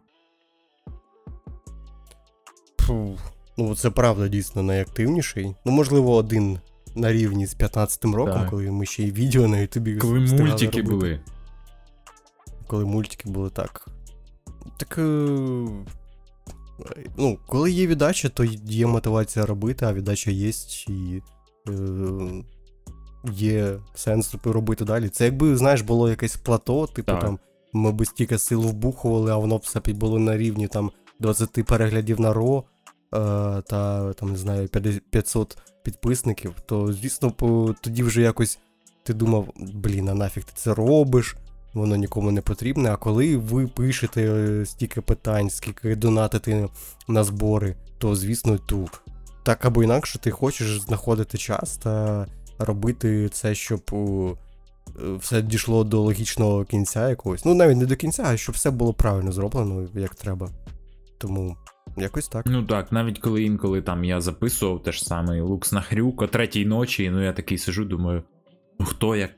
Фу. 2.81 3.19
Ну, 3.59 3.75
це 3.75 3.91
правда 3.91 4.29
дійсно 4.29 4.63
найактивніший. 4.63 5.55
Ну, 5.65 5.73
можливо, 5.73 6.15
один 6.15 6.59
на 6.95 7.13
рівні 7.13 7.47
з 7.47 7.57
15-м 7.57 8.15
роком, 8.15 8.35
Так. 8.35 8.51
коли 8.51 8.71
ми 8.71 8.87
ще 8.87 9.03
й 9.03 9.11
відео 9.11 9.49
на 9.49 9.59
Ютубі. 9.59 9.97
Коли 9.97 10.21
мультики 10.21 10.65
робити. 10.67 10.83
були. 10.83 11.21
Коли 12.67 12.85
мультики 12.85 13.31
були 13.31 13.51
так. 13.51 13.89
Так. 14.77 14.99
е, 14.99 15.67
Ну, 17.17 17.39
коли 17.47 17.71
є 17.71 17.87
віддача, 17.87 18.29
то 18.29 18.45
є 18.65 18.87
мотивація 18.87 19.47
робити, 19.47 19.87
а 19.87 19.93
віддача 19.93 20.31
є 20.31 20.51
і. 20.89 21.23
Е, 21.69 22.45
є 23.33 23.79
сенс 23.95 24.35
робити 24.45 24.85
далі. 24.85 25.09
Це 25.09 25.25
якби, 25.25 25.57
знаєш, 25.57 25.81
було 25.81 26.11
якесь 26.11 26.37
плато, 26.37 26.87
типу 26.87 27.13
Так. 27.13 27.21
там 27.21 27.39
ми 27.73 27.93
би 27.93 28.05
стільки 28.05 28.39
сил 28.39 28.61
вбухували, 28.61 29.33
а 29.33 29.37
воно 29.37 29.57
все 29.57 29.81
було 29.81 30.19
на 30.19 30.37
рівні 30.37 30.69
там 30.69 30.91
20 31.21 31.65
переглядів 31.67 32.21
на 32.21 32.33
ро 32.33 32.65
е, 33.15 33.19
та 33.63 34.13
там, 34.13 34.31
не 34.31 34.37
знаю, 34.37 34.69
50 34.69 35.03
500 35.11 35.59
підписників, 35.85 36.55
то 36.67 36.93
звісно, 36.93 37.31
по- 37.31 37.75
тоді 37.81 38.03
вже 38.03 38.23
якось 38.23 38.59
ти 39.03 39.15
думав, 39.15 39.49
блін, 39.57 40.09
а 40.09 40.15
нафіг 40.15 40.45
ти 40.45 40.53
це 40.55 40.75
робиш, 40.75 41.37
воно 41.75 41.97
нікому 41.97 42.31
не 42.31 42.41
потрібне. 42.41 42.93
А 42.93 42.97
коли 42.97 43.37
ви 43.37 43.67
пишете 43.67 44.23
е, 44.23 44.67
стільки 44.67 45.01
питань, 45.01 45.51
скільки 45.51 45.97
донатити 45.97 46.69
на 47.09 47.25
збори, 47.25 47.77
то 47.99 48.17
звісно, 48.17 48.59
ту 48.59 48.89
так 49.43 49.65
або 49.65 49.83
інакше 49.83 50.19
ти 50.19 50.31
хочеш 50.31 50.81
знаходити 50.81 51.39
час 51.39 51.77
та 51.77 52.27
робити 52.59 53.29
це, 53.29 53.55
щоб 53.55 53.81
е, 53.93 54.35
все 55.19 55.43
дійшло 55.43 55.85
до 55.85 56.01
логічного 56.01 56.65
кінця 56.65 57.09
якогось. 57.09 57.45
Ну, 57.45 57.55
навіть 57.55 57.77
не 57.77 57.87
до 57.87 57.97
кінця, 57.97 58.23
а 58.27 58.37
щоб 58.37 58.55
все 58.55 58.71
було 58.71 58.93
правильно 58.95 59.33
зроблено, 59.33 59.89
як 59.95 60.15
треба. 60.15 60.51
Тому 61.19 61.57
якось 61.97 62.29
так. 62.29 62.47
Ну 62.47 62.63
так, 62.63 62.93
навіть 62.93 63.19
коли 63.19 63.43
інколи 63.43 63.83
там 63.83 64.05
я 64.05 64.21
записував 64.21 64.83
те 64.83 64.93
ж 64.93 65.05
саме 65.05 65.41
Лукс 65.41 65.73
на 65.73 65.81
хрюк 65.81 66.23
о 66.23 66.27
третій 66.27 66.67
ночі, 66.67 67.11
ну 67.11 67.23
я 67.23 67.33
такий 67.33 67.59
сижу, 67.59 67.85
думаю: 67.85 68.23
ну 68.79 68.87
хто 68.87 69.17
як, 69.17 69.31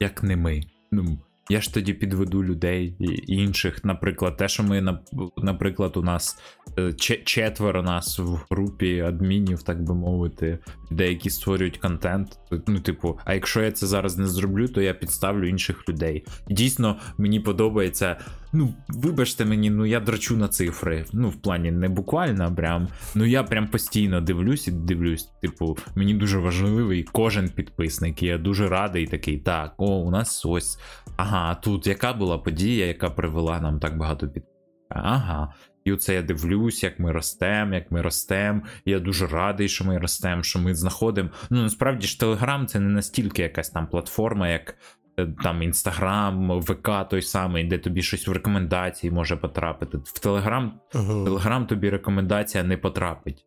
як 0.00 0.22
не 0.22 0.36
ми? 0.36 0.60
Ну, 0.90 1.18
я 1.48 1.60
ж 1.60 1.74
тоді 1.74 1.94
підведу 1.94 2.44
людей 2.44 2.96
інших. 3.26 3.84
Наприклад, 3.84 4.36
те, 4.36 4.48
що 4.48 4.62
ми, 4.62 4.98
наприклад, 5.36 5.96
у 5.96 6.02
нас 6.02 6.38
е, 6.78 6.92
четверо 7.24 7.82
нас 7.82 8.18
в 8.18 8.40
групі 8.50 9.00
адмінів, 9.00 9.62
так 9.62 9.82
би 9.82 9.94
мовити, 9.94 10.58
людей, 10.92 11.10
які 11.10 11.30
створюють 11.30 11.78
контент. 11.78 12.38
Ну, 12.66 12.80
типу, 12.80 13.18
а 13.24 13.34
якщо 13.34 13.62
я 13.62 13.72
це 13.72 13.86
зараз 13.86 14.18
не 14.18 14.26
зроблю, 14.26 14.68
то 14.68 14.80
я 14.80 14.94
підставлю 14.94 15.48
інших 15.48 15.88
людей. 15.88 16.24
Дійсно, 16.50 16.96
мені 17.18 17.40
подобається. 17.40 18.16
Ну, 18.56 18.74
вибачте 18.88 19.44
мені, 19.44 19.70
ну 19.70 19.86
я 19.86 20.00
драчу 20.00 20.36
на 20.36 20.48
цифри. 20.48 21.04
Ну, 21.12 21.28
в 21.28 21.34
плані 21.34 21.70
не 21.70 21.88
буквально, 21.88 22.54
прям. 22.54 22.88
Ну 23.14 23.24
я 23.24 23.42
прям 23.42 23.68
постійно 23.68 24.20
дивлюсь 24.20 24.68
і 24.68 24.70
дивлюсь. 24.70 25.28
Типу, 25.42 25.78
мені 25.94 26.14
дуже 26.14 26.38
важливий 26.38 27.02
кожен 27.12 27.48
підписник. 27.48 28.22
І 28.22 28.26
я 28.26 28.38
дуже 28.38 28.68
радий 28.68 29.06
такий. 29.06 29.38
Так, 29.38 29.74
о, 29.76 29.86
у 29.86 30.10
нас 30.10 30.46
ось. 30.46 30.78
Ага, 31.16 31.33
а 31.34 31.54
тут 31.54 31.86
яка 31.86 32.12
була 32.12 32.38
подія, 32.38 32.86
яка 32.86 33.10
привела 33.10 33.60
нам 33.60 33.80
так 33.80 33.96
багато 33.96 34.28
підписників? 34.28 34.54
Ага. 34.88 35.54
І 35.84 35.92
оце 35.92 36.14
я 36.14 36.22
дивлюсь, 36.22 36.82
як 36.82 36.98
ми 36.98 37.12
ростемо, 37.12 37.74
як 37.74 37.90
ми 37.90 38.02
ростемо. 38.02 38.60
Я 38.84 39.00
дуже 39.00 39.26
радий, 39.26 39.68
що 39.68 39.84
ми 39.84 39.98
ростемо, 39.98 40.42
що 40.42 40.58
ми 40.58 40.74
знаходимо. 40.74 41.28
Ну 41.50 41.62
насправді 41.62 42.06
ж 42.06 42.20
Телеграм 42.20 42.66
це 42.66 42.80
не 42.80 42.88
настільки 42.88 43.42
якась 43.42 43.70
там 43.70 43.86
платформа, 43.86 44.48
як 44.48 44.74
е, 45.18 45.26
там 45.42 45.62
Інстаграм, 45.62 46.60
ВК 46.60 46.90
той 47.10 47.22
самий, 47.22 47.64
де 47.64 47.78
тобі 47.78 48.02
щось 48.02 48.28
в 48.28 48.32
рекомендації 48.32 49.10
може 49.10 49.36
потрапити. 49.36 49.98
В 50.04 50.18
Телеграм 50.18 50.80
Угу. 50.94 51.24
Телеграм 51.24 51.66
тобі 51.66 51.90
рекомендація 51.90 52.64
не 52.64 52.76
потрапить. 52.76 53.44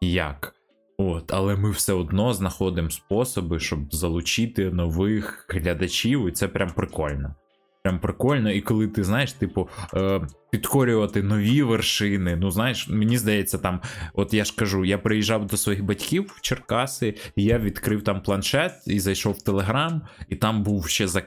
Як? 0.00 0.55
От, 0.98 1.32
але 1.32 1.56
ми 1.56 1.70
все 1.70 1.92
одно 1.92 2.34
знаходимо 2.34 2.90
способи, 2.90 3.60
щоб 3.60 3.94
залучити 3.94 4.70
нових 4.70 5.46
глядачів, 5.48 6.28
і 6.28 6.32
це 6.32 6.48
прям 6.48 6.70
прикольно. 6.70 7.34
Прям 7.82 8.00
прикольно, 8.00 8.50
і 8.50 8.60
коли 8.60 8.88
ти 8.88 9.04
знаєш, 9.04 9.32
типу, 9.32 9.68
е, 9.94 10.20
підкорювати 10.50 11.22
нові 11.22 11.62
вершини. 11.62 12.36
Ну, 12.36 12.50
знаєш, 12.50 12.88
мені 12.88 13.18
здається, 13.18 13.58
там, 13.58 13.80
от 14.14 14.34
я 14.34 14.44
ж 14.44 14.54
кажу, 14.56 14.84
я 14.84 14.98
приїжджав 14.98 15.46
до 15.46 15.56
своїх 15.56 15.84
батьків 15.84 16.32
в 16.36 16.40
Черкаси, 16.40 17.14
і 17.36 17.44
я 17.44 17.58
відкрив 17.58 18.04
там 18.04 18.22
планшет 18.22 18.72
і 18.86 19.00
зайшов 19.00 19.32
в 19.32 19.42
Телеграм, 19.42 20.02
і 20.28 20.36
там 20.36 20.62
був 20.62 20.88
ще 20.88 21.08
за, 21.08 21.22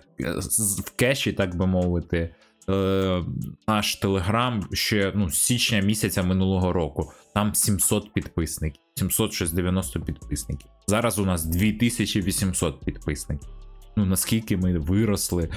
в 0.86 0.92
кеші, 0.96 1.34
так 1.34 1.56
би 1.56 1.68
мовити, 1.68 2.36
е, 2.70 3.24
наш 3.68 3.96
Телеграм 3.96 4.68
ще 4.74 5.12
ну, 5.16 5.30
з 5.30 5.38
січня 5.38 5.80
місяця 5.80 6.24
минулого 6.24 6.74
року. 6.74 7.12
Там 7.34 7.56
700 7.56 8.14
підписників, 8.14 8.82
790 8.96 10.00
підписників. 10.00 10.68
Зараз 10.88 11.20
у 11.20 11.26
нас 11.26 11.46
2800 11.46 12.80
підписників. 12.86 13.50
Ну 13.96 14.06
наскільки 14.06 14.58
ми 14.58 14.80
виросли, 14.80 15.50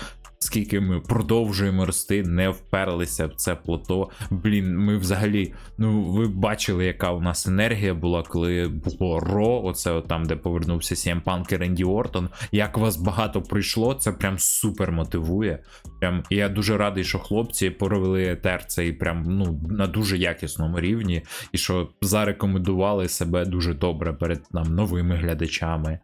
скільки 0.43 0.81
ми 0.81 1.01
продовжуємо 1.01 1.86
рости, 1.86 2.23
не 2.23 2.48
вперлися 2.48 3.27
в 3.27 3.35
це 3.35 3.55
плато. 3.55 4.10
Блін, 4.31 4.78
ми 4.78 4.97
взагалі, 4.97 5.55
ну 5.78 6.02
ви 6.02 6.28
бачили, 6.28 6.85
яка 6.85 7.10
у 7.12 7.20
нас 7.20 7.47
енергія 7.47 7.94
була, 7.94 8.23
коли 8.23 8.69
було 8.69 9.20
Ро, 9.20 9.62
оце 9.64 9.93
от 9.93 10.09
там, 10.09 10.24
де 10.24 10.36
повернувся 10.36 10.94
CM 10.94 11.23
Punk 11.23 11.55
і 11.55 11.56
Ренді 11.56 11.85
Ортон. 11.85 12.28
Як 12.52 12.78
вас 12.78 12.97
багато 12.97 13.43
прийшло, 13.43 13.94
це 13.94 14.12
прям 14.12 14.39
супер 14.39 14.93
мотивує. 14.93 15.59
Прям 16.01 16.23
я 16.31 16.48
дуже 16.48 16.77
радий, 16.77 17.05
що 17.05 17.19
хлопці 17.19 17.70
провели 17.70 18.31
етер 18.31 18.66
цей 18.66 18.93
прям 18.93 19.24
ну 19.27 19.60
на 19.70 19.86
дуже 19.86 20.19
якісному 20.19 20.81
рівні, 20.81 21.23
і 21.52 21.59
що 21.59 21.89
зарекомендували 22.02 23.09
себе 23.09 23.44
дуже 23.44 23.74
добре 23.74 24.12
перед 24.12 24.43
там 24.52 24.74
новими 24.74 25.16
глядачами. 25.16 25.98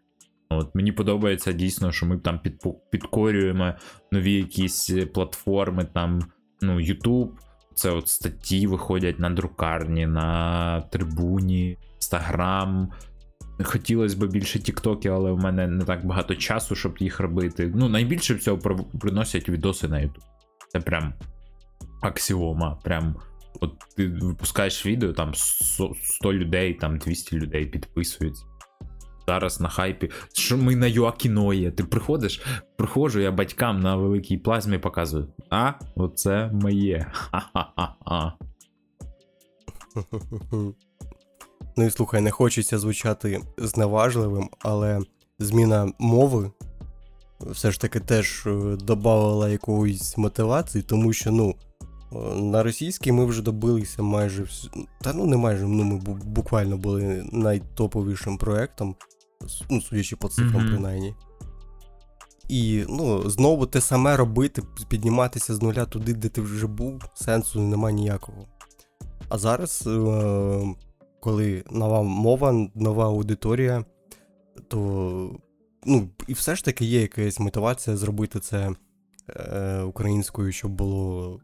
От 0.50 0.74
мені 0.74 0.92
подобається 0.92 1.52
дійсно, 1.52 1.92
що 1.92 2.06
ми 2.06 2.18
там 2.18 2.40
підпо- 2.44 2.76
підкорюємо 2.90 3.74
нові 4.12 4.32
якісь 4.32 4.90
е, 4.90 5.06
платформи, 5.06 5.84
там 5.84 6.22
ну 6.62 6.80
YouTube, 6.80 7.30
це 7.74 7.90
от 7.90 8.08
статті 8.08 8.66
виходять 8.66 9.18
на 9.18 9.30
друкарні, 9.30 10.06
на 10.06 10.80
трибуні, 10.80 11.78
Інстаграм. 11.94 12.88
Хотілося 13.64 14.16
б 14.16 14.30
більше 14.30 14.58
Тіктоків, 14.58 15.14
але 15.14 15.32
в 15.32 15.38
мене 15.38 15.66
не 15.66 15.84
так 15.84 16.06
багато 16.06 16.34
часу, 16.34 16.74
щоб 16.74 16.98
їх 16.98 17.20
робити. 17.20 17.72
Ну, 17.76 17.88
найбільше 17.88 18.34
всього 18.34 18.58
приносять 19.00 19.48
відоси 19.48 19.88
на 19.88 19.96
YouTube. 19.96 20.22
Це 20.68 20.80
прям 20.80 21.14
аксіома. 22.02 22.78
Прям 22.84 23.16
от 23.60 23.72
ти 23.96 24.08
випускаєш 24.08 24.86
відео, 24.86 25.12
там 25.12 25.34
100 25.34 25.92
100 26.02 26.32
людей, 26.32 26.74
там 26.74 26.98
200 26.98 27.36
людей 27.36 27.66
підписуються. 27.66 28.44
Зараз 29.28 29.60
на 29.60 29.68
хайпі. 29.68 30.10
Що 30.32 30.58
ми 30.58 30.76
на 30.76 30.86
Юакіно 30.86 31.54
є? 31.54 31.70
Ти 31.70 31.84
приходиш, 31.84 32.42
приходжу, 32.76 33.20
я 33.20 33.32
батькам 33.32 33.80
на 33.80 33.96
великій 33.96 34.38
плазмі 34.38 34.78
показую. 34.78 35.28
А, 35.50 35.72
оце 35.96 36.50
моє. 36.52 37.06
Ха-ха-ха. 37.12 38.32
Ну 41.76 41.84
і 41.84 41.90
слухай, 41.90 42.20
не 42.20 42.30
хочеться 42.30 42.78
звучати 42.78 43.40
зневажливим, 43.58 44.50
але 44.60 45.00
зміна 45.38 45.92
мови 45.98 46.50
все 47.40 47.70
ж 47.70 47.80
таки 47.80 48.00
теж 48.00 48.46
е, 48.46 48.50
додавала 48.80 49.48
якоїсь 49.48 50.18
мотивації, 50.18 50.82
тому 50.82 51.12
що, 51.12 51.30
ну, 51.30 51.54
е, 52.12 52.16
на 52.34 52.62
російській 52.62 53.12
ми 53.12 53.24
вже 53.24 53.42
добилися 53.42 54.02
майже 54.02 54.46
Та 55.00 55.12
ну 55.12 55.26
не 55.26 55.36
майже, 55.36 55.66
ну 55.66 55.84
ми 55.84 55.96
буквально 56.24 56.76
були 56.76 57.28
найтоповішим 57.32 58.38
проектом, 58.38 58.94
ну, 59.70 59.80
судячи 59.80 60.16
по 60.16 60.28
цифрам, 60.28 60.62
Мгм. 60.62 60.68
принаймні. 60.68 61.14
І 62.48 62.84
ну, 62.88 63.30
знову 63.30 63.66
те 63.66 63.80
саме 63.80 64.16
робити, 64.16 64.62
підніматися 64.88 65.54
з 65.54 65.62
нуля 65.62 65.84
туди, 65.84 66.12
де 66.14 66.28
ти 66.28 66.40
вже 66.40 66.66
був, 66.66 67.02
сенсу 67.14 67.60
немає 67.60 67.94
ніякого. 67.94 68.46
А 69.28 69.38
зараз, 69.38 69.84
е, 69.86 70.74
коли 71.20 71.64
нова 71.70 72.02
мова, 72.02 72.68
нова 72.74 73.04
аудиторія, 73.04 73.84
то 74.68 75.40
ну, 75.86 76.08
і 76.26 76.32
все 76.32 76.56
ж 76.56 76.64
таки 76.64 76.84
є 76.84 77.00
якась 77.00 77.40
мотивація 77.40 77.96
зробити 77.96 78.40
це 78.40 78.72
е, 79.28 79.82
українською, 79.82 80.52
щоб 80.52 80.70
було. 80.72 81.40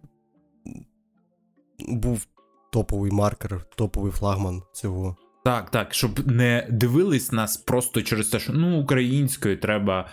Був 1.88 2.26
топовий 2.72 3.10
маркер, 3.12 3.66
топовий 3.76 4.12
флагман 4.12 4.62
цього. 4.72 5.16
Так, 5.44 5.70
так, 5.70 5.94
щоб 5.94 6.26
не 6.26 6.66
дивились 6.70 7.32
нас 7.32 7.56
просто 7.56 8.02
через 8.02 8.28
те, 8.28 8.38
що 8.38 8.52
ну 8.52 8.80
українською 8.80 9.56
треба. 9.56 10.08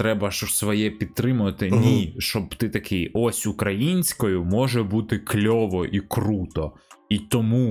Треба 0.00 0.30
ж 0.30 0.46
своє 0.46 0.90
підтримувати. 0.90 1.68
Мгм. 1.68 1.80
Ні, 1.80 2.14
щоб 2.18 2.54
ти 2.54 2.68
такий, 2.68 3.10
ось 3.14 3.46
українською 3.46 4.44
може 4.44 4.82
бути 4.82 5.18
кльово 5.18 5.86
і 5.86 6.00
круто. 6.00 6.72
І 7.08 7.18
тому 7.18 7.68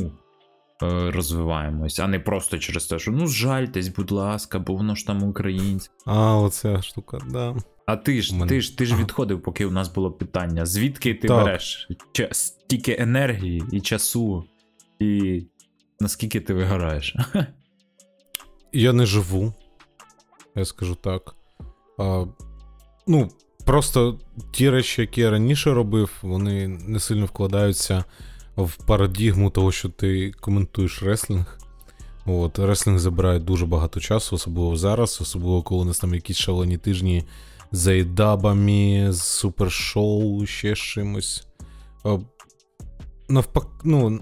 е, 0.83 1.11
розвиваємось, 1.11 1.99
а 1.99 2.07
не 2.07 2.19
просто 2.19 2.57
через 2.57 2.85
те, 2.85 2.99
що 2.99 3.11
ну 3.11 3.27
жальтесь, 3.27 3.87
будь 3.87 4.11
ласка, 4.11 4.59
бо 4.59 4.73
воно 4.73 4.95
ж 4.95 5.07
там 5.07 5.23
українське. 5.23 5.93
А, 6.05 6.39
оця 6.39 6.81
штука, 6.81 7.19
да. 7.31 7.55
А 7.85 7.95
ти 7.95 8.21
ж, 8.21 8.33
У 8.33 8.37
мене- 8.37 8.49
ти 8.49 8.61
ж 8.61 8.77
ти 8.77 8.85
ж 8.85 8.95
відходив, 8.95 9.41
поки 9.41 9.65
у 9.65 9.71
нас 9.71 9.93
було 9.93 10.11
питання. 10.11 10.65
Звідки 10.65 11.13
ти 11.13 11.27
Так. 11.27 11.43
береш 11.45 11.87
ча- 12.13 12.33
стільки 12.33 12.95
енергії 12.99 13.63
і 13.71 13.81
часу, 13.81 14.43
і 14.99 15.43
наскільки 15.99 16.39
ти 16.39 16.53
вигораєш? 16.53 17.15
Я 18.73 18.93
не 18.93 19.05
живу, 19.05 19.53
я 20.55 20.65
скажу 20.65 20.95
так. 20.95 21.35
А, 21.99 22.25
ну, 23.07 23.29
просто 23.65 24.19
ті 24.51 24.69
речі, 24.69 25.01
які 25.01 25.21
я 25.21 25.29
раніше 25.29 25.73
робив, 25.73 26.11
вони 26.21 26.67
не 26.67 26.99
сильно 26.99 27.25
вкладаються 27.25 28.03
в 28.57 28.85
парадігму 28.85 29.49
того, 29.49 29.71
що 29.71 29.89
ти 29.89 30.31
коментуєш 30.31 31.03
реслінг. 31.03 31.59
От, 32.25 32.59
реслінг 32.59 32.99
забирає 32.99 33.39
дуже 33.39 33.65
багато 33.65 33.99
часу, 33.99 34.35
особливо 34.35 34.75
зараз, 34.75 35.19
особливо 35.21 35.61
коли 35.61 35.81
у 35.81 35.85
нас 35.85 35.99
там 35.99 36.13
якісь 36.13 36.37
шалені 36.37 36.77
тижні 36.77 37.23
з 37.71 37.87
айдабами, 37.87 39.07
з 39.09 39.21
супершоу, 39.21 40.45
ще 40.45 40.75
чимось. 40.75 41.47
Навпак, 43.29 43.67
ну, 43.83 44.19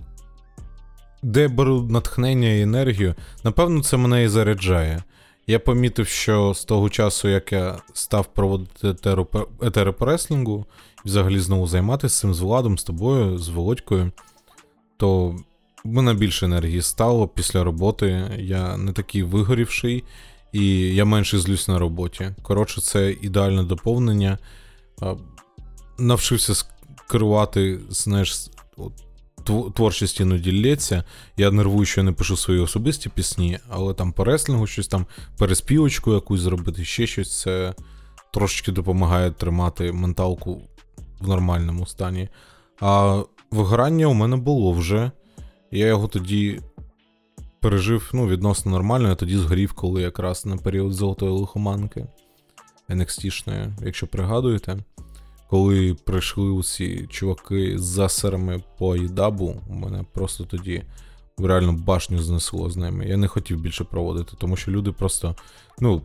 де 1.25 1.47
беру 1.47 1.81
натхнення 1.81 2.49
і 2.49 2.61
енергію, 2.61 3.15
напевно, 3.43 3.83
це 3.83 3.97
мене 3.97 4.23
і 4.23 4.27
заряджає. 4.27 5.03
Я 5.47 5.59
помітив, 5.59 6.07
що 6.07 6.53
з 6.53 6.65
того 6.65 6.89
часу, 6.89 7.27
як 7.27 7.51
я 7.51 7.81
став 7.93 8.25
проводити 8.25 8.87
етеро- 8.87 9.47
етери 9.61 9.93
і 10.09 11.07
взагалі 11.07 11.39
знову 11.39 11.67
займатися 11.67 12.21
цим 12.21 12.33
з 12.33 12.39
Владом, 12.39 12.77
з 12.77 12.83
тобою, 12.83 13.37
з 13.37 13.49
Володькою, 13.49 14.11
то 14.97 15.27
в 15.83 15.87
мене 15.87 16.13
більше 16.13 16.45
енергії 16.45 16.81
стало 16.81 17.27
після 17.27 17.63
роботи. 17.63 18.31
Я 18.37 18.77
не 18.77 18.91
такий 18.91 19.23
вигорівший, 19.23 20.03
і 20.51 20.95
я 20.95 21.05
менше 21.05 21.39
злюсь 21.39 21.67
на 21.67 21.79
роботі. 21.79 22.31
Коротше, 22.41 22.81
це 22.81 23.11
ідеальне 23.11 23.63
доповнення. 23.63 24.37
Навчився 25.97 26.65
керувати, 27.09 27.79
знаєш, 27.89 28.49
от, 28.77 29.04
творчість 29.75 30.19
іноді 30.19 30.61
лється. 30.63 31.03
Я 31.37 31.51
нервую, 31.51 31.85
що 31.85 32.01
я 32.01 32.05
не 32.05 32.11
пишу 32.11 32.37
свої 32.37 32.59
особисті 32.59 33.09
пісні, 33.09 33.59
але 33.69 33.93
там 33.93 34.11
по 34.11 34.23
реслінгу 34.23 34.67
щось 34.67 34.87
там, 34.87 35.05
переспівочку 35.37 36.13
якусь 36.13 36.41
зробити, 36.41 36.85
ще 36.85 37.07
щось, 37.07 37.41
це 37.41 37.73
трошечки 38.33 38.71
допомагає 38.71 39.31
тримати 39.31 39.91
менталку 39.91 40.61
в 41.19 41.27
нормальному 41.27 41.85
стані. 41.85 42.29
А 42.79 43.21
вигорання 43.51 44.07
у 44.07 44.13
мене 44.13 44.35
було 44.35 44.71
вже. 44.71 45.11
Я 45.71 45.87
його 45.87 46.07
тоді 46.07 46.61
пережив 47.59 48.09
ну, 48.13 48.27
відносно 48.27 48.71
нормально, 48.71 49.09
я 49.09 49.15
тоді 49.15 49.37
згорів, 49.37 49.73
коли 49.73 50.01
якраз 50.01 50.45
на 50.45 50.57
період 50.57 50.93
золотої 50.93 51.31
лихоманки 51.31 52.07
NXT-шної, 52.89 53.71
якщо 53.81 54.07
пригадуєте. 54.07 54.77
Коли 55.49 55.93
прийшли 55.93 56.49
усі 56.49 57.07
чуваки 57.09 57.77
з 57.79 57.83
засерами 57.83 58.63
по 58.77 58.93
Айдабу, 58.93 59.61
у 59.69 59.73
мене 59.73 60.05
просто 60.13 60.43
тоді 60.43 60.83
реально 61.37 61.73
башню 61.73 62.19
знесло 62.19 62.69
з 62.69 62.77
ними. 62.77 63.05
Я 63.05 63.17
не 63.17 63.27
хотів 63.27 63.61
більше 63.61 63.83
проводити, 63.83 64.33
тому 64.37 64.55
що 64.55 64.71
люди 64.71 64.91
просто 64.91 65.35
ну, 65.79 66.01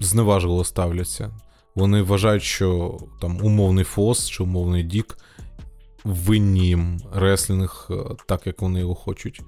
зневажливо 0.00 0.64
ставляться. 0.64 1.30
Вони 1.74 2.02
вважають, 2.02 2.42
що 2.42 2.98
там 3.20 3.44
умовний 3.44 3.84
фос 3.84 4.28
чи 4.28 4.42
умовний 4.42 4.82
дік 4.82 5.18
винні 6.04 6.66
їм 6.66 7.00
реслінг 7.12 7.88
е, 7.90 7.94
так, 8.26 8.46
як 8.46 8.62
вони 8.62 8.80
його 8.80 8.94
хочуть. 8.94 9.40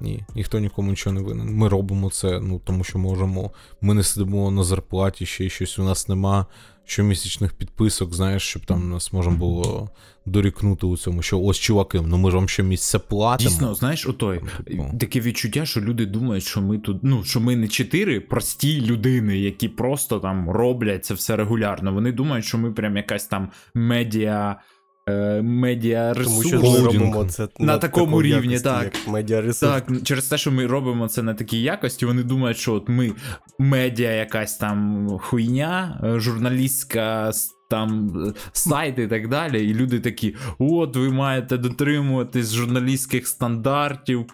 Ні, 0.00 0.24
ніхто 0.34 0.58
нікому 0.58 0.90
нічого 0.90 1.14
не 1.14 1.20
винен. 1.20 1.54
Ми 1.54 1.68
робимо 1.68 2.10
це, 2.10 2.40
ну 2.40 2.60
тому 2.64 2.84
що 2.84 2.98
можемо. 2.98 3.50
Ми 3.80 3.94
не 3.94 4.02
сидимо 4.02 4.50
на 4.50 4.62
зарплаті, 4.62 5.26
ще 5.26 5.48
щось. 5.48 5.78
У 5.78 5.84
нас 5.84 6.08
нема 6.08 6.46
щомісячних 6.86 7.52
підписок, 7.52 8.14
знаєш, 8.14 8.42
щоб 8.42 8.66
там 8.66 8.90
нас 8.90 9.12
можна 9.12 9.32
було 9.32 9.90
дорікнути 10.26 10.86
у 10.86 10.96
цьому, 10.96 11.22
що 11.22 11.40
ось 11.40 11.58
чуваки, 11.58 12.00
ну 12.06 12.18
ми 12.18 12.30
ж 12.30 12.36
вам 12.36 12.48
щомісяця 12.48 12.98
платимо. 12.98 13.50
Дійсно, 13.50 13.74
знаєш, 13.74 14.06
отой 14.06 14.40
Типу. 14.66 14.94
таке 15.00 15.20
відчуття, 15.20 15.66
що 15.66 15.80
люди 15.80 16.06
думають, 16.06 16.44
що 16.44 16.60
ми 16.60 16.78
тут, 16.78 16.98
ну 17.02 17.24
що 17.24 17.40
ми 17.40 17.56
не 17.56 17.68
чотири 17.68 18.20
прості 18.20 18.80
людини, 18.80 19.38
які 19.38 19.68
просто 19.68 20.20
там 20.20 20.50
роблять 20.50 21.04
це 21.04 21.14
все 21.14 21.36
регулярно. 21.36 21.92
Вони 21.92 22.12
думають, 22.12 22.44
що 22.44 22.58
ми 22.58 22.72
прям 22.72 22.96
якась 22.96 23.26
там 23.26 23.50
медіа. 23.74 24.60
Е, 25.08 25.42
Медіа 25.42 26.14
Тому 26.14 26.42
що 26.42 26.62
ми 26.62 26.80
робимо 26.80 27.24
це 27.24 27.48
На 27.58 27.78
такому 27.78 28.22
рівні, 28.22 28.52
якості, 28.52 28.64
так. 28.64 28.84
Як 28.84 29.08
медіаресурс. 29.08 29.72
Так, 29.72 30.02
через 30.02 30.24
те, 30.24 30.38
що 30.38 30.52
ми 30.52 30.66
робимо 30.66 31.08
це 31.08 31.22
на 31.22 31.34
такій 31.34 31.62
якості, 31.62 32.06
вони 32.06 32.22
думають, 32.22 32.58
що 32.58 32.74
от 32.74 32.88
ми 32.88 33.12
медіа 33.58 34.10
якась 34.10 34.56
там 34.56 35.08
хуйня, 35.22 36.00
е, 36.04 36.20
журналістська 36.20 37.32
там 37.68 38.22
е, 38.26 38.32
сайт 38.52 38.98
і 38.98 39.06
так 39.06 39.28
далі. 39.28 39.70
І 39.70 39.74
люди 39.74 40.00
такі: 40.00 40.34
от, 40.58 40.96
ви 40.96 41.10
маєте 41.10 41.56
дотримуватись 41.58 42.52
журналістських 42.52 43.28
стандартів, 43.28 44.26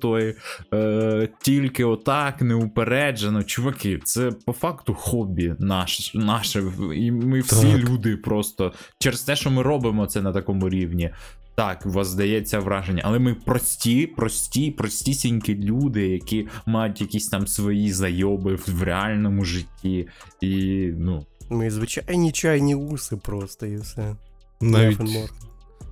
той, 0.00 0.34
е, 0.74 1.28
тільки 1.40 1.84
отак, 1.84 2.42
неупереджено. 2.42 3.44
Чуваки, 3.44 4.00
це 4.04 4.32
по 4.46 4.52
факту 4.52 4.94
хобі 4.94 5.54
наш, 5.58 6.14
наше. 6.14 6.62
І 6.94 7.12
ми 7.12 7.40
всі 7.40 7.72
Так. 7.72 7.88
люди 7.88 8.16
просто 8.16 8.72
через 8.98 9.22
те, 9.22 9.36
що 9.36 9.50
ми 9.50 9.62
робимо 9.62 10.06
це 10.06 10.22
на 10.22 10.32
такому 10.32 10.68
рівні. 10.68 11.10
Так, 11.54 11.86
у 11.86 11.90
вас 11.90 12.08
здається 12.08 12.60
враження, 12.60 13.02
але 13.04 13.18
ми 13.18 13.34
прості, 13.34 14.06
прості, 14.06 14.70
простісінькі 14.70 15.54
люди, 15.54 16.08
які 16.08 16.48
мають 16.66 17.00
якісь 17.00 17.28
там 17.28 17.46
свої 17.46 17.92
зайоби 17.92 18.54
в 18.54 18.82
реальному 18.82 19.44
житті. 19.44 20.08
І 20.40 20.90
ну. 20.98 21.26
Ми 21.50 21.70
звичайні 21.70 22.32
чайні 22.32 22.74
уси 22.74 23.16
просто 23.16 23.66
і 23.66 23.76
все. 23.76 24.16
Навіть, 24.60 25.00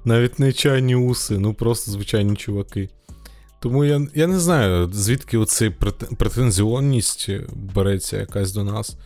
навіть 0.04 0.38
не 0.38 0.52
чайні 0.52 0.96
уси, 0.96 1.38
ну 1.38 1.54
просто 1.54 1.90
звичайні 1.90 2.36
чуваки. 2.36 2.88
Тому 3.60 3.84
я, 3.84 4.06
я 4.14 4.26
не 4.26 4.38
знаю, 4.40 4.92
звідки 4.92 5.38
прет- 5.38 6.14
претензіонність 6.14 7.30
береться 7.54 8.16
якась 8.16 8.52
до 8.52 8.64
нас. 8.64 8.96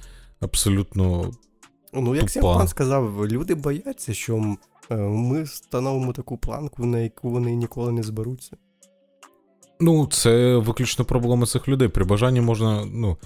Абсолютно. 0.40 1.30
Ну, 1.92 2.14
як 2.14 2.20
Тупа. 2.20 2.30
Сімпан 2.32 2.68
сказав, 2.68 3.26
люди 3.26 3.54
бояться, 3.54 4.14
що 4.14 4.56
е, 4.90 4.96
ми 4.96 5.42
встановимо 5.42 6.12
таку 6.12 6.36
планку, 6.38 6.86
на 6.86 6.98
яку 6.98 7.30
вони 7.30 7.54
ніколи 7.54 7.92
не 7.92 8.02
зберуться. 8.02 8.56
Ну, 9.80 10.06
це 10.06 10.56
виключно 10.56 11.04
проблема 11.04 11.46
цих 11.46 11.68
людей. 11.68 11.88
При 11.88 12.04
бажанні 12.04 12.40
можна, 12.40 12.84
ну. 12.92 13.16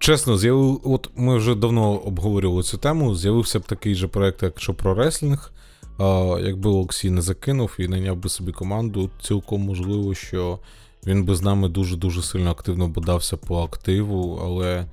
Чесно, 0.00 0.38
з'явив, 0.38 0.80
от 0.84 1.10
ми 1.16 1.36
вже 1.36 1.54
давно 1.54 1.92
обговорювали 1.92 2.62
цю 2.62 2.78
тему. 2.78 3.14
З'явився 3.14 3.58
б 3.58 3.62
такий 3.62 3.94
же 3.94 4.08
проект, 4.08 4.42
якщо 4.42 4.74
про 4.74 4.94
реслінг. 4.94 5.52
А, 5.98 6.38
якби 6.42 6.70
Олексій 6.70 7.10
не 7.10 7.22
закинув 7.22 7.76
і 7.78 7.88
найняв 7.88 8.16
би 8.16 8.28
собі 8.28 8.52
команду, 8.52 9.10
цілком 9.22 9.60
можливо, 9.60 10.14
що 10.14 10.58
він 11.06 11.24
би 11.24 11.36
з 11.36 11.42
нами 11.42 11.68
дуже-дуже 11.68 12.22
сильно 12.22 12.50
активно 12.50 12.88
бодався 12.88 13.36
по 13.36 13.62
активу, 13.62 14.40
але 14.42 14.86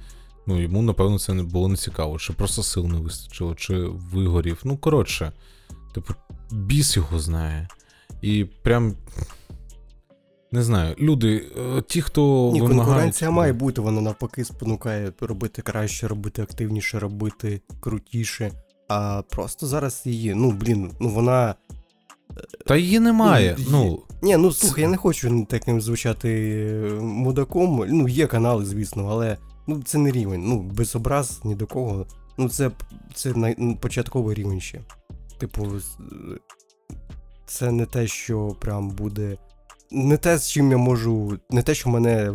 ну, 0.48 0.62
йому, 0.62 0.82
напевно, 0.82 1.20
це 1.20 1.34
не 1.34 1.44
було 1.44 1.68
не 1.68 1.78
цікаво, 1.78 2.18
чи 2.18 2.34
просто 2.34 2.64
сил 2.64 2.86
не 2.88 3.00
вистачило, 3.00 3.56
чи 3.56 3.78
вигорів. 4.14 4.62
Ну, 4.64 4.78
коротше, 4.78 5.32
типу, 5.94 6.14
біс 6.52 6.98
його 6.98 7.20
знає. 7.20 7.68
І 8.22 8.46
прям. 8.64 8.96
Не 10.52 10.64
знаю, 10.64 10.96
люди, 11.00 11.52
е, 11.58 11.82
ті, 11.88 12.02
хто 12.02 12.50
Ні, 12.54 12.62
вимагають... 12.62 12.86
конкуренція 12.86 13.32
має 13.32 13.54
бути, 13.54 13.82
вона 13.82 14.02
навпаки 14.02 14.46
спонукає 14.46 15.12
робити 15.22 15.62
краще, 15.62 16.08
робити 16.08 16.42
активніше, 16.42 17.00
робити 17.00 17.62
крутіше. 17.80 18.52
А 18.88 19.22
просто 19.30 19.68
зараз 19.68 20.02
її, 20.06 20.34
ну 20.34 20.52
блін, 20.52 20.92
ну 21.00 21.10
вона. 21.10 21.56
Та 22.66 22.76
її 22.76 23.00
немає. 23.00 23.56
Ну, 23.60 23.66
Ну, 23.72 24.04
Ні, 24.22 24.38
ну 24.38 24.52
слухай, 24.52 24.84
я 24.84 24.90
не 24.90 24.98
хочу 24.98 25.46
таким 25.50 25.82
звучати 25.82 26.30
е, 26.30 27.02
мудаком. 27.02 27.86
Ну, 27.88 28.08
є 28.08 28.28
канали, 28.28 28.66
звісно, 28.66 29.08
але 29.12 29.38
ну 29.68 29.82
це 29.86 29.98
не 29.98 30.12
рівень. 30.12 30.44
Ну, 30.48 30.60
без 30.60 30.96
образ 30.96 31.42
ні 31.44 31.56
до 31.56 31.68
кого. 31.68 32.06
Ну, 32.38 32.50
це, 32.50 32.72
це 33.14 33.34
най... 33.34 33.56
ну, 33.58 33.78
початковий 33.78 34.36
рівень 34.36 34.62
ще. 34.62 34.82
Типу, 35.38 35.66
е, 35.66 35.80
це 37.46 37.72
не 37.72 37.86
те, 37.86 38.08
що 38.08 38.56
прям 38.60 38.90
буде. 38.90 39.38
Не 39.92 40.18
те, 40.18 40.38
з 40.38 40.50
чим 40.50 40.72
я 40.72 40.78
можу. 40.78 41.40
Не 41.50 41.62
те, 41.62 41.76
що 41.76 41.90
мене 41.90 42.34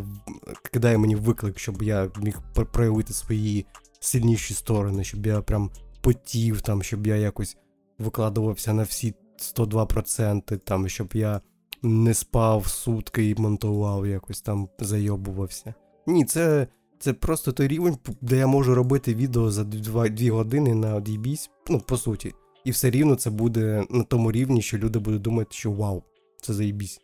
кидає 0.72 0.98
мені 0.98 1.16
виклик, 1.16 1.58
щоб 1.58 1.82
я 1.82 2.10
міг 2.22 2.38
проявити 2.72 3.12
свої 3.12 3.66
сильніші 4.00 4.54
сторони, 4.54 5.04
щоб 5.04 5.26
я 5.26 5.40
прям 5.40 5.70
потів, 6.00 6.60
там, 6.60 6.82
щоб 6.82 7.06
я 7.06 7.16
якось 7.16 7.56
викладувався 7.98 8.72
на 8.72 8.82
всі 8.82 9.14
102%, 9.38 10.58
там, 10.58 10.88
щоб 10.88 11.10
я 11.14 11.40
не 11.82 12.14
спав 12.14 12.66
сутки 12.66 13.30
і 13.30 13.34
монтував, 13.34 14.06
якось 14.06 14.40
там 14.40 14.68
зайобувався. 14.78 15.74
Ні, 16.06 16.24
це, 16.24 16.66
це 16.98 17.12
просто 17.12 17.52
той 17.52 17.68
рівень, 17.68 17.96
де 18.20 18.36
я 18.36 18.46
можу 18.46 18.74
робити 18.74 19.14
відео 19.14 19.50
за 19.50 19.64
2, 19.64 20.08
2 20.08 20.32
години 20.32 20.74
на 20.74 20.94
одібісь, 20.94 21.50
ну, 21.68 21.80
по 21.80 21.96
суті. 21.96 22.32
І 22.64 22.70
все 22.70 22.90
рівно 22.90 23.14
це 23.14 23.30
буде 23.30 23.84
на 23.90 24.02
тому 24.02 24.32
рівні, 24.32 24.62
що 24.62 24.78
люди 24.78 24.98
будуть 24.98 25.22
думати, 25.22 25.48
що 25.50 25.72
вау, 25.72 26.02
це 26.42 26.52
заєбісь. 26.54 27.00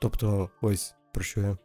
Тобто, 0.00 0.48
ось 0.62 0.94
про 1.14 1.24
що 1.24 1.40
я. 1.40 1.56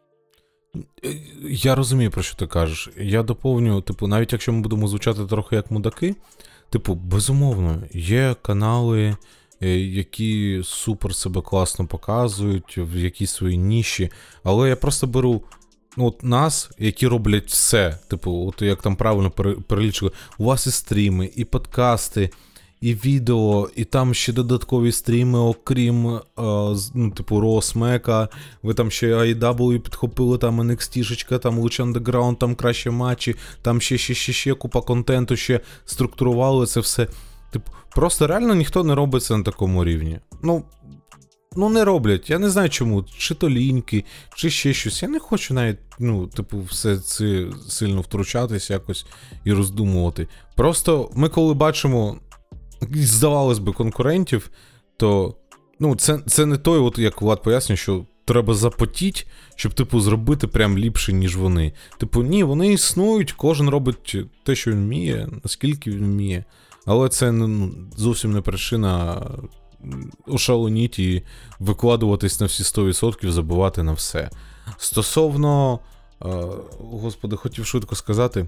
Е, 1.05 1.15
Я 1.49 1.75
розумію, 1.75 2.11
про 2.11 2.23
що 2.23 2.35
ти 2.35 2.47
кажеш. 2.47 2.89
Я 2.97 3.23
доповню, 3.23 3.81
типу, 3.81 4.07
навіть 4.07 4.33
якщо 4.33 4.53
ми 4.53 4.61
будемо 4.61 4.87
звучати 4.87 5.25
трохи 5.25 5.55
як 5.55 5.71
мудаки, 5.71 6.15
типу, 6.69 6.95
безумовно, 6.95 7.83
є 7.93 8.35
канали, 8.41 9.15
е, 9.61 9.79
які 9.79 10.61
супер 10.65 11.15
себе 11.15 11.41
класно 11.41 11.87
показують 11.87 12.77
в 12.77 12.97
якійсь 12.97 13.31
своїй 13.31 13.57
ніші, 13.57 14.09
але 14.43 14.69
я 14.69 14.75
просто 14.75 15.07
беру. 15.07 15.43
Ну, 15.97 16.05
от 16.05 16.23
нас, 16.23 16.71
які 16.77 17.07
роблять 17.07 17.47
все. 17.47 17.99
Типу, 18.07 18.47
от 18.47 18.61
як 18.61 18.81
там 18.81 18.95
правильно 18.95 19.31
пере- 19.31 19.55
перелічили, 19.55 20.11
у 20.37 20.43
вас 20.43 20.67
і 20.67 20.71
стріми, 20.71 21.29
і 21.35 21.45
подкасти, 21.45 22.29
і 22.81 22.93
відео, 22.93 23.69
і 23.75 23.85
там 23.85 24.13
ще 24.13 24.33
додаткові 24.33 24.91
стріми, 24.91 25.39
окрім, 25.39 26.07
е, 26.07 26.21
ну, 26.93 27.11
типу, 27.11 27.39
Росмека, 27.39 28.29
ви 28.63 28.73
там 28.73 28.91
ще 28.91 29.15
AEW 29.15 29.79
підхопили, 29.79 30.37
там 30.37 30.61
NXT, 30.61 31.39
там 31.39 31.59
Lucha 31.59 31.93
Underground, 31.93 32.37
там 32.37 32.55
кращі 32.55 32.89
матчі, 32.89 33.35
там 33.61 33.81
ще, 33.81 33.97
ще, 33.97 34.13
ще, 34.13 34.33
ще 34.33 34.53
купа 34.53 34.81
контенту, 34.81 35.35
ще 35.35 35.59
структурували 35.85 36.65
це 36.65 36.79
все. 36.79 37.07
Типу, 37.51 37.71
просто 37.95 38.27
реально 38.27 38.55
ніхто 38.55 38.83
не 38.83 38.95
робить 38.95 39.23
це 39.23 39.37
на 39.37 39.43
такому 39.43 39.85
рівні. 39.85 40.19
Ну, 40.43 40.63
ну 41.55 41.69
не 41.69 41.85
роблять. 41.85 42.29
Я 42.29 42.39
не 42.39 42.49
знаю 42.49 42.69
чому. 42.69 43.03
Чи 43.17 43.35
то 43.35 43.49
ліньки, 43.49 44.05
чи 44.35 44.49
ще 44.49 44.73
щось. 44.73 45.03
Я 45.03 45.09
не 45.09 45.19
хочу 45.19 45.53
навіть, 45.53 45.77
ну, 45.99 46.27
типу, 46.27 46.61
все 46.61 46.97
це 46.97 47.47
сильно 47.67 48.01
втручатись 48.01 48.69
якось 48.69 49.05
і 49.43 49.53
роздумувати. 49.53 50.27
Просто 50.55 51.11
ми, 51.15 51.29
коли 51.29 51.53
бачимо, 51.53 52.19
здавалось 52.95 53.59
би, 53.59 53.73
конкурентів, 53.73 54.49
то 54.97 55.35
ну, 55.79 55.95
це, 55.95 56.19
це 56.27 56.45
не 56.45 56.57
той, 56.57 56.79
от 56.79 56.97
як 56.97 57.21
Влад 57.21 57.43
пояснює, 57.43 57.77
що 57.77 58.05
треба 58.25 58.53
запотіть, 58.53 59.27
щоб, 59.55 59.73
типу, 59.73 59.99
зробити 59.99 60.47
прям 60.47 60.77
ліпше, 60.77 61.13
ніж 61.13 61.35
вони. 61.35 61.73
Типу, 61.97 62.23
ні, 62.23 62.43
вони 62.43 62.73
існують, 62.73 63.31
кожен 63.31 63.69
робить 63.69 64.17
те, 64.43 64.55
що 64.55 64.71
він 64.71 64.83
вміє, 64.83 65.29
наскільки 65.43 65.91
він 65.91 66.05
вміє. 66.05 66.43
Але 66.85 67.09
це 67.09 67.31
ну, 67.31 67.71
зовсім 67.97 68.31
не 68.31 68.41
причина 68.41 69.21
м, 69.83 70.11
ошаленіть 70.27 70.99
і 70.99 71.23
викладуватись 71.59 72.39
на 72.39 72.45
всі 72.45 72.63
100%, 72.63 73.31
забувати 73.31 73.83
на 73.83 73.93
все. 73.93 74.29
Стосовно, 74.77 75.79
е, 76.21 76.27
господи, 76.79 77.35
хотів 77.35 77.65
швидко 77.65 77.95
сказати, 77.95 78.47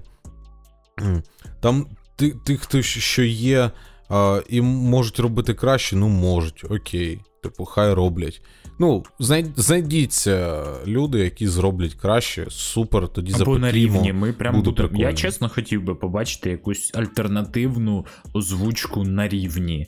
там 1.60 1.86
тих, 2.16 2.60
хто 2.60 2.82
що 2.82 3.22
є, 3.22 3.70
е, 4.12 4.42
і 4.48 4.60
можуть 4.60 5.18
робити 5.18 5.54
краще, 5.54 5.96
ну 5.96 6.08
можуть, 6.08 6.64
окей. 6.70 7.20
Типу, 7.42 7.64
хай 7.64 7.94
роблять. 7.94 8.42
Ну, 8.78 9.04
знай, 9.18 9.46
знайдіться 9.56 10.64
люди, 10.86 11.18
які 11.18 11.48
зроблять 11.48 11.94
краще, 11.94 12.46
супер, 12.48 13.08
тоді 13.08 13.34
Або 13.40 13.58
на 13.58 13.72
рівні. 13.72 14.12
Ми 14.12 14.32
прям 14.32 14.62
буде. 14.62 14.88
Я 14.92 15.12
чесно 15.12 15.48
хотів 15.48 15.82
би 15.82 15.94
побачити 15.94 16.50
якусь 16.50 16.90
альтернативну 16.94 18.06
озвучку 18.34 19.04
на 19.04 19.28
рівні. 19.28 19.86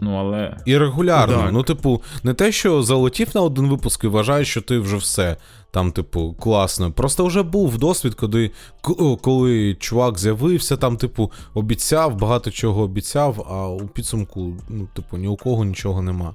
Ну, 0.00 0.16
але. 0.16 0.56
І 0.64 0.78
регулярно. 0.78 1.36
Так. 1.36 1.52
Ну, 1.52 1.62
типу, 1.62 2.02
не 2.22 2.34
те, 2.34 2.52
що 2.52 2.82
залетів 2.82 3.28
на 3.34 3.40
один 3.40 3.68
випуск 3.68 4.04
і 4.04 4.06
вважаєш, 4.06 4.48
що 4.50 4.60
ти 4.60 4.78
вже 4.78 4.96
все. 4.96 5.36
Там, 5.70 5.92
типу, 5.92 6.34
класно. 6.40 6.92
Просто 6.92 7.26
вже 7.26 7.42
був 7.42 7.78
досвід, 7.78 8.14
коли, 8.14 8.50
коли 9.20 9.74
чувак 9.74 10.18
з'явився, 10.18 10.76
там, 10.76 10.96
типу, 10.96 11.32
обіцяв, 11.54 12.16
багато 12.18 12.50
чого 12.50 12.82
обіцяв, 12.82 13.46
а 13.50 13.68
у 13.68 13.88
підсумку, 13.88 14.56
ну, 14.68 14.88
типу, 14.94 15.16
ні 15.16 15.28
у 15.28 15.36
кого 15.36 15.64
нічого 15.64 16.02
нема. 16.02 16.34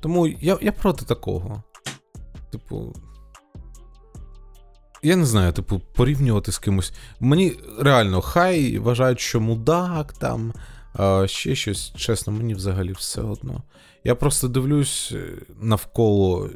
Тому 0.00 0.26
я, 0.26 0.58
я 0.62 0.72
проти 0.72 1.04
такого. 1.04 1.62
Типу. 2.50 2.94
Я 5.02 5.16
не 5.16 5.24
знаю, 5.24 5.52
типу, 5.52 5.80
порівнювати 5.94 6.52
з 6.52 6.58
кимось. 6.58 6.92
Мені 7.20 7.52
реально, 7.80 8.20
хай 8.20 8.78
вважають, 8.78 9.20
що 9.20 9.40
мудак 9.40 10.12
там, 10.12 10.52
а 10.94 11.26
ще 11.26 11.54
щось, 11.54 11.92
чесно, 11.96 12.32
мені 12.32 12.54
взагалі 12.54 12.92
все 12.92 13.20
одно. 13.22 13.62
Я 14.04 14.14
просто 14.14 14.48
дивлюсь 14.48 15.12
е, 15.14 15.38
навколо 15.60 16.50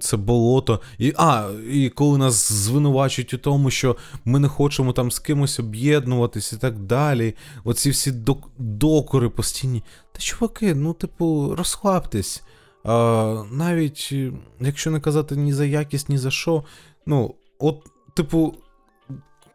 це 0.00 0.16
болото. 0.16 0.80
І, 0.98 1.14
а, 1.16 1.50
і 1.70 1.88
коли 1.88 2.18
нас 2.18 2.52
звинувачують 2.52 3.34
у 3.34 3.38
тому, 3.38 3.70
що 3.70 3.96
ми 4.24 4.38
не 4.38 4.48
хочемо 4.48 4.92
там 4.92 5.10
з 5.10 5.18
кимось 5.18 5.60
об'єднуватись 5.60 6.52
і 6.52 6.56
так 6.56 6.78
далі. 6.78 7.34
Оці 7.64 7.90
всі 7.90 8.12
док- 8.12 8.50
докори 8.58 9.28
постійні. 9.28 9.82
Та 10.12 10.18
чуваки, 10.18 10.74
ну, 10.74 10.92
типу, 10.92 11.54
розслабтесь. 11.58 12.42
А, 12.84 13.44
навіть 13.52 14.08
е, 14.12 14.32
якщо 14.60 14.90
не 14.90 15.00
казати 15.00 15.36
ні 15.36 15.52
за 15.52 15.64
якість, 15.64 16.08
ні 16.08 16.18
за 16.18 16.30
що. 16.30 16.64
Ну, 17.06 17.34
от, 17.58 17.82
типу, 18.14 18.54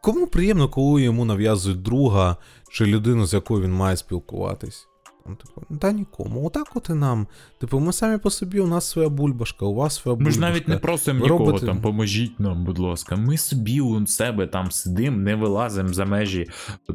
кому 0.04 0.28
приємно, 0.28 0.70
коли 0.70 1.02
йому 1.02 1.26
нав'язують 1.26 1.82
друга 1.82 2.38
чи 2.72 2.86
людину, 2.86 3.26
з 3.26 3.34
якою 3.34 3.64
він 3.64 3.74
має 3.74 3.98
спілкуватись? 3.98 4.88
Там, 5.26 5.36
типу, 5.36 5.78
та 5.80 5.92
нікому. 5.92 6.46
Отак 6.46 6.68
от 6.76 6.90
і 6.90 6.94
нам. 6.94 7.28
Типу, 7.60 7.80
ми 7.80 7.94
самі 7.94 8.18
по 8.18 8.30
собі, 8.30 8.60
у 8.60 8.68
нас 8.68 8.90
своя 8.90 9.10
бульбашка, 9.10 9.66
у 9.66 9.74
вас 9.74 9.96
своя 9.96 10.18
Ми 10.18 10.32
ж 10.32 10.40
навіть 10.40 10.68
не 10.68 10.78
просимо 10.78 11.20
Ви 11.20 11.24
нікого 11.26 11.46
робите- 11.46 11.66
там, 11.66 11.82
поможіть 11.82 12.40
нам, 12.40 12.64
будь 12.66 12.80
ласка. 12.80 13.16
Ми 13.16 13.38
собі 13.38 13.82
у 13.82 14.08
себе 14.08 14.48
там 14.48 14.72
сидимо, 14.72 15.18
не 15.18 15.36
вилазимо 15.36 15.94
за 15.94 16.06
межі 16.06 16.48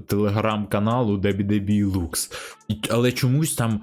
телеграм-каналу 0.06 1.16
Дебі 1.16 1.84
Лукс. 1.84 2.30
Але 2.90 3.12
чомусь 3.12 3.54
там 3.54 3.80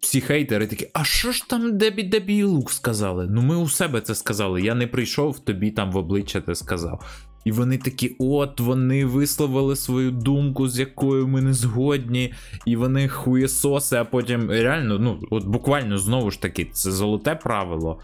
всі 0.00 0.20
хейтери 0.20 0.66
такі, 0.66 0.90
а 0.92 1.04
що 1.04 1.32
ж 1.32 1.48
там 1.48 1.78
Дебі 1.78 2.02
Дебі 2.02 2.44
Лукс 2.44 2.76
сказали? 2.76 3.26
Ну 3.30 3.42
ми 3.42 3.56
у 3.56 3.68
себе 3.68 4.00
це 4.00 4.14
сказали. 4.14 4.62
Я 4.62 4.74
не 4.74 4.86
прийшов, 4.86 5.38
тобі 5.38 5.70
там 5.70 5.92
в 5.92 5.96
обличчя 5.96 6.40
це 6.40 6.54
сказав. 6.54 7.27
І 7.44 7.52
вони 7.52 7.78
такі, 7.78 8.16
от 8.18 8.60
вони 8.60 9.04
висловили 9.04 9.76
свою 9.76 10.10
думку, 10.10 10.68
з 10.68 10.78
якою 10.78 11.28
ми 11.28 11.40
не 11.40 11.52
згодні, 11.52 12.34
і 12.66 12.76
вони 12.76 13.08
хуєсоси, 13.08 13.96
а 13.96 14.04
потім 14.04 14.50
реально, 14.50 14.98
ну, 14.98 15.20
от 15.30 15.44
буквально 15.44 15.98
знову 15.98 16.30
ж 16.30 16.42
таки, 16.42 16.64
це 16.72 16.90
золоте 16.92 17.34
правило. 17.34 18.00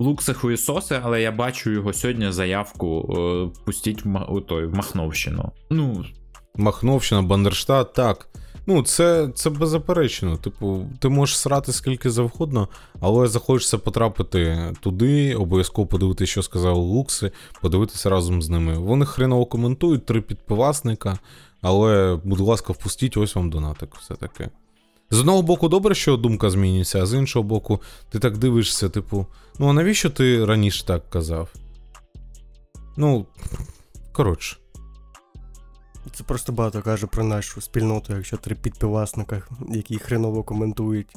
Лукси 0.00 0.34
хуєсоси, 0.34 1.00
але 1.02 1.22
я 1.22 1.32
бачу 1.32 1.70
його 1.70 1.92
сьогодні 1.92 2.32
заявку 2.32 3.16
е, 3.18 3.60
пустіть 3.64 4.04
в, 4.04 4.40
той, 4.40 4.66
в 4.66 4.74
Махновщину. 4.74 5.52
Ну, 5.70 6.04
Махновщина, 6.56 7.22
Бандерштат, 7.22 7.92
так. 7.92 8.28
Ну, 8.66 8.82
це, 8.82 9.28
це 9.34 9.50
беззаперечно. 9.50 10.36
Типу, 10.36 10.86
ти 10.98 11.08
можеш 11.08 11.38
срати 11.38 11.72
скільки 11.72 12.10
завгодно, 12.10 12.68
але 13.00 13.26
захочеться 13.28 13.78
потрапити 13.78 14.72
туди, 14.80 15.34
обов'язково 15.34 15.86
подивитися, 15.86 16.30
що 16.30 16.42
сказали 16.42 16.78
Лукси, 16.78 17.32
подивитися 17.60 18.10
разом 18.10 18.42
з 18.42 18.48
ними. 18.48 18.78
Вони 18.78 19.06
хреново 19.06 19.46
коментують, 19.46 20.06
три 20.06 20.20
підпивасника, 20.20 21.18
але, 21.62 22.18
будь 22.24 22.40
ласка, 22.40 22.72
впустіть, 22.72 23.16
ось 23.16 23.34
вам 23.34 23.50
донатик, 23.50 23.94
все 23.94 24.14
таке. 24.14 24.50
З 25.10 25.20
одного 25.20 25.42
боку, 25.42 25.68
добре, 25.68 25.94
що 25.94 26.16
думка 26.16 26.50
змінюється, 26.50 27.02
а 27.02 27.06
з 27.06 27.14
іншого 27.14 27.42
боку, 27.42 27.80
ти 28.10 28.18
так 28.18 28.38
дивишся, 28.38 28.88
типу, 28.88 29.26
ну 29.58 29.68
а 29.68 29.72
навіщо 29.72 30.10
ти 30.10 30.44
раніше 30.44 30.86
так 30.86 31.10
казав? 31.10 31.48
Ну, 32.96 33.26
коротше. 34.12 34.56
Це 36.14 36.24
просто 36.24 36.52
багато 36.52 36.82
каже 36.82 37.06
про 37.06 37.24
нашу 37.24 37.60
спільноту, 37.60 38.16
якщо 38.16 38.36
три 38.36 38.54
підпивасника, 38.54 39.42
які 39.68 39.98
хреново 39.98 40.42
коментують 40.42 41.16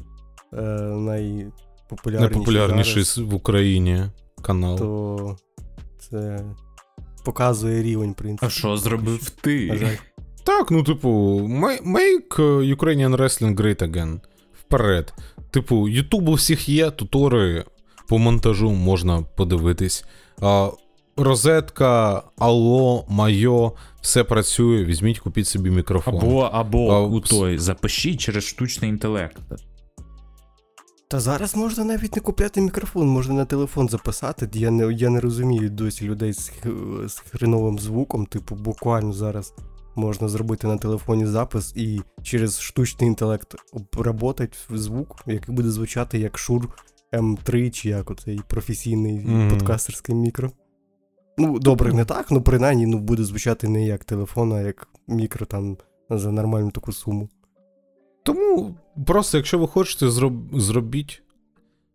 е, 0.54 0.62
найпопулярніші 0.82 2.34
Найпопулярніший 2.34 3.04
зараз, 3.04 3.32
в 3.32 3.36
Україні 3.36 4.06
канал. 4.42 4.78
то 4.78 5.38
це 6.00 6.46
показує 7.26 7.84
рівень, 7.84 8.12
в 8.12 8.16
принципі. 8.16 8.46
а 8.46 8.50
що 8.50 8.78
зробив 8.78 9.30
ти? 9.30 10.00
Так, 10.44 10.72
ну, 10.72 10.84
типу, 10.84 11.10
make 11.86 12.38
Ukrainian 12.76 13.18
Wrestling 13.18 13.56
great 13.56 13.82
again. 13.92 14.20
Вперед. 14.60 15.14
Типу, 15.52 15.90
Ютуб 15.90 16.30
у 16.30 16.34
всіх 16.34 16.70
є, 16.70 16.92
тутори 16.92 17.66
по 18.08 18.18
монтажу 18.18 18.72
можна 18.72 19.22
подивитись. 19.22 20.06
А, 20.42 20.70
розетка, 21.18 22.24
Алло, 22.38 23.06
Майо, 23.10 23.72
все 24.02 24.24
працює. 24.24 24.86
Візьміть, 24.86 25.20
купіть 25.20 25.48
собі 25.48 25.70
мікрофон. 25.70 26.16
Або, 26.16 26.42
або 26.42 26.92
А, 26.92 27.02
у 27.02 27.20
той 27.20 27.58
запишіть 27.58 28.20
через 28.20 28.44
штучний 28.44 28.90
інтелект. 28.90 29.38
Та 31.08 31.20
зараз 31.20 31.56
можна 31.56 31.84
навіть 31.84 32.16
не 32.16 32.22
купляти 32.22 32.62
мікрофон, 32.62 33.08
можна 33.08 33.34
на 33.34 33.46
телефон 33.46 33.90
записати. 33.90 34.50
Я 34.54 34.72
не, 34.72 34.94
я 34.94 35.10
не 35.10 35.20
розумію 35.20 35.70
досі 35.70 36.06
людей 36.06 36.34
з, 36.34 36.52
з 37.08 37.20
хреновим 37.20 37.80
звуком, 37.80 38.26
типу, 38.26 38.56
буквально 38.56 39.14
зараз 39.14 39.54
можна 39.96 40.28
зробити 40.28 40.68
на 40.68 40.78
телефоні 40.78 41.26
запис 41.26 41.74
і 41.76 42.02
через 42.24 42.60
штучний 42.62 43.08
інтелект 43.08 43.56
обработать 43.74 44.58
звук, 44.70 45.24
який 45.28 45.56
буде 45.56 45.70
звучати 45.70 46.20
як 46.20 46.34
Shure 46.38 46.68
M3 47.14 47.72
чи 47.72 47.90
як 47.90 48.12
оцей 48.12 48.42
професійний 48.48 49.20
Мгм. 49.20 49.50
подкастерський 49.50 50.16
мікро. 50.16 50.52
Ну, 51.38 51.60
добре, 51.60 51.94
не 51.94 52.06
так, 52.06 52.32
ну 52.32 52.42
принаймні 52.42 52.86
ну, 52.86 53.00
буде 53.00 53.24
звучати 53.24 53.68
не 53.68 53.86
як 53.86 54.04
телефон, 54.04 54.54
а 54.54 54.62
як 54.62 54.88
мікро 55.08 55.46
там 55.46 55.78
за 56.10 56.32
нормальну 56.32 56.72
таку 56.72 56.92
суму. 56.92 57.30
Тому 58.24 58.76
просто, 59.08 59.38
якщо 59.38 59.60
ви 59.60 59.68
хочете, 59.68 60.10
зроб... 60.10 60.34
зробіть 60.54 61.24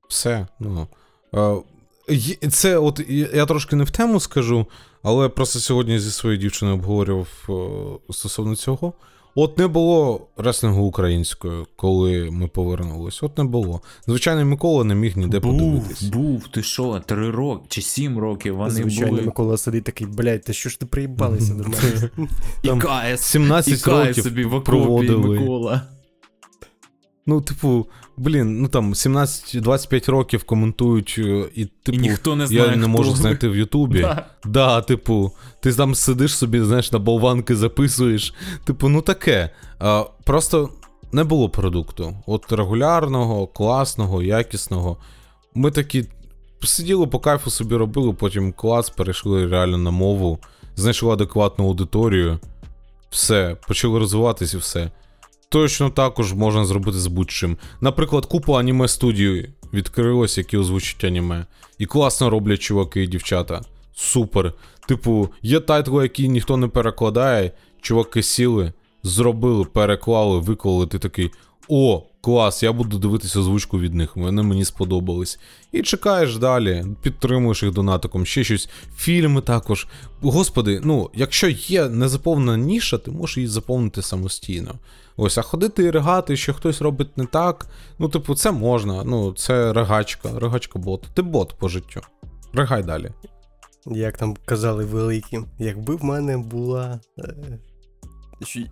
все. 0.09 0.47
Ну, 0.61 0.87
е, 1.35 2.49
це 2.51 2.79
от 2.79 3.01
я 3.33 3.47
трошки 3.47 3.77
не 3.77 3.85
в 3.85 3.91
тему 3.91 4.21
скажу, 4.21 4.67
але 5.03 5.29
просто 5.29 5.59
сьогодні 5.59 5.99
зі 5.99 6.11
своєю 6.11 6.41
дівчиною 6.41 6.77
обговорював 6.77 7.29
е, 7.49 8.13
стосовно 8.13 8.57
цього. 8.57 8.93
От 9.35 9.59
не 9.59 9.67
було 9.67 10.27
реслінгу 10.37 10.83
українською, 10.83 11.67
коли 11.77 12.29
ми 12.31 12.49
повернулись. 12.49 13.23
От 13.23 13.39
не 13.39 13.45
було. 13.45 13.81
Звичайно, 14.07 14.45
Микола 14.45 14.85
не 14.85 14.95
міг 14.95 15.17
ніде 15.17 15.41
був, 15.41 15.53
подивитись. 15.53 16.03
був, 16.03 16.49
ти 16.49 16.63
що, 16.63 17.03
три 17.07 17.31
роки 17.31 17.65
чи 17.69 17.83
сім 17.83 18.19
років 18.19 18.57
вони 18.57 18.71
Звичайно, 18.71 19.11
були. 19.11 19.23
Микола 19.23 19.57
сидить 19.57 19.85
такий, 19.85 20.07
блядь, 20.07 20.43
та 20.43 20.53
що 20.53 20.69
ж 20.69 20.81
ти 20.81 20.87
приїбалися 20.87 21.55
до 21.55 21.63
мене? 21.63 22.29
І 23.15 23.17
17 23.17 23.87
і 23.87 23.91
років 23.91 24.25
собі 24.25 24.45
в 24.45 24.55
окопі 24.55 24.67
проводили. 24.67 25.39
Микола. 25.41 25.83
Ну, 27.31 27.41
типу, 27.41 27.87
блін, 28.17 28.61
ну 28.61 28.69
там 28.69 28.95
17-25 28.95 30.11
років 30.11 30.45
коментують, 30.45 31.15
е, 31.19 31.45
і 31.55 31.65
типу, 31.65 31.99
і 31.99 32.01
ніхто 32.01 32.37
не 32.37 32.47
знає, 32.47 32.71
я 32.71 32.77
не 32.77 32.87
можу 32.87 33.11
ви. 33.11 33.17
знайти 33.17 33.49
в 33.49 33.57
Ютубі. 33.57 34.01
Да. 34.01 34.27
Да, 34.45 34.83
типу, 34.83 35.33
ти 35.61 35.73
там 35.73 35.95
сидиш 35.95 36.37
собі, 36.37 36.61
знаєш, 36.61 36.93
на 36.93 36.99
болванки 36.99 37.57
записуєш. 37.57 38.35
Типу, 38.65 38.89
ну 38.89 39.03
таке. 39.03 39.51
А, 39.79 40.05
просто 40.25 40.71
не 41.13 41.25
було 41.25 41.49
продукту. 41.49 42.15
От 42.27 42.53
регулярного, 42.53 43.47
класного, 43.47 44.23
якісного. 44.23 44.97
Ми 45.55 45.71
такі 45.71 46.05
сиділи 46.63 47.07
по 47.07 47.19
кайфу 47.19 47.51
собі 47.51 47.77
робили, 47.77 48.13
потім 48.13 48.53
клас, 48.53 48.91
перейшли 48.91 49.47
реально 49.47 49.79
на 49.79 49.91
мову, 49.91 50.39
знайшли 50.77 51.13
адекватну 51.13 51.67
аудиторію. 51.67 52.39
Все, 53.11 53.57
почали 53.69 53.99
розвиватись 53.99 54.55
і 54.55 54.57
все. 54.57 54.91
Точно 55.53 55.91
також 55.91 56.33
можна 56.33 56.65
зробити 56.65 56.99
з 56.99 57.07
будь-чим. 57.07 57.57
Наприклад, 57.81 58.27
купу 58.27 58.55
аніме 58.55 58.89
студії 58.89 59.51
відкрилось, 59.73 60.39
які 60.39 60.57
озвучать 60.57 61.05
аніме. 61.05 61.47
І 61.79 61.87
класно 61.87 62.31
роблять 62.31 62.61
чуваки 62.61 63.03
і 63.03 63.07
дівчата. 63.07 63.61
Супер. 63.95 64.53
Типу, 64.89 65.29
є 65.43 65.61
тайтли, 65.61 66.03
які 66.03 66.29
ніхто 66.29 66.57
не 66.57 66.69
перекладає, 66.69 67.53
чуваки 67.81 68.23
сіли, 68.23 68.73
зробили, 69.03 69.65
переклали, 69.65 70.39
виклали, 70.39 70.87
ти 70.87 70.99
такий. 70.99 71.31
О, 71.69 72.03
клас, 72.21 72.63
я 72.63 72.73
буду 72.73 72.99
дивитися 72.99 73.41
озвучку 73.41 73.79
від 73.79 73.95
них, 73.95 74.17
вони 74.17 74.43
мені 74.43 74.65
сподобались. 74.65 75.39
І 75.73 75.83
чекаєш 75.83 76.37
далі, 76.37 76.85
підтримуєш 77.03 77.63
їх 77.63 77.73
донатиком, 77.73 78.27
ще 78.27 78.45
щось. 78.45 78.69
Фільми 78.97 79.41
також. 79.41 79.87
Господи, 80.21 80.81
ну, 80.85 81.11
якщо 81.15 81.49
є 81.49 81.89
незаповнена 81.89 82.57
ніша, 82.57 82.99
ти 82.99 83.11
можеш 83.11 83.37
її 83.37 83.49
заповнити 83.49 84.03
самостійно. 84.03 84.75
Ось, 85.17 85.39
а 85.39 85.43
ходити 85.43 85.83
і 85.85 85.91
ригати, 85.91 86.37
що 86.37 86.55
хтось 86.55 86.81
робить 86.83 87.19
не 87.19 87.27
так. 87.27 87.67
Ну, 87.99 88.09
типу, 88.09 88.35
це 88.35 88.53
можна. 88.53 89.05
Ну, 89.05 89.33
це 89.33 89.73
ригачка, 89.73 90.39
ригачка 90.39 90.79
бот. 90.79 91.07
Ти 91.15 91.23
бот 91.23 91.55
по 91.59 91.69
життю. 91.69 92.01
Ригай 92.53 92.83
далі. 92.83 93.11
Як 93.87 94.19
там 94.19 94.37
казали 94.45 94.85
великі, 94.85 95.41
якби 95.59 95.97
в 95.97 96.05
мене 96.05 96.39
була. 96.39 97.01
е, 97.19 97.35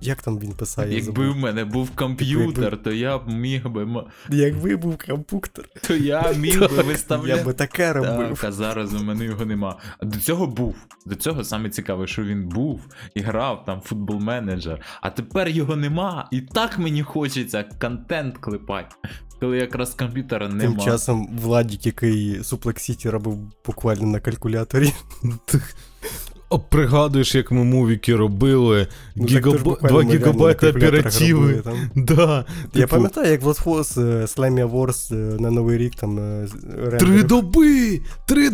Як 0.00 0.22
там 0.22 0.38
він 0.38 0.52
писав? 0.52 0.92
Якби 0.92 1.30
в 1.30 1.36
мене 1.36 1.64
був 1.64 1.90
комп'ютер, 1.90 2.82
то 2.82 2.92
я 2.92 3.18
б 3.18 3.28
міг 3.28 3.68
би. 3.68 4.04
Якби 4.30 4.76
був 4.76 4.98
компуктор, 5.06 5.64
То 5.82 5.94
я 5.94 6.32
міг 6.36 6.60
би 6.60 6.96
я 7.26 7.44
би 7.44 7.52
таке 7.52 7.92
робив. 7.92 8.28
Так, 8.28 8.44
а 8.44 8.52
зараз 8.52 8.94
у 8.94 9.04
мене 9.04 9.24
його 9.24 9.44
нема. 9.44 9.78
А 9.98 10.06
до 10.06 10.18
цього 10.18 10.46
був. 10.46 10.76
До 11.06 11.14
цього 11.14 11.44
саме 11.44 11.70
цікаве, 11.70 12.06
що 12.06 12.24
він 12.24 12.48
був 12.48 12.80
і 13.14 13.20
грав 13.20 13.64
там 13.64 13.80
футбол 13.80 14.20
менеджер. 14.20 14.80
А 15.00 15.10
тепер 15.10 15.48
його 15.48 15.76
нема. 15.76 16.28
І 16.32 16.40
так 16.40 16.78
мені 16.78 17.02
хочеться 17.02 17.64
контент 17.80 18.38
клепати. 18.38 18.96
Коли 19.40 19.56
якраз 19.56 19.94
комп'ютера 19.94 20.48
Тим 20.48 20.56
нема. 20.56 20.84
часом 20.84 21.28
Владік, 21.42 21.86
який 21.86 22.38
City 22.76 23.10
робив 23.10 23.38
буквально 23.66 24.06
на 24.06 24.20
калькуляторі. 24.20 24.92
О, 26.50 26.58
пригадуєш, 26.58 27.34
як 27.34 27.50
ми 27.50 27.64
мувіки 27.64 28.16
робили, 28.16 28.86
Ну, 29.16 29.26
гігаб... 29.26 29.62
2 29.62 29.76
ми 29.90 30.02
гігабайти 30.04 30.70
оперативи. 30.70 31.62
Да, 31.94 32.44
Я 32.74 32.80
типу, 32.80 32.90
пам'ятаю, 32.90 33.30
як 33.32 33.42
Владфос 33.42 33.96
Slammy 33.98 34.70
Wars 34.70 35.14
е, 35.14 35.40
на 35.40 35.50
Новий 35.50 35.78
рік 35.78 35.94
там 35.94 36.18
е, 36.18 36.46
з- 36.46 36.98
Три 36.98 37.22
доби! 37.22 38.00
Три... 38.26 38.50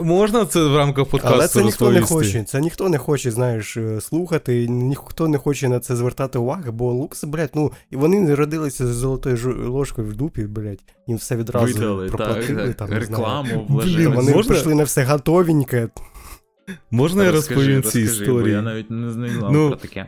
Можна 0.00 0.44
це 0.44 0.64
в 0.64 0.76
рамках 0.76 1.06
подкасту 1.06 1.34
Але 1.38 1.48
це 1.48 1.62
ніхто 1.64 1.90
не 1.90 2.00
хоче. 2.00 2.44
Це 2.44 2.60
ніхто 2.60 2.88
не 2.88 2.98
хоче, 2.98 3.30
знаєш, 3.30 3.76
е, 3.76 4.00
слухати, 4.00 4.68
ніхто 4.68 5.28
не 5.28 5.38
хоче 5.38 5.68
на 5.68 5.80
це 5.80 5.96
звертати 5.96 6.38
увагу, 6.38 6.72
бо 6.72 6.92
лукси, 6.92 7.26
блядь, 7.26 7.50
ну, 7.54 7.72
і 7.90 7.96
вони 7.96 8.20
не 8.20 8.34
родилися 8.34 8.86
з 8.86 8.90
золотою 8.90 9.70
ложкою 9.70 10.08
в 10.08 10.14
дупі, 10.14 10.42
блядь, 10.42 10.82
їм 11.06 11.18
все 11.18 11.36
відразу 11.36 11.66
Видали, 11.74 12.08
проплатили, 12.08 12.74
так, 12.74 12.76
там, 12.76 12.90
не 12.90 13.04
знаю. 13.04 13.22
рекламу 13.22 13.66
Блін. 13.68 14.14
Вони 14.14 14.32
Можна? 14.32 14.52
прийшли 14.52 14.74
на 14.74 14.84
все 14.84 15.04
готовеньке. 15.04 15.88
Можна 16.90 17.24
я 17.24 17.32
Розкажи, 17.32 17.60
розповім 17.60 17.82
ці 17.82 18.00
розкажи, 18.00 18.24
Бо 18.24 18.32
історії? 18.38 18.54
я 18.54 18.62
навіть 18.62 18.90
не 18.90 19.10
знав 19.12 19.52
Ну, 19.52 19.68
про 19.68 19.76
таке. 19.76 20.06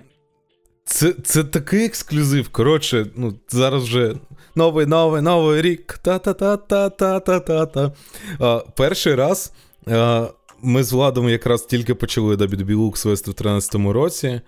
Це, 0.84 1.12
це 1.12 1.44
такий 1.44 1.84
ексклюзив. 1.84 2.48
Коротше, 2.48 3.06
ну 3.16 3.34
зараз 3.48 3.82
вже 3.82 4.14
новий, 4.54 4.86
новий, 4.86 5.22
новий 5.22 5.62
рік. 5.62 5.98
Та-та-та-та-та-та-та. 6.02 7.92
А, 8.40 8.58
перший 8.76 9.14
раз 9.14 9.52
а, 9.86 10.26
ми 10.62 10.84
з 10.84 10.92
Владом 10.92 11.28
якраз 11.28 11.62
тільки 11.66 11.94
почали 11.94 12.36
WWE 12.36 12.76
Lux 12.76 13.08
вести 13.08 13.30
в 13.30 13.34
13-му 13.34 13.92
році. 13.92 14.40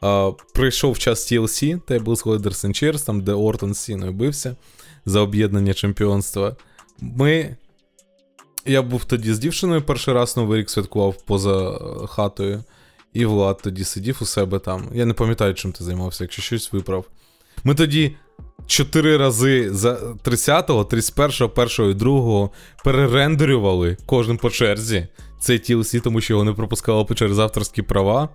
А, 0.00 0.30
прийшов 0.54 0.98
час 0.98 1.32
TLC, 1.32 1.80
Tables, 1.88 2.22
Ladders 2.24 2.66
and 2.66 2.82
Chairs, 2.84 3.06
там, 3.06 3.20
де 3.20 3.32
Ортон 3.32 3.74
з 3.74 3.78
Сіною 3.78 4.12
бився 4.12 4.56
за 5.06 5.20
об'єднання 5.20 5.74
чемпіонства. 5.74 6.56
Ми. 7.00 7.56
Я 8.66 8.82
був 8.82 9.04
тоді 9.04 9.34
з 9.34 9.38
дівчиною 9.38 9.82
перший 9.82 10.14
раз 10.14 10.36
Новий 10.36 10.60
рік 10.60 10.70
святкував 10.70 11.22
поза 11.22 11.70
е, 11.70 12.06
хатою. 12.06 12.64
І 13.12 13.24
Влад 13.24 13.60
тоді 13.62 13.84
сидів 13.84 14.18
у 14.20 14.26
себе 14.26 14.58
там. 14.58 14.88
Я 14.94 15.04
не 15.04 15.14
пам'ятаю, 15.14 15.54
чим 15.54 15.72
ти 15.72 15.84
займався, 15.84 16.24
якщо 16.24 16.42
щось 16.42 16.72
виправ. 16.72 17.04
Ми 17.64 17.74
тоді 17.74 18.16
чотири 18.66 19.16
рази 19.16 19.74
за 19.74 19.94
30-го, 20.24 20.82
31-го, 20.82 21.48
1-го 21.48 21.90
і 21.90 21.94
2-го 21.94 22.50
перерендерювали 22.84 23.96
кожен 24.06 24.36
по 24.36 24.50
черзі 24.50 25.06
цей 25.40 25.58
TLC, 25.58 26.00
тому 26.00 26.20
що 26.20 26.34
його 26.34 26.44
не 26.44 26.52
пропускало 26.52 27.06
через 27.14 27.38
авторські 27.38 27.82
права. 27.82 28.28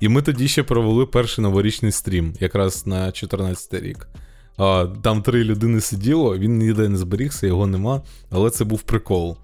І 0.00 0.08
ми 0.08 0.22
тоді 0.22 0.48
ще 0.48 0.62
провели 0.62 1.06
перший 1.06 1.42
новорічний 1.42 1.92
стрім, 1.92 2.34
якраз 2.40 2.86
на 2.86 3.12
14 3.12 3.74
рік. 3.74 4.08
А, 4.56 4.86
там 5.02 5.22
три 5.22 5.44
людини 5.44 5.80
сиділо, 5.80 6.38
він 6.38 6.58
ніде 6.58 6.88
не 6.88 6.96
зберігся, 6.96 7.46
його 7.46 7.66
нема, 7.66 8.02
але 8.30 8.50
це 8.50 8.64
був 8.64 8.82
прикол. 8.82 9.36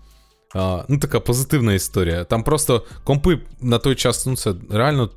А, 0.54 0.84
ну, 0.88 0.98
така 0.98 1.20
позитивна 1.20 1.74
історія. 1.74 2.24
Там 2.24 2.42
просто 2.42 2.84
компи 3.04 3.38
на 3.60 3.78
той 3.78 3.94
час, 3.94 4.26
ну 4.26 4.36
це 4.36 4.54
реально 4.70 5.10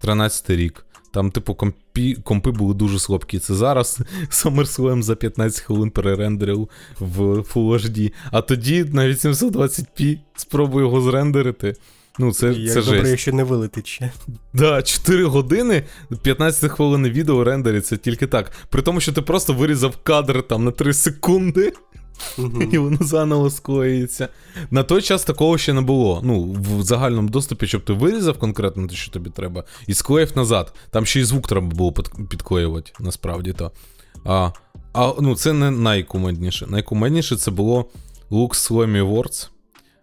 13 0.00 0.50
рік. 0.50 0.86
Там, 1.12 1.30
типу, 1.30 1.54
компі, 1.54 2.14
компи 2.14 2.50
були 2.50 2.74
дуже 2.74 2.98
слабкі. 2.98 3.38
Це 3.38 3.54
зараз 3.54 4.00
SummerSlam 4.30 5.02
за 5.02 5.14
15 5.16 5.60
хвилин 5.60 5.90
перерендерив 5.90 6.68
в 7.00 7.20
Full 7.22 7.78
HD. 7.78 8.12
А 8.30 8.42
тоді 8.42 8.84
на 8.84 9.08
820p 9.08 10.18
спробую 10.36 10.84
його 10.84 11.00
зрендерити. 11.00 11.74
Ну, 12.18 12.32
це, 12.32 12.52
Як 12.52 12.72
це 12.72 12.82
добре, 12.82 12.98
жесть. 12.98 13.10
якщо 13.10 13.32
не 13.32 13.44
вилетить 13.44 13.86
ще. 13.86 14.12
Да, 14.52 14.82
4 14.82 15.24
години, 15.24 15.82
15 16.22 16.70
хвилин 16.70 17.08
відео 17.08 17.44
рендериться 17.44 17.96
тільки 17.96 18.26
так. 18.26 18.52
При 18.70 18.82
тому, 18.82 19.00
що 19.00 19.12
ти 19.12 19.22
просто 19.22 19.52
вирізав 19.52 19.96
кадр 20.02 20.42
там 20.42 20.64
на 20.64 20.70
3 20.70 20.92
секунди, 20.94 21.72
і 22.72 22.78
воно 22.78 22.98
заново 23.00 23.50
склеїться. 23.50 24.28
На 24.70 24.82
той 24.82 25.02
час 25.02 25.24
такого 25.24 25.58
ще 25.58 25.72
не 25.72 25.80
було. 25.80 26.20
Ну, 26.24 26.56
в 26.78 26.82
загальному 26.82 27.28
доступі, 27.28 27.66
щоб 27.66 27.84
ти 27.84 27.92
вирізав 27.92 28.38
конкретно 28.38 28.86
те, 28.86 28.94
що 28.94 29.10
тобі 29.12 29.30
треба, 29.30 29.64
і 29.86 29.94
склеїв 29.94 30.32
назад. 30.36 30.74
Там 30.90 31.06
ще 31.06 31.20
й 31.20 31.24
звук 31.24 31.48
треба 31.48 31.66
було 31.66 31.92
під- 31.92 32.28
підклеювати, 32.28 32.92
насправді 33.00 33.52
то. 33.52 33.72
А, 34.24 34.50
а 34.92 35.12
ну, 35.20 35.36
це 35.36 35.52
не 35.52 35.70
найкумедніше. 35.70 36.66
Найкумедніше 36.66 37.36
це 37.36 37.50
було 37.50 37.86
Lux 38.30 38.48
Slammy 38.48 39.08
Awards. 39.08 39.48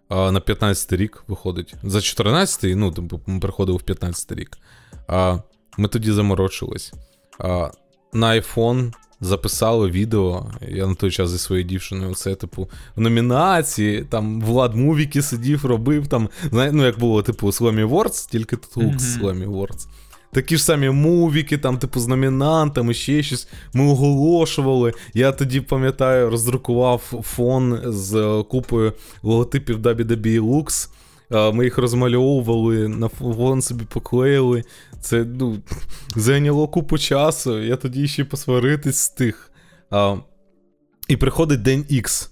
А, 0.08 0.30
на 0.32 0.40
15 0.40 0.92
рік 0.92 1.24
виходить. 1.28 1.74
За 1.82 1.98
14-й, 1.98 2.74
ну, 2.74 2.92
типу, 2.92 3.20
ми 3.26 3.40
приходили 3.40 3.78
в 3.78 3.82
15 3.82 4.32
рік. 4.32 4.58
А, 5.08 5.38
ми 5.78 5.88
тоді 5.88 6.12
заморочились. 6.12 6.92
А, 7.38 7.70
на 8.12 8.26
iPhone 8.34 8.92
записали 9.20 9.90
відео. 9.90 10.46
Я 10.68 10.86
на 10.86 10.94
той 10.94 11.10
час 11.10 11.30
зі 11.30 11.38
своєю 11.38 11.68
дівчиною. 11.68 12.14
Це, 12.14 12.34
типу, 12.34 12.68
в 12.96 13.00
номінації. 13.00 14.04
Там 14.04 14.40
Влад 14.40 14.74
Мувіки 14.74 15.22
сидів, 15.22 15.64
робив 15.66 16.06
там. 16.06 16.28
Знає, 16.50 16.72
ну, 16.72 16.86
як 16.86 16.98
було, 16.98 17.22
типу, 17.22 17.46
Slammy 17.46 17.88
Awards, 17.88 18.30
тільки 18.30 18.56
тут 18.56 18.76
Мгм. 18.76 18.96
Slammy 18.96 19.48
Awards. 19.50 19.86
Такі 20.32 20.56
ж 20.56 20.64
самі 20.64 20.90
мувіки, 20.90 21.58
там, 21.58 21.78
типу, 21.78 22.00
з 22.00 22.06
номінантами, 22.06 22.94
ще 22.94 23.22
щось. 23.22 23.48
Ми 23.72 23.84
оголошували. 23.84 24.92
Я 25.14 25.32
тоді, 25.32 25.60
пам'ятаю, 25.60 26.30
роздрукував 26.30 27.22
фон 27.24 27.80
з 27.84 28.14
е, 28.14 28.42
купою 28.42 28.92
логотипів 29.22 29.78
WWE 29.78 30.40
Lux. 30.40 30.88
Ми 31.30 31.64
їх 31.64 31.78
розмальовували, 31.78 32.88
на 32.88 33.08
фон 33.08 33.62
собі 33.62 33.84
поклеїли. 33.84 34.64
Це 35.00 35.24
ну, 35.24 35.58
зайняло 36.16 36.68
купу 36.68 36.98
часу. 36.98 37.62
Я 37.62 37.76
тоді 37.76 38.08
ще 38.08 38.24
посваритись 38.24 38.98
стих. 38.98 39.50
А, 39.90 40.16
і 41.08 41.16
приходить 41.16 41.62
день 41.62 41.84
X. 41.90 42.28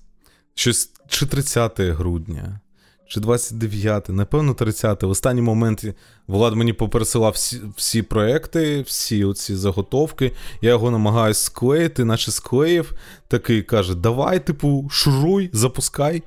Щось 0.55 0.91
чи 1.09 1.27
30 1.27 1.81
грудня, 1.81 2.61
чи 3.07 3.20
29, 3.20 4.09
напевно, 4.09 4.55
30. 4.55 5.03
В 5.03 5.09
останній 5.09 5.43
момент 5.43 5.85
Влад 6.27 6.55
мені 6.55 6.73
попересилав 6.73 7.33
всі, 7.33 7.61
всі 7.77 8.03
проекти, 8.03 8.83
всі 8.83 9.25
оці 9.25 9.57
заготовки. 9.57 10.33
Я 10.62 10.70
його 10.70 10.91
намагаюсь 10.91 11.39
склеїти, 11.39 12.05
наче 12.05 12.31
склеїв. 12.31 12.93
Такий 13.29 13.62
каже: 13.62 13.95
давай, 13.95 14.47
типу, 14.47 14.89
шуруй, 14.91 15.51
запускай. 15.53 16.23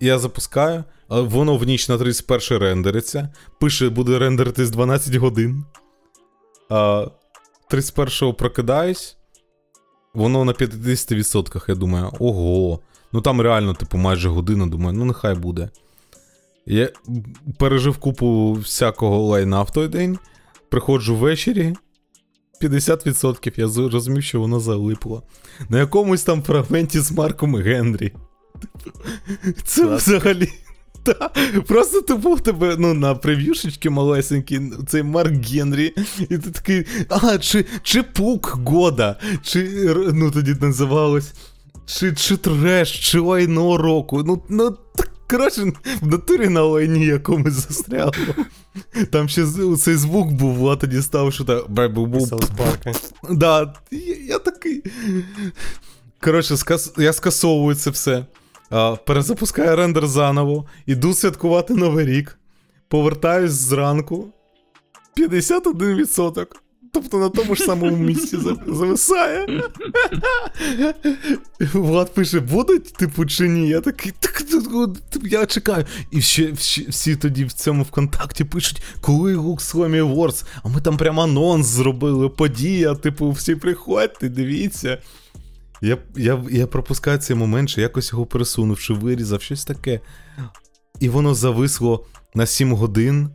Я 0.00 0.18
запускаю, 0.18 0.84
воно 1.20 1.56
в 1.56 1.64
ніч 1.64 1.88
на 1.88 1.98
31 1.98 2.58
рендериться. 2.58 3.28
Пише, 3.60 3.88
буде 3.88 4.18
рендеритись 4.18 4.70
12 4.70 5.14
годин. 5.14 5.64
А 6.70 7.06
31-го 7.70 8.34
прокидаюсь. 8.34 9.16
Воно 10.14 10.44
на 10.44 10.52
50%, 10.52 11.64
я 11.68 11.74
думаю, 11.74 12.12
ого. 12.18 12.80
Ну 13.12 13.20
там 13.20 13.40
реально, 13.40 13.74
типу, 13.74 13.98
майже 13.98 14.28
година, 14.28 14.66
думаю, 14.66 14.96
ну 14.96 15.04
нехай 15.04 15.34
буде. 15.34 15.70
Я 16.66 16.90
пережив 17.58 17.98
купу 17.98 18.52
всякого 18.52 19.18
лайна 19.18 19.62
в 19.62 19.70
той 19.70 19.88
день. 19.88 20.18
Приходжу 20.68 21.16
ввечері. 21.16 21.76
50% 22.62 23.52
я 23.56 23.68
зрозумів, 23.68 24.22
що 24.22 24.40
воно 24.40 24.60
залипло. 24.60 25.22
На 25.68 25.78
якомусь 25.78 26.22
там 26.22 26.42
фрагменті 26.42 27.00
з 27.00 27.12
Марком 27.12 27.56
Генрі. 27.56 28.12
Це 29.64 29.96
взагалі. 29.96 30.48
Та, 31.04 31.30
просто 31.66 32.00
типу 32.00 32.34
в 32.34 32.40
тебе 32.40 32.76
ну, 32.78 32.94
на 32.94 33.14
прев'юшечки 33.14 33.90
малесенькі, 33.90 34.60
цей 34.88 35.02
Марк 35.02 35.46
Генрі, 35.46 35.94
і 36.18 36.38
ти 36.38 36.50
такий. 36.50 36.86
А, 37.08 37.38
чи, 37.38 37.64
чи 37.82 38.02
пук 38.02 38.58
года, 38.64 39.16
чи 39.42 39.68
ну 40.12 40.30
тоді 40.30 40.56
називалось. 40.60 41.32
Чи, 41.86 42.12
чи 42.12 42.36
треш, 42.36 43.10
чи 43.10 43.18
лайно 43.18 43.76
року. 43.76 44.22
Ну, 44.26 44.42
ну 44.48 44.70
так, 44.70 45.10
коротше, 45.30 45.72
в 46.00 46.06
натурі 46.06 46.48
на 46.48 46.62
лайні 46.62 47.06
якомусь 47.06 47.52
застряло. 47.52 48.12
Там 49.10 49.28
ще 49.28 49.46
цей 49.78 49.96
звук 49.96 50.32
був, 50.32 50.54
Влад 50.54 50.78
тоді 50.78 51.02
став, 51.02 51.32
що 51.32 51.44
так. 51.44 51.64
Да, 53.30 53.74
я, 53.90 54.16
я 54.28 54.38
такий. 54.38 54.82
Коротше, 56.20 56.56
я 56.98 57.12
скасовую 57.12 57.76
це 57.76 57.90
все. 57.90 58.26
Перезапускаю 59.06 59.76
рендер 59.76 60.06
заново, 60.06 60.66
іду 60.86 61.14
святкувати 61.14 61.74
Новий 61.74 62.06
рік. 62.06 62.38
Повертаюсь 62.88 63.52
зранку. 63.52 64.26
51%. 65.16 66.46
Тобто 66.92 67.18
на 67.18 67.28
тому 67.28 67.54
ж 67.54 67.62
самому 67.62 67.96
місці 67.96 68.38
зависає. 68.66 69.62
Влад 71.72 72.14
пише, 72.14 72.40
будуть, 72.40 72.92
типу, 72.92 73.26
чи 73.26 73.48
ні? 73.48 73.68
Я 73.68 73.80
такий, 73.80 74.12
так, 74.20 74.44
я 75.24 75.46
чекаю. 75.46 75.84
І 76.10 76.20
ще, 76.20 76.52
всі, 76.88 77.16
тоді 77.16 77.44
в 77.44 77.52
цьому 77.52 77.82
ВКонтакті 77.82 78.44
пишуть, 78.44 78.82
коли 79.00 79.36
Lux 79.36 79.74
Slammy 79.74 80.14
Awards, 80.14 80.44
а 80.62 80.68
ми 80.68 80.80
там 80.80 80.96
прямо 80.96 81.22
анонс 81.22 81.66
зробили, 81.66 82.28
подія, 82.28 82.94
типу, 82.94 83.30
всі 83.30 83.54
приходьте, 83.54 84.28
дивіться. 84.28 84.98
Я, 85.82 85.98
я, 86.16 86.44
я 86.50 86.66
пропускаю 86.66 87.18
цей 87.18 87.36
момент, 87.36 87.68
що 87.68 87.80
якось 87.80 88.12
його 88.12 88.26
пересунув, 88.26 88.80
чи 88.80 88.92
вирізав, 88.94 89.42
щось 89.42 89.64
таке. 89.64 90.00
І 91.00 91.08
воно 91.08 91.34
зависло 91.34 92.04
на 92.34 92.46
7 92.46 92.72
годин. 92.74 93.28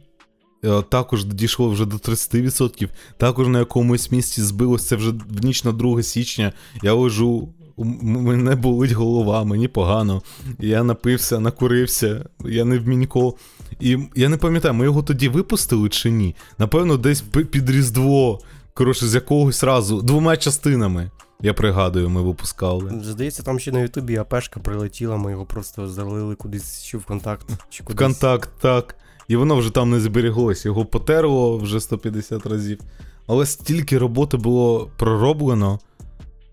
е, 0.66 0.82
Також 0.82 1.26
дійшло 1.26 1.70
вже 1.70 1.86
до 1.86 1.96
30%. 1.96 2.90
Також 3.18 3.48
на 3.48 3.60
якомусь 3.60 4.12
місці 4.12 4.42
збилось 4.42 4.88
це 4.88 4.96
вже 4.96 5.12
в 5.12 5.46
ніч 5.46 5.64
на 5.64 5.72
2 5.72 6.04
січня. 6.04 6.54
Я 6.84 6.94
лежу, 6.94 7.50
мене 7.78 8.56
болить 8.56 8.92
голова, 8.92 9.44
мені 9.44 9.68
погано. 9.68 10.22
Я 10.60 10.84
напився, 10.84 11.40
накурився, 11.40 12.26
я 12.46 12.66
не 12.66 12.80
вмінько. 12.80 13.34
І 13.80 13.98
я 14.16 14.30
не 14.30 14.38
пам'ятаю, 14.38 14.74
ми 14.74 14.86
його 14.86 15.04
тоді 15.04 15.30
випустили 15.30 15.90
чи 15.90 16.12
ні? 16.12 16.36
Напевно, 16.58 16.98
десь 16.98 17.22
під 17.22 17.70
Різдво. 17.70 18.40
Коротше, 18.74 19.08
з 19.08 19.16
якогось 19.16 19.64
разу, 19.64 20.02
двома 20.02 20.38
частинами. 20.38 21.12
Я 21.42 21.54
пригадую, 21.54 22.10
ми 22.10 22.22
випускали. 22.22 23.00
Здається, 23.04 23.44
там 23.44 23.60
ще 23.60 23.72
на 23.72 23.80
Ютубі 23.80 24.18
АПшка 24.18 24.60
прилетіла, 24.60 25.18
ми 25.18 25.32
його 25.32 25.46
просто 25.46 25.88
залили 25.90 26.36
кудись 26.36 26.84
чи 26.84 26.98
в 26.98 27.06
контакт, 27.06 27.46
чи 27.70 27.84
кудись. 27.84 28.00
Контакт, 28.00 28.50
так. 28.62 28.96
І 29.28 29.36
воно 29.36 29.56
вже 29.56 29.72
там 29.74 29.90
не 29.90 30.00
зберіглось. 30.00 30.66
Його 30.66 30.86
потерло 30.86 31.58
вже 31.58 31.80
150 31.80 32.46
разів. 32.46 32.80
Але 33.28 33.46
стільки 33.46 33.98
роботи 33.98 34.38
було 34.38 34.92
пророблено. 34.98 35.80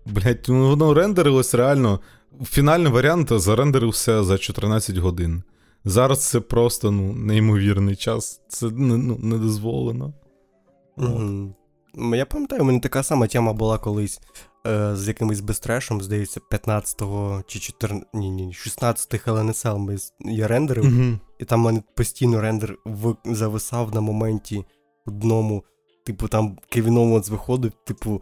Блять, 0.05 0.45
ну 0.49 0.69
воно 0.69 0.93
рендерилось 0.93 1.53
реально. 1.53 1.99
Фінальний 2.43 2.91
варіант 2.91 3.39
зарендерився 3.39 4.23
за 4.23 4.37
14 4.37 4.97
годин. 4.97 5.43
Зараз 5.85 6.29
це 6.29 6.39
просто 6.39 6.91
ну, 6.91 7.13
неймовірний 7.13 7.95
час. 7.95 8.41
Це 8.47 8.65
не- 8.65 8.97
ну, 8.97 9.17
не 9.21 9.37
дозволено. 9.37 10.13
М, 10.99 11.55
Я 12.13 12.25
пам'ятаю, 12.25 12.61
у 12.61 12.65
мене 12.65 12.79
така 12.79 13.03
сама 13.03 13.27
тема 13.27 13.53
була 13.53 13.77
колись 13.77 14.19
з 14.95 15.07
якимось 15.07 15.39
безтрешем, 15.39 16.01
здається, 16.01 16.39
15-го 16.51 17.43
чи 17.47 17.59
14, 17.59 18.07
ні, 18.13 18.29
ні, 18.29 18.53
16-х 18.67 19.31
LNSL 19.31 20.11
я 20.19 20.47
рендерив, 20.47 20.85
Угу. 20.85 21.19
і 21.39 21.45
там 21.45 21.61
в 21.61 21.65
мене 21.65 21.83
постійно 21.95 22.41
рендер 22.41 22.77
в, 22.85 23.15
зависав 23.25 23.95
на 23.95 24.01
моменті 24.01 24.65
одному, 25.05 25.63
типу, 26.05 26.27
там 26.27 26.57
Кевін 26.69 26.97
Оуенс 26.97 27.29
виходив, 27.29 27.71
типу, 27.85 28.21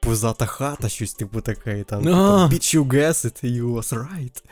позата 0.00 0.46
хата, 0.46 0.88
щось 0.88 1.14
типу 1.14 1.40
таке, 1.40 1.80
і 1.80 1.84
там, 1.84 1.98
А. 2.08 2.48
типу, 2.48 2.54
bitch 2.54 2.76
you 2.78 2.84
guess 2.88 3.24
it, 3.26 3.44
you 3.44 3.74
was 3.74 3.94
right. 3.98 4.42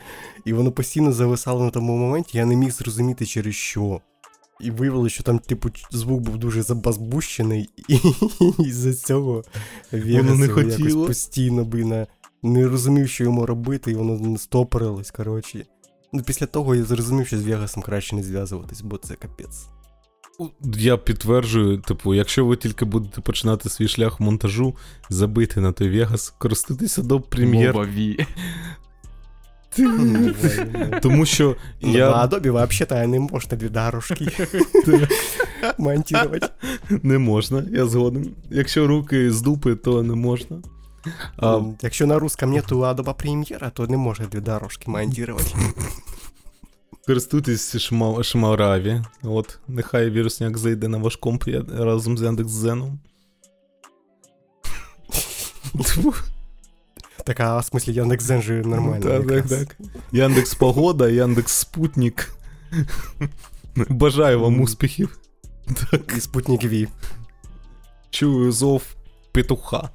І 0.45 0.53
воно 0.53 0.71
постійно 0.71 1.13
зависало 1.13 1.63
на 1.65 1.69
тому 1.69 1.97
моменті, 1.97 2.37
я 2.37 2.45
не 2.45 2.55
міг 2.55 2.71
зрозуміти 2.71 3.25
через 3.25 3.55
що. 3.55 4.01
І 4.63 4.71
виявилося, 4.71 5.13
що 5.13 5.23
там, 5.23 5.39
типу, 5.39 5.69
звук 5.91 6.21
був 6.21 6.37
дуже 6.37 6.61
забазбущений, 6.61 7.69
і 7.87 7.99
із-за 8.65 8.93
цього 8.93 9.43
Вегас 9.91 10.37
не 10.37 10.47
якось 10.47 11.07
постійно 11.07 11.65
би 11.65 11.85
не, 11.85 12.07
не 12.43 12.67
розумів, 12.67 13.09
що 13.09 13.23
йому 13.23 13.45
робити, 13.45 13.91
і 13.91 13.95
воно 13.95 14.19
не 14.19 14.37
стопорилось, 14.37 15.11
коротше. 15.11 15.65
Ну, 16.13 16.23
після 16.23 16.45
того 16.45 16.75
я 16.75 16.83
зрозумів, 16.83 17.27
що 17.27 17.37
з 17.37 17.43
Вегасом 17.43 17.83
краще 17.83 18.15
не 18.15 18.23
зв'язуватись, 18.23 18.81
бо 18.81 18.97
це 18.97 19.15
капець. 19.15 19.67
Я 20.63 20.97
підтверджую, 20.97 21.77
типу, 21.77 22.13
якщо 22.13 22.45
ви 22.45 22.55
тільки 22.55 22.85
будете 22.85 23.21
починати 23.21 23.69
свій 23.69 23.87
шлях 23.87 24.19
монтажу, 24.19 24.75
забийте 25.09 25.61
на 25.61 25.71
той 25.71 25.89
Вегас, 25.89 26.29
користуйтеся 26.29 27.01
до 27.01 27.19
прем'єр. 27.21 27.73
Тому 31.01 31.25
що 31.25 31.55
Я... 31.81 31.89
я 31.91 32.09
На 32.11 32.27
Adobe 32.27 32.49
вообще-то 32.49 33.07
не 33.07 33.19
можна 33.19 33.57
дві 33.57 33.69
дорожки 33.69 34.27
монтувати. 35.77 36.47
не 36.89 37.17
можна, 37.17 37.63
я 37.71 37.85
згоден. 37.85 38.31
Якщо 38.49 38.87
руки 38.87 39.31
з 39.31 39.41
дупи, 39.41 39.75
то 39.75 40.03
не 40.03 40.15
можна. 40.15 40.57
А, 41.37 41.59
Якщо 41.81 42.07
на 42.07 42.19
русском 42.19 42.51
нету 42.51 42.79
Adobe 42.79 43.03
Premiere, 43.25 43.71
то 43.71 43.87
не 43.87 43.97
можна 43.97 44.25
дві 44.25 44.39
дорожки 44.39 44.91
монтувати. 44.91 45.55
користуйтесь 47.07 47.77
шма... 47.77 48.23
шмараві. 48.23 49.01
От, 49.23 49.59
нехай 49.67 50.09
вірусняк 50.09 50.57
зайде 50.57 50.87
на 50.87 50.97
ваш 50.97 51.15
комп 51.15 51.43
разом 51.77 52.17
з 52.17 52.21
Яндекс.Зеном. 52.21 52.99
Тьфу. 57.21 57.27
Так, 57.27 57.39
а 57.39 57.59
в 57.59 57.63
смысле 57.63 57.93
Яндекс.Зен 57.93 58.41
же 58.41 58.63
нормально. 58.63 59.01
Так, 59.01 59.27
так, 59.27 59.49
так. 59.49 59.77
Яндекс 60.11 60.55
Погода, 60.55 61.09
Яндекс 61.09 61.53
Спутник. 61.53 62.35
Бажаю 63.75 64.39
вам 64.39 64.61
успіхів. 64.61 65.19
Так. 65.91 66.13
І 66.17 66.19
Спутник 66.19 66.63
V. 66.63 66.87
Чую 68.09 68.51
зов 68.51 68.83
петуха. 69.31 69.89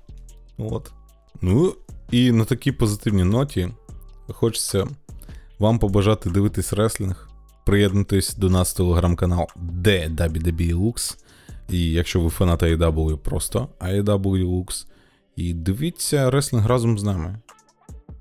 От. 0.58 0.90
Ну, 1.42 1.74
і 2.10 2.32
на 2.32 2.44
такій 2.44 2.72
позитивній 2.72 3.24
ноті 3.24 3.68
хочеться 4.28 4.86
вам 5.58 5.78
побажати 5.78 6.30
дивитись 6.30 6.72
реслінг, 6.72 7.28
приєднатись 7.66 8.34
до 8.34 8.50
нас 8.50 8.72
в 8.72 8.76
телеграм-канал 8.76 9.46
DWDB 9.82 10.74
Lux. 10.74 11.16
І 11.68 11.90
якщо 11.90 12.20
ви 12.20 12.30
фанат 12.30 12.62
AEW, 12.62 13.16
просто 13.16 13.68
AEW 13.80 14.46
Lux. 14.46 14.86
І 15.36 15.54
дивіться 15.54 16.30
реслінг 16.30 16.66
разом 16.66 16.98
з 16.98 17.02
нами. 17.02 17.38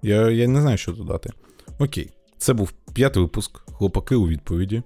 Я, 0.01 0.29
я 0.29 0.47
не 0.47 0.61
знаю, 0.61 0.77
що 0.77 0.91
додати. 0.91 1.29
Окей, 1.79 2.09
це 2.37 2.53
був 2.53 2.71
п'ятий 2.93 3.23
випуск. 3.23 3.61
Хлопаки 3.77 4.15
у 4.15 4.27
відповіді. 4.27 4.83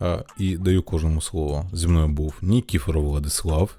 А, 0.00 0.22
і 0.38 0.56
даю 0.56 0.82
кожному 0.82 1.20
слово. 1.20 1.70
Зі 1.72 1.88
мною 1.88 2.08
був 2.08 2.34
Нікіфоров 2.42 3.04
Владислав. 3.04 3.76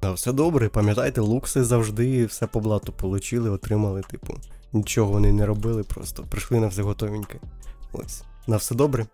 А 0.00 0.12
все 0.12 0.32
добре, 0.32 0.68
пам'ятайте, 0.68 1.20
лукси 1.20 1.64
завжди 1.64 2.26
все 2.26 2.46
по 2.46 2.60
блату 2.60 2.92
получили, 2.92 3.50
отримали, 3.50 4.02
типу. 4.10 4.34
Нічого 4.72 5.12
вони 5.12 5.32
не 5.32 5.46
робили, 5.46 5.82
просто 5.82 6.22
прийшли 6.22 6.60
на 6.60 6.66
все 6.66 6.82
готовеньке. 6.82 7.40
Ось. 7.92 8.22
На 8.46 8.56
все 8.56 8.74
добре. 8.74 9.06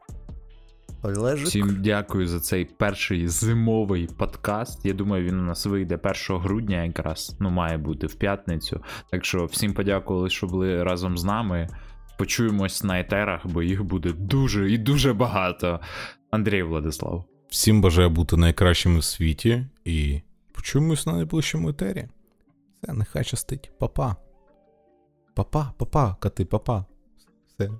Олежик. 1.02 1.46
Всім 1.46 1.76
дякую 1.80 2.26
за 2.26 2.40
цей 2.40 2.64
перший 2.64 3.28
зимовий 3.28 4.06
подкаст. 4.06 4.86
Я 4.86 4.92
думаю, 4.92 5.24
він 5.24 5.40
у 5.40 5.42
нас 5.42 5.66
вийде 5.66 5.98
1 6.28 6.38
грудня, 6.38 6.84
якраз 6.84 7.36
ну 7.40 7.50
має 7.50 7.78
бути 7.78 8.06
в 8.06 8.14
п'ятницю. 8.14 8.80
Так 9.10 9.24
що 9.24 9.44
всім 9.44 9.74
подякували, 9.74 10.30
що 10.30 10.46
були 10.46 10.84
разом 10.84 11.18
з 11.18 11.24
нами. 11.24 11.68
Почуємось 12.18 12.84
на 12.84 13.00
етерах, 13.00 13.46
бо 13.46 13.62
їх 13.62 13.84
буде 13.84 14.12
дуже 14.12 14.72
і 14.72 14.78
дуже 14.78 15.12
багато. 15.12 15.80
Андрій 16.30 16.62
Владислав. 16.62 17.24
Всім 17.48 17.80
бажаю 17.80 18.10
бути 18.10 18.36
найкращими 18.36 18.98
в 18.98 19.04
світі 19.04 19.66
і 19.84 20.20
почуємось 20.52 21.06
на 21.06 21.12
найближчому 21.12 21.68
етері. 21.68 22.08
Все, 22.82 22.92
нехай 22.92 23.24
щастить. 23.24 23.70
Папа. 23.78 24.16
Папа, 25.34 25.72
папа, 25.78 26.16
коти, 26.20 26.44
папа. 26.44 26.84
Все. 27.46 27.70